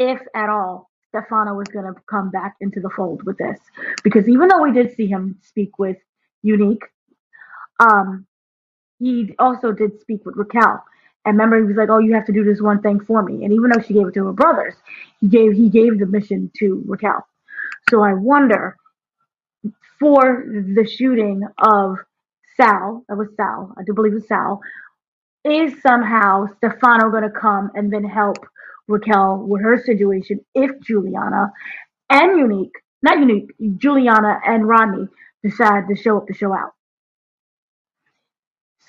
if 0.00 0.20
at 0.34 0.50
all 0.50 0.90
Stefano 1.20 1.54
was 1.54 1.68
going 1.68 1.92
to 1.92 2.00
come 2.08 2.30
back 2.30 2.56
into 2.60 2.80
the 2.80 2.90
fold 2.90 3.22
with 3.24 3.38
this, 3.38 3.58
because 4.02 4.28
even 4.28 4.48
though 4.48 4.62
we 4.62 4.72
did 4.72 4.94
see 4.94 5.06
him 5.06 5.38
speak 5.42 5.78
with 5.78 5.96
Unique, 6.42 6.84
um, 7.80 8.26
he 8.98 9.34
also 9.38 9.72
did 9.72 10.00
speak 10.00 10.24
with 10.24 10.36
Raquel. 10.36 10.82
And 11.24 11.36
remember, 11.36 11.58
he 11.58 11.64
was 11.64 11.76
like, 11.76 11.88
"Oh, 11.90 11.98
you 11.98 12.14
have 12.14 12.26
to 12.26 12.32
do 12.32 12.44
this 12.44 12.60
one 12.60 12.80
thing 12.80 13.00
for 13.00 13.22
me." 13.22 13.44
And 13.44 13.52
even 13.52 13.70
though 13.70 13.82
she 13.82 13.94
gave 13.94 14.06
it 14.06 14.14
to 14.14 14.26
her 14.26 14.32
brothers, 14.32 14.74
he 15.20 15.28
gave 15.28 15.52
he 15.52 15.68
gave 15.68 15.98
the 15.98 16.06
mission 16.06 16.50
to 16.58 16.82
Raquel. 16.86 17.26
So 17.90 18.02
I 18.02 18.14
wonder 18.14 18.76
for 19.98 20.44
the 20.46 20.86
shooting 20.86 21.42
of 21.58 21.96
Sal, 22.56 23.04
that 23.08 23.16
was 23.16 23.28
Sal, 23.36 23.74
I 23.78 23.82
do 23.84 23.94
believe 23.94 24.14
it's 24.14 24.28
Sal, 24.28 24.60
is 25.44 25.80
somehow 25.82 26.46
Stefano 26.56 27.10
going 27.10 27.22
to 27.22 27.30
come 27.30 27.70
and 27.74 27.92
then 27.92 28.04
help 28.04 28.38
Raquel 28.88 29.38
with 29.46 29.62
her 29.62 29.82
situation 29.82 30.40
if 30.54 30.72
Juliana 30.82 31.52
and 32.10 32.38
Unique, 32.38 32.72
not 33.02 33.18
Unique, 33.20 33.50
Juliana 33.78 34.40
and 34.46 34.68
Rodney 34.68 35.08
decide 35.44 35.84
to 35.88 35.96
show 35.96 36.18
up 36.18 36.28
to 36.28 36.34
show 36.34 36.54
out. 36.54 36.72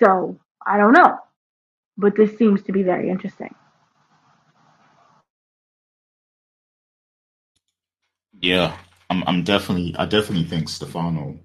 So 0.00 0.38
I 0.66 0.78
don't 0.78 0.92
know, 0.92 1.18
but 1.98 2.16
this 2.16 2.36
seems 2.38 2.62
to 2.64 2.72
be 2.72 2.82
very 2.82 3.10
interesting. 3.10 3.54
Yeah, 8.40 8.76
I'm. 9.10 9.24
I'm 9.26 9.44
definitely. 9.44 9.94
I 9.98 10.06
definitely 10.06 10.46
think 10.46 10.68
Stefano 10.68 11.38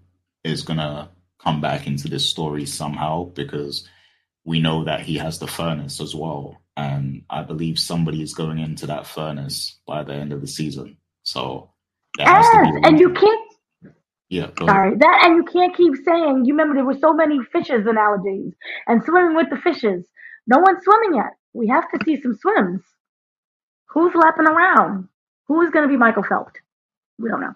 is 0.44 0.64
gonna 0.64 1.12
come 1.40 1.62
back 1.62 1.88
into 1.88 2.10
this 2.10 2.26
story 2.28 2.66
somehow 2.66 3.26
because 3.26 3.88
we 4.46 4.60
know 4.62 4.86
that 4.86 5.02
he 5.02 5.18
has 5.18 5.40
the 5.40 5.48
furnace 5.48 6.02
as 6.02 6.16
well, 6.16 6.62
and 6.78 7.24
I 7.30 7.44
believe 7.44 7.80
somebody 7.80 8.22
is 8.22 8.34
going 8.34 8.60
into 8.60 8.88
that 8.88 9.08
furnace 9.08 9.80
by 9.88 10.04
the 10.04 10.14
end 10.14 10.34
of 10.34 10.42
the 10.42 10.48
season. 10.48 10.98
So 11.24 11.72
yes, 12.18 12.46
and 12.84 13.00
you 13.00 13.14
can't. 13.14 13.42
Yeah, 14.30 14.50
sorry 14.60 14.90
ahead. 14.90 15.00
that, 15.02 15.22
and 15.24 15.36
you 15.38 15.44
can't 15.44 15.76
keep 15.76 15.94
saying. 16.04 16.46
You 16.46 16.54
remember 16.54 16.76
there 16.76 16.86
were 16.86 16.98
so 17.00 17.14
many 17.14 17.40
fishes 17.52 17.86
analogies 17.86 18.54
and 18.88 19.04
swimming 19.04 19.36
with 19.36 19.50
the 19.50 19.58
fishes. 19.58 20.06
No 20.48 20.60
one's 20.60 20.84
swimming 20.84 21.16
yet. 21.16 21.32
We 21.54 21.68
have 21.68 21.90
to 21.92 22.00
see 22.04 22.22
some 22.22 22.36
swims. 22.36 22.82
Who's 23.90 24.14
lapping 24.16 24.48
around? 24.48 25.08
Who 25.48 25.62
is 25.62 25.70
going 25.72 25.88
to 25.88 25.90
be 25.90 25.98
Michael 25.98 26.24
Phelps? 26.24 26.60
We 27.20 27.30
don't 27.30 27.42
know. 27.42 27.56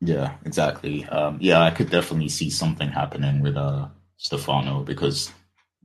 Yeah, 0.00 0.34
exactly. 0.44 1.04
Um, 1.06 1.38
yeah, 1.40 1.60
I 1.62 1.70
could 1.70 1.90
definitely 1.90 2.28
see 2.28 2.50
something 2.50 2.88
happening 2.88 3.40
with 3.40 3.56
uh, 3.56 3.88
Stefano 4.16 4.84
because 4.84 5.32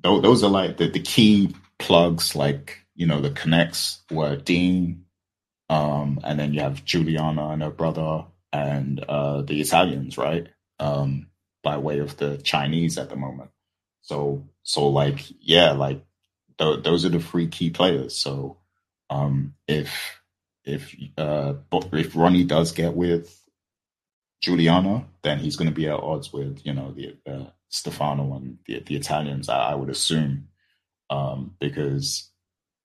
those 0.03 0.43
are 0.43 0.49
like 0.49 0.77
the, 0.77 0.88
the 0.88 0.99
key 0.99 1.55
plugs, 1.80 2.35
like, 2.35 2.80
you 2.95 3.07
know, 3.07 3.21
the 3.21 3.31
connects 3.31 4.01
were 4.11 4.35
Deen, 4.35 5.05
um, 5.69 6.19
and 6.23 6.39
then 6.39 6.53
you 6.53 6.59
have 6.61 6.85
Juliana 6.85 7.49
and 7.49 7.63
her 7.63 7.71
brother 7.71 8.25
and 8.51 8.99
uh, 9.03 9.41
the 9.41 9.59
Italians, 9.59 10.17
right? 10.17 10.47
Um, 10.80 11.27
by 11.63 11.77
way 11.77 11.99
of 11.99 12.17
the 12.17 12.38
Chinese 12.38 12.97
at 12.97 13.09
the 13.09 13.15
moment. 13.15 13.49
So, 14.01 14.43
so 14.63 14.88
like, 14.89 15.23
yeah, 15.39 15.71
like 15.71 16.03
th- 16.57 16.84
those 16.84 17.05
are 17.05 17.09
the 17.09 17.19
three 17.19 17.47
key 17.47 17.69
players. 17.69 18.15
So, 18.17 18.57
um, 19.09 19.55
if 19.67 20.19
if 20.65 20.95
uh, 21.17 21.53
if 21.91 22.15
Ronnie 22.15 22.43
does 22.43 22.71
get 22.71 22.93
with 22.93 23.39
Juliana, 24.41 25.05
then 25.21 25.39
he's 25.39 25.55
going 25.55 25.69
to 25.69 25.75
be 25.75 25.88
at 25.88 25.99
odds 25.99 26.31
with 26.34 26.65
you 26.65 26.73
know 26.73 26.91
the 26.91 27.17
uh, 27.25 27.49
Stefano 27.73 28.35
and 28.35 28.59
the, 28.67 28.79
the 28.85 28.95
Italians. 28.95 29.49
I, 29.49 29.71
I 29.71 29.75
would 29.75 29.89
assume 29.89 30.47
um, 31.09 31.55
because 31.59 32.29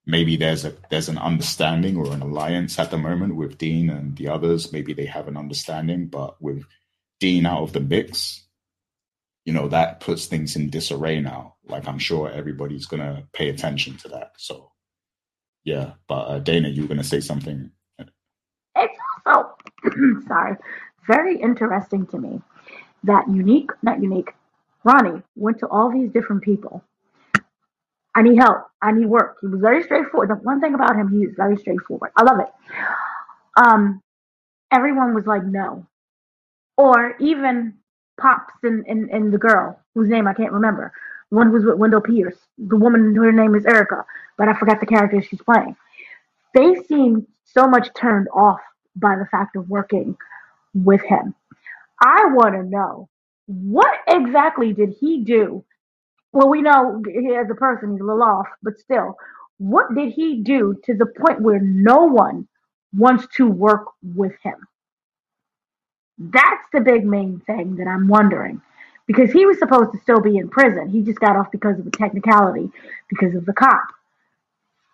maybe 0.07 0.37
there's 0.37 0.65
a 0.65 0.75
there's 0.91 1.11
an 1.11 1.19
understanding 1.19 1.97
or 1.99 2.11
an 2.11 2.23
alliance 2.23 2.79
at 2.79 2.91
the 2.91 2.97
moment 2.97 3.37
with 3.37 3.59
Deen 3.59 3.91
and 3.91 4.17
the 4.17 4.29
others. 4.29 4.73
Maybe 4.73 4.95
they 4.95 5.05
have 5.05 5.29
an 5.29 5.37
understanding, 5.37 6.07
but 6.07 6.41
with 6.41 6.65
Deen 7.21 7.45
out 7.45 7.65
of 7.65 7.73
the 7.75 7.81
mix, 7.81 8.47
you 9.45 9.53
know 9.53 9.69
that 9.69 10.01
puts 10.01 10.25
things 10.25 10.57
in 10.57 10.71
disarray 10.71 11.21
now. 11.21 11.57
Like 11.67 11.87
I'm 11.87 11.99
sure 11.99 12.31
everybody's 12.31 12.87
to 12.87 13.25
pay 13.35 13.51
attention 13.51 13.99
to 13.99 14.09
that. 14.09 14.33
So 14.39 14.73
yeah, 15.65 15.93
but 16.09 16.23
uh, 16.23 16.39
Dana, 16.39 16.71
you 16.71 16.87
were 16.87 16.97
to 16.97 17.05
say 17.05 17.21
something. 17.21 17.71
It's 18.75 18.99
also 19.27 19.55
sorry, 20.27 20.57
very 21.07 21.39
interesting 21.39 22.07
to 22.07 22.19
me 22.19 22.41
that 23.05 23.29
unique, 23.29 23.71
not 23.83 24.03
unique, 24.03 24.33
Ronnie 24.89 25.23
went 25.37 25.59
to 25.59 25.69
all 25.69 25.93
these 25.93 26.11
different 26.11 26.43
people. 26.43 26.83
I 28.15 28.23
need 28.23 28.39
help. 28.39 28.65
I 28.81 28.91
need 28.93 29.07
work. 29.07 29.37
He 29.43 29.47
was 29.47 29.61
very 29.61 29.83
straightforward. 29.83 30.31
The 30.31 30.35
one 30.37 30.61
thing 30.61 30.75
about 30.75 30.97
him, 30.97 31.09
he 31.11 31.25
is 31.25 31.35
very 31.37 31.59
straightforward. 31.59 32.11
I 32.17 32.23
love 32.23 32.41
it. 32.41 32.49
Um, 33.57 34.03
everyone 34.73 35.15
was 35.15 35.27
like, 35.27 35.45
no. 35.45 35.87
Or 36.79 37.17
even 37.21 37.75
Pops 38.19 38.55
and, 38.63 38.85
and, 38.87 39.11
and 39.11 39.33
the 39.33 39.39
girl, 39.39 39.79
whose 39.95 40.09
name 40.09 40.27
I 40.27 40.33
can't 40.33 40.53
remember, 40.53 40.93
one 41.29 41.51
who's 41.51 41.65
with 41.65 41.77
Wendell 41.77 42.01
Pierce, 42.01 42.39
the 42.57 42.77
woman, 42.77 43.15
her 43.15 43.31
name 43.31 43.55
is 43.55 43.67
Erica, 43.67 44.05
but 44.39 44.49
I 44.49 44.55
forgot 44.55 44.81
the 44.81 44.87
character 44.87 45.21
she's 45.21 45.43
playing. 45.43 45.77
They 46.55 46.75
seem 46.89 47.27
so 47.45 47.69
much 47.69 47.89
turned 47.95 48.29
off 48.35 48.61
by 48.97 49.17
the 49.17 49.27
fact 49.27 49.55
of 49.55 49.69
working 49.69 50.17
with 50.75 51.03
him. 51.03 51.35
I 52.01 52.25
want 52.33 52.55
to 52.55 52.63
know 52.65 53.09
what 53.49 53.91
exactly 54.07 54.75
did 54.75 54.95
he 55.01 55.25
do? 55.25 55.65
Well, 56.33 56.51
we 56.51 56.61
know 56.61 57.03
he 57.07 57.35
as 57.35 57.51
a 57.51 57.55
person, 57.55 57.93
he's 57.93 58.01
a 58.01 58.05
little 58.05 58.23
off, 58.23 58.47
but 58.63 58.79
still, 58.79 59.17
what 59.57 59.95
did 59.95 60.13
he 60.13 60.43
do 60.43 60.79
to 60.85 60.95
the 60.95 61.07
point 61.07 61.41
where 61.41 61.59
no 61.59 62.05
one 62.05 62.47
wants 62.95 63.27
to 63.37 63.49
work 63.49 63.87
with 64.03 64.33
him? 64.43 64.57
That's 66.19 66.65
the 66.75 66.81
big 66.81 67.07
main 67.07 67.41
thing 67.47 67.77
that 67.77 67.89
I'm 67.89 68.07
wondering 68.07 68.61
because 69.07 69.33
he 69.33 69.47
was 69.47 69.59
supposed 69.59 69.93
to 69.93 69.99
still 70.03 70.21
be 70.21 70.37
in 70.37 70.51
prison. 70.51 70.91
He 70.91 71.01
just 71.01 71.19
got 71.19 71.37
off 71.37 71.51
because 71.51 71.79
of 71.79 71.87
a 71.87 71.91
technicality, 71.91 72.71
because 73.09 73.35
of 73.35 73.47
the 73.47 73.55
cop. 73.55 73.85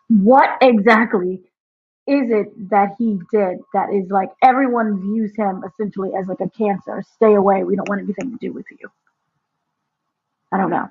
What 0.09 0.59
exactly 0.63 1.43
is 2.07 2.31
it 2.31 2.71
that 2.71 2.97
he 2.99 3.19
did 3.33 3.59
that 3.73 3.93
is 3.93 4.11
like 4.11 4.31
everyone 4.43 5.01
views 5.01 5.33
him 5.37 5.65
essentially 5.67 6.11
as 6.19 6.27
like 6.27 6.41
a 6.41 6.51
cancer? 6.51 7.03
Stay 7.17 7.35
away. 7.35 7.65
We 7.65 7.77
don't 7.77 7.89
want 7.89 8.03
anything 8.03 8.31
to 8.31 8.39
do 8.39 8.53
with 8.53 8.67
you. 8.71 8.91
I 10.53 10.59
don't 10.59 10.71
know. 10.71 10.91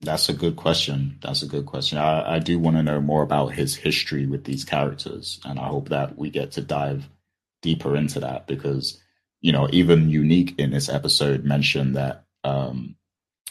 That's 0.00 0.28
a 0.28 0.34
good 0.34 0.56
question. 0.56 1.18
That's 1.22 1.42
a 1.42 1.46
good 1.46 1.64
question. 1.64 1.96
I, 1.96 2.34
I 2.34 2.38
do 2.38 2.58
want 2.58 2.76
to 2.76 2.82
know 2.82 3.00
more 3.00 3.22
about 3.22 3.54
his 3.54 3.74
history 3.74 4.26
with 4.26 4.44
these 4.44 4.64
characters, 4.64 5.40
and 5.44 5.58
I 5.58 5.68
hope 5.68 5.88
that 5.88 6.18
we 6.18 6.28
get 6.28 6.52
to 6.52 6.60
dive 6.60 7.08
deeper 7.62 7.96
into 7.96 8.20
that 8.20 8.46
because 8.46 9.00
you 9.44 9.52
know, 9.52 9.68
even 9.72 10.08
Unique 10.08 10.54
in 10.56 10.70
this 10.70 10.88
episode 10.88 11.44
mentioned 11.44 11.96
that 11.96 12.24
um, 12.44 12.96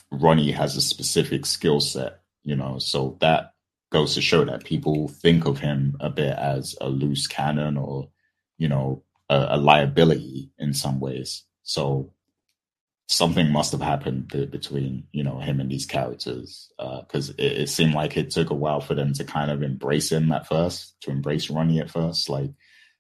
Ronnie 0.10 0.50
has 0.50 0.76
a 0.76 0.82
specific 0.82 1.46
skill 1.46 1.80
set, 1.80 2.22
you 2.44 2.56
know, 2.56 2.80
so 2.80 3.16
that 3.22 3.53
goes 3.94 4.16
to 4.16 4.22
show 4.22 4.44
that 4.44 4.66
people 4.66 5.08
think 5.08 5.46
of 5.46 5.60
him 5.60 5.96
a 6.00 6.10
bit 6.10 6.36
as 6.36 6.76
a 6.82 6.90
loose 6.90 7.28
cannon 7.28 7.78
or, 7.78 8.10
you 8.58 8.68
know, 8.68 9.04
a, 9.30 9.50
a 9.52 9.58
liability 9.58 10.52
in 10.58 10.74
some 10.74 11.00
ways. 11.00 11.44
So 11.62 12.12
something 13.08 13.52
must 13.52 13.72
have 13.72 13.82
happened 13.82 14.30
between, 14.50 15.04
you 15.12 15.24
know, 15.24 15.40
him 15.40 15.60
and 15.60 15.70
these 15.70 15.86
characters 15.86 16.72
because 16.78 17.30
uh, 17.30 17.34
it, 17.38 17.52
it 17.52 17.70
seemed 17.70 17.94
like 17.94 18.18
it 18.18 18.32
took 18.32 18.50
a 18.50 18.56
while 18.56 18.82
for 18.82 18.96
them 18.96 19.14
to 19.14 19.24
kind 19.24 19.52
of 19.52 19.62
embrace 19.62 20.12
him 20.12 20.32
at 20.32 20.48
first, 20.48 21.00
to 21.02 21.12
embrace 21.12 21.52
Ronnie 21.52 21.80
at 21.80 21.92
first. 21.92 22.30
Like, 22.30 22.50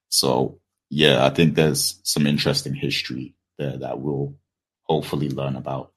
so 0.09 0.59
yeah, 0.91 1.25
I 1.25 1.31
think 1.31 1.55
there's 1.55 1.99
some 2.03 2.27
interesting 2.27 2.75
history 2.75 3.33
there 3.57 3.77
that 3.77 3.99
we'll 3.99 4.35
hopefully 4.83 5.29
learn 5.29 5.55
about. 5.55 5.92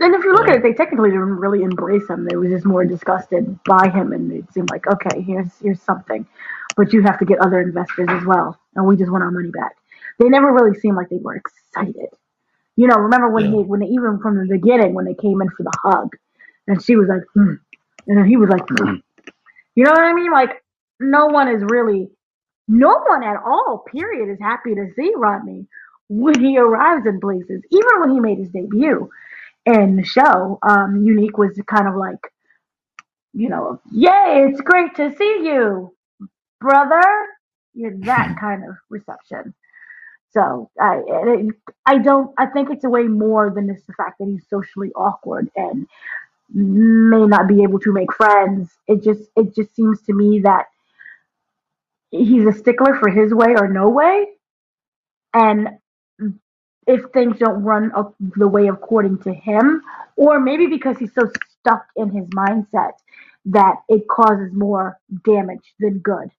And 0.00 0.14
if 0.14 0.22
you 0.24 0.32
look 0.32 0.48
at 0.48 0.56
it, 0.56 0.62
they 0.62 0.74
technically 0.74 1.10
didn't 1.10 1.38
really 1.38 1.62
embrace 1.62 2.08
him. 2.08 2.24
They 2.24 2.36
were 2.36 2.48
just 2.48 2.64
more 2.64 2.84
disgusted 2.84 3.58
by 3.64 3.88
him, 3.88 4.12
and 4.12 4.32
it 4.32 4.52
seemed 4.52 4.70
like, 4.70 4.86
okay, 4.86 5.20
here's 5.22 5.48
here's 5.60 5.82
something, 5.82 6.26
but 6.76 6.92
you 6.92 7.02
have 7.02 7.18
to 7.18 7.24
get 7.24 7.40
other 7.40 7.60
investors 7.60 8.06
as 8.08 8.24
well, 8.24 8.58
and 8.74 8.86
we 8.86 8.96
just 8.96 9.10
want 9.10 9.24
our 9.24 9.30
money 9.30 9.50
back. 9.50 9.76
They 10.18 10.28
never 10.28 10.52
really 10.52 10.78
seemed 10.78 10.96
like 10.96 11.08
they 11.08 11.18
were 11.18 11.36
excited. 11.36 12.10
You 12.76 12.86
know, 12.86 12.96
remember 12.96 13.28
when 13.28 13.46
yeah. 13.46 13.50
he 13.50 13.56
when 13.64 13.80
they, 13.80 13.86
even 13.86 14.20
from 14.20 14.36
the 14.36 14.46
beginning 14.48 14.94
when 14.94 15.04
they 15.04 15.14
came 15.14 15.42
in 15.42 15.50
for 15.50 15.64
the 15.64 15.72
hug, 15.82 16.16
and 16.68 16.82
she 16.82 16.94
was 16.94 17.08
like, 17.08 17.22
hmm. 17.34 17.54
and 18.06 18.18
then 18.18 18.24
he 18.24 18.36
was 18.36 18.48
like, 18.48 18.62
hmm. 18.68 18.96
you 19.74 19.84
know 19.84 19.90
what 19.90 20.04
I 20.04 20.12
mean? 20.12 20.30
Like 20.30 20.62
no 21.00 21.26
one 21.26 21.48
is 21.48 21.62
really 21.68 22.08
no 22.68 23.02
one 23.06 23.24
at 23.24 23.36
all, 23.44 23.84
period, 23.90 24.30
is 24.30 24.38
happy 24.40 24.74
to 24.74 24.92
see 24.94 25.12
Rodney 25.16 25.66
when 26.08 26.38
he 26.38 26.58
arrives 26.58 27.06
in 27.06 27.20
places, 27.20 27.62
even 27.70 28.00
when 28.00 28.10
he 28.10 28.20
made 28.20 28.38
his 28.38 28.50
debut 28.50 29.08
in 29.66 29.96
the 29.96 30.04
show. 30.04 30.58
Um, 30.62 31.02
Unique 31.04 31.38
was 31.38 31.60
kind 31.66 31.88
of 31.88 31.96
like, 31.96 32.20
you 33.32 33.48
know, 33.48 33.80
yay, 33.92 34.48
it's 34.50 34.60
great 34.60 34.96
to 34.96 35.14
see 35.16 35.40
you, 35.44 35.94
brother. 36.60 37.02
You're 37.74 37.98
that 38.00 38.36
kind 38.40 38.64
of 38.68 38.76
reception. 38.90 39.54
So 40.32 40.70
I, 40.80 41.02
I 41.86 41.98
don't. 41.98 42.32
I 42.38 42.46
think 42.46 42.70
it's 42.70 42.84
a 42.84 42.90
way 42.90 43.04
more 43.04 43.52
than 43.54 43.72
just 43.72 43.86
the 43.86 43.94
fact 43.94 44.18
that 44.18 44.26
he's 44.28 44.44
socially 44.50 44.92
awkward 44.94 45.50
and 45.56 45.86
may 46.52 47.26
not 47.26 47.48
be 47.48 47.62
able 47.62 47.80
to 47.80 47.92
make 47.92 48.12
friends. 48.12 48.70
It 48.86 49.02
just, 49.02 49.30
it 49.36 49.54
just 49.54 49.74
seems 49.74 50.02
to 50.02 50.14
me 50.14 50.40
that 50.40 50.66
he's 52.10 52.46
a 52.46 52.52
stickler 52.52 52.94
for 52.96 53.10
his 53.10 53.34
way 53.34 53.54
or 53.56 53.68
no 53.68 53.88
way. 53.90 54.26
And 55.34 55.68
if 56.88 57.02
things 57.14 57.38
don't 57.38 57.62
run 57.64 57.92
the 58.38 58.48
way 58.48 58.68
according 58.68 59.20
to 59.20 59.34
him, 59.34 59.82
or 60.16 60.40
maybe 60.40 60.68
because 60.68 60.98
he's 60.98 61.14
so 61.14 61.30
stuck 61.60 61.86
in 61.96 62.10
his 62.10 62.26
mindset 62.30 62.92
that 63.46 63.76
it 63.90 64.08
causes 64.08 64.52
more 64.54 64.98
damage 65.24 65.74
than 65.80 66.00
good. 66.00 66.30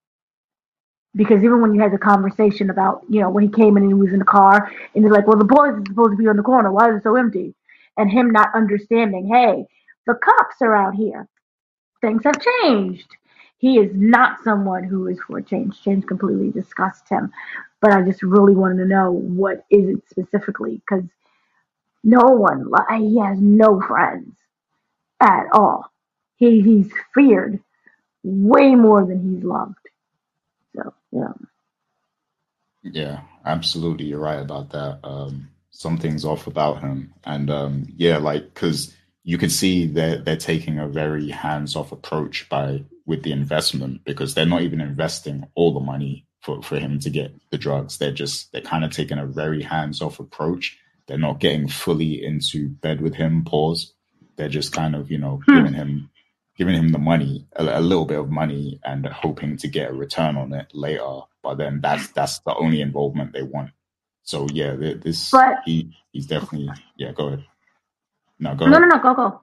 Because 1.15 1.43
even 1.43 1.61
when 1.61 1.75
you 1.75 1.81
had 1.81 1.93
the 1.93 1.99
conversation 1.99 2.69
about, 2.71 3.03
you 3.09 3.21
know, 3.21 3.29
when 3.31 3.43
he 3.43 3.49
came 3.51 3.77
in 3.77 3.83
and 3.83 3.91
he 3.91 3.95
was 3.95 4.13
in 4.13 4.19
the 4.19 4.25
car, 4.25 4.71
and 4.95 5.05
he's 5.05 5.13
like, 5.13 5.27
well, 5.27 5.37
the 5.39 5.45
boys 5.45 5.73
are 5.73 5.83
supposed 5.87 6.11
to 6.11 6.17
be 6.17 6.27
on 6.29 6.37
the 6.37 6.43
corner. 6.43 6.71
Why 6.71 6.91
is 6.91 6.97
it 6.97 7.03
so 7.03 7.17
empty? 7.17 7.55
And 7.97 8.11
him 8.11 8.31
not 8.31 8.49
understanding, 8.55 9.27
hey, 9.27 9.65
the 10.07 10.15
cops 10.15 10.57
are 10.61 10.75
out 10.75 10.95
here. 10.95 11.27
things 12.01 12.23
have 12.25 12.39
changed. 12.63 13.07
He 13.57 13.79
is 13.79 13.91
not 13.95 14.43
someone 14.43 14.85
who 14.85 15.07
is 15.07 15.19
for 15.27 15.41
change. 15.41 15.81
Change 15.83 16.07
completely 16.07 16.51
disgusts 16.51 17.09
him. 17.09 17.31
But 17.81 17.93
I 17.93 18.01
just 18.01 18.23
really 18.23 18.55
wanted 18.55 18.83
to 18.83 18.85
know 18.85 19.11
what 19.11 19.65
is 19.69 19.89
it 19.89 20.03
specifically 20.09 20.81
because 20.81 21.05
no 22.03 22.21
one, 22.21 22.65
he 22.97 23.19
has 23.19 23.39
no 23.39 23.81
friends 23.81 24.35
at 25.19 25.47
all. 25.53 25.91
He, 26.35 26.61
he's 26.61 26.91
feared 27.13 27.59
way 28.23 28.75
more 28.75 29.05
than 29.05 29.35
he's 29.35 29.43
loved. 29.43 29.75
So, 30.75 30.93
yeah. 31.11 31.33
Yeah, 32.83 33.21
absolutely. 33.45 34.05
You're 34.05 34.19
right 34.19 34.39
about 34.39 34.71
that. 34.71 34.99
Um, 35.03 35.49
something's 35.71 36.25
off 36.25 36.47
about 36.47 36.81
him. 36.81 37.13
And 37.25 37.49
um, 37.49 37.87
yeah, 37.95 38.17
like, 38.17 38.53
because 38.53 38.95
you 39.23 39.37
can 39.37 39.49
see 39.49 39.85
that 39.87 40.25
they're 40.25 40.37
taking 40.37 40.79
a 40.79 40.87
very 40.87 41.29
hands-off 41.29 41.91
approach 41.91 42.47
by 42.49 42.83
with 43.05 43.23
the 43.23 43.31
investment 43.31 44.03
because 44.05 44.33
they're 44.33 44.45
not 44.45 44.61
even 44.61 44.81
investing 44.81 45.47
all 45.55 45.73
the 45.73 45.79
money 45.79 46.25
for, 46.41 46.61
for 46.63 46.79
him 46.79 46.99
to 46.99 47.09
get 47.09 47.31
the 47.49 47.57
drugs. 47.57 47.97
They're 47.97 48.11
just 48.11 48.51
they're 48.51 48.61
kind 48.61 48.83
of 48.83 48.91
taking 48.91 49.19
a 49.19 49.25
very 49.25 49.61
hands-off 49.61 50.19
approach. 50.19 50.77
They're 51.07 51.17
not 51.17 51.39
getting 51.39 51.67
fully 51.67 52.23
into 52.23 52.69
bed 52.69 53.01
with 53.01 53.15
him. 53.15 53.43
Pause. 53.43 53.93
They're 54.35 54.49
just 54.49 54.71
kind 54.71 54.95
of 54.95 55.11
you 55.11 55.17
know 55.17 55.41
hmm. 55.45 55.55
giving 55.55 55.73
him 55.73 56.09
giving 56.57 56.75
him 56.75 56.89
the 56.89 56.99
money, 56.99 57.47
a, 57.55 57.79
a, 57.79 57.81
little 57.81 58.03
bit 58.05 58.19
of 58.19 58.29
money, 58.29 58.81
and 58.83 59.05
hoping 59.05 59.55
to 59.55 59.67
get 59.69 59.91
a 59.91 59.93
return 59.93 60.35
on 60.35 60.53
it 60.53 60.67
later. 60.73 61.21
But 61.41 61.55
then 61.55 61.79
that's 61.81 62.09
that's 62.09 62.39
the 62.39 62.53
only 62.55 62.81
involvement 62.81 63.33
they 63.33 63.43
want. 63.43 63.71
So 64.23 64.47
yeah, 64.53 64.75
this 64.75 65.31
but, 65.31 65.59
he 65.65 65.95
he's 66.11 66.27
definitely 66.27 66.69
yeah. 66.97 67.11
Go 67.13 67.27
ahead. 67.27 67.45
No, 68.39 68.55
go 68.55 68.65
no, 68.65 68.77
ahead. 68.77 68.89
no, 68.89 68.95
no, 68.95 69.01
go 69.01 69.13
go. 69.15 69.41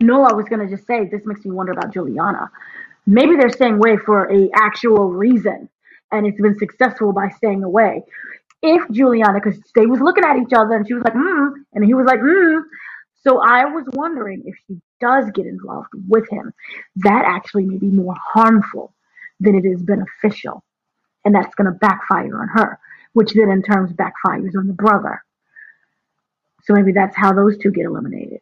No, 0.00 0.24
I 0.24 0.32
was 0.32 0.46
gonna 0.48 0.68
just 0.68 0.86
say 0.86 1.08
this 1.08 1.26
makes 1.26 1.44
me 1.44 1.50
wonder 1.50 1.72
about 1.72 1.92
Juliana. 1.92 2.50
Maybe 3.06 3.36
they're 3.36 3.50
staying 3.50 3.74
away 3.74 3.96
for 3.96 4.30
a 4.32 4.50
actual 4.54 5.10
reason, 5.10 5.68
and 6.12 6.26
it's 6.26 6.40
been 6.40 6.58
successful 6.58 7.12
by 7.12 7.28
staying 7.30 7.64
away. 7.64 8.02
If 8.62 8.90
Juliana, 8.90 9.40
because 9.42 9.60
they 9.74 9.86
was 9.86 10.00
looking 10.00 10.24
at 10.24 10.38
each 10.38 10.52
other, 10.54 10.74
and 10.74 10.86
she 10.86 10.94
was 10.94 11.04
like, 11.04 11.14
"Hmm," 11.14 11.48
and 11.74 11.84
he 11.84 11.94
was 11.94 12.06
like, 12.06 12.20
"Hmm." 12.20 12.60
So 13.22 13.40
I 13.40 13.66
was 13.66 13.84
wondering 13.92 14.42
if 14.46 14.54
she 14.66 14.80
does 15.00 15.30
get 15.32 15.46
involved 15.46 15.90
with 16.08 16.28
him, 16.30 16.52
that 16.96 17.24
actually 17.26 17.64
may 17.64 17.78
be 17.78 17.86
more 17.86 18.14
harmful 18.18 18.94
than 19.40 19.54
it 19.54 19.64
is 19.64 19.82
beneficial, 19.82 20.62
and 21.24 21.34
that's 21.34 21.54
going 21.54 21.66
to 21.66 21.78
backfire 21.78 22.40
on 22.40 22.48
her, 22.48 22.78
which 23.12 23.34
then 23.34 23.50
in 23.50 23.62
turn 23.62 23.88
backfires 23.94 24.56
on 24.56 24.66
the 24.66 24.74
brother. 24.74 25.22
So 26.64 26.74
maybe 26.74 26.92
that's 26.92 27.16
how 27.16 27.32
those 27.32 27.58
two 27.58 27.70
get 27.70 27.86
eliminated. 27.86 28.40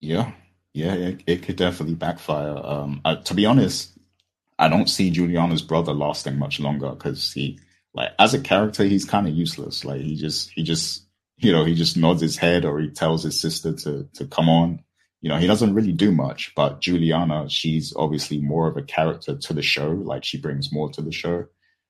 Yeah, 0.00 0.32
yeah, 0.74 0.94
it, 0.94 1.22
it 1.26 1.42
could 1.42 1.56
definitely 1.56 1.94
backfire. 1.94 2.56
Um, 2.62 3.00
uh, 3.04 3.16
to 3.16 3.34
be 3.34 3.46
honest, 3.46 3.92
I 4.58 4.68
don't 4.68 4.88
see 4.88 5.10
Juliana's 5.10 5.62
brother 5.62 5.92
lasting 5.92 6.38
much 6.38 6.60
longer 6.60 6.90
because 6.90 7.32
he, 7.32 7.58
like, 7.92 8.10
as 8.18 8.34
a 8.34 8.40
character, 8.40 8.84
he's 8.84 9.04
kind 9.04 9.26
of 9.26 9.34
useless. 9.34 9.84
Like, 9.84 10.00
he 10.00 10.16
just, 10.16 10.50
he 10.50 10.62
just, 10.62 11.06
you 11.38 11.52
know, 11.52 11.64
he 11.64 11.74
just 11.74 11.96
nods 11.96 12.22
his 12.22 12.36
head 12.36 12.64
or 12.64 12.80
he 12.80 12.88
tells 12.90 13.22
his 13.24 13.40
sister 13.40 13.72
to 13.72 14.08
to 14.14 14.26
come 14.26 14.48
on. 14.48 14.80
You 15.20 15.30
know, 15.30 15.38
he 15.38 15.46
doesn't 15.46 15.74
really 15.74 15.92
do 15.92 16.12
much. 16.12 16.52
But 16.54 16.80
Juliana, 16.80 17.48
she's 17.48 17.94
obviously 17.96 18.40
more 18.40 18.68
of 18.68 18.76
a 18.76 18.82
character 18.82 19.36
to 19.36 19.52
the 19.52 19.62
show. 19.62 19.90
Like, 19.90 20.22
she 20.22 20.38
brings 20.38 20.72
more 20.72 20.90
to 20.90 21.02
the 21.02 21.12
show. 21.12 21.46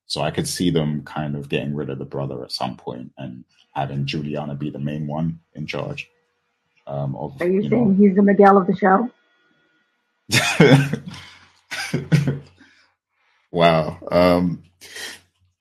So 0.07 0.21
I 0.21 0.31
could 0.31 0.47
see 0.47 0.71
them 0.71 1.03
kind 1.03 1.35
of 1.35 1.49
getting 1.49 1.75
rid 1.75 1.91
of 1.91 1.99
the 1.99 2.05
brother 2.05 2.45
at 2.45 2.53
some 2.53 2.77
point 2.77 3.13
and 3.17 3.45
having 3.73 4.07
Juliana 4.07 4.55
be 4.55 4.71
the 4.71 4.79
main 4.79 5.07
one 5.07 5.41
in 5.55 5.67
charge. 5.67 6.09
Um, 6.87 7.17
of, 7.17 7.41
Are 7.41 7.47
you, 7.47 7.63
you 7.63 7.71
saying 7.71 7.89
know, 7.89 8.07
he's 8.07 8.15
the 8.15 8.23
Miguel 8.23 8.59
of 8.59 8.67
the 8.67 8.77
show? 8.77 9.11
wow. 13.55 13.99
Um, 14.11 14.65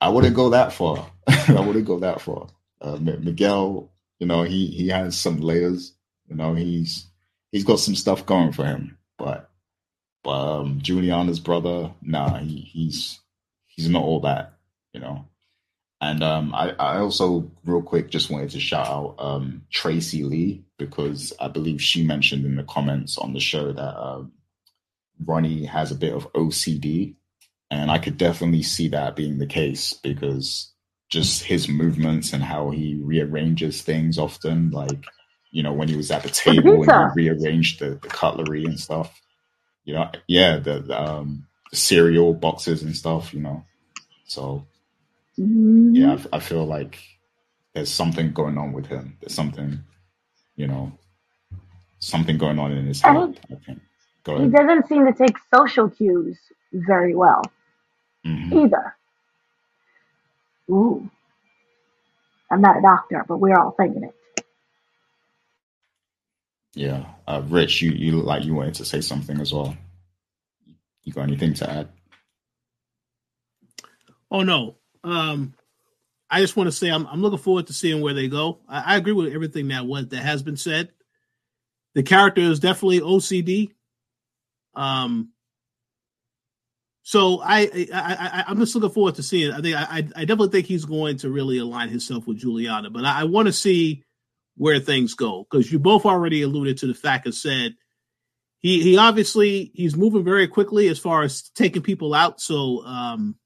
I 0.00 0.08
wouldn't 0.08 0.36
go 0.36 0.50
that 0.50 0.72
far. 0.72 1.10
I 1.26 1.60
wouldn't 1.60 1.86
go 1.86 2.00
that 2.00 2.20
far. 2.20 2.48
Uh, 2.80 2.96
Miguel, 2.96 3.90
you 4.18 4.26
know, 4.26 4.42
he 4.42 4.66
he 4.66 4.88
has 4.88 5.18
some 5.18 5.40
layers. 5.40 5.94
You 6.28 6.36
know, 6.36 6.54
he's 6.54 7.06
he's 7.52 7.64
got 7.64 7.78
some 7.78 7.94
stuff 7.94 8.26
going 8.26 8.52
for 8.52 8.66
him. 8.66 8.98
But 9.16 9.50
but 10.22 10.60
um, 10.60 10.80
Juliana's 10.82 11.40
brother, 11.40 11.92
nah, 12.02 12.38
he, 12.38 12.58
he's 12.58 13.20
he's 13.66 13.88
not 13.88 14.02
all 14.02 14.20
that, 14.20 14.54
you 14.92 15.00
know. 15.00 15.26
And 16.00 16.22
um, 16.22 16.54
I, 16.54 16.70
I 16.78 16.98
also, 16.98 17.50
real 17.64 17.80
quick, 17.80 18.10
just 18.10 18.28
wanted 18.28 18.50
to 18.50 18.60
shout 18.60 18.86
out 18.86 19.14
um, 19.18 19.62
Tracy 19.70 20.22
Lee 20.22 20.62
because 20.76 21.32
I 21.40 21.48
believe 21.48 21.80
she 21.80 22.04
mentioned 22.04 22.44
in 22.44 22.56
the 22.56 22.64
comments 22.64 23.16
on 23.16 23.32
the 23.32 23.40
show 23.40 23.72
that 23.72 23.98
um, 23.98 24.32
Ronnie 25.24 25.64
has 25.64 25.92
a 25.92 25.96
bit 25.96 26.12
of 26.12 26.30
OCD. 26.34 27.14
And 27.70 27.90
I 27.90 27.98
could 27.98 28.18
definitely 28.18 28.62
see 28.62 28.88
that 28.88 29.16
being 29.16 29.38
the 29.38 29.46
case 29.46 29.92
because 29.94 30.72
just 31.08 31.44
his 31.44 31.68
movements 31.68 32.32
and 32.32 32.42
how 32.42 32.70
he 32.70 32.96
rearranges 32.96 33.82
things 33.82 34.18
often, 34.18 34.70
like, 34.70 35.04
you 35.50 35.62
know, 35.62 35.72
when 35.72 35.88
he 35.88 35.96
was 35.96 36.10
at 36.10 36.22
the 36.22 36.28
table 36.28 36.82
and 36.82 37.12
he 37.14 37.28
rearranged 37.28 37.80
the, 37.80 37.98
the 38.02 38.08
cutlery 38.08 38.64
and 38.64 38.78
stuff. 38.78 39.20
You 39.84 39.94
know, 39.94 40.10
yeah, 40.26 40.58
the, 40.58 40.80
the 40.80 41.00
um, 41.00 41.46
cereal 41.72 42.32
boxes 42.34 42.82
and 42.82 42.96
stuff, 42.96 43.34
you 43.34 43.40
know. 43.40 43.64
So 44.26 44.66
mm-hmm. 45.38 45.94
yeah, 45.94 46.18
I, 46.32 46.36
I, 46.36 46.40
feel 46.40 46.64
like 46.64 46.98
there's 47.74 47.92
something 47.92 48.32
going 48.32 48.56
on 48.56 48.72
with 48.72 48.86
him. 48.86 49.18
There's 49.20 49.34
something, 49.34 49.78
you 50.56 50.66
know, 50.66 50.92
something 51.98 52.38
going 52.38 52.58
on 52.58 52.72
in 52.72 52.86
his 52.86 53.02
head. 53.02 53.40
I 53.50 53.54
think. 53.66 53.80
He 54.26 54.48
doesn't 54.48 54.88
seem 54.88 55.04
to 55.04 55.12
take 55.12 55.36
social 55.54 55.90
cues 55.90 56.38
very 56.74 57.14
well 57.14 57.42
mm-hmm. 58.26 58.58
either. 58.58 58.96
Ooh. 60.70 61.10
I'm 62.50 62.60
not 62.60 62.78
a 62.78 62.82
doctor, 62.82 63.24
but 63.26 63.38
we're 63.38 63.58
all 63.58 63.72
thinking 63.72 64.04
it. 64.04 64.14
Yeah. 66.74 67.06
Uh, 67.26 67.42
Rich, 67.46 67.82
you, 67.82 67.90
you 67.92 68.16
look 68.16 68.26
like 68.26 68.44
you 68.44 68.54
wanted 68.54 68.74
to 68.74 68.84
say 68.84 69.00
something 69.00 69.40
as 69.40 69.52
well. 69.52 69.76
You 71.04 71.12
got 71.12 71.22
anything 71.22 71.54
to 71.54 71.70
add? 71.70 71.88
Oh 74.30 74.42
no. 74.42 74.76
Um, 75.04 75.54
I 76.30 76.40
just 76.40 76.56
want 76.56 76.66
to 76.66 76.72
say 76.72 76.88
I'm, 76.88 77.06
I'm 77.06 77.22
looking 77.22 77.38
forward 77.38 77.68
to 77.68 77.72
seeing 77.72 78.00
where 78.00 78.14
they 78.14 78.28
go. 78.28 78.58
I, 78.68 78.94
I 78.94 78.96
agree 78.96 79.12
with 79.12 79.32
everything 79.32 79.68
that 79.68 79.86
was 79.86 80.08
that 80.08 80.22
has 80.22 80.42
been 80.42 80.56
said. 80.56 80.90
The 81.94 82.02
character 82.02 82.40
is 82.40 82.58
definitely 82.58 83.00
OCD. 83.00 83.72
Um, 84.74 85.30
so 87.04 87.40
I, 87.42 87.86
I, 87.92 88.44
I 88.46 88.50
am 88.50 88.58
just 88.58 88.74
looking 88.74 88.90
forward 88.90 89.16
to 89.16 89.22
seeing. 89.22 89.52
I 89.52 89.60
think 89.60 89.76
I, 89.76 89.98
I 90.16 90.24
definitely 90.24 90.48
think 90.48 90.66
he's 90.66 90.86
going 90.86 91.18
to 91.18 91.28
really 91.28 91.58
align 91.58 91.90
himself 91.90 92.26
with 92.26 92.38
Juliana, 92.38 92.88
but 92.88 93.04
I, 93.04 93.20
I 93.20 93.24
want 93.24 93.46
to 93.46 93.52
see 93.52 94.04
where 94.56 94.80
things 94.80 95.14
go 95.14 95.46
because 95.48 95.70
you 95.70 95.78
both 95.78 96.06
already 96.06 96.40
alluded 96.40 96.78
to 96.78 96.86
the 96.86 96.94
fact 96.94 97.26
and 97.26 97.34
said 97.34 97.74
he 98.60 98.82
he 98.82 98.96
obviously 98.96 99.70
he's 99.74 99.94
moving 99.94 100.24
very 100.24 100.48
quickly 100.48 100.88
as 100.88 100.98
far 100.98 101.22
as 101.22 101.50
taking 101.50 101.82
people 101.82 102.14
out. 102.14 102.40
So 102.40 102.82
um, 102.86 103.36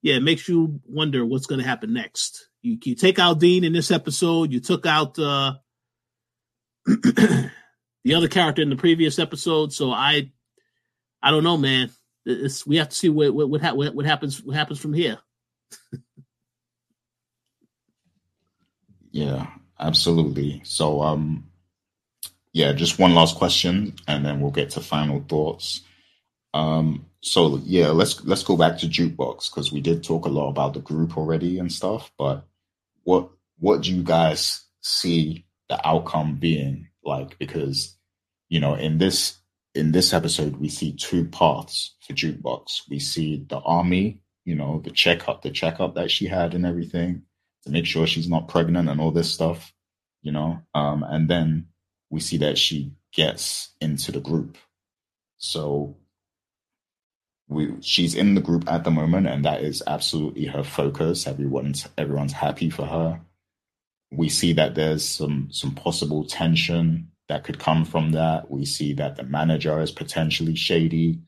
yeah, 0.00 0.14
it 0.14 0.22
makes 0.22 0.48
you 0.48 0.80
wonder 0.86 1.26
what's 1.26 1.46
going 1.46 1.60
to 1.60 1.66
happen 1.66 1.92
next. 1.92 2.48
You, 2.62 2.78
you 2.82 2.94
take 2.94 3.18
out 3.18 3.38
Deen 3.38 3.64
in 3.64 3.74
this 3.74 3.90
episode. 3.90 4.50
You 4.50 4.60
took 4.60 4.86
out 4.86 5.18
uh, 5.18 5.56
the 6.86 8.14
other 8.14 8.28
character 8.28 8.62
in 8.62 8.70
the 8.70 8.76
previous 8.76 9.18
episode. 9.18 9.74
So 9.74 9.90
I, 9.90 10.30
I 11.22 11.30
don't 11.30 11.44
know, 11.44 11.58
man. 11.58 11.90
It's, 12.26 12.66
we 12.66 12.76
have 12.76 12.88
to 12.88 12.96
see 12.96 13.08
what 13.08 13.34
what 13.34 13.48
what, 13.50 13.60
ha- 13.60 13.74
what 13.74 14.06
happens 14.06 14.42
what 14.42 14.56
happens 14.56 14.78
from 14.80 14.92
here. 14.92 15.18
yeah, 19.10 19.46
absolutely. 19.78 20.62
So 20.64 21.02
um, 21.02 21.50
yeah, 22.52 22.72
just 22.72 22.98
one 22.98 23.14
last 23.14 23.36
question, 23.36 23.94
and 24.06 24.24
then 24.24 24.40
we'll 24.40 24.50
get 24.50 24.70
to 24.70 24.80
final 24.80 25.24
thoughts. 25.28 25.82
Um, 26.54 27.06
so 27.20 27.60
yeah, 27.64 27.88
let's 27.88 28.24
let's 28.24 28.44
go 28.44 28.56
back 28.56 28.78
to 28.78 28.86
jukebox 28.86 29.50
because 29.50 29.72
we 29.72 29.80
did 29.80 30.04
talk 30.04 30.24
a 30.24 30.30
lot 30.30 30.48
about 30.48 30.74
the 30.74 30.80
group 30.80 31.18
already 31.18 31.58
and 31.58 31.72
stuff. 31.72 32.12
But 32.16 32.44
what 33.02 33.30
what 33.58 33.82
do 33.82 33.94
you 33.94 34.02
guys 34.02 34.62
see 34.80 35.46
the 35.68 35.86
outcome 35.86 36.36
being 36.36 36.88
like? 37.04 37.38
Because 37.38 37.96
you 38.48 38.60
know, 38.60 38.74
in 38.74 38.98
this 38.98 39.36
in 39.74 39.92
this 39.92 40.12
episode, 40.12 40.56
we 40.56 40.68
see 40.68 40.92
two 40.92 41.26
paths 41.26 41.94
for 42.00 42.12
jukebox. 42.12 42.82
We 42.88 42.98
see 42.98 43.44
the 43.48 43.58
army, 43.58 44.20
you 44.44 44.54
know, 44.54 44.80
the 44.84 44.90
checkup, 44.90 45.42
the 45.42 45.50
checkup 45.50 45.94
that 45.94 46.10
she 46.10 46.26
had 46.26 46.54
and 46.54 46.64
everything 46.64 47.22
to 47.64 47.70
make 47.70 47.86
sure 47.86 48.06
she's 48.06 48.28
not 48.28 48.48
pregnant 48.48 48.88
and 48.88 49.00
all 49.00 49.10
this 49.10 49.32
stuff, 49.32 49.72
you 50.22 50.32
know. 50.32 50.60
Um, 50.74 51.02
and 51.02 51.28
then 51.28 51.66
we 52.10 52.20
see 52.20 52.36
that 52.38 52.58
she 52.58 52.92
gets 53.12 53.72
into 53.80 54.12
the 54.12 54.20
group. 54.20 54.56
So 55.38 55.96
we 57.48 57.74
she's 57.80 58.14
in 58.14 58.34
the 58.34 58.40
group 58.40 58.70
at 58.70 58.84
the 58.84 58.90
moment 58.90 59.26
and 59.26 59.44
that 59.44 59.62
is 59.62 59.82
absolutely 59.86 60.46
her 60.46 60.64
focus 60.64 61.26
everyone's 61.26 61.86
everyone's 61.98 62.32
happy 62.32 62.70
for 62.70 62.86
her 62.86 63.20
we 64.10 64.28
see 64.28 64.52
that 64.54 64.74
there's 64.74 65.06
some 65.06 65.48
some 65.50 65.74
possible 65.74 66.24
tension 66.24 67.10
that 67.34 67.42
could 67.42 67.58
come 67.58 67.84
from 67.84 68.12
that. 68.12 68.48
We 68.48 68.64
see 68.64 68.92
that 68.92 69.16
the 69.16 69.24
manager 69.24 69.80
is 69.80 69.90
potentially 69.90 70.54
shady. 70.54 71.18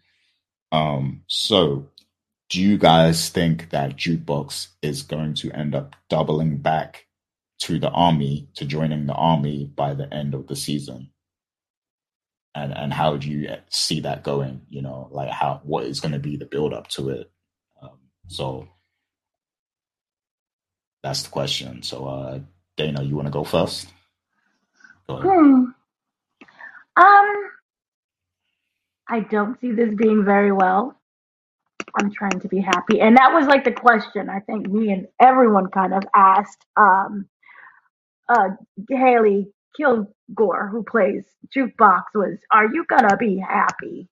Um, 0.71 1.25
so 1.27 1.89
do 2.49 2.63
you 2.63 2.79
guys 2.79 3.29
think 3.29 3.71
that 3.71 3.97
Jukebox 3.97 4.69
is 4.83 5.03
going 5.03 5.35
to 5.35 5.51
end 5.51 5.75
up 5.75 5.97
doubling 6.09 6.59
back 6.59 7.07
to 7.63 7.81
the 7.81 7.91
army, 7.91 8.49
to 8.55 8.65
joining 8.65 9.07
the 9.07 9.15
army 9.15 9.65
by 9.65 9.95
the 9.95 10.13
end 10.15 10.33
of 10.33 10.47
the 10.47 10.55
season? 10.55 11.11
And 12.55 12.73
and 12.73 12.93
how 12.93 13.17
do 13.17 13.29
you 13.29 13.57
see 13.69 13.99
that 14.03 14.23
going? 14.23 14.61
You 14.69 14.83
know, 14.83 15.09
like 15.11 15.31
how 15.31 15.61
what 15.65 15.87
is 15.87 15.99
going 15.99 16.13
to 16.13 16.21
be 16.21 16.37
the 16.37 16.47
build 16.47 16.73
up 16.73 16.87
to 16.91 17.09
it? 17.09 17.33
Um, 17.83 17.99
so 18.29 18.69
that's 21.03 21.25
the 21.25 21.31
question. 21.31 21.83
So, 21.83 22.07
uh, 22.07 22.39
Dana, 22.77 23.03
you 23.03 23.17
want 23.17 23.27
to 23.27 23.33
go 23.33 23.43
first? 23.43 23.89
Go 25.09 25.21
hmm. 25.21 25.65
Um, 26.97 27.51
I 29.09 29.21
don't 29.31 29.61
see 29.61 29.73
this 29.73 29.95
being 29.95 30.25
very 30.25 30.53
well. 30.53 30.97
I'm 31.99 32.13
trying 32.13 32.41
to 32.41 32.49
be 32.49 32.61
happy. 32.61 33.01
And 33.01 33.17
that 33.17 33.33
was 33.33 33.47
like 33.47 33.65
the 33.65 33.73
question 33.73 34.29
I 34.29 34.41
think 34.41 34.69
me 34.69 34.93
and 34.93 35.09
everyone 35.21 35.71
kind 35.71 35.95
of 35.95 36.03
asked 36.15 36.65
um 36.77 37.27
uh 38.29 38.51
Hailey 38.91 39.49
Kilgore, 39.77 40.69
who 40.69 40.83
plays 40.85 41.25
Jukebox, 41.57 42.05
was, 42.15 42.39
Are 42.53 42.67
you 42.73 42.85
gonna 42.89 43.17
be 43.17 43.39
happy? 43.39 44.09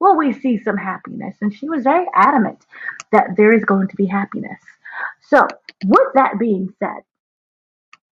Well, 0.00 0.16
we 0.16 0.32
see 0.32 0.58
some 0.58 0.76
happiness, 0.76 1.36
and 1.40 1.54
she 1.54 1.68
was 1.68 1.84
very 1.84 2.06
adamant 2.14 2.64
that 3.12 3.36
there 3.36 3.52
is 3.52 3.64
going 3.64 3.88
to 3.88 3.96
be 3.96 4.06
happiness. 4.06 4.60
So, 5.22 5.46
with 5.86 6.08
that 6.14 6.38
being 6.38 6.72
said, 6.78 7.02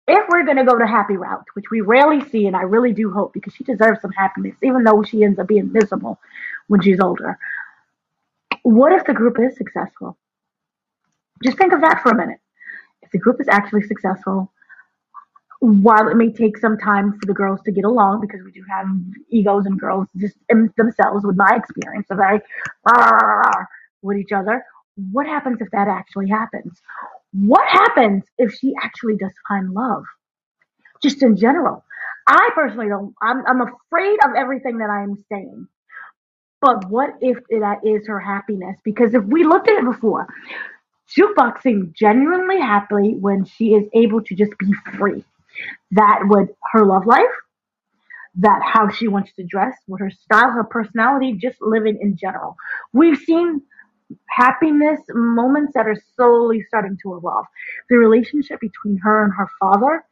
if 0.08 0.26
we're 0.28 0.44
going 0.44 0.56
to 0.56 0.64
go 0.64 0.78
the 0.78 0.86
happy 0.86 1.16
route, 1.16 1.44
which 1.54 1.70
we 1.70 1.82
rarely 1.82 2.26
see, 2.30 2.46
and 2.46 2.56
I 2.56 2.62
really 2.62 2.92
do 2.92 3.12
hope 3.12 3.32
because 3.34 3.54
she 3.54 3.64
deserves 3.64 4.00
some 4.00 4.12
happiness, 4.12 4.56
even 4.62 4.82
though 4.82 5.02
she 5.02 5.22
ends 5.22 5.38
up 5.38 5.46
being 5.46 5.70
miserable 5.72 6.18
when 6.66 6.80
she's 6.80 7.00
older, 7.00 7.38
what 8.62 8.92
if 8.92 9.04
the 9.04 9.14
group 9.14 9.38
is 9.38 9.56
successful? 9.56 10.16
Just 11.44 11.58
think 11.58 11.72
of 11.72 11.82
that 11.82 12.02
for 12.02 12.10
a 12.10 12.16
minute. 12.16 12.40
If 13.02 13.10
the 13.10 13.18
group 13.18 13.40
is 13.40 13.48
actually 13.48 13.82
successful, 13.82 14.52
while 15.60 16.08
it 16.08 16.16
may 16.16 16.32
take 16.32 16.56
some 16.58 16.78
time 16.78 17.12
for 17.12 17.26
the 17.26 17.34
girls 17.34 17.60
to 17.64 17.72
get 17.72 17.84
along, 17.84 18.20
because 18.20 18.42
we 18.44 18.52
do 18.52 18.62
have 18.68 18.86
egos 19.30 19.66
and 19.66 19.78
girls 19.78 20.08
just 20.16 20.36
themselves, 20.76 21.24
with 21.24 21.36
my 21.36 21.54
experience, 21.56 22.06
are 22.10 22.16
very 22.16 22.40
with 24.02 24.16
each 24.16 24.32
other. 24.32 24.64
What 25.12 25.26
happens 25.26 25.60
if 25.60 25.70
that 25.72 25.88
actually 25.88 26.28
happens? 26.28 26.80
What 27.32 27.68
happens 27.68 28.24
if 28.38 28.54
she 28.54 28.74
actually 28.82 29.16
does 29.16 29.32
find 29.48 29.70
love? 29.72 30.04
Just 31.02 31.22
in 31.22 31.36
general. 31.36 31.84
I 32.28 32.50
personally 32.54 32.88
don't, 32.88 33.14
I'm, 33.22 33.44
I'm 33.46 33.62
afraid 33.62 34.18
of 34.24 34.32
everything 34.36 34.78
that 34.78 34.90
I'm 34.90 35.24
saying 35.30 35.66
but 36.60 36.88
what 36.90 37.10
if 37.20 37.38
that 37.50 37.80
is 37.84 38.06
her 38.08 38.20
happiness? 38.20 38.76
Because 38.84 39.14
if 39.14 39.24
we 39.24 39.44
looked 39.44 39.68
at 39.68 39.78
it 39.78 39.84
before, 39.84 40.26
Jukebox 41.16 41.62
seemed 41.62 41.94
genuinely 41.96 42.60
happy 42.60 43.14
when 43.14 43.44
she 43.44 43.74
is 43.74 43.88
able 43.94 44.22
to 44.24 44.34
just 44.34 44.52
be 44.58 44.72
free. 44.96 45.24
That 45.92 46.20
would 46.24 46.48
her 46.72 46.84
love 46.84 47.06
life, 47.06 47.26
that 48.36 48.60
how 48.62 48.88
she 48.90 49.08
wants 49.08 49.32
to 49.34 49.44
dress, 49.44 49.76
what 49.86 50.00
her 50.00 50.10
style, 50.10 50.50
her 50.50 50.64
personality, 50.64 51.34
just 51.34 51.60
living 51.60 51.98
in 52.00 52.16
general. 52.16 52.56
We've 52.92 53.18
seen 53.18 53.62
happiness 54.28 55.00
moments 55.10 55.72
that 55.74 55.86
are 55.86 55.96
slowly 56.16 56.62
starting 56.68 56.96
to 57.02 57.16
evolve. 57.16 57.46
The 57.90 57.96
relationship 57.96 58.60
between 58.60 58.98
her 58.98 59.24
and 59.24 59.32
her 59.34 59.48
father 59.60 60.04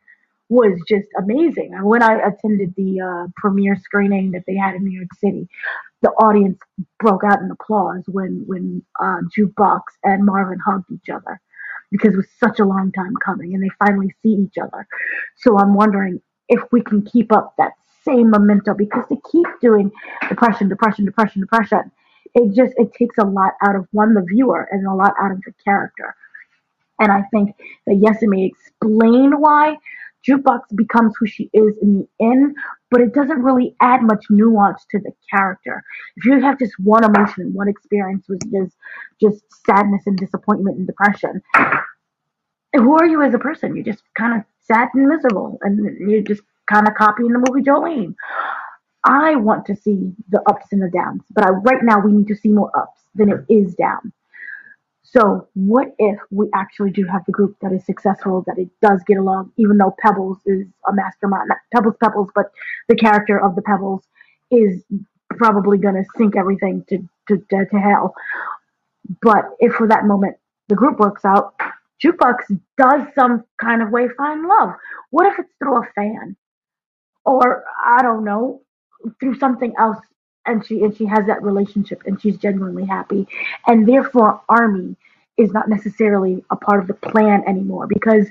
was 0.49 0.81
just 0.89 1.09
amazing. 1.19 1.75
And 1.75 1.85
when 1.85 2.03
I 2.03 2.15
attended 2.15 2.75
the 2.77 3.01
uh, 3.01 3.27
premiere 3.37 3.77
screening 3.77 4.31
that 4.33 4.45
they 4.47 4.57
had 4.57 4.75
in 4.75 4.85
New 4.85 4.97
York 4.97 5.13
City, 5.19 5.49
the 6.03 6.11
audience 6.11 6.59
broke 7.01 7.25
out 7.25 7.41
in 7.41 7.51
applause 7.51 8.05
when 8.07 8.45
when 8.47 8.83
uh, 9.01 9.21
Jukebox 9.37 9.81
and 10.05 10.25
Marvin 10.25 10.59
hugged 10.65 10.91
each 10.93 11.09
other 11.09 11.41
because 11.91 12.15
it 12.15 12.19
was 12.19 12.29
such 12.39 12.61
a 12.61 12.65
long 12.65 12.93
time 12.93 13.15
coming, 13.25 13.55
and 13.55 13.63
they 13.63 13.71
finally 13.79 14.15
see 14.23 14.35
each 14.35 14.59
other. 14.59 14.87
So 15.37 15.59
I'm 15.59 15.75
wondering 15.75 16.21
if 16.49 16.61
we 16.71 16.83
can 16.83 17.03
keep 17.03 17.33
up 17.33 17.55
that 17.59 17.73
same 18.05 18.31
momentum 18.31 18.77
because 18.77 19.09
to 19.09 19.17
keep 19.33 19.47
doing 19.61 19.91
depression, 20.29 20.69
depression, 20.69 21.05
depression, 21.05 21.41
depression, 21.41 21.91
it 22.37 22.55
just 22.55 22.75
it 22.77 22.93
takes 22.93 23.17
a 23.19 23.25
lot 23.25 23.55
out 23.67 23.77
of 23.77 23.89
one 23.93 24.15
the 24.15 24.21
viewer 24.23 24.69
and 24.71 24.87
a 24.87 24.95
lot 24.95 25.15
out 25.21 25.33
of 25.33 25.39
the 25.45 25.53
character. 25.65 26.15
And 27.01 27.11
I 27.11 27.23
think 27.33 27.57
that 27.87 27.97
yes, 27.97 28.23
it 28.23 28.29
may 28.29 28.45
explain 28.45 29.33
why 29.41 29.77
Jukebox 30.29 30.75
becomes 30.75 31.15
who 31.19 31.27
she 31.27 31.51
is 31.53 31.77
in 31.81 31.95
the 32.01 32.25
end, 32.25 32.55
but 32.91 33.01
it 33.01 33.15
doesn't 33.15 33.43
really 33.43 33.75
add 33.81 34.03
much 34.03 34.25
nuance 34.29 34.85
to 34.91 34.99
the 34.99 35.13
character. 35.31 35.83
If 36.17 36.27
you 36.27 36.41
have 36.41 36.59
just 36.59 36.75
one 36.81 37.05
emotion, 37.05 37.53
one 37.55 37.69
experience 37.69 38.25
which 38.29 38.43
is 38.53 38.73
just 39.21 39.45
sadness 39.67 40.03
and 40.07 40.17
disappointment 40.19 40.79
and 40.79 40.87
depression, 40.87 41.43
who 42.75 42.95
are 42.99 43.07
you 43.07 43.23
as 43.23 43.35
a 43.35 43.39
person? 43.39 43.75
You're 43.75 43.85
just 43.85 44.03
kind 44.19 44.37
of 44.37 44.45
sad 44.63 44.89
and 44.95 45.09
miserable, 45.09 45.59
and 45.63 46.11
you're 46.11 46.23
just 46.23 46.43
kind 46.71 46.87
of 46.89 46.95
copying 46.95 47.31
the 47.33 47.39
movie 47.49 47.63
Jolene. 47.63 48.15
I 49.07 49.37
want 49.37 49.65
to 49.67 49.77
see 49.77 50.13
the 50.29 50.43
ups 50.49 50.67
and 50.73 50.83
the 50.83 50.91
downs, 50.91 51.23
but 51.31 51.45
I, 51.45 51.51
right 51.51 51.83
now 51.83 52.01
we 52.01 52.13
need 52.13 52.27
to 52.27 52.37
see 52.37 52.49
more 52.49 52.77
ups 52.77 53.01
than 53.15 53.31
it 53.31 53.45
is 53.49 53.75
down. 53.77 54.13
So 55.05 55.49
what 55.55 55.95
if 55.99 56.19
we 56.33 56.51
actually 56.55 56.91
do 56.91 57.05
have 57.05 57.25
the 57.25 57.33
group 57.33 57.57
that 57.63 57.73
is 57.73 57.87
successful, 57.87 58.43
that 58.49 58.59
it 58.59 58.69
does 58.83 59.03
get 59.07 59.17
along, 59.17 59.53
even 59.57 59.79
though 59.79 59.95
Pebbles 60.03 60.39
is 60.45 60.67
a 60.89 60.93
mastermind, 60.93 61.49
not 61.49 61.59
Pebbles 61.73 61.95
Pebbles, 62.03 62.31
but 62.35 62.51
the 62.89 62.97
character 62.97 63.39
of 63.43 63.55
the 63.55 63.63
Pebbles 63.63 64.03
is 64.51 64.83
probably 65.31 65.79
going 65.79 65.95
to 65.95 66.05
sink 66.19 66.37
everything 66.37 66.85
to, 66.89 66.99
to, 67.29 67.39
to, 67.51 67.67
to 67.67 67.79
hell. 67.79 68.15
But 69.23 69.45
if 69.61 69.75
for 69.75 69.87
that 69.87 70.05
moment 70.05 70.37
the 70.69 70.75
group 70.75 70.99
works 70.99 71.25
out, 71.25 71.55
Jukebox 72.05 72.59
does 72.77 73.07
some 73.15 73.45
kind 73.61 73.83
of 73.83 73.91
way 73.91 74.09
find 74.19 74.47
love. 74.47 74.71
What 75.11 75.27
if 75.27 75.39
it's 75.39 75.53
through 75.61 75.79
a 75.83 75.89
fan? 75.95 76.37
Or 77.25 77.65
I 77.85 78.03
don't 78.03 78.25
know, 78.25 78.63
through 79.21 79.39
something 79.39 79.75
else 79.79 79.99
and 80.47 80.65
she 80.65 80.83
and 80.83 80.97
she 80.97 81.07
has 81.07 81.27
that 81.27 81.43
relationship 81.43 82.03
and 82.07 82.21
she's 82.21 82.37
genuinely 82.37 82.87
happy. 82.87 83.27
And 83.67 83.89
therefore 83.89 84.41
army 84.49 84.97
is 85.37 85.53
not 85.53 85.69
necessarily 85.69 86.45
a 86.51 86.57
part 86.57 86.81
of 86.81 86.87
the 86.89 86.95
plan 86.95 87.45
anymore 87.47 87.87
because 87.87 88.29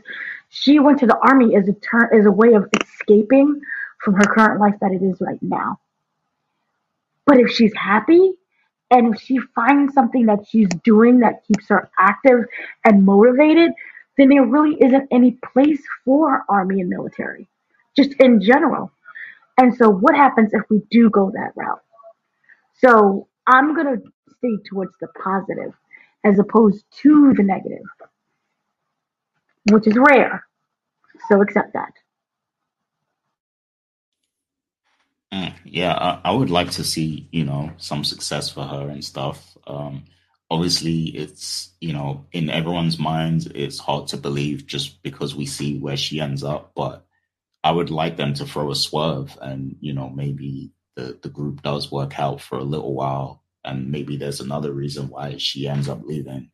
she 0.49 0.79
went 0.79 0.99
to 0.99 1.07
the 1.07 1.17
army 1.17 1.55
as 1.55 1.67
a 1.67 1.73
turn 1.73 2.09
as 2.17 2.25
a 2.25 2.31
way 2.31 2.53
of 2.53 2.67
escaping 2.81 3.61
from 4.03 4.15
her 4.15 4.23
current 4.23 4.59
life 4.59 4.75
that 4.81 4.91
it 4.91 5.03
is 5.03 5.19
right 5.21 5.41
now. 5.41 5.79
But 7.25 7.39
if 7.39 7.51
she's 7.51 7.73
happy 7.75 8.33
and 8.91 9.13
if 9.13 9.21
she 9.21 9.39
finds 9.53 9.93
something 9.93 10.27
that 10.27 10.47
she's 10.47 10.69
doing 10.83 11.19
that 11.19 11.43
keeps 11.45 11.67
her 11.69 11.89
active 11.99 12.45
and 12.83 13.05
motivated 13.05 13.71
then 14.17 14.29
there 14.29 14.45
really 14.45 14.77
isn't 14.81 15.07
any 15.11 15.37
place 15.53 15.81
for 16.05 16.45
army 16.47 16.79
and 16.79 16.89
military. 16.89 17.47
Just 17.97 18.13
in 18.19 18.41
general 18.41 18.91
and 19.57 19.75
so 19.75 19.89
what 19.89 20.15
happens 20.15 20.51
if 20.53 20.63
we 20.69 20.81
do 20.91 21.09
go 21.09 21.31
that 21.31 21.51
route 21.55 21.81
so 22.81 23.27
I'm 23.47 23.73
going 23.75 23.97
to 23.97 24.03
stay 24.37 24.57
towards 24.69 24.91
the 24.99 25.07
positive 25.23 25.73
as 26.23 26.39
opposed 26.39 26.83
to 27.01 27.33
the 27.35 27.43
negative, 27.43 27.85
which 29.71 29.87
is 29.87 29.95
rare. 29.97 30.45
So 31.29 31.41
accept 31.41 31.73
that. 31.73 31.93
Mm, 35.33 35.53
yeah, 35.63 35.93
I, 35.93 36.29
I, 36.29 36.31
would 36.31 36.49
like 36.49 36.71
to 36.71 36.83
see, 36.83 37.27
you 37.31 37.45
know, 37.45 37.71
some 37.77 38.03
success 38.03 38.49
for 38.49 38.63
her 38.63 38.89
and 38.89 39.03
stuff. 39.03 39.57
Um, 39.65 40.05
obviously, 40.49 41.05
it's, 41.05 41.71
you 41.81 41.93
know, 41.93 42.25
in 42.31 42.49
everyone's 42.49 42.99
minds, 42.99 43.47
it's 43.47 43.79
hard 43.79 44.07
to 44.07 44.17
believe 44.17 44.65
just 44.65 45.01
because 45.03 45.35
we 45.35 45.45
see 45.45 45.77
where 45.77 45.97
she 45.97 46.19
ends 46.19 46.43
up. 46.43 46.71
But 46.75 47.04
I 47.65 47.71
would 47.71 47.89
like 47.89 48.15
them 48.15 48.35
to 48.35 48.45
throw 48.45 48.69
a 48.69 48.75
swerve 48.75 49.35
and, 49.41 49.75
you 49.79 49.91
know, 49.91 50.07
maybe 50.07 50.69
the, 50.95 51.17
the 51.23 51.29
group 51.29 51.63
does 51.63 51.91
work 51.91 52.19
out 52.19 52.39
for 52.39 52.59
a 52.59 52.63
little 52.63 52.93
while 52.93 53.43
and 53.63 53.89
maybe 53.89 54.17
there's 54.17 54.39
another 54.39 54.71
reason 54.71 55.09
why 55.09 55.37
she 55.37 55.67
ends 55.67 55.89
up 55.89 56.03
leaving. 56.03 56.51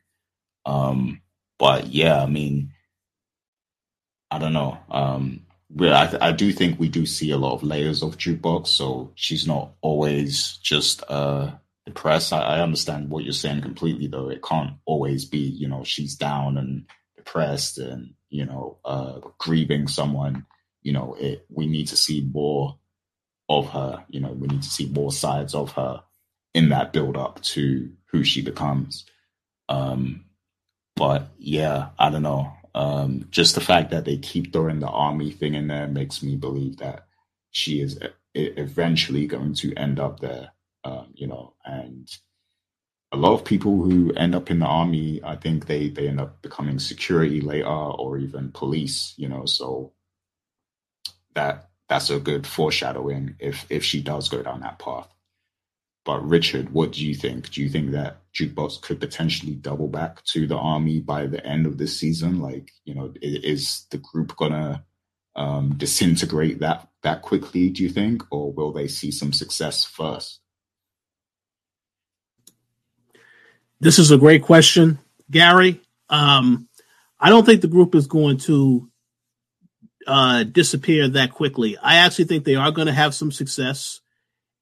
Um 0.66 1.22
but 1.60 1.88
yeah 1.88 2.24
i 2.24 2.26
mean 2.26 2.72
i 4.32 4.40
don't 4.40 4.54
know. 4.54 4.78
Um 4.90 5.42
I, 5.80 6.18
I 6.22 6.32
do 6.32 6.54
think 6.54 6.80
we 6.80 6.88
do 6.88 7.06
see 7.06 7.32
a 7.32 7.38
lot 7.38 7.54
of 7.54 7.64
layers 7.64 8.04
of 8.04 8.18
jukebox 8.18 8.68
so 8.68 9.12
she's 9.16 9.46
not 9.46 9.74
always 9.82 10.60
just 10.64 11.04
uh 11.10 11.52
depressed. 11.86 12.32
I, 12.32 12.40
I 12.40 12.60
understand 12.62 13.10
what 13.10 13.26
you're 13.26 13.34
saying 13.34 13.64
completely 13.64 14.08
though. 14.08 14.30
It 14.30 14.44
can't 14.44 14.76
always 14.86 15.26
be 15.26 15.40
you 15.40 15.68
know 15.68 15.84
she's 15.84 16.16
down 16.16 16.58
and 16.58 16.86
depressed 17.18 17.80
and 17.80 18.14
you 18.30 18.46
know 18.46 18.78
uh 18.86 19.20
grieving 19.38 19.90
someone 19.90 20.46
you 20.82 20.94
know 20.94 21.16
it 21.20 21.45
we 21.49 21.68
need 21.68 21.88
to 21.88 21.98
see 21.98 22.22
more 22.22 22.78
of 23.58 23.70
her. 23.70 24.03
You 24.10 24.20
know, 24.20 24.32
we 24.32 24.48
need 24.48 24.64
to 24.64 24.70
see 24.70 24.88
more 24.88 25.12
sides 25.12 25.53
of 25.53 25.72
her 25.74 26.03
in 26.53 26.70
that 26.70 26.94
build 26.94 27.18
up 27.18 27.41
to 27.41 27.91
who 28.08 28.24
she 28.24 28.41
becomes. 28.41 29.06
Um, 29.70 30.26
but 30.95 31.30
yeah, 31.38 31.90
I 31.98 32.10
don't 32.10 32.24
know. 32.24 32.52
Um, 32.74 33.28
just 33.32 33.56
the 33.56 33.62
fact 33.62 33.91
that 33.91 34.06
they 34.06 34.18
keep 34.18 34.53
throwing 34.53 34.80
the 34.80 34.88
army 34.88 35.32
thing 35.32 35.56
in 35.56 35.68
there 35.68 35.88
makes 35.88 36.24
me 36.24 36.36
believe 36.36 36.78
that 36.78 37.08
she 37.52 37.82
is 37.82 37.99
eventually 38.34 39.28
going 39.28 39.53
to 39.56 39.74
end 39.76 39.99
up 39.99 40.20
there. 40.20 40.52
Um, 40.84 41.08
you 41.14 41.28
know, 41.28 41.53
and 41.66 42.10
a 43.12 43.18
lot 43.18 43.34
of 43.34 43.45
people 43.45 43.84
who 43.84 44.14
end 44.14 44.34
up 44.34 44.49
in 44.49 44.60
the 44.60 44.66
army, 44.66 45.22
I 45.24 45.36
think 45.36 45.68
they 45.68 45.90
they 45.90 46.08
end 46.08 46.22
up 46.22 46.41
becoming 46.41 46.80
security 46.80 47.41
later 47.41 47.68
or 47.68 48.18
even 48.18 48.52
police. 48.52 49.14
You 49.18 49.30
know, 49.30 49.45
so 49.45 49.94
that 51.34 51.70
that's 51.90 52.10
a 52.10 52.20
good 52.20 52.48
foreshadowing 52.48 53.36
if 53.40 53.66
if 53.70 53.84
she 53.84 54.02
does 54.02 54.30
go 54.30 54.41
down 54.41 54.62
that 54.62 54.80
path. 54.80 55.08
But 56.03 56.28
Richard, 56.28 56.72
what 56.72 56.94
do 56.94 57.06
you 57.06 57.14
think? 57.14 57.52
Do 57.52 57.62
you 57.62 57.70
think 57.70 57.91
that 57.91 58.22
Jukebox 58.34 58.82
could 58.82 58.99
potentially 58.99 59.53
double 59.53 59.88
back 59.88 60.24
to 60.26 60.48
the 60.48 60.58
army 60.58 60.99
by 60.99 61.28
the 61.28 61.45
end 61.45 61.68
of 61.68 61.78
this 61.78 61.98
season? 61.98 62.40
Like, 62.40 62.72
you 62.86 62.95
know, 62.95 63.14
is 63.22 63.86
the 63.91 63.98
group 63.98 64.36
gonna 64.36 64.84
um, 65.36 65.76
disintegrate 65.78 66.60
that 66.60 66.88
that 67.03 67.22
quickly? 67.22 67.70
Do 67.70 67.84
you 67.84 67.90
think, 67.90 68.24
or 68.32 68.52
will 68.52 68.72
they 68.72 68.88
see 68.88 69.12
some 69.12 69.34
success 69.34 69.86
first? 69.86 70.40
This 73.80 73.99
is 73.99 74.12
a 74.12 74.18
great 74.18 74.44
question, 74.44 74.99
Gary. 75.30 75.82
Um, 76.10 76.68
I 77.20 77.30
don't 77.30 77.45
think 77.45 77.62
the 77.62 77.68
group 77.68 77.95
is 77.95 78.08
going 78.08 78.38
to 78.40 78.90
uh, 80.07 80.44
disappear 80.44 81.07
that 81.10 81.32
quickly. 81.32 81.78
I 81.78 81.98
actually 81.98 82.26
think 82.26 82.44
they 82.44 82.56
are 82.56 82.72
going 82.72 82.88
to 82.88 82.94
have 82.94 83.14
some 83.14 83.32
success, 83.32 84.02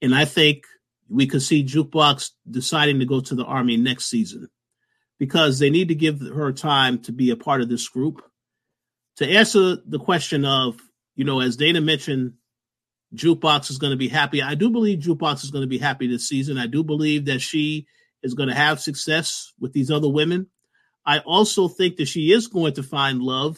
and 0.01 0.13
I 0.13 0.25
think 0.25 0.65
we 1.09 1.27
could 1.27 1.41
see 1.41 1.63
Jukebox 1.63 2.31
deciding 2.49 2.99
to 2.99 3.05
go 3.05 3.19
to 3.19 3.35
the 3.35 3.45
army 3.45 3.77
next 3.77 4.05
season 4.05 4.49
because 5.17 5.59
they 5.59 5.69
need 5.69 5.89
to 5.89 5.95
give 5.95 6.21
her 6.21 6.51
time 6.51 6.99
to 7.03 7.11
be 7.11 7.31
a 7.31 7.35
part 7.35 7.61
of 7.61 7.69
this 7.69 7.87
group. 7.89 8.21
To 9.17 9.27
answer 9.27 9.77
the 9.85 9.99
question 9.99 10.45
of, 10.45 10.79
you 11.15 11.25
know, 11.25 11.41
as 11.41 11.57
Dana 11.57 11.81
mentioned, 11.81 12.33
Jukebox 13.13 13.69
is 13.69 13.79
going 13.79 13.91
to 13.91 13.97
be 13.97 14.07
happy. 14.07 14.41
I 14.41 14.55
do 14.55 14.69
believe 14.69 14.99
Jukebox 14.99 15.43
is 15.43 15.51
going 15.51 15.63
to 15.63 15.67
be 15.67 15.79
happy 15.79 16.07
this 16.07 16.29
season. 16.29 16.57
I 16.57 16.67
do 16.67 16.83
believe 16.83 17.25
that 17.25 17.39
she 17.39 17.87
is 18.23 18.33
going 18.33 18.49
to 18.49 18.55
have 18.55 18.79
success 18.79 19.51
with 19.59 19.73
these 19.73 19.91
other 19.91 20.09
women. 20.09 20.47
I 21.05 21.19
also 21.19 21.67
think 21.67 21.97
that 21.97 22.07
she 22.07 22.31
is 22.31 22.47
going 22.47 22.73
to 22.75 22.83
find 22.83 23.21
love 23.21 23.57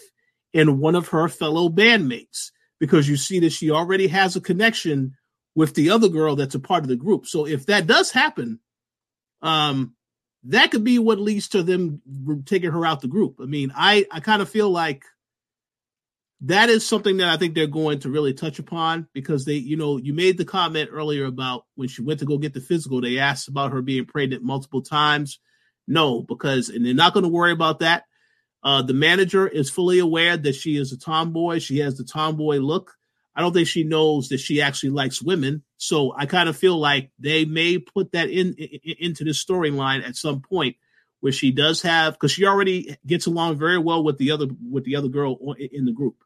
in 0.53 0.79
one 0.79 0.95
of 0.95 1.09
her 1.09 1.27
fellow 1.27 1.69
bandmates 1.69 2.51
because 2.79 3.07
you 3.07 3.15
see 3.15 3.39
that 3.39 3.51
she 3.51 3.71
already 3.71 4.07
has 4.07 4.35
a 4.35 4.41
connection 4.41 5.15
with 5.55 5.75
the 5.75 5.89
other 5.89 6.09
girl 6.09 6.35
that's 6.35 6.55
a 6.55 6.59
part 6.59 6.83
of 6.83 6.89
the 6.89 6.95
group. 6.95 7.25
So 7.25 7.45
if 7.45 7.65
that 7.67 7.87
does 7.87 8.11
happen, 8.11 8.59
um, 9.41 9.95
that 10.45 10.71
could 10.71 10.83
be 10.83 10.97
what 10.97 11.19
leads 11.19 11.49
to 11.49 11.63
them 11.63 12.01
taking 12.45 12.71
her 12.71 12.85
out 12.85 13.01
the 13.01 13.07
group. 13.07 13.35
I 13.41 13.45
mean, 13.45 13.71
I 13.75 14.05
I 14.11 14.19
kind 14.19 14.41
of 14.41 14.49
feel 14.49 14.69
like 14.69 15.03
that 16.41 16.69
is 16.69 16.87
something 16.87 17.17
that 17.17 17.27
I 17.27 17.37
think 17.37 17.53
they're 17.53 17.67
going 17.67 17.99
to 17.99 18.09
really 18.09 18.33
touch 18.33 18.57
upon 18.57 19.07
because 19.13 19.45
they, 19.45 19.53
you 19.53 19.77
know, 19.77 19.97
you 19.97 20.13
made 20.13 20.39
the 20.39 20.45
comment 20.45 20.89
earlier 20.91 21.25
about 21.25 21.65
when 21.75 21.87
she 21.87 22.01
went 22.01 22.19
to 22.21 22.25
go 22.25 22.39
get 22.39 22.53
the 22.53 22.61
physical, 22.61 22.99
they 22.99 23.19
asked 23.19 23.47
about 23.47 23.71
her 23.73 23.83
being 23.83 24.05
pregnant 24.05 24.41
multiple 24.43 24.81
times. 24.81 25.39
No, 25.87 26.23
because 26.23 26.69
and 26.69 26.83
they're 26.83 26.95
not 26.95 27.13
going 27.13 27.23
to 27.23 27.29
worry 27.29 27.51
about 27.51 27.79
that. 27.79 28.05
Uh, 28.63 28.81
the 28.81 28.93
manager 28.93 29.47
is 29.47 29.69
fully 29.69 29.99
aware 29.99 30.37
that 30.37 30.55
she 30.55 30.77
is 30.77 30.91
a 30.91 30.97
tomboy. 30.97 31.59
She 31.59 31.79
has 31.79 31.97
the 31.97 32.03
tomboy 32.03 32.57
look. 32.57 32.95
I 33.35 33.41
don't 33.41 33.53
think 33.53 33.67
she 33.67 33.83
knows 33.83 34.29
that 34.29 34.39
she 34.39 34.61
actually 34.61 34.89
likes 34.89 35.21
women. 35.21 35.63
So 35.77 36.13
I 36.15 36.25
kind 36.25 36.49
of 36.49 36.57
feel 36.57 36.77
like 36.77 37.11
they 37.17 37.45
may 37.45 37.77
put 37.77 38.11
that 38.11 38.29
in, 38.29 38.53
in 38.55 38.95
into 38.99 39.23
the 39.23 39.31
storyline 39.31 40.07
at 40.07 40.15
some 40.15 40.41
point 40.41 40.75
where 41.21 41.31
she 41.31 41.51
does 41.51 41.81
have 41.83 42.13
because 42.13 42.31
she 42.31 42.45
already 42.45 42.97
gets 43.05 43.27
along 43.27 43.57
very 43.57 43.77
well 43.77 44.03
with 44.03 44.17
the 44.17 44.31
other 44.31 44.47
with 44.69 44.83
the 44.83 44.97
other 44.97 45.07
girl 45.07 45.37
in 45.57 45.85
the 45.85 45.93
group. 45.93 46.17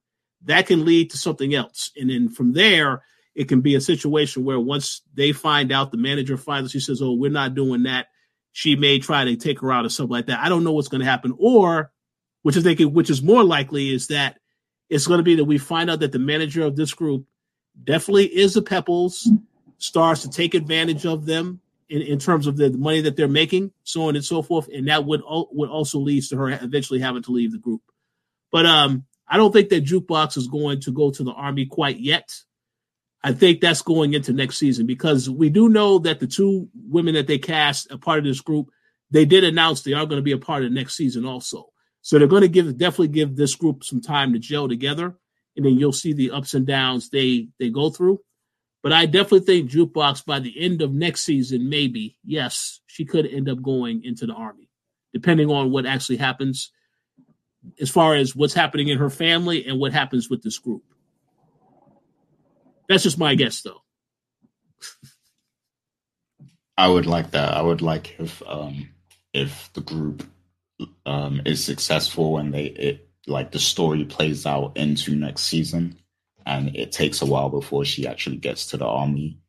That 0.46 0.68
can 0.68 0.86
lead 0.86 1.12
to 1.12 1.18
something 1.18 1.54
else, 1.54 1.92
and 1.96 2.10
then 2.10 2.30
from 2.30 2.54
there 2.54 3.04
it 3.36 3.50
can 3.50 3.62
be 3.62 3.76
a 3.76 3.82
situation 3.82 4.46
where 4.46 4.60
once 4.60 5.02
they 5.14 5.32
find 5.32 5.72
out, 5.72 5.92
the 5.92 5.98
manager 5.98 6.38
finds 6.38 6.72
she 6.72 6.80
says, 6.80 7.02
"Oh, 7.02 7.14
we're 7.14 7.30
not 7.30 7.54
doing 7.54 7.84
that." 7.84 8.08
She 8.52 8.76
may 8.76 9.00
try 9.00 9.26
to 9.26 9.36
take 9.36 9.60
her 9.60 9.72
out 9.72 9.86
or 9.86 9.90
something 9.90 10.12
like 10.12 10.28
that. 10.28 10.40
I 10.40 10.48
don't 10.48 10.64
know 10.64 10.72
what's 10.72 10.88
going 10.88 11.02
to 11.02 11.10
happen, 11.10 11.36
or 11.38 11.92
which 12.46 12.56
is 12.56 12.64
thinking, 12.64 12.94
which 12.94 13.10
is 13.10 13.24
more 13.24 13.44
likely 13.44 13.92
is 13.92 14.06
that 14.06 14.38
it's 14.88 15.08
going 15.08 15.18
to 15.18 15.24
be 15.24 15.34
that 15.38 15.46
we 15.46 15.58
find 15.58 15.90
out 15.90 16.02
that 16.02 16.12
the 16.12 16.20
manager 16.20 16.64
of 16.64 16.76
this 16.76 16.94
group 16.94 17.26
definitely 17.84 18.28
is 18.28 18.54
the 18.54 18.62
Pebbles, 18.62 19.28
starts 19.80 20.22
to 20.22 20.30
take 20.30 20.54
advantage 20.54 21.08
of 21.08 21.26
them 21.26 21.60
in, 21.90 22.04
in 22.04 22.20
terms 22.20 22.46
of 22.46 22.56
the 22.56 22.70
money 22.70 23.02
that 23.02 23.16
they're 23.16 23.28
making, 23.28 23.72
so 23.82 24.10
on 24.10 24.16
and 24.16 24.24
so 24.24 24.44
forth, 24.44 24.70
and 24.72 24.90
that 24.90 25.06
would 25.06 25.24
would 25.26 25.72
also 25.72 25.98
leads 25.98 26.30
to 26.30 26.38
her 26.38 26.50
eventually 26.50 27.00
having 27.00 27.24
to 27.24 27.32
leave 27.32 27.52
the 27.52 27.58
group. 27.58 27.82
But 28.52 28.68
um, 28.68 29.06
I 29.28 29.38
don't 29.38 29.52
think 29.52 29.70
that 29.70 29.84
Jukebox 29.84 30.38
is 30.38 30.46
going 30.46 30.82
to 30.82 30.92
go 30.92 31.10
to 31.10 31.24
the 31.24 31.32
army 31.32 31.66
quite 31.66 32.00
yet. 32.00 32.32
I 33.24 33.34
think 33.34 33.60
that's 33.60 33.82
going 33.82 34.14
into 34.14 34.34
next 34.34 34.60
season 34.60 34.86
because 34.86 35.28
we 35.28 35.50
do 35.50 35.68
know 35.68 35.98
that 35.98 36.20
the 36.20 36.28
two 36.28 36.70
women 36.76 37.16
that 37.16 37.26
they 37.26 37.40
cast 37.40 37.90
a 37.90 37.98
part 37.98 38.20
of 38.20 38.26
this 38.26 38.42
group, 38.42 38.70
they 39.10 39.26
did 39.26 39.44
announce 39.44 39.82
they 39.82 39.94
are 39.94 40.06
going 40.06 40.20
to 40.20 40.22
be 40.22 40.34
a 40.34 40.38
part 40.38 40.64
of 40.64 40.72
next 40.72 40.94
season 40.94 41.26
also. 41.26 41.72
So 42.06 42.20
they're 42.20 42.28
going 42.28 42.44
to 42.44 42.48
give 42.48 42.78
definitely 42.78 43.08
give 43.08 43.36
this 43.36 43.56
group 43.56 43.84
some 43.84 44.00
time 44.00 44.34
to 44.34 44.40
gel 44.40 44.70
together, 44.70 45.18
and 45.58 45.66
then 45.66 45.80
you'll 45.80 45.92
see 45.92 46.14
the 46.14 46.30
ups 46.30 46.54
and 46.54 46.64
downs 46.64 47.10
they 47.10 47.48
they 47.58 47.72
go 47.72 47.90
through. 47.90 48.20
But 48.84 48.94
I 48.94 49.08
definitely 49.08 49.40
think 49.40 49.72
Jukebox 49.72 50.24
by 50.24 50.40
the 50.40 50.54
end 50.56 50.84
of 50.84 50.94
next 50.94 51.24
season, 51.24 51.68
maybe 51.68 52.20
yes, 52.24 52.80
she 52.86 53.06
could 53.06 53.26
end 53.26 53.50
up 53.50 53.60
going 53.60 54.04
into 54.04 54.28
the 54.28 54.34
army, 54.34 54.70
depending 55.14 55.50
on 55.50 55.72
what 55.72 55.88
actually 55.88 56.18
happens 56.18 56.72
as 57.82 57.90
far 57.90 58.14
as 58.14 58.36
what's 58.36 58.54
happening 58.54 58.90
in 58.90 59.00
her 59.00 59.10
family 59.10 59.66
and 59.66 59.80
what 59.80 59.92
happens 59.92 60.30
with 60.30 60.44
this 60.44 60.60
group. 60.60 60.84
That's 62.88 63.02
just 63.02 63.18
my 63.18 63.34
guess, 63.34 63.64
though. 63.64 63.82
I 66.78 66.88
would 66.88 67.08
like 67.08 67.32
that. 67.32 67.56
I 67.56 67.64
would 67.64 67.82
like 67.82 68.16
if 68.20 68.44
um 68.46 68.90
if 69.34 69.74
the 69.74 69.82
group 69.82 70.24
um, 71.06 71.42
is 71.46 71.64
successful 71.64 72.38
and 72.38 72.54
they 72.54 72.66
it 72.66 73.10
like 73.28 73.52
the 73.52 73.60
story 73.60 74.06
plays 74.06 74.46
out 74.46 74.78
into 74.78 75.16
next 75.16 75.44
season, 75.44 75.98
and 76.46 76.76
it 76.76 76.92
takes 76.92 77.22
a 77.22 77.26
while 77.26 77.50
before 77.50 77.86
she 77.86 78.08
actually 78.08 78.38
gets 78.38 78.68
to 78.68 78.78
the 78.78 78.86
army. 78.86 79.40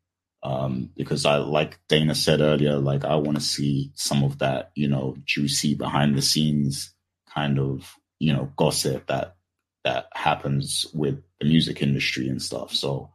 Um, 0.43 0.91
because 0.97 1.27
I 1.27 1.39
like 1.39 1.79
Dana 1.89 2.15
said 2.15 2.41
earlier, 2.41 2.77
like 2.77 3.05
I 3.05 3.17
want 3.17 3.37
to 3.37 3.43
see 3.43 3.91
some 3.95 4.23
of 4.23 4.39
that, 4.39 4.71
you 4.75 4.89
know, 4.89 5.17
juicy 5.25 5.75
behind 5.75 6.17
the 6.17 6.23
scenes 6.23 6.95
kind 7.29 7.59
of, 7.59 7.97
you 8.21 8.33
know, 8.33 8.53
gossip 8.57 9.09
that 9.09 9.37
that 9.85 10.07
happens 10.15 10.87
with 10.95 11.23
the 11.41 11.47
music 11.47 11.83
industry 11.83 12.29
and 12.29 12.41
stuff. 12.41 12.73
So 12.73 13.11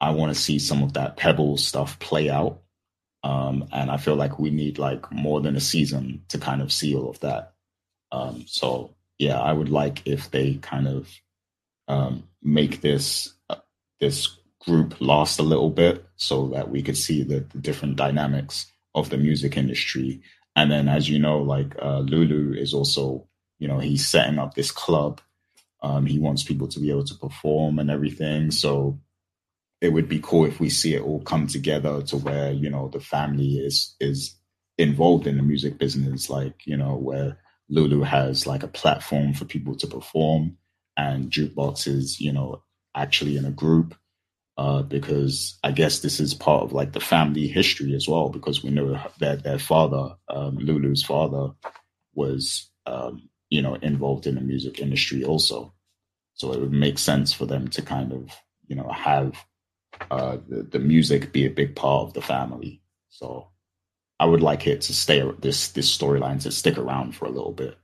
I 0.00 0.10
want 0.10 0.34
to 0.34 0.40
see 0.40 0.58
some 0.58 0.82
of 0.82 0.94
that 0.94 1.16
pebble 1.16 1.56
stuff 1.56 1.98
play 1.98 2.28
out 2.28 2.62
um, 3.24 3.66
and 3.72 3.90
I 3.90 3.96
feel 3.96 4.16
like 4.16 4.38
we 4.38 4.50
need 4.50 4.78
like 4.78 5.10
more 5.10 5.40
than 5.40 5.56
a 5.56 5.60
season 5.60 6.22
to 6.28 6.38
kind 6.38 6.60
of 6.60 6.70
see 6.70 6.94
all 6.94 7.08
of 7.08 7.18
that. 7.20 7.54
Um, 8.12 8.44
so 8.46 8.94
yeah, 9.18 9.40
I 9.40 9.50
would 9.50 9.70
like 9.70 10.06
if 10.06 10.30
they 10.30 10.56
kind 10.56 10.86
of 10.86 11.08
um, 11.88 12.24
make 12.42 12.82
this 12.82 13.32
uh, 13.48 13.56
this 13.98 14.28
group 14.60 15.00
last 15.00 15.38
a 15.38 15.42
little 15.42 15.70
bit 15.70 16.04
so 16.16 16.48
that 16.48 16.70
we 16.70 16.82
could 16.82 16.98
see 16.98 17.22
the, 17.22 17.40
the, 17.40 17.58
different 17.58 17.96
dynamics 17.96 18.70
of 18.94 19.08
the 19.08 19.16
music 19.16 19.56
industry. 19.56 20.20
And 20.56 20.70
then, 20.70 20.88
as 20.88 21.08
you 21.08 21.18
know, 21.18 21.38
like 21.38 21.74
uh, 21.80 22.00
Lulu 22.00 22.54
is 22.54 22.74
also, 22.74 23.26
you 23.58 23.68
know, 23.68 23.78
he's 23.78 24.06
setting 24.06 24.38
up 24.38 24.54
this 24.54 24.70
club. 24.70 25.20
Um, 25.82 26.06
he 26.06 26.18
wants 26.18 26.42
people 26.42 26.68
to 26.68 26.80
be 26.80 26.90
able 26.90 27.04
to 27.04 27.14
perform 27.14 27.78
and 27.78 27.90
everything. 27.90 28.50
So 28.50 28.98
it 29.80 29.92
would 29.92 30.08
be 30.08 30.20
cool 30.20 30.44
if 30.46 30.60
we 30.60 30.70
see 30.70 30.94
it 30.94 31.02
all 31.02 31.20
come 31.22 31.46
together 31.46 32.02
to 32.02 32.16
where 32.16 32.52
you 32.52 32.70
know 32.70 32.88
the 32.88 33.00
family 33.00 33.56
is 33.56 33.94
is 34.00 34.34
involved 34.78 35.26
in 35.26 35.36
the 35.36 35.42
music 35.42 35.78
business 35.78 36.28
like 36.28 36.66
you 36.66 36.76
know 36.76 36.96
where 36.96 37.38
lulu 37.68 38.02
has 38.02 38.46
like 38.46 38.62
a 38.62 38.68
platform 38.68 39.32
for 39.32 39.44
people 39.44 39.74
to 39.76 39.86
perform 39.86 40.56
and 40.96 41.30
jukebox 41.30 41.86
is 41.86 42.20
you 42.20 42.32
know 42.32 42.62
actually 42.94 43.36
in 43.36 43.44
a 43.44 43.50
group 43.50 43.94
uh, 44.56 44.82
because 44.82 45.58
I 45.64 45.72
guess 45.72 46.00
this 46.00 46.20
is 46.20 46.32
part 46.32 46.62
of 46.62 46.72
like 46.72 46.92
the 46.92 47.00
family 47.00 47.48
history 47.48 47.94
as 47.94 48.08
well, 48.08 48.28
because 48.28 48.62
we 48.62 48.70
know 48.70 49.00
that 49.18 49.42
their 49.42 49.58
father, 49.58 50.14
um, 50.28 50.56
Lulu's 50.58 51.02
father, 51.02 51.52
was 52.14 52.70
um, 52.86 53.28
you 53.50 53.62
know 53.62 53.74
involved 53.74 54.26
in 54.26 54.36
the 54.36 54.40
music 54.40 54.78
industry 54.78 55.24
also. 55.24 55.74
So 56.34 56.52
it 56.52 56.60
would 56.60 56.72
make 56.72 56.98
sense 56.98 57.32
for 57.32 57.46
them 57.46 57.68
to 57.68 57.82
kind 57.82 58.12
of 58.12 58.30
you 58.66 58.76
know 58.76 58.88
have 58.90 59.44
uh, 60.10 60.38
the, 60.48 60.62
the 60.62 60.78
music 60.78 61.32
be 61.32 61.46
a 61.46 61.50
big 61.50 61.74
part 61.74 62.08
of 62.08 62.14
the 62.14 62.22
family. 62.22 62.80
So 63.08 63.48
I 64.18 64.26
would 64.26 64.42
like 64.42 64.66
it 64.66 64.82
to 64.82 64.94
stay 64.94 65.28
this 65.40 65.68
this 65.68 65.96
storyline 65.96 66.42
to 66.42 66.50
stick 66.50 66.78
around 66.78 67.14
for 67.14 67.26
a 67.26 67.30
little 67.30 67.52
bit. 67.52 67.76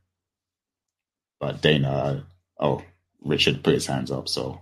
But 1.41 1.61
Dana, 1.61 2.25
oh, 2.59 2.83
Richard 3.23 3.63
put 3.63 3.75
his 3.75 3.87
hands 3.87 4.11
up. 4.11 4.29
So, 4.29 4.61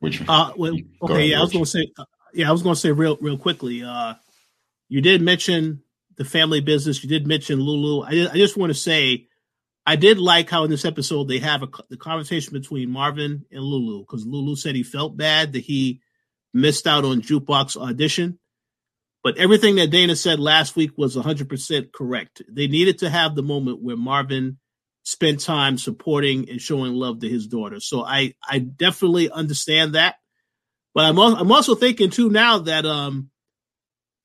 which 0.00 0.22
uh, 0.28 0.52
well, 0.56 0.74
okay, 1.02 1.14
ahead, 1.14 1.28
yeah, 1.28 1.38
I 1.38 1.42
was 1.42 1.52
to 1.52 1.64
say, 1.64 1.92
uh, 1.96 2.04
yeah, 2.34 2.48
I 2.48 2.52
was 2.52 2.62
to 2.62 2.76
say 2.76 2.92
real 2.92 3.16
real 3.20 3.38
quickly. 3.38 3.82
Uh, 3.82 4.14
you 4.88 5.00
did 5.00 5.22
mention 5.22 5.82
the 6.16 6.24
family 6.24 6.60
business. 6.60 7.02
You 7.02 7.08
did 7.08 7.26
mention 7.26 7.60
Lulu. 7.60 8.02
I 8.02 8.30
I 8.32 8.36
just 8.36 8.56
want 8.56 8.70
to 8.70 8.78
say, 8.78 9.28
I 9.88 9.96
did 9.96 10.18
like 10.18 10.50
how 10.50 10.64
in 10.64 10.70
this 10.70 10.84
episode 10.84 11.28
they 11.28 11.38
have 11.38 11.62
a, 11.62 11.68
the 11.88 11.96
conversation 11.96 12.52
between 12.52 12.90
Marvin 12.90 13.46
and 13.50 13.62
Lulu 13.62 14.00
because 14.00 14.26
Lulu 14.26 14.54
said 14.54 14.74
he 14.74 14.82
felt 14.82 15.16
bad 15.16 15.54
that 15.54 15.60
he 15.60 16.02
missed 16.52 16.86
out 16.86 17.06
on 17.06 17.22
Jukebox 17.22 17.74
audition. 17.74 18.38
But 19.24 19.38
everything 19.38 19.76
that 19.76 19.88
Dana 19.88 20.14
said 20.14 20.40
last 20.40 20.76
week 20.76 20.90
was 20.98 21.16
100% 21.16 21.90
correct. 21.90 22.42
They 22.50 22.66
needed 22.66 22.98
to 22.98 23.08
have 23.08 23.34
the 23.34 23.42
moment 23.42 23.80
where 23.80 23.96
Marvin 23.96 24.58
spent 25.04 25.40
time 25.40 25.78
supporting 25.78 26.50
and 26.50 26.60
showing 26.60 26.92
love 26.92 27.20
to 27.20 27.28
his 27.28 27.46
daughter. 27.46 27.80
So 27.80 28.04
I 28.04 28.34
I 28.46 28.58
definitely 28.58 29.30
understand 29.30 29.94
that. 29.94 30.16
But 30.94 31.06
I'm 31.06 31.18
I'm 31.18 31.50
also 31.50 31.74
thinking 31.74 32.10
too 32.10 32.28
now 32.28 32.58
that 32.58 32.84
um 32.84 33.30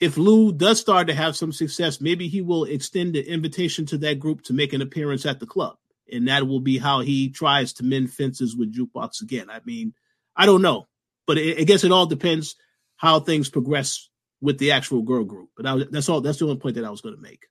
if 0.03 0.17
Lou 0.17 0.51
does 0.51 0.81
start 0.81 1.07
to 1.07 1.13
have 1.13 1.37
some 1.37 1.53
success, 1.53 2.01
maybe 2.01 2.27
he 2.27 2.41
will 2.41 2.65
extend 2.65 3.15
the 3.15 3.25
invitation 3.25 3.85
to 3.85 3.97
that 3.99 4.19
group 4.19 4.43
to 4.43 4.53
make 4.53 4.73
an 4.73 4.81
appearance 4.81 5.25
at 5.25 5.39
the 5.39 5.45
club. 5.45 5.77
And 6.11 6.27
that 6.27 6.45
will 6.45 6.59
be 6.59 6.77
how 6.77 6.99
he 6.99 7.29
tries 7.29 7.71
to 7.73 7.85
mend 7.85 8.11
fences 8.11 8.53
with 8.53 8.75
Jukebox 8.75 9.21
again. 9.21 9.49
I 9.49 9.61
mean, 9.63 9.93
I 10.35 10.45
don't 10.45 10.61
know, 10.61 10.87
but 11.25 11.37
I 11.37 11.63
guess 11.63 11.85
it 11.85 11.93
all 11.93 12.05
depends 12.05 12.55
how 12.97 13.21
things 13.21 13.49
progress 13.49 14.09
with 14.41 14.57
the 14.57 14.71
actual 14.71 15.03
girl 15.03 15.23
group. 15.23 15.51
But 15.55 15.65
I, 15.65 15.83
that's 15.89 16.09
all. 16.09 16.19
That's 16.19 16.39
the 16.39 16.45
only 16.45 16.57
point 16.57 16.75
that 16.75 16.83
I 16.83 16.89
was 16.89 17.01
going 17.01 17.15
to 17.15 17.21
make. 17.21 17.45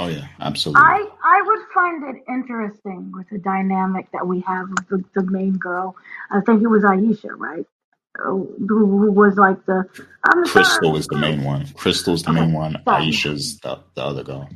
Oh 0.00 0.08
yeah, 0.08 0.26
absolutely. 0.40 0.82
I 0.84 1.08
I 1.24 1.42
would 1.46 1.66
find 1.72 2.16
it 2.16 2.24
interesting 2.28 3.12
with 3.14 3.28
the 3.30 3.38
dynamic 3.38 4.10
that 4.12 4.26
we 4.26 4.40
have 4.40 4.68
with 4.68 4.88
the, 4.88 5.20
the 5.20 5.30
main 5.30 5.54
girl. 5.54 5.96
I 6.30 6.40
think 6.40 6.62
it 6.62 6.68
was 6.68 6.82
Aisha, 6.82 7.30
right? 7.36 7.66
Who 8.18 9.12
was 9.12 9.36
like 9.36 9.64
the 9.66 9.84
I'm 10.24 10.44
Crystal 10.44 10.96
is 10.96 11.06
the 11.06 11.18
main 11.18 11.44
one. 11.44 11.66
Crystal's 11.74 12.22
the 12.22 12.30
okay. 12.30 12.40
main 12.40 12.52
one. 12.52 12.76
Sorry. 12.84 13.04
Aisha's 13.04 13.58
the, 13.60 13.80
the 13.94 14.02
other 14.02 14.22
girl. 14.22 14.48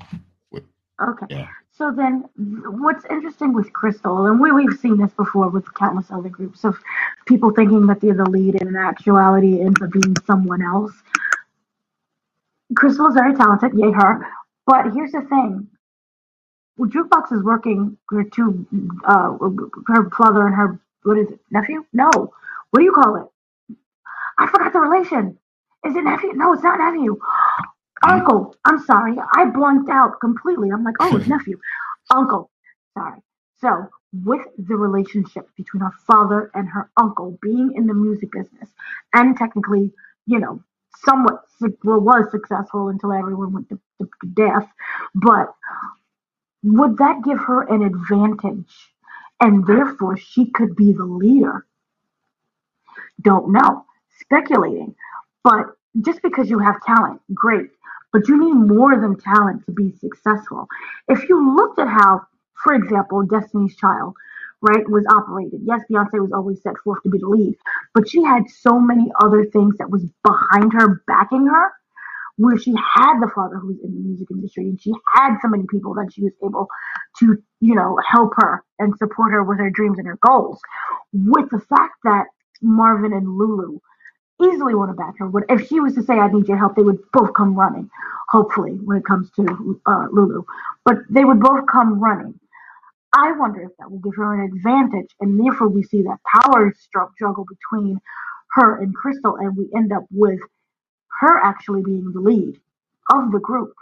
With, 0.51 0.65
okay. 1.01 1.27
Yeah. 1.31 1.49
So 1.75 1.91
then, 1.91 2.29
what's 2.37 3.05
interesting 3.07 3.55
with 3.55 3.73
Crystal, 3.73 4.27
and 4.27 4.39
we, 4.41 4.53
we've 4.53 4.79
seen 4.79 4.99
this 4.99 5.13
before 5.13 5.49
with 5.49 5.73
countless 5.75 6.11
other 6.11 6.29
groups 6.29 6.65
of 6.65 6.77
people 7.27 7.51
thinking 7.51 7.87
that 7.87 8.01
they're 8.01 8.15
the 8.15 8.29
lead 8.29 8.61
and 8.61 8.69
in 8.69 8.77
actuality 8.77 9.61
ends 9.61 9.81
up 9.81 9.91
being 9.91 10.15
someone 10.27 10.63
else. 10.63 10.93
Crystal 12.77 13.09
is 13.09 13.15
very 13.15 13.35
talented, 13.35 13.73
yay 13.75 13.91
her. 13.91 14.27
But 14.67 14.93
here's 14.93 15.13
the 15.13 15.23
thing: 15.23 15.69
well, 16.77 16.91
Jukebox 16.91 17.33
is 17.33 17.43
working 17.43 17.97
her 18.11 18.25
two, 18.25 18.67
uh, 19.05 19.37
her 19.89 20.11
father 20.11 20.47
and 20.47 20.55
her 20.55 20.79
what 21.05 21.19
is 21.19 21.29
it, 21.31 21.41
nephew? 21.51 21.85
No, 21.93 22.11
what 22.71 22.79
do 22.81 22.85
you 22.85 22.93
call 22.93 23.17
it? 23.17 23.32
I 24.39 24.47
forgot 24.49 24.73
the 24.73 24.81
relation. 24.81 25.39
Is 25.87 25.97
it 25.97 26.05
nephew? 26.05 26.33
No, 26.35 26.53
it's 26.53 26.63
not 26.63 26.79
nephew. 26.79 27.19
Hmm? 28.05 28.13
Uncle. 28.13 28.57
I'm 28.65 28.81
sorry. 28.85 29.17
I 29.35 29.47
blanked 29.47 29.91
out 29.91 30.21
completely. 30.21 30.71
I'm 30.73 30.85
like, 30.85 30.97
oh, 31.01 31.17
it's 31.17 31.29
nephew. 31.29 31.59
Uncle. 32.15 32.51
Sorry. 32.95 33.21
So, 33.61 33.89
with 34.13 34.43
the 34.59 34.77
relationship 34.77 35.49
between 35.57 35.83
her 35.83 35.93
father 36.07 36.51
and 36.55 36.69
her 36.69 36.91
uncle 37.01 37.39
being 37.41 37.73
in 37.77 37.87
the 37.87 37.95
music 37.95 38.33
business 38.33 38.69
and 39.15 39.37
technically, 39.37 39.93
you 40.27 40.39
know, 40.39 40.63
somewhat 41.05 41.45
well, 41.83 42.01
was 42.01 42.31
successful 42.31 42.89
until 42.89 43.13
everyone 43.13 43.53
went 43.53 43.69
to, 43.71 43.79
to, 44.01 44.09
to 44.23 44.29
death, 44.35 44.69
but 45.15 45.55
would 46.63 46.99
that 46.99 47.23
give 47.25 47.39
her 47.39 47.63
an 47.63 47.83
advantage? 47.83 48.73
And 49.41 49.67
therefore, 49.67 50.17
she 50.17 50.51
could 50.51 50.77
be 50.77 50.93
the 50.93 51.05
leader. 51.05 51.67
Don't 53.21 53.53
know 53.53 53.85
speculating. 54.23 54.95
But 55.45 55.67
just 56.05 56.23
because 56.23 56.51
you 56.51 56.59
have 56.59 56.83
talent, 56.83 57.21
great. 57.35 57.71
But 58.13 58.29
you 58.29 58.39
need 58.39 58.55
more 58.55 58.99
than 59.01 59.19
talent 59.19 59.65
to 59.67 59.73
be 59.73 59.93
successful. 59.99 60.67
If 61.09 61.29
you 61.29 61.57
looked 61.57 61.79
at 61.79 61.89
how, 61.89 62.23
for 62.63 62.75
example, 62.75 63.23
Destiny's 63.23 63.77
Child, 63.77 64.15
right, 64.61 64.89
was 64.89 65.05
operated. 65.11 65.61
Yes, 65.65 65.81
Beyonce 65.91 66.21
was 66.21 66.33
always 66.33 66.63
set 66.63 66.79
forth 66.85 67.03
to 67.03 67.11
be 67.11 67.19
the 67.19 67.27
lead, 67.27 67.57
but 67.95 68.09
she 68.09 68.23
had 68.23 68.45
so 68.49 68.79
many 68.79 69.11
other 69.23 69.45
things 69.47 69.77
that 69.79 69.91
was 69.91 70.05
behind 70.25 70.73
her, 70.73 71.03
backing 71.07 71.47
her, 71.47 71.73
where 72.37 72.57
she 72.59 72.73
had 72.73 73.21
the 73.21 73.31
father 73.35 73.57
who 73.57 73.69
was 73.69 73.79
in 73.85 73.93
the 73.93 74.01
music 74.01 74.29
industry 74.31 74.65
and 74.65 74.81
she 74.81 74.93
had 75.15 75.37
so 75.43 75.49
many 75.49 75.65
people 75.71 75.95
that 75.95 76.11
she 76.13 76.23
was 76.23 76.33
able 76.45 76.67
to, 77.19 77.37
you 77.61 77.75
know, 77.75 77.99
help 78.09 78.33
her 78.37 78.65
and 78.79 78.97
support 78.99 79.33
her 79.33 79.43
with 79.43 79.59
her 79.59 79.71
dreams 79.71 79.99
and 79.99 80.07
her 80.07 80.19
goals. 80.27 80.61
With 81.13 81.51
the 81.51 81.61
fact 81.61 81.97
that 82.05 82.27
Marvin 82.63 83.13
and 83.13 83.37
Lulu 83.37 83.79
easily 84.43 84.75
want 84.75 84.91
to 84.91 84.95
back 84.95 85.19
her. 85.19 85.29
But 85.29 85.45
if 85.49 85.69
she 85.69 85.81
was 85.81 85.95
to 85.95 86.03
say, 86.03 86.15
I 86.15 86.31
need 86.31 86.49
your 86.49 86.59
help, 86.59 86.77
they 86.77 86.83
would 86.83 87.01
both 87.13 87.35
come 87.35 87.55
running, 87.59 87.91
hopefully, 88.31 88.73
when 88.85 88.99
it 88.99 89.05
comes 89.05 89.31
to 89.37 89.81
uh, 89.87 90.07
Lulu. 90.13 90.45
But 90.85 90.99
they 91.11 91.25
would 91.25 91.41
both 91.41 91.67
come 91.71 92.01
running. 92.01 92.39
I 93.15 93.33
wonder 93.33 93.63
if 93.63 93.71
that 93.79 93.91
will 93.91 93.99
give 93.99 94.17
her 94.17 94.35
an 94.35 94.53
advantage, 94.53 95.11
and 95.21 95.39
therefore 95.39 95.69
we 95.69 95.83
see 95.83 96.03
that 96.03 96.19
power 96.43 96.73
struggle 96.79 97.45
between 97.45 98.01
her 98.53 98.79
and 98.81 98.95
Crystal, 98.95 99.37
and 99.37 99.57
we 99.57 99.69
end 99.77 99.93
up 99.93 100.05
with 100.11 100.41
her 101.21 101.39
actually 101.39 101.83
being 101.83 102.13
the 102.13 102.21
lead 102.21 102.61
of 103.13 103.33
the 103.33 103.39
group. 103.39 103.75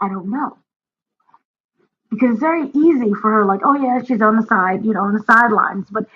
I 0.00 0.08
don't 0.08 0.30
know. 0.30 0.58
Because 2.10 2.32
it's 2.32 2.40
very 2.40 2.68
easy 2.74 3.14
for 3.14 3.30
her, 3.32 3.44
like, 3.46 3.60
oh 3.64 3.76
yeah, 3.76 4.02
she's 4.02 4.20
on 4.20 4.36
the 4.36 4.46
side, 4.46 4.84
you 4.84 4.92
know, 4.92 5.02
on 5.02 5.14
the 5.14 5.22
sidelines. 5.24 5.86
But 5.90 6.06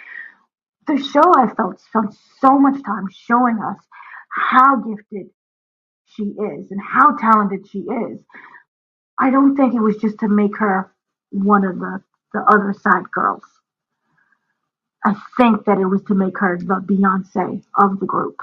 the 0.87 0.99
show 0.99 1.23
I 1.37 1.53
felt 1.55 1.81
spent 1.81 2.15
so 2.41 2.59
much 2.59 2.83
time 2.85 3.09
showing 3.11 3.59
us 3.59 3.79
how 4.31 4.77
gifted 4.77 5.31
she 6.07 6.25
is 6.25 6.71
and 6.71 6.81
how 6.83 7.17
talented 7.17 7.69
she 7.71 7.81
is. 7.81 8.21
I 9.19 9.31
don't 9.31 9.57
think 9.57 9.75
it 9.75 9.81
was 9.81 9.97
just 9.99 10.19
to 10.21 10.29
make 10.29 10.57
her 10.59 10.93
one 11.31 11.65
of 11.65 11.79
the, 11.79 12.03
the 12.33 12.41
other 12.41 12.75
side 12.75 13.11
girls. 13.13 13.43
I 15.05 15.15
think 15.37 15.67
that 15.67 15.79
it 15.79 15.87
was 15.87 16.03
to 16.05 16.15
make 16.15 16.39
her 16.39 16.59
the 16.59 16.83
Beyonce 16.87 17.63
of 17.79 18.01
the 18.01 18.07
group. 18.07 18.37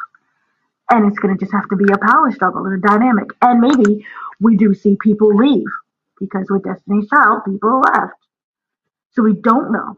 And 0.92 1.08
it's 1.08 1.20
going 1.20 1.36
to 1.38 1.40
just 1.44 1.54
have 1.54 1.70
to 1.70 1.76
be 1.76 1.92
a 1.92 1.98
power 1.98 2.32
struggle 2.32 2.66
and 2.66 2.84
a 2.84 2.88
dynamic. 2.88 3.30
And 3.42 3.62
maybe 3.62 4.06
we 4.40 4.58
do 4.58 4.74
see 4.74 4.98
people 5.02 5.36
leave 5.36 5.68
because 6.20 6.48
with 6.50 6.64
Destiny's 6.64 7.10
Child, 7.10 7.44
people 7.46 7.82
left. 7.82 8.14
So 9.14 9.24
we 9.24 9.34
don't 9.34 9.72
know 9.72 9.98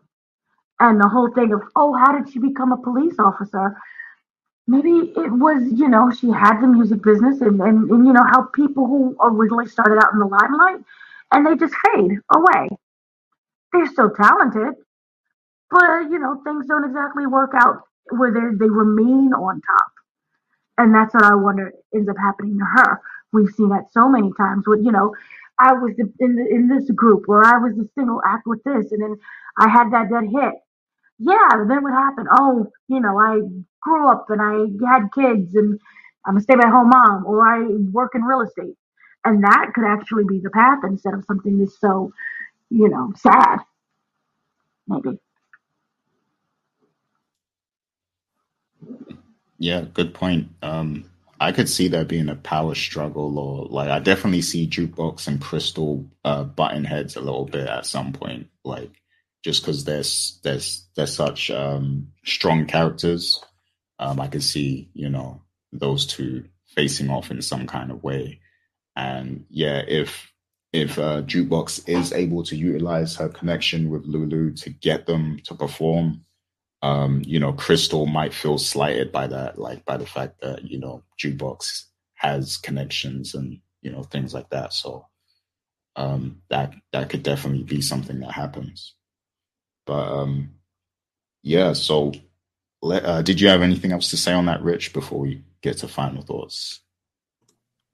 and 0.83 1.01
the 1.01 1.09
whole 1.09 1.31
thing 1.33 1.53
of 1.53 1.63
oh 1.77 1.93
how 1.95 2.13
did 2.19 2.31
she 2.33 2.39
become 2.39 2.73
a 2.73 2.77
police 2.77 3.15
officer? 3.19 3.77
Maybe 4.67 5.13
it 5.17 5.31
was 5.31 5.63
you 5.73 5.89
know 5.89 6.11
she 6.11 6.29
had 6.31 6.61
the 6.61 6.67
music 6.67 7.03
business 7.03 7.41
and, 7.41 7.61
and, 7.61 7.89
and 7.91 8.07
you 8.07 8.13
know 8.13 8.25
how 8.25 8.43
people 8.55 8.87
who 8.87 9.17
originally 9.21 9.67
started 9.67 9.99
out 10.03 10.13
in 10.13 10.19
the 10.19 10.27
limelight 10.27 10.85
and 11.33 11.45
they 11.47 11.55
just 11.57 11.75
fade 11.87 12.11
away. 12.35 12.69
They're 13.73 13.93
so 13.95 14.09
talented 14.09 14.75
but 15.71 16.03
you 16.11 16.19
know 16.19 16.41
things 16.43 16.67
don't 16.67 16.85
exactly 16.85 17.27
work 17.27 17.51
out 17.55 17.83
where 18.17 18.31
they 18.31 18.69
remain 18.69 19.33
on 19.33 19.61
top. 19.61 19.91
And 20.77 20.95
that's 20.95 21.13
what 21.13 21.23
i 21.25 21.35
wonder 21.35 21.73
ends 21.95 22.09
up 22.09 22.17
happening 22.19 22.59
to 22.59 22.65
her. 22.65 23.01
We've 23.33 23.49
seen 23.55 23.69
that 23.69 23.91
so 23.93 24.09
many 24.09 24.31
times 24.37 24.65
with 24.67 24.81
you 24.83 24.91
know 24.93 25.13
i 25.59 25.73
was 25.73 25.93
in 26.19 26.35
the, 26.37 26.47
in 26.49 26.69
this 26.69 26.89
group 26.91 27.23
where 27.27 27.43
i 27.45 27.57
was 27.57 27.75
the 27.77 27.89
single 27.95 28.21
act 28.27 28.47
with 28.47 28.63
this 28.65 28.91
and 28.91 29.01
then 29.03 29.17
i 29.59 29.69
had 29.69 29.91
that 29.93 30.09
dead 30.09 30.29
hit 30.31 30.55
yeah, 31.23 31.63
then 31.67 31.83
what 31.83 31.93
happened? 31.93 32.27
Oh, 32.31 32.67
you 32.87 32.99
know, 32.99 33.17
I 33.17 33.39
grew 33.81 34.09
up 34.09 34.27
and 34.29 34.41
I 34.41 34.87
had 34.89 35.07
kids 35.13 35.55
and 35.55 35.79
I'm 36.25 36.37
a 36.37 36.41
stay 36.41 36.53
at 36.53 36.69
home 36.69 36.89
mom 36.89 37.25
or 37.25 37.47
I 37.47 37.65
work 37.91 38.11
in 38.15 38.23
real 38.23 38.41
estate. 38.41 38.75
And 39.25 39.43
that 39.43 39.71
could 39.73 39.85
actually 39.85 40.25
be 40.25 40.39
the 40.39 40.49
path 40.49 40.79
instead 40.83 41.13
of 41.13 41.23
something 41.25 41.59
that's 41.59 41.79
so, 41.79 42.11
you 42.69 42.89
know, 42.89 43.13
sad. 43.15 43.59
Maybe. 44.87 45.17
Yeah, 49.59 49.85
good 49.93 50.13
point. 50.13 50.49
Um, 50.61 51.05
I 51.39 51.53
could 51.53 51.69
see 51.69 51.87
there 51.87 52.03
being 52.03 52.27
a 52.27 52.35
power 52.35 52.75
struggle, 52.75 53.39
or 53.39 53.65
like 53.67 53.89
I 53.89 53.99
definitely 53.99 54.41
see 54.41 54.67
Jukebox 54.67 55.27
and 55.27 55.41
Crystal 55.41 56.05
uh, 56.25 56.43
button 56.43 56.83
heads 56.83 57.15
a 57.15 57.21
little 57.21 57.45
bit 57.45 57.67
at 57.67 57.85
some 57.85 58.11
point. 58.11 58.47
Like 58.65 58.91
just 59.43 59.61
because 59.61 59.83
there's 59.83 60.39
there's 60.43 60.87
there's 60.95 61.13
such 61.13 61.51
um, 61.51 62.07
strong 62.25 62.65
characters. 62.65 63.43
Um, 63.99 64.19
I 64.19 64.27
can 64.27 64.41
see 64.41 64.89
you 64.93 65.09
know 65.09 65.41
those 65.71 66.05
two 66.05 66.45
facing 66.67 67.09
off 67.09 67.29
in 67.29 67.41
some 67.41 67.67
kind 67.67 67.91
of 67.91 68.03
way, 68.03 68.39
and 68.95 69.45
yeah, 69.49 69.83
if 69.87 70.31
if 70.71 70.97
uh, 70.97 71.21
Jukebox 71.21 71.87
is 71.87 72.11
able 72.13 72.43
to 72.43 72.55
utilize 72.55 73.15
her 73.17 73.29
connection 73.29 73.91
with 73.91 74.05
Lulu 74.05 74.53
to 74.53 74.69
get 74.71 75.05
them 75.05 75.39
to 75.43 75.53
perform, 75.53 76.25
um, 76.81 77.21
you 77.25 77.39
know, 77.39 77.53
Crystal 77.53 78.07
might 78.07 78.33
feel 78.33 78.57
slighted 78.57 79.11
by 79.11 79.27
that, 79.27 79.59
like 79.59 79.85
by 79.85 79.97
the 79.97 80.07
fact 80.07 80.41
that 80.41 80.63
you 80.63 80.79
know 80.79 81.03
Jukebox 81.19 81.83
has 82.15 82.57
connections 82.57 83.35
and 83.35 83.59
you 83.81 83.91
know 83.91 84.03
things 84.03 84.33
like 84.33 84.49
that. 84.51 84.73
So 84.73 85.05
um, 85.97 86.41
that 86.49 86.73
that 86.93 87.09
could 87.09 87.23
definitely 87.23 87.63
be 87.63 87.81
something 87.81 88.21
that 88.21 88.31
happens. 88.31 88.95
But 89.85 90.07
um, 90.11 90.51
yeah, 91.41 91.73
so 91.73 92.13
uh, 92.81 93.21
did 93.21 93.39
you 93.39 93.47
have 93.49 93.61
anything 93.61 93.91
else 93.91 94.09
to 94.09 94.17
say 94.17 94.33
on 94.33 94.45
that, 94.45 94.61
Rich, 94.61 94.93
before 94.93 95.19
we 95.19 95.43
get 95.61 95.77
to 95.79 95.87
final 95.87 96.21
thoughts? 96.21 96.81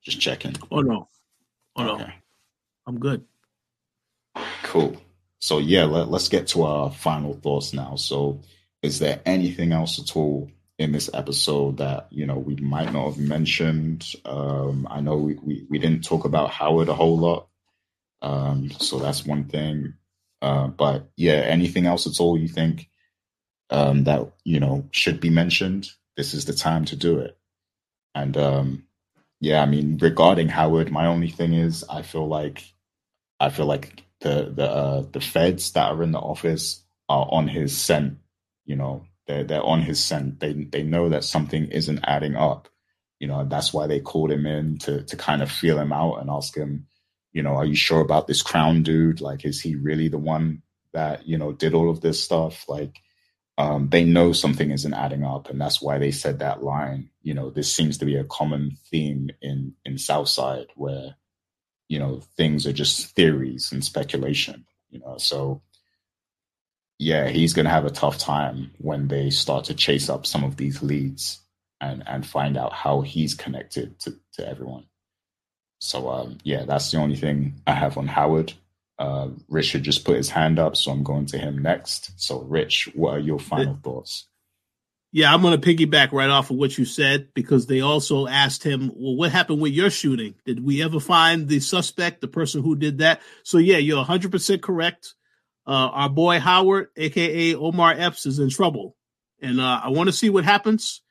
Just 0.01 0.19
checking. 0.19 0.55
Oh 0.71 0.81
no, 0.81 1.07
oh 1.75 1.83
no. 1.83 1.93
Okay. 1.95 2.13
I'm 2.87 2.99
good. 2.99 3.25
Cool. 4.63 4.97
So 5.39 5.59
yeah, 5.59 5.85
let, 5.85 6.09
let's 6.09 6.27
get 6.27 6.47
to 6.49 6.63
our 6.63 6.91
final 6.91 7.33
thoughts 7.33 7.73
now. 7.73 7.95
So, 7.95 8.41
is 8.81 8.99
there 8.99 9.21
anything 9.25 9.71
else 9.71 9.99
at 9.99 10.15
all 10.15 10.49
in 10.77 10.91
this 10.91 11.09
episode 11.13 11.77
that 11.77 12.07
you 12.11 12.25
know 12.25 12.37
we 12.37 12.55
might 12.55 12.91
not 12.91 13.11
have 13.11 13.17
mentioned? 13.19 14.05
Um, 14.25 14.87
I 14.89 15.01
know 15.01 15.17
we, 15.17 15.35
we, 15.35 15.65
we 15.69 15.79
didn't 15.79 16.03
talk 16.03 16.25
about 16.25 16.51
Howard 16.51 16.89
a 16.89 16.93
whole 16.93 17.17
lot, 17.17 17.47
um, 18.21 18.71
so 18.71 18.99
that's 18.99 19.25
one 19.25 19.45
thing. 19.45 19.93
Uh, 20.41 20.67
but 20.67 21.09
yeah, 21.15 21.33
anything 21.33 21.85
else 21.85 22.07
at 22.07 22.19
all 22.19 22.37
you 22.37 22.47
think 22.47 22.89
um, 23.69 24.05
that 24.05 24.31
you 24.43 24.59
know 24.59 24.87
should 24.91 25.19
be 25.19 25.29
mentioned? 25.29 25.89
This 26.15 26.33
is 26.33 26.45
the 26.45 26.53
time 26.53 26.85
to 26.85 26.95
do 26.95 27.19
it. 27.19 27.37
And 28.15 28.35
um, 28.37 28.87
yeah, 29.39 29.61
I 29.61 29.65
mean, 29.65 29.97
regarding 30.01 30.49
Howard, 30.49 30.91
my 30.91 31.07
only 31.07 31.29
thing 31.29 31.53
is 31.53 31.85
I 31.89 32.01
feel 32.01 32.27
like 32.27 32.63
I 33.39 33.49
feel 33.49 33.65
like 33.65 34.03
the 34.21 34.51
the 34.53 34.69
uh, 34.69 35.03
the 35.11 35.21
feds 35.21 35.71
that 35.73 35.91
are 35.91 36.03
in 36.03 36.11
the 36.11 36.19
office 36.19 36.83
are 37.07 37.27
on 37.29 37.47
his 37.47 37.75
scent. 37.75 38.17
You 38.65 38.75
know, 38.75 39.05
they're 39.27 39.43
they're 39.43 39.63
on 39.63 39.81
his 39.81 40.03
scent. 40.03 40.39
They 40.39 40.53
they 40.53 40.83
know 40.83 41.09
that 41.09 41.23
something 41.23 41.65
isn't 41.65 42.03
adding 42.03 42.35
up. 42.35 42.67
You 43.19 43.27
know, 43.27 43.45
that's 43.45 43.73
why 43.73 43.87
they 43.87 43.99
called 43.99 44.31
him 44.31 44.45
in 44.45 44.77
to 44.79 45.03
to 45.03 45.15
kind 45.15 45.41
of 45.41 45.51
feel 45.51 45.79
him 45.79 45.93
out 45.93 46.15
and 46.15 46.29
ask 46.29 46.55
him, 46.55 46.87
you 47.31 47.43
know, 47.43 47.55
are 47.55 47.65
you 47.65 47.75
sure 47.75 48.01
about 48.01 48.27
this 48.27 48.41
crown 48.41 48.83
dude? 48.83 49.21
Like, 49.21 49.45
is 49.45 49.61
he 49.61 49.75
really 49.75 50.07
the 50.07 50.17
one 50.17 50.61
that 50.93 51.27
you 51.27 51.37
know 51.37 51.51
did 51.53 51.73
all 51.73 51.89
of 51.89 52.01
this 52.01 52.23
stuff? 52.23 52.67
Like, 52.67 53.01
um, 53.57 53.89
they 53.89 54.03
know 54.03 54.33
something 54.33 54.71
isn't 54.71 54.93
adding 54.93 55.23
up, 55.23 55.49
and 55.49 55.59
that's 55.59 55.81
why 55.81 55.97
they 55.97 56.11
said 56.11 56.39
that 56.39 56.63
line. 56.63 57.09
You 57.21 57.33
know, 57.33 57.49
this 57.49 57.73
seems 57.73 57.97
to 57.99 58.05
be 58.05 58.15
a 58.15 58.23
common 58.23 58.77
theme 58.89 59.29
in 59.41 59.73
in 59.85 59.97
Southside, 59.97 60.67
where 60.75 61.15
you 61.87 61.99
know 61.99 62.21
things 62.37 62.65
are 62.65 62.73
just 62.73 63.15
theories 63.15 63.71
and 63.71 63.83
speculation. 63.83 64.65
You 64.89 64.99
know, 64.99 65.17
so 65.17 65.61
yeah, 66.97 67.29
he's 67.29 67.53
going 67.53 67.65
to 67.65 67.71
have 67.71 67.85
a 67.85 67.91
tough 67.91 68.17
time 68.17 68.71
when 68.77 69.07
they 69.07 69.29
start 69.29 69.65
to 69.65 69.73
chase 69.73 70.09
up 70.09 70.25
some 70.25 70.43
of 70.43 70.57
these 70.57 70.81
leads 70.81 71.39
and 71.79 72.03
and 72.07 72.25
find 72.25 72.57
out 72.57 72.73
how 72.73 73.01
he's 73.01 73.35
connected 73.35 73.99
to 74.01 74.15
to 74.33 74.47
everyone. 74.47 74.85
So 75.79 76.09
um, 76.09 76.37
yeah, 76.43 76.65
that's 76.65 76.91
the 76.91 76.97
only 76.97 77.15
thing 77.15 77.55
I 77.65 77.73
have 77.73 77.97
on 77.97 78.07
Howard. 78.07 78.53
Uh, 78.99 79.29
Richard 79.47 79.83
just 79.83 80.03
put 80.03 80.17
his 80.17 80.29
hand 80.29 80.59
up, 80.59 80.75
so 80.75 80.91
I'm 80.91 81.03
going 81.03 81.25
to 81.27 81.37
him 81.37 81.57
next. 81.59 82.11
So, 82.21 82.41
Rich, 82.41 82.89
what 82.93 83.13
are 83.13 83.19
your 83.19 83.39
final 83.39 83.79
thoughts? 83.81 84.27
Yeah, 85.13 85.33
I'm 85.33 85.41
going 85.41 85.59
to 85.59 85.67
piggyback 85.67 86.11
right 86.11 86.29
off 86.29 86.51
of 86.51 86.57
what 86.57 86.77
you 86.77 86.83
said 86.83 87.29
because 87.33 87.65
they 87.65 87.79
also 87.79 88.27
asked 88.27 88.61
him, 88.61 88.91
"Well, 88.93 89.15
what 89.15 89.31
happened 89.31 89.61
with 89.61 89.71
your 89.71 89.89
shooting? 89.89 90.35
Did 90.45 90.63
we 90.63 90.83
ever 90.83 90.99
find 90.99 91.47
the 91.47 91.61
suspect, 91.61 92.19
the 92.19 92.27
person 92.27 92.61
who 92.61 92.75
did 92.75 92.97
that?" 92.99 93.21
So, 93.43 93.57
yeah, 93.57 93.77
you're 93.77 93.97
100 93.97 94.31
percent 94.31 94.61
correct. 94.61 95.15
Uh, 95.65 95.89
our 95.93 96.09
boy 96.09 96.39
Howard, 96.39 96.89
aka 96.97 97.55
Omar 97.55 97.95
Epps, 97.97 98.25
is 98.25 98.39
in 98.39 98.49
trouble, 98.49 98.97
and 99.41 99.61
uh, 99.61 99.81
I 99.83 99.89
want 99.89 100.09
to 100.09 100.13
see 100.13 100.29
what 100.29 100.43
happens. 100.43 101.01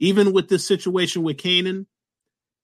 Even 0.00 0.32
with 0.32 0.48
this 0.48 0.66
situation 0.66 1.22
with 1.22 1.38
Kanan, 1.38 1.86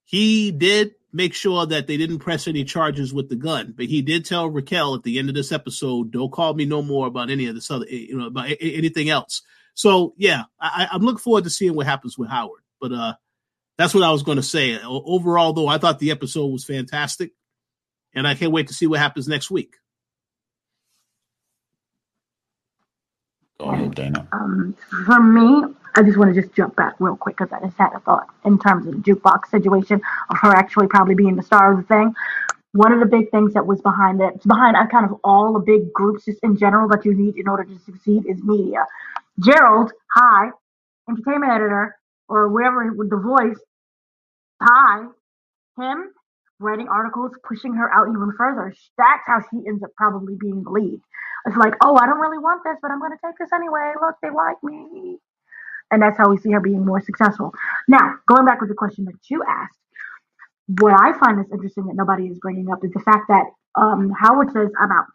he 0.04 0.50
did 0.50 0.94
make 1.14 1.32
sure 1.32 1.64
that 1.64 1.86
they 1.86 1.96
didn't 1.96 2.18
press 2.18 2.48
any 2.48 2.64
charges 2.64 3.14
with 3.14 3.28
the 3.28 3.36
gun. 3.36 3.72
But 3.76 3.86
he 3.86 4.02
did 4.02 4.24
tell 4.24 4.50
Raquel 4.50 4.96
at 4.96 5.04
the 5.04 5.18
end 5.18 5.28
of 5.28 5.34
this 5.34 5.52
episode, 5.52 6.10
"Don't 6.10 6.32
call 6.32 6.52
me 6.52 6.66
no 6.66 6.82
more 6.82 7.06
about 7.06 7.30
any 7.30 7.46
of 7.46 7.54
this 7.54 7.70
other, 7.70 7.86
you 7.86 8.18
know, 8.18 8.26
about 8.26 8.48
anything 8.60 9.08
else." 9.08 9.42
So 9.74 10.14
yeah, 10.18 10.42
I, 10.60 10.88
I'm 10.90 11.02
looking 11.02 11.18
forward 11.18 11.44
to 11.44 11.50
seeing 11.50 11.74
what 11.74 11.86
happens 11.86 12.18
with 12.18 12.28
Howard. 12.28 12.62
But 12.80 12.92
uh, 12.92 13.14
that's 13.78 13.94
what 13.94 14.02
I 14.02 14.10
was 14.10 14.24
going 14.24 14.36
to 14.36 14.42
say. 14.42 14.78
Overall, 14.82 15.52
though, 15.52 15.68
I 15.68 15.78
thought 15.78 16.00
the 16.00 16.10
episode 16.10 16.48
was 16.48 16.64
fantastic, 16.64 17.30
and 18.12 18.26
I 18.26 18.34
can't 18.34 18.52
wait 18.52 18.68
to 18.68 18.74
see 18.74 18.88
what 18.88 18.98
happens 18.98 19.28
next 19.28 19.50
week. 19.50 19.76
Go 23.58 23.66
ahead, 23.66 23.94
Dana. 23.94 24.26
Um, 24.32 24.74
for 25.06 25.20
me, 25.20 25.74
I 25.96 26.02
just 26.02 26.18
want 26.18 26.34
to 26.34 26.40
just 26.40 26.54
jump 26.54 26.74
back 26.76 26.94
real 26.98 27.16
quick 27.16 27.36
because 27.36 27.52
I 27.52 27.64
just 27.64 27.78
had 27.78 27.92
a 27.94 28.00
thought 28.00 28.26
in 28.44 28.58
terms 28.58 28.86
of 28.86 28.94
the 28.94 28.98
jukebox 28.98 29.48
situation 29.50 30.00
of 30.30 30.38
her 30.40 30.50
actually 30.50 30.88
probably 30.88 31.14
being 31.14 31.36
the 31.36 31.42
star 31.42 31.72
of 31.72 31.78
the 31.78 31.84
thing. 31.84 32.12
One 32.72 32.92
of 32.92 32.98
the 32.98 33.06
big 33.06 33.30
things 33.30 33.54
that 33.54 33.66
was 33.66 33.80
behind 33.80 34.20
it, 34.20 34.42
behind 34.46 34.76
uh, 34.76 34.86
kind 34.86 35.04
of 35.04 35.20
all 35.22 35.52
the 35.52 35.60
big 35.60 35.92
groups 35.92 36.24
just 36.24 36.40
in 36.42 36.56
general 36.56 36.88
that 36.88 37.04
you 37.04 37.14
need 37.14 37.36
in 37.36 37.46
order 37.46 37.64
to 37.64 37.78
succeed 37.78 38.26
is 38.26 38.42
media. 38.42 38.84
Gerald, 39.38 39.92
hi, 40.16 40.50
entertainment 41.08 41.52
editor, 41.52 41.96
or 42.28 42.48
wherever 42.48 42.92
with 42.92 43.10
the 43.10 43.16
voice, 43.16 43.60
hi, 44.60 45.06
him 45.78 46.10
writing 46.58 46.88
articles, 46.88 47.32
pushing 47.46 47.74
her 47.74 47.92
out 47.92 48.08
even 48.08 48.32
further. 48.36 48.74
That's 48.98 49.22
how 49.26 49.40
she 49.50 49.58
ends 49.68 49.82
up 49.84 49.90
probably 49.96 50.34
being 50.40 50.64
the 50.64 50.70
lead. 50.70 51.00
It's 51.46 51.56
like, 51.56 51.74
oh, 51.82 51.96
I 51.96 52.06
don't 52.06 52.20
really 52.20 52.38
want 52.38 52.62
this, 52.64 52.76
but 52.80 52.90
I'm 52.90 52.98
going 52.98 53.12
to 53.12 53.18
take 53.24 53.36
this 53.38 53.50
anyway. 53.52 53.92
Look, 54.00 54.16
they 54.22 54.30
like 54.30 54.62
me. 54.62 55.18
And 55.90 56.02
that's 56.02 56.18
how 56.18 56.28
we 56.30 56.38
see 56.38 56.50
her 56.52 56.60
being 56.60 56.84
more 56.84 57.00
successful. 57.00 57.52
Now, 57.88 58.14
going 58.28 58.44
back 58.44 58.60
with 58.60 58.70
the 58.70 58.74
question 58.74 59.04
that 59.06 59.14
you 59.30 59.42
asked, 59.48 59.78
what 60.80 60.94
I 60.98 61.16
find 61.18 61.38
is 61.40 61.52
interesting 61.52 61.86
that 61.86 61.96
nobody 61.96 62.26
is 62.26 62.38
bringing 62.38 62.70
up 62.70 62.84
is 62.84 62.92
the 62.92 63.00
fact 63.00 63.28
that 63.28 63.44
um, 63.76 64.10
Howard 64.18 64.52
says, 64.52 64.70
I'm 64.80 64.90
out 64.90 65.06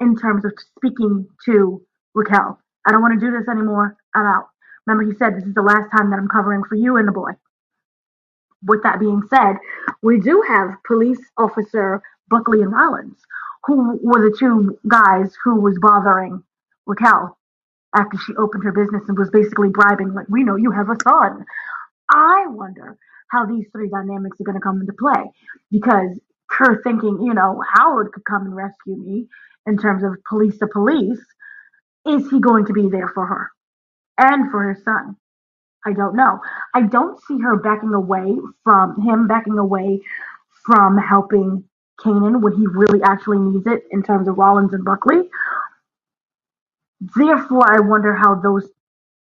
in 0.00 0.16
terms 0.16 0.44
of 0.44 0.52
speaking 0.76 1.26
to 1.46 1.80
Raquel. 2.14 2.58
I 2.86 2.92
don't 2.92 3.02
want 3.02 3.18
to 3.18 3.26
do 3.26 3.32
this 3.36 3.48
anymore. 3.48 3.96
I'm 4.14 4.26
out. 4.26 4.48
Remember, 4.86 5.10
he 5.10 5.16
said, 5.18 5.36
This 5.36 5.44
is 5.44 5.54
the 5.54 5.62
last 5.62 5.90
time 5.96 6.10
that 6.10 6.18
I'm 6.18 6.28
covering 6.28 6.62
for 6.68 6.74
you 6.74 6.96
and 6.96 7.06
the 7.08 7.12
boy. 7.12 7.30
With 8.64 8.82
that 8.82 9.00
being 9.00 9.22
said, 9.30 9.54
we 10.02 10.20
do 10.20 10.42
have 10.46 10.76
police 10.86 11.20
officer 11.38 12.02
Buckley 12.28 12.62
and 12.62 12.72
Rollins, 12.72 13.18
who 13.64 13.98
were 14.02 14.20
the 14.28 14.36
two 14.36 14.78
guys 14.88 15.34
who 15.44 15.60
was 15.60 15.78
bothering 15.80 16.42
Raquel 16.86 17.38
after 17.96 18.18
she 18.18 18.34
opened 18.36 18.64
her 18.64 18.72
business 18.72 19.02
and 19.08 19.18
was 19.18 19.30
basically 19.30 19.70
bribing, 19.70 20.14
like, 20.14 20.26
we 20.30 20.44
know 20.44 20.56
you 20.56 20.70
have 20.72 20.90
a 20.90 20.96
son. 21.02 21.44
I 22.10 22.46
wonder 22.48 22.96
how 23.30 23.46
these 23.46 23.66
three 23.72 23.88
dynamics 23.88 24.40
are 24.40 24.44
going 24.44 24.56
to 24.56 24.62
come 24.62 24.80
into 24.80 24.92
play 24.94 25.30
because 25.70 26.18
her 26.50 26.82
thinking, 26.82 27.20
you 27.22 27.34
know, 27.34 27.62
Howard 27.74 28.12
could 28.12 28.24
come 28.24 28.46
and 28.46 28.56
rescue 28.56 28.96
me 28.96 29.28
in 29.66 29.78
terms 29.78 30.04
of 30.04 30.14
police 30.28 30.58
to 30.58 30.68
police. 30.68 31.20
Is 32.06 32.30
he 32.30 32.40
going 32.40 32.66
to 32.66 32.72
be 32.74 32.88
there 32.90 33.08
for 33.14 33.26
her 33.26 33.50
and 34.18 34.50
for 34.50 34.62
her 34.64 34.78
son? 34.84 35.16
I 35.86 35.92
don't 35.94 36.16
know. 36.16 36.40
I 36.74 36.82
don't 36.82 37.20
see 37.26 37.38
her 37.40 37.56
backing 37.56 37.94
away 37.94 38.36
from 38.64 39.00
him 39.02 39.28
backing 39.28 39.58
away 39.58 40.00
from 40.66 40.98
helping 40.98 41.64
Kanan 42.00 42.42
when 42.42 42.54
he 42.56 42.66
really 42.66 43.02
actually 43.02 43.38
needs 43.38 43.66
it 43.66 43.84
in 43.90 44.02
terms 44.02 44.28
of 44.28 44.38
Rollins 44.38 44.74
and 44.74 44.84
Buckley. 44.84 45.28
Therefore, 47.16 47.72
I 47.72 47.80
wonder 47.80 48.14
how 48.14 48.36
those 48.36 48.68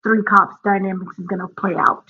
three 0.04 0.24
cops 0.24 0.56
dynamics 0.64 1.20
is 1.20 1.28
going 1.28 1.42
to 1.42 1.50
play 1.50 1.76
out. 1.76 2.06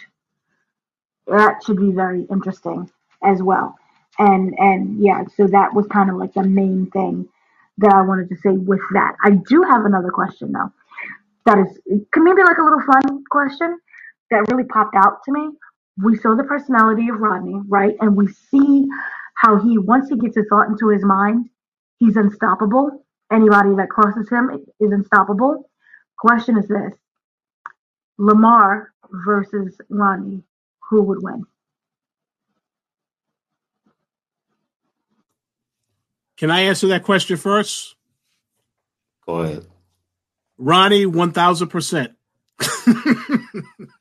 That 1.27 1.63
should 1.65 1.77
be 1.77 1.91
very 1.91 2.25
interesting 2.31 2.89
as 3.23 3.41
well. 3.43 3.75
And 4.19 4.55
and 4.59 5.03
yeah, 5.03 5.23
so 5.35 5.47
that 5.47 5.73
was 5.73 5.87
kind 5.87 6.09
of 6.09 6.17
like 6.17 6.33
the 6.33 6.43
main 6.43 6.89
thing 6.91 7.27
that 7.79 7.93
I 7.93 8.01
wanted 8.03 8.29
to 8.29 8.35
say 8.37 8.51
with 8.51 8.81
that. 8.93 9.15
I 9.23 9.31
do 9.31 9.63
have 9.63 9.85
another 9.85 10.11
question 10.11 10.51
though. 10.53 10.71
That 11.45 11.59
is 11.59 11.79
maybe 12.15 12.43
like 12.43 12.57
a 12.57 12.63
little 12.63 12.81
fun 12.81 13.23
question 13.31 13.79
that 14.31 14.45
really 14.51 14.65
popped 14.65 14.95
out 14.95 15.23
to 15.25 15.31
me. 15.31 15.49
We 16.03 16.17
saw 16.17 16.35
the 16.35 16.43
personality 16.43 17.09
of 17.09 17.19
Rodney, 17.19 17.61
right? 17.67 17.95
And 18.01 18.15
we 18.15 18.27
see 18.51 18.85
how 19.35 19.59
he 19.59 19.77
once 19.77 20.09
he 20.09 20.17
gets 20.17 20.37
a 20.37 20.43
thought 20.49 20.69
into 20.69 20.89
his 20.89 21.03
mind, 21.03 21.49
he's 21.99 22.17
unstoppable 22.17 23.05
Anybody 23.31 23.75
that 23.75 23.89
crosses 23.89 24.29
him 24.29 24.65
is 24.79 24.91
unstoppable. 24.91 25.69
Question 26.17 26.57
is 26.57 26.67
this 26.67 26.93
Lamar 28.17 28.93
versus 29.11 29.79
Ronnie, 29.89 30.43
who 30.89 31.03
would 31.03 31.21
win? 31.21 31.45
Can 36.37 36.51
I 36.51 36.61
answer 36.61 36.87
that 36.87 37.03
question 37.03 37.35
first? 37.37 37.95
Go 39.25 39.39
ahead. 39.39 39.65
Ronnie, 40.57 41.05
1000%. 41.05 42.13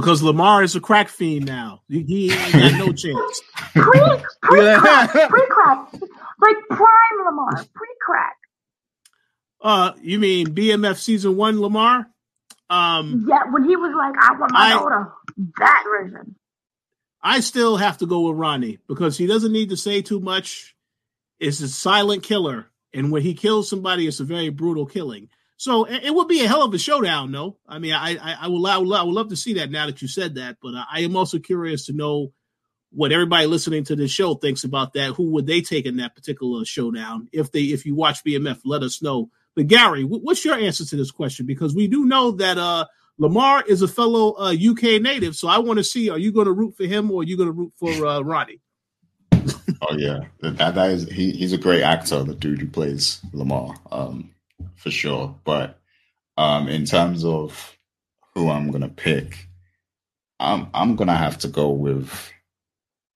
because 0.00 0.22
Lamar 0.22 0.62
is 0.62 0.76
a 0.76 0.80
crack 0.80 1.08
fiend 1.08 1.46
now. 1.46 1.82
He, 1.88 2.02
he 2.02 2.32
ain't 2.32 2.52
got 2.52 2.86
no 2.86 2.92
chance. 2.92 3.42
pre, 3.74 4.00
pre-crack, 4.42 5.10
pre-crack, 5.28 5.92
like 6.40 6.56
prime 6.70 7.24
Lamar, 7.24 7.52
pre-crack. 7.74 8.36
Uh, 9.60 9.92
you 10.00 10.20
mean 10.20 10.54
BMF 10.54 10.98
season 10.98 11.36
one 11.36 11.60
Lamar? 11.60 12.06
Um, 12.70 13.26
yeah, 13.28 13.50
when 13.50 13.64
he 13.64 13.74
was 13.74 13.92
like, 13.96 14.14
"I 14.22 14.38
want 14.38 14.52
my 14.52 14.60
I, 14.60 14.70
daughter," 14.70 15.12
that 15.58 15.84
version. 15.84 16.36
I 17.20 17.40
still 17.40 17.76
have 17.76 17.98
to 17.98 18.06
go 18.06 18.28
with 18.28 18.36
Ronnie 18.36 18.78
because 18.86 19.18
he 19.18 19.26
doesn't 19.26 19.52
need 19.52 19.70
to 19.70 19.76
say 19.76 20.02
too 20.02 20.20
much. 20.20 20.76
It's 21.40 21.60
a 21.60 21.68
silent 21.68 22.22
killer, 22.22 22.66
and 22.92 23.10
when 23.10 23.22
he 23.22 23.34
kills 23.34 23.68
somebody, 23.68 24.06
it's 24.06 24.20
a 24.20 24.24
very 24.24 24.50
brutal 24.50 24.86
killing. 24.86 25.28
So 25.58 25.84
it 25.86 26.14
would 26.14 26.28
be 26.28 26.44
a 26.44 26.48
hell 26.48 26.62
of 26.62 26.72
a 26.72 26.78
showdown, 26.78 27.32
though. 27.32 27.58
I 27.68 27.80
mean, 27.80 27.92
I 27.92 28.16
I, 28.16 28.36
I, 28.42 28.48
would, 28.48 28.64
I, 28.64 28.78
would, 28.78 28.94
I 28.94 29.02
would 29.02 29.14
love 29.14 29.28
to 29.30 29.36
see 29.36 29.54
that 29.54 29.72
now 29.72 29.86
that 29.86 30.00
you 30.00 30.06
said 30.06 30.36
that, 30.36 30.58
but 30.62 30.72
I 30.74 31.00
am 31.00 31.16
also 31.16 31.40
curious 31.40 31.86
to 31.86 31.92
know 31.92 32.32
what 32.90 33.10
everybody 33.10 33.46
listening 33.46 33.82
to 33.84 33.96
this 33.96 34.12
show 34.12 34.34
thinks 34.34 34.62
about 34.62 34.92
that. 34.92 35.14
Who 35.14 35.32
would 35.32 35.46
they 35.46 35.60
take 35.60 35.84
in 35.84 35.96
that 35.96 36.14
particular 36.14 36.64
showdown? 36.64 37.28
If 37.32 37.50
they 37.50 37.62
if 37.62 37.84
you 37.84 37.96
watch 37.96 38.22
BMF, 38.24 38.60
let 38.64 38.84
us 38.84 39.02
know. 39.02 39.30
But 39.56 39.66
Gary, 39.66 40.04
what's 40.04 40.44
your 40.44 40.54
answer 40.54 40.84
to 40.84 40.96
this 40.96 41.10
question? 41.10 41.44
Because 41.44 41.74
we 41.74 41.88
do 41.88 42.04
know 42.04 42.30
that 42.32 42.56
uh, 42.56 42.86
Lamar 43.18 43.64
is 43.66 43.82
a 43.82 43.88
fellow 43.88 44.36
uh, 44.38 44.54
UK 44.54 45.02
native, 45.02 45.34
so 45.34 45.48
I 45.48 45.58
want 45.58 45.78
to 45.78 45.84
see: 45.84 46.08
Are 46.08 46.18
you 46.18 46.30
going 46.30 46.46
to 46.46 46.52
root 46.52 46.76
for 46.76 46.84
him 46.84 47.10
or 47.10 47.22
are 47.22 47.24
you 47.24 47.36
going 47.36 47.48
to 47.48 47.52
root 47.52 47.72
for 47.76 48.06
uh, 48.06 48.20
Ronnie? 48.20 48.60
oh 49.82 49.96
yeah, 49.96 50.20
that, 50.40 50.74
that 50.76 50.90
is 50.90 51.08
he, 51.08 51.32
he's 51.32 51.52
a 51.52 51.58
great 51.58 51.82
actor, 51.82 52.22
the 52.22 52.34
dude 52.34 52.60
who 52.60 52.68
plays 52.68 53.20
Lamar, 53.32 53.74
um, 53.90 54.30
for 54.88 54.92
sure. 54.92 55.38
But 55.44 55.78
um, 56.38 56.66
in 56.66 56.86
terms 56.86 57.22
of 57.22 57.76
who 58.34 58.48
I'm 58.48 58.70
gonna 58.70 58.88
pick, 58.88 59.46
I'm 60.40 60.68
I'm 60.72 60.96
gonna 60.96 61.16
have 61.16 61.38
to 61.40 61.48
go 61.48 61.70
with 61.70 62.30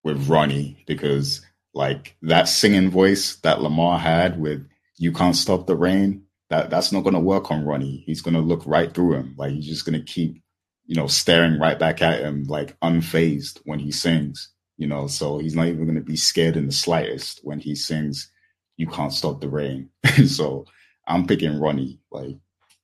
with 0.05 0.29
Ronnie 0.29 0.85
because 0.87 1.41
like 1.73 2.15
that 2.23 2.49
singing 2.49 2.91
voice 2.91 3.37
that 3.37 3.63
Lamar 3.63 3.99
had 3.99 4.39
with 4.39 4.69
"You 4.99 5.13
Can't 5.13 5.35
Stop 5.35 5.67
the 5.67 5.77
Rain," 5.77 6.25
that 6.51 6.69
that's 6.69 6.93
not 6.93 7.05
gonna 7.05 7.21
work 7.21 7.51
on 7.51 7.65
Ronnie. 7.65 8.03
He's 8.05 8.21
gonna 8.21 8.43
look 8.43 8.63
right 8.67 8.93
through 8.93 9.15
him. 9.15 9.35
Like 9.39 9.53
he's 9.53 9.67
just 9.67 9.87
gonna 9.87 10.03
keep 10.03 10.43
you 10.85 10.95
know 10.95 11.07
staring 11.07 11.59
right 11.59 11.79
back 11.79 12.03
at 12.03 12.21
him, 12.21 12.45
like 12.45 12.79
unfazed 12.81 13.61
when 13.65 13.79
he 13.79 13.93
sings 13.93 14.51
you 14.79 14.89
know, 14.89 15.07
so 15.07 15.39
he's 15.39 15.55
not 15.55 15.69
even 15.69 15.95
to 15.95 16.01
be 16.01 16.17
scared 16.17 16.57
in 16.57 16.67
the 16.67 16.73
slightest 16.73 17.41
when 17.45 17.61
he 17.61 17.75
sings 17.77 18.31
"You 18.77 18.89
Can't 18.89 19.13
Stop 19.13 19.41
the 19.41 19.49
Rain." 19.49 19.91
so 20.27 20.67
I'm 21.07 21.27
picking 21.27 21.59
Ronnie. 21.59 22.01
Like, 22.11 22.37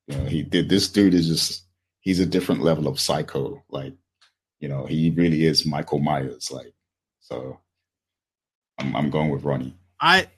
you 0.06 0.16
know, 0.16 0.24
he 0.24 0.42
did. 0.42 0.68
This 0.68 0.88
dude 0.88 1.14
is 1.14 1.28
just 1.28 1.64
he's 2.00 2.20
a 2.20 2.26
different 2.26 2.62
level 2.62 2.88
of 2.88 3.00
psycho. 3.00 3.62
Like, 3.68 3.94
you 4.60 4.68
know, 4.68 4.86
he 4.86 5.10
really 5.10 5.44
is 5.44 5.66
Michael 5.66 5.98
Myers. 5.98 6.50
Like, 6.50 6.72
so 7.20 7.60
I'm, 8.78 8.94
I'm 8.96 9.10
going 9.10 9.30
with 9.30 9.44
Ronnie. 9.44 9.74
I, 10.00 10.28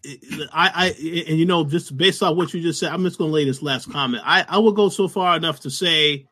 I, 0.53 0.71
I, 0.75 0.87
and 1.29 1.39
you 1.39 1.45
know, 1.45 1.65
just 1.65 1.95
based 1.97 2.23
on 2.23 2.35
what 2.37 2.55
you 2.55 2.63
just 2.63 2.81
said, 2.81 2.93
I'm 2.93 3.05
just 3.05 3.19
going 3.19 3.29
to 3.29 3.35
lay 3.35 3.45
this 3.45 3.61
last 3.63 3.93
comment. 3.93 4.23
I, 4.25 4.45
I 4.49 4.59
will 4.59 4.73
go 4.73 4.89
so 4.89 5.07
far 5.07 5.37
enough 5.37 5.61
to 5.61 5.71
say 5.71 6.27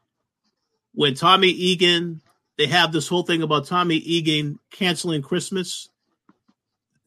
when 0.94 1.14
Tommy 1.14 1.48
Egan 1.48 2.22
they 2.58 2.66
have 2.66 2.92
this 2.92 3.08
whole 3.08 3.22
thing 3.22 3.42
about 3.42 3.66
Tommy 3.66 3.96
Egan 3.96 4.58
canceling 4.72 5.22
Christmas. 5.22 5.88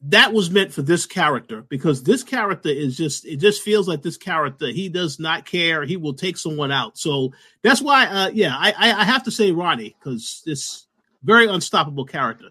That 0.06 0.32
was 0.32 0.50
meant 0.50 0.72
for 0.72 0.82
this 0.82 1.06
character 1.06 1.62
because 1.68 2.02
this 2.02 2.24
character 2.24 2.68
is 2.68 2.96
just 2.96 3.24
it 3.24 3.36
just 3.36 3.62
feels 3.62 3.86
like 3.86 4.02
this 4.02 4.16
character 4.16 4.66
he 4.68 4.88
does 4.88 5.20
not 5.20 5.46
care 5.46 5.84
he 5.84 5.96
will 5.96 6.14
take 6.14 6.36
someone 6.36 6.72
out 6.72 6.98
so 6.98 7.32
that's 7.62 7.80
why 7.80 8.06
uh 8.06 8.30
yeah 8.34 8.56
I 8.56 8.74
I 8.78 9.04
have 9.04 9.22
to 9.24 9.30
say 9.30 9.52
Ronnie 9.52 9.94
because 9.96 10.42
this 10.44 10.86
very 11.22 11.46
unstoppable 11.46 12.04
character 12.04 12.48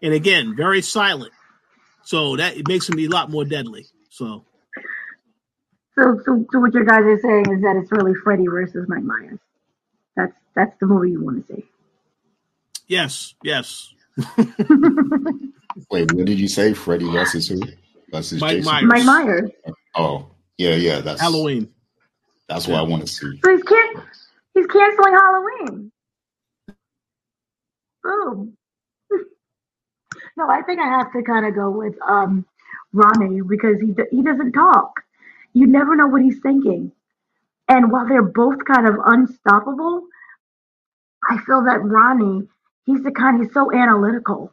and 0.00 0.14
again 0.14 0.56
very 0.56 0.80
silent 0.80 1.32
so 2.02 2.36
that 2.36 2.56
it 2.56 2.66
makes 2.66 2.88
him 2.88 2.98
a 2.98 3.08
lot 3.08 3.30
more 3.30 3.44
deadly 3.44 3.84
so 4.08 4.46
so, 5.96 6.20
so, 6.26 6.44
so 6.52 6.60
what 6.60 6.74
you 6.74 6.84
guys 6.84 7.00
are 7.00 7.18
saying 7.20 7.46
is 7.52 7.62
that 7.62 7.76
it's 7.76 7.90
really 7.90 8.12
Freddy 8.22 8.46
versus 8.46 8.86
Mike 8.86 9.02
Myers. 9.02 9.38
That's 10.14 10.34
that's 10.54 10.78
the 10.78 10.86
movie 10.86 11.12
you 11.12 11.24
want 11.24 11.46
to 11.46 11.54
see. 11.54 11.64
Yes, 12.86 13.34
yes. 13.42 13.94
Wait, 15.90 16.12
what 16.12 16.26
did 16.26 16.40
you 16.40 16.48
say? 16.48 16.74
Freddy 16.74 17.10
versus 17.10 17.48
who? 17.48 17.60
Versus 18.12 18.40
Mike 18.40 18.50
Jason? 18.50 18.64
Myers. 18.64 18.88
Mike 18.88 19.04
Myers. 19.04 19.50
Oh, 19.94 20.28
yeah, 20.58 20.76
yeah. 20.76 21.00
That's 21.00 21.20
Halloween. 21.20 21.70
That's 22.48 22.68
what 22.68 22.78
I 22.78 22.82
want 22.82 23.02
to 23.06 23.08
see. 23.08 23.42
So 23.44 23.52
he's 23.52 23.64
can- 23.64 24.02
he's 24.54 24.66
canceling 24.68 25.14
Halloween. 25.14 25.92
Boom. 28.04 28.56
no, 30.36 30.48
I 30.50 30.62
think 30.62 30.80
I 30.80 30.88
have 30.88 31.12
to 31.14 31.22
kind 31.22 31.46
of 31.46 31.54
go 31.54 31.70
with 31.70 31.94
um, 32.08 32.46
Ronnie 32.92 33.42
because 33.48 33.76
he 33.80 33.94
he 34.10 34.22
doesn't 34.22 34.52
talk. 34.52 34.92
You 35.54 35.66
never 35.66 35.96
know 35.96 36.08
what 36.08 36.22
he's 36.22 36.40
thinking. 36.42 36.92
And 37.68 37.92
while 37.92 38.08
they're 38.08 38.22
both 38.22 38.64
kind 38.66 38.86
of 38.86 38.96
unstoppable, 39.04 40.04
I 41.28 41.38
feel 41.46 41.64
that 41.64 41.80
Ronnie 41.82 42.48
he's 42.86 43.02
the 43.04 43.12
kind 43.12 43.42
he's 43.44 43.54
so 43.54 43.72
analytical 43.72 44.52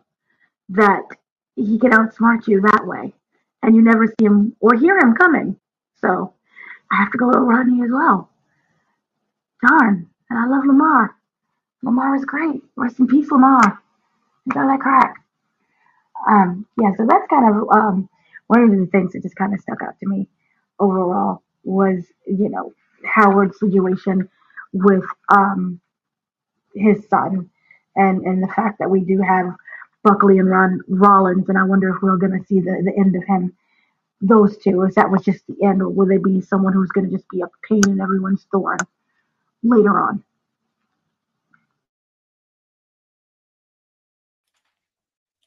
that 0.69 1.03
he 1.55 1.79
can 1.79 1.91
outsmart 1.91 2.47
you 2.47 2.61
that 2.61 2.85
way. 2.85 3.13
And 3.63 3.75
you 3.75 3.81
never 3.81 4.07
see 4.07 4.25
him 4.25 4.55
or 4.59 4.75
hear 4.75 4.97
him 4.97 5.15
coming. 5.15 5.57
So 6.01 6.33
i 6.91 6.97
have 6.97 7.11
to 7.11 7.17
go 7.17 7.27
with 7.27 7.37
rodney 7.37 7.83
as 7.83 7.91
well. 7.91 8.29
Darn. 9.67 10.09
And 10.29 10.39
i 10.39 10.45
love 10.47 10.65
lamar. 10.65 11.15
Lamar 11.83 12.15
is 12.15 12.25
great. 12.25 12.61
Rest 12.75 12.99
in 12.99 13.07
peace 13.07 13.31
lamar. 13.31 13.79
Got 14.49 14.67
that 14.67 14.79
crack. 14.81 15.15
Um 16.27 16.67
yeah 16.81 16.91
so 16.97 17.05
that's 17.09 17.27
kind 17.29 17.55
of 17.55 17.69
um 17.71 18.09
one 18.47 18.63
of 18.63 18.71
the 18.71 18.87
things 18.87 19.13
that 19.13 19.23
just 19.23 19.35
kind 19.35 19.53
of 19.53 19.61
stuck 19.61 19.81
out 19.83 19.99
to 19.99 20.07
me 20.07 20.27
overall 20.79 21.43
was 21.63 22.03
you 22.27 22.49
know 22.49 22.73
howard's 23.05 23.59
situation 23.59 24.29
with 24.73 25.03
um 25.29 25.79
his 26.75 27.07
son 27.09 27.49
and 27.95 28.23
and 28.23 28.43
the 28.43 28.47
fact 28.47 28.79
that 28.79 28.89
we 28.89 29.01
do 29.01 29.21
have 29.21 29.47
Buckley 30.03 30.37
and 30.37 30.49
Ron 30.49 30.81
Rollins, 30.87 31.49
and 31.49 31.57
I 31.57 31.63
wonder 31.63 31.89
if 31.89 32.01
we're 32.01 32.17
going 32.17 32.39
to 32.39 32.45
see 32.47 32.59
the, 32.59 32.81
the 32.85 32.93
end 32.99 33.15
of 33.15 33.23
him. 33.23 33.53
Those 34.21 34.57
two, 34.57 34.83
if 34.83 34.95
that 34.95 35.11
was 35.11 35.23
just 35.23 35.45
the 35.47 35.65
end, 35.65 35.81
or 35.81 35.89
will 35.89 36.07
they 36.07 36.17
be 36.17 36.41
someone 36.41 36.73
who's 36.73 36.91
going 36.91 37.09
to 37.09 37.15
just 37.15 37.29
be 37.29 37.41
a 37.41 37.47
pain 37.67 37.81
in 37.87 37.99
everyone's 38.01 38.45
thorn 38.51 38.77
later 39.63 39.99
on? 39.99 40.23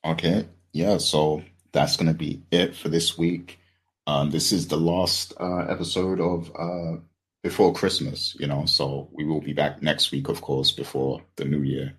Okay, 0.05 0.47
yeah. 0.73 0.99
So 0.99 1.43
that's 1.73 1.97
going 1.97 2.09
to 2.09 2.15
be 2.15 2.43
it 2.51 2.77
for 2.77 2.89
this 2.89 3.19
week. 3.19 3.59
Um, 4.07 4.31
this 4.31 4.53
is 4.53 4.69
the 4.69 4.77
last 4.77 5.35
uh, 5.41 5.67
episode 5.69 6.21
of 6.21 6.51
uh, 6.59 7.01
before 7.43 7.73
Christmas, 7.75 8.37
you 8.39 8.47
know. 8.47 8.67
So 8.67 9.09
we 9.13 9.25
will 9.25 9.41
be 9.41 9.53
back 9.53 9.83
next 9.83 10.13
week, 10.13 10.29
of 10.29 10.41
course, 10.43 10.71
before 10.71 11.23
the 11.37 11.45
new 11.45 11.63
year. 11.63 11.95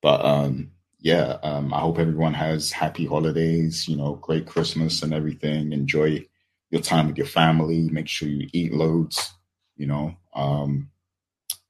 But 0.00 0.24
um, 0.24 0.70
yeah, 1.00 1.38
um, 1.42 1.72
I 1.72 1.80
hope 1.80 1.98
everyone 1.98 2.34
has 2.34 2.72
happy 2.72 3.06
holidays, 3.06 3.88
you 3.88 3.96
know, 3.96 4.16
great 4.16 4.46
Christmas 4.46 5.02
and 5.02 5.14
everything. 5.14 5.72
Enjoy 5.72 6.26
your 6.70 6.82
time 6.82 7.08
with 7.08 7.16
your 7.16 7.26
family. 7.26 7.88
Make 7.90 8.08
sure 8.08 8.28
you 8.28 8.48
eat 8.52 8.74
loads, 8.74 9.32
you 9.76 9.86
know. 9.86 10.14
Um, 10.34 10.90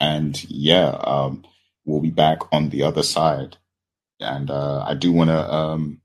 and 0.01 0.43
yeah, 0.51 0.89
um, 0.89 1.45
we'll 1.85 2.01
be 2.01 2.11
back 2.11 2.39
on 2.53 2.71
the 2.71 2.83
other 2.83 3.05
side. 3.05 3.57
And 4.19 4.51
uh, 4.51 4.85
I 4.87 4.95
do 4.95 5.13
want 5.13 5.31
to 5.31 5.55
um, 5.55 6.01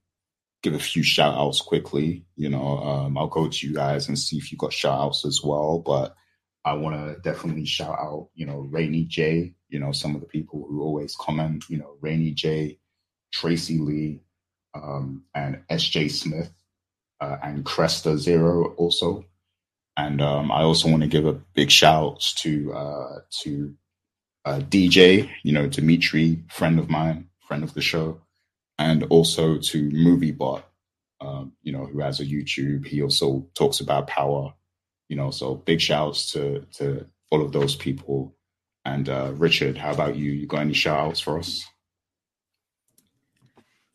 give 0.61 0.75
a 0.75 0.79
few 0.79 1.01
shout 1.01 1.35
outs 1.35 1.61
quickly. 1.61 2.25
You 2.35 2.49
know, 2.49 2.77
um, 2.77 3.17
I'll 3.17 3.27
go 3.27 3.47
to 3.47 3.67
you 3.67 3.73
guys 3.73 4.07
and 4.07 4.19
see 4.19 4.37
if 4.37 4.51
you 4.51 4.57
got 4.57 4.71
shout 4.71 4.99
outs 4.99 5.25
as 5.25 5.41
well. 5.43 5.79
But 5.79 6.15
I 6.63 6.73
want 6.73 6.95
to 6.95 7.19
definitely 7.21 7.65
shout 7.65 7.97
out, 7.97 8.29
you 8.35 8.45
know, 8.45 8.67
Rainy 8.69 9.05
J, 9.05 9.55
you 9.69 9.79
know, 9.79 9.91
some 9.91 10.13
of 10.13 10.21
the 10.21 10.27
people 10.27 10.65
who 10.69 10.81
always 10.81 11.15
comment, 11.15 11.65
you 11.69 11.77
know, 11.77 11.97
Rainy 12.01 12.31
J, 12.31 12.77
Tracy 13.35 13.79
Lee, 13.79 14.21
um, 14.75 15.23
and 15.35 15.61
SJ 15.71 16.11
Smith, 16.11 16.51
uh, 17.21 17.37
and 17.43 17.65
Cresta 17.65 18.17
Zero 18.17 18.73
also. 18.77 19.25
And 19.97 20.21
um, 20.21 20.51
I 20.51 20.63
also 20.63 20.89
want 20.89 21.03
to 21.03 21.09
give 21.09 21.27
a 21.27 21.33
big 21.33 21.71
shout 21.71 22.05
out 22.15 22.21
to 22.37 22.73
uh, 22.73 23.19
to 23.43 23.75
uh, 24.45 24.59
DJ, 24.61 25.29
you 25.43 25.53
know, 25.53 25.67
Dimitri, 25.67 26.43
friend 26.49 26.79
of 26.79 26.89
mine, 26.89 27.29
friend 27.47 27.63
of 27.63 27.75
the 27.75 27.81
show, 27.81 28.21
and 28.79 29.03
also 29.05 29.59
to 29.59 29.91
MovieBot, 29.91 30.63
um, 31.21 31.53
you 31.63 31.73
know, 31.73 31.85
who 31.87 32.01
has 32.01 32.21
a 32.21 32.25
YouTube. 32.25 32.87
He 32.87 33.03
also 33.03 33.47
talks 33.55 33.81
about 33.81 34.07
power 34.07 34.53
you 35.09 35.17
know, 35.17 35.31
so 35.31 35.55
big 35.55 35.81
shouts 35.81 36.31
to 36.33 36.65
to 36.73 37.05
all 37.31 37.43
of 37.43 37.53
those 37.53 37.75
people. 37.75 38.35
And 38.85 39.09
uh, 39.09 39.33
Richard, 39.35 39.77
how 39.77 39.91
about 39.91 40.17
you? 40.17 40.31
You 40.31 40.47
got 40.47 40.61
any 40.61 40.73
shout 40.73 40.99
outs 40.99 41.21
for 41.21 41.39
us? 41.39 41.65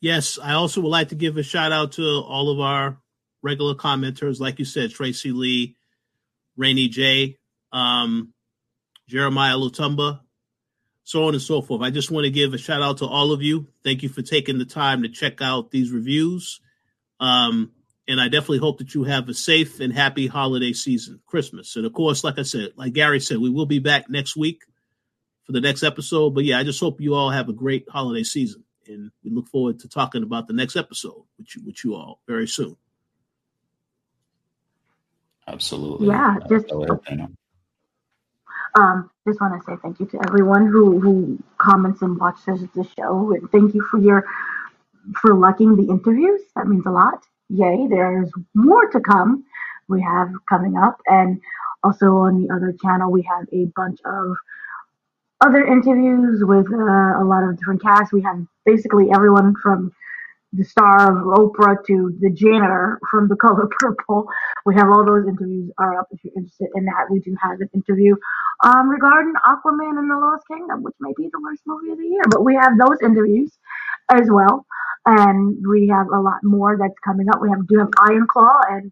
Yes, 0.01 0.39
I 0.41 0.53
also 0.53 0.81
would 0.81 0.89
like 0.89 1.09
to 1.09 1.15
give 1.15 1.37
a 1.37 1.43
shout 1.43 1.71
out 1.71 1.93
to 1.93 2.03
all 2.03 2.49
of 2.49 2.59
our 2.59 2.97
regular 3.43 3.75
commenters, 3.75 4.39
like 4.39 4.57
you 4.57 4.65
said, 4.65 4.91
Tracy 4.91 5.31
Lee, 5.31 5.75
Rainy 6.57 6.87
J, 6.87 7.37
um, 7.71 8.33
Jeremiah 9.07 9.55
Lutumba, 9.55 10.21
so 11.03 11.25
on 11.27 11.35
and 11.35 11.41
so 11.41 11.61
forth. 11.61 11.83
I 11.83 11.91
just 11.91 12.09
want 12.09 12.25
to 12.25 12.31
give 12.31 12.53
a 12.53 12.57
shout 12.57 12.81
out 12.81 12.97
to 12.97 13.05
all 13.05 13.31
of 13.31 13.43
you. 13.43 13.67
Thank 13.83 14.01
you 14.01 14.09
for 14.09 14.23
taking 14.23 14.57
the 14.57 14.65
time 14.65 15.03
to 15.03 15.09
check 15.09 15.39
out 15.39 15.69
these 15.69 15.91
reviews. 15.91 16.59
Um, 17.19 17.71
and 18.07 18.19
I 18.19 18.27
definitely 18.27 18.57
hope 18.57 18.79
that 18.79 18.95
you 18.95 19.03
have 19.03 19.29
a 19.29 19.33
safe 19.35 19.79
and 19.79 19.93
happy 19.93 20.25
holiday 20.25 20.73
season, 20.73 21.21
Christmas. 21.27 21.75
And 21.75 21.85
of 21.85 21.93
course, 21.93 22.23
like 22.23 22.39
I 22.39 22.43
said, 22.43 22.69
like 22.75 22.93
Gary 22.93 23.19
said, 23.19 23.37
we 23.37 23.51
will 23.51 23.67
be 23.67 23.79
back 23.79 24.09
next 24.09 24.35
week 24.35 24.63
for 25.45 25.51
the 25.51 25.61
next 25.61 25.83
episode. 25.83 26.31
But 26.31 26.45
yeah, 26.45 26.57
I 26.57 26.63
just 26.63 26.79
hope 26.79 27.01
you 27.01 27.13
all 27.13 27.29
have 27.29 27.49
a 27.49 27.53
great 27.53 27.87
holiday 27.87 28.23
season. 28.23 28.63
And 28.87 29.11
we 29.23 29.31
look 29.31 29.47
forward 29.47 29.79
to 29.79 29.87
talking 29.87 30.23
about 30.23 30.47
the 30.47 30.53
next 30.53 30.75
episode 30.75 31.23
with 31.37 31.55
you, 31.55 31.61
with 31.65 31.83
you 31.83 31.95
all 31.95 32.19
very 32.27 32.47
soon. 32.47 32.75
Absolutely. 35.47 36.07
Yeah, 36.07 36.37
just 36.49 36.71
um, 38.79 39.09
just 39.27 39.41
want 39.41 39.61
to 39.61 39.65
say 39.65 39.77
thank 39.81 39.99
you 39.99 40.05
to 40.07 40.19
everyone 40.27 40.67
who 40.67 40.99
who 40.99 41.37
comments 41.57 42.01
and 42.01 42.17
watches 42.17 42.61
the 42.73 42.87
show, 42.97 43.33
and 43.33 43.51
thank 43.51 43.73
you 43.73 43.85
for 43.91 43.99
your 43.99 44.25
for 45.19 45.35
liking 45.35 45.75
the 45.75 45.91
interviews. 45.91 46.41
That 46.55 46.67
means 46.67 46.85
a 46.85 46.91
lot. 46.91 47.23
Yay, 47.49 47.87
there's 47.89 48.31
more 48.53 48.87
to 48.91 48.99
come. 49.01 49.43
We 49.89 50.01
have 50.01 50.29
coming 50.47 50.77
up, 50.77 51.01
and 51.07 51.41
also 51.83 52.17
on 52.17 52.41
the 52.41 52.53
other 52.53 52.73
channel, 52.81 53.11
we 53.11 53.23
have 53.23 53.45
a 53.51 53.65
bunch 53.75 53.99
of 54.05 54.37
other 55.41 55.65
interviews 55.65 56.43
with 56.43 56.67
uh, 56.71 57.21
a 57.21 57.25
lot 57.25 57.43
of 57.43 57.57
different 57.57 57.81
casts. 57.81 58.13
We 58.13 58.21
have 58.21 58.45
basically 58.65 59.09
everyone 59.13 59.53
from 59.61 59.91
the 60.53 60.63
star 60.65 61.11
of 61.11 61.25
Oprah 61.25 61.77
to 61.87 62.17
the 62.19 62.29
janitor 62.29 62.99
from 63.09 63.27
The 63.27 63.37
Color 63.37 63.69
Purple. 63.79 64.27
We 64.65 64.75
have 64.75 64.89
all 64.89 65.05
those 65.05 65.27
interviews 65.27 65.71
are 65.77 65.97
up 65.99 66.07
if 66.11 66.19
you're 66.23 66.33
interested 66.35 66.67
in 66.75 66.85
that. 66.85 67.07
We 67.09 67.19
do 67.19 67.35
have 67.41 67.59
an 67.61 67.69
interview 67.73 68.15
um, 68.63 68.89
regarding 68.89 69.33
Aquaman 69.47 69.97
and 69.97 70.11
the 70.11 70.17
Lost 70.17 70.45
Kingdom, 70.47 70.83
which 70.83 70.95
may 70.99 71.13
be 71.17 71.29
the 71.31 71.39
worst 71.41 71.61
movie 71.65 71.91
of 71.91 71.97
the 71.97 72.05
year, 72.07 72.23
but 72.29 72.43
we 72.43 72.55
have 72.55 72.77
those 72.77 72.97
interviews 73.01 73.57
as 74.11 74.27
well. 74.29 74.65
And 75.05 75.65
we 75.67 75.87
have 75.87 76.07
a 76.13 76.19
lot 76.19 76.43
more 76.43 76.77
that's 76.77 76.99
coming 77.03 77.27
up. 77.29 77.41
We 77.41 77.49
have 77.49 77.65
do 77.67 77.79
have 77.79 77.89
Iron 78.07 78.27
Claw 78.29 78.59
and 78.69 78.91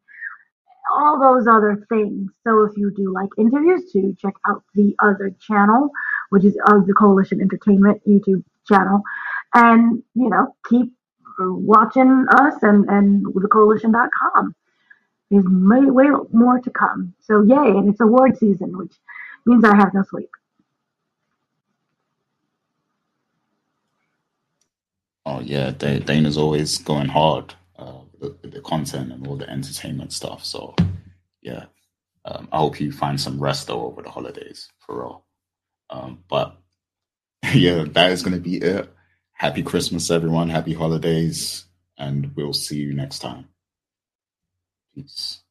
all 0.92 1.20
those 1.20 1.46
other 1.48 1.86
things. 1.90 2.32
So 2.44 2.64
if 2.64 2.72
you 2.78 2.92
do 2.96 3.14
like 3.14 3.30
interviews, 3.38 3.92
to 3.92 4.16
check 4.20 4.34
out 4.48 4.64
the 4.74 4.96
other 5.00 5.36
channel, 5.40 5.92
which 6.30 6.46
is 6.46 6.58
of 6.68 6.88
the 6.88 6.94
Coalition 6.94 7.42
Entertainment 7.42 8.02
YouTube 8.08 8.44
channel, 8.68 9.02
and 9.54 10.04
you 10.16 10.30
know 10.30 10.56
keep 10.70 10.92
watching 11.40 12.26
us 12.38 12.56
and 12.64 12.90
and 12.90 13.26
the 13.26 13.48
coalition.com. 13.48 14.56
There's 15.30 15.46
way, 15.46 15.82
way 15.92 16.08
more 16.34 16.60
to 16.60 16.70
come. 16.72 17.14
So 17.22 17.42
yay! 17.44 17.56
And 17.56 17.90
it's 17.90 18.02
award 18.02 18.38
season, 18.38 18.78
which 18.78 18.94
means 19.46 19.64
I 19.64 19.76
have 19.76 19.94
no 19.94 20.04
sleep. 20.04 20.30
Oh 25.26 25.42
yeah, 25.42 25.72
Dana's 25.72 26.38
always 26.38 26.80
going 26.80 27.08
hard 27.08 27.54
uh, 27.78 28.00
the, 28.20 28.36
the 28.48 28.62
content 28.62 29.12
and 29.12 29.28
all 29.28 29.36
the 29.36 29.50
entertainment 29.50 30.12
stuff. 30.12 30.44
So 30.44 30.76
yeah, 31.42 31.66
um, 32.26 32.50
I 32.52 32.58
hope 32.58 32.80
you 32.80 32.92
find 32.92 33.20
some 33.20 33.40
rest 33.40 33.68
though 33.68 33.86
over 33.86 34.02
the 34.02 34.10
holidays 34.10 34.70
for 34.80 35.00
real. 35.00 35.26
Um, 35.90 36.24
but 36.28 36.58
yeah, 37.54 37.86
that 37.92 38.12
is 38.12 38.22
going 38.22 38.36
to 38.36 38.42
be 38.42 38.58
it. 38.58 38.94
Happy 39.32 39.64
Christmas, 39.64 40.12
everyone. 40.12 40.50
Happy 40.50 40.74
holidays, 40.74 41.66
and 41.98 42.36
we'll 42.36 42.54
see 42.54 42.78
you 42.78 42.94
next 42.94 43.20
time. 43.20 43.48
Peace. 44.94 45.42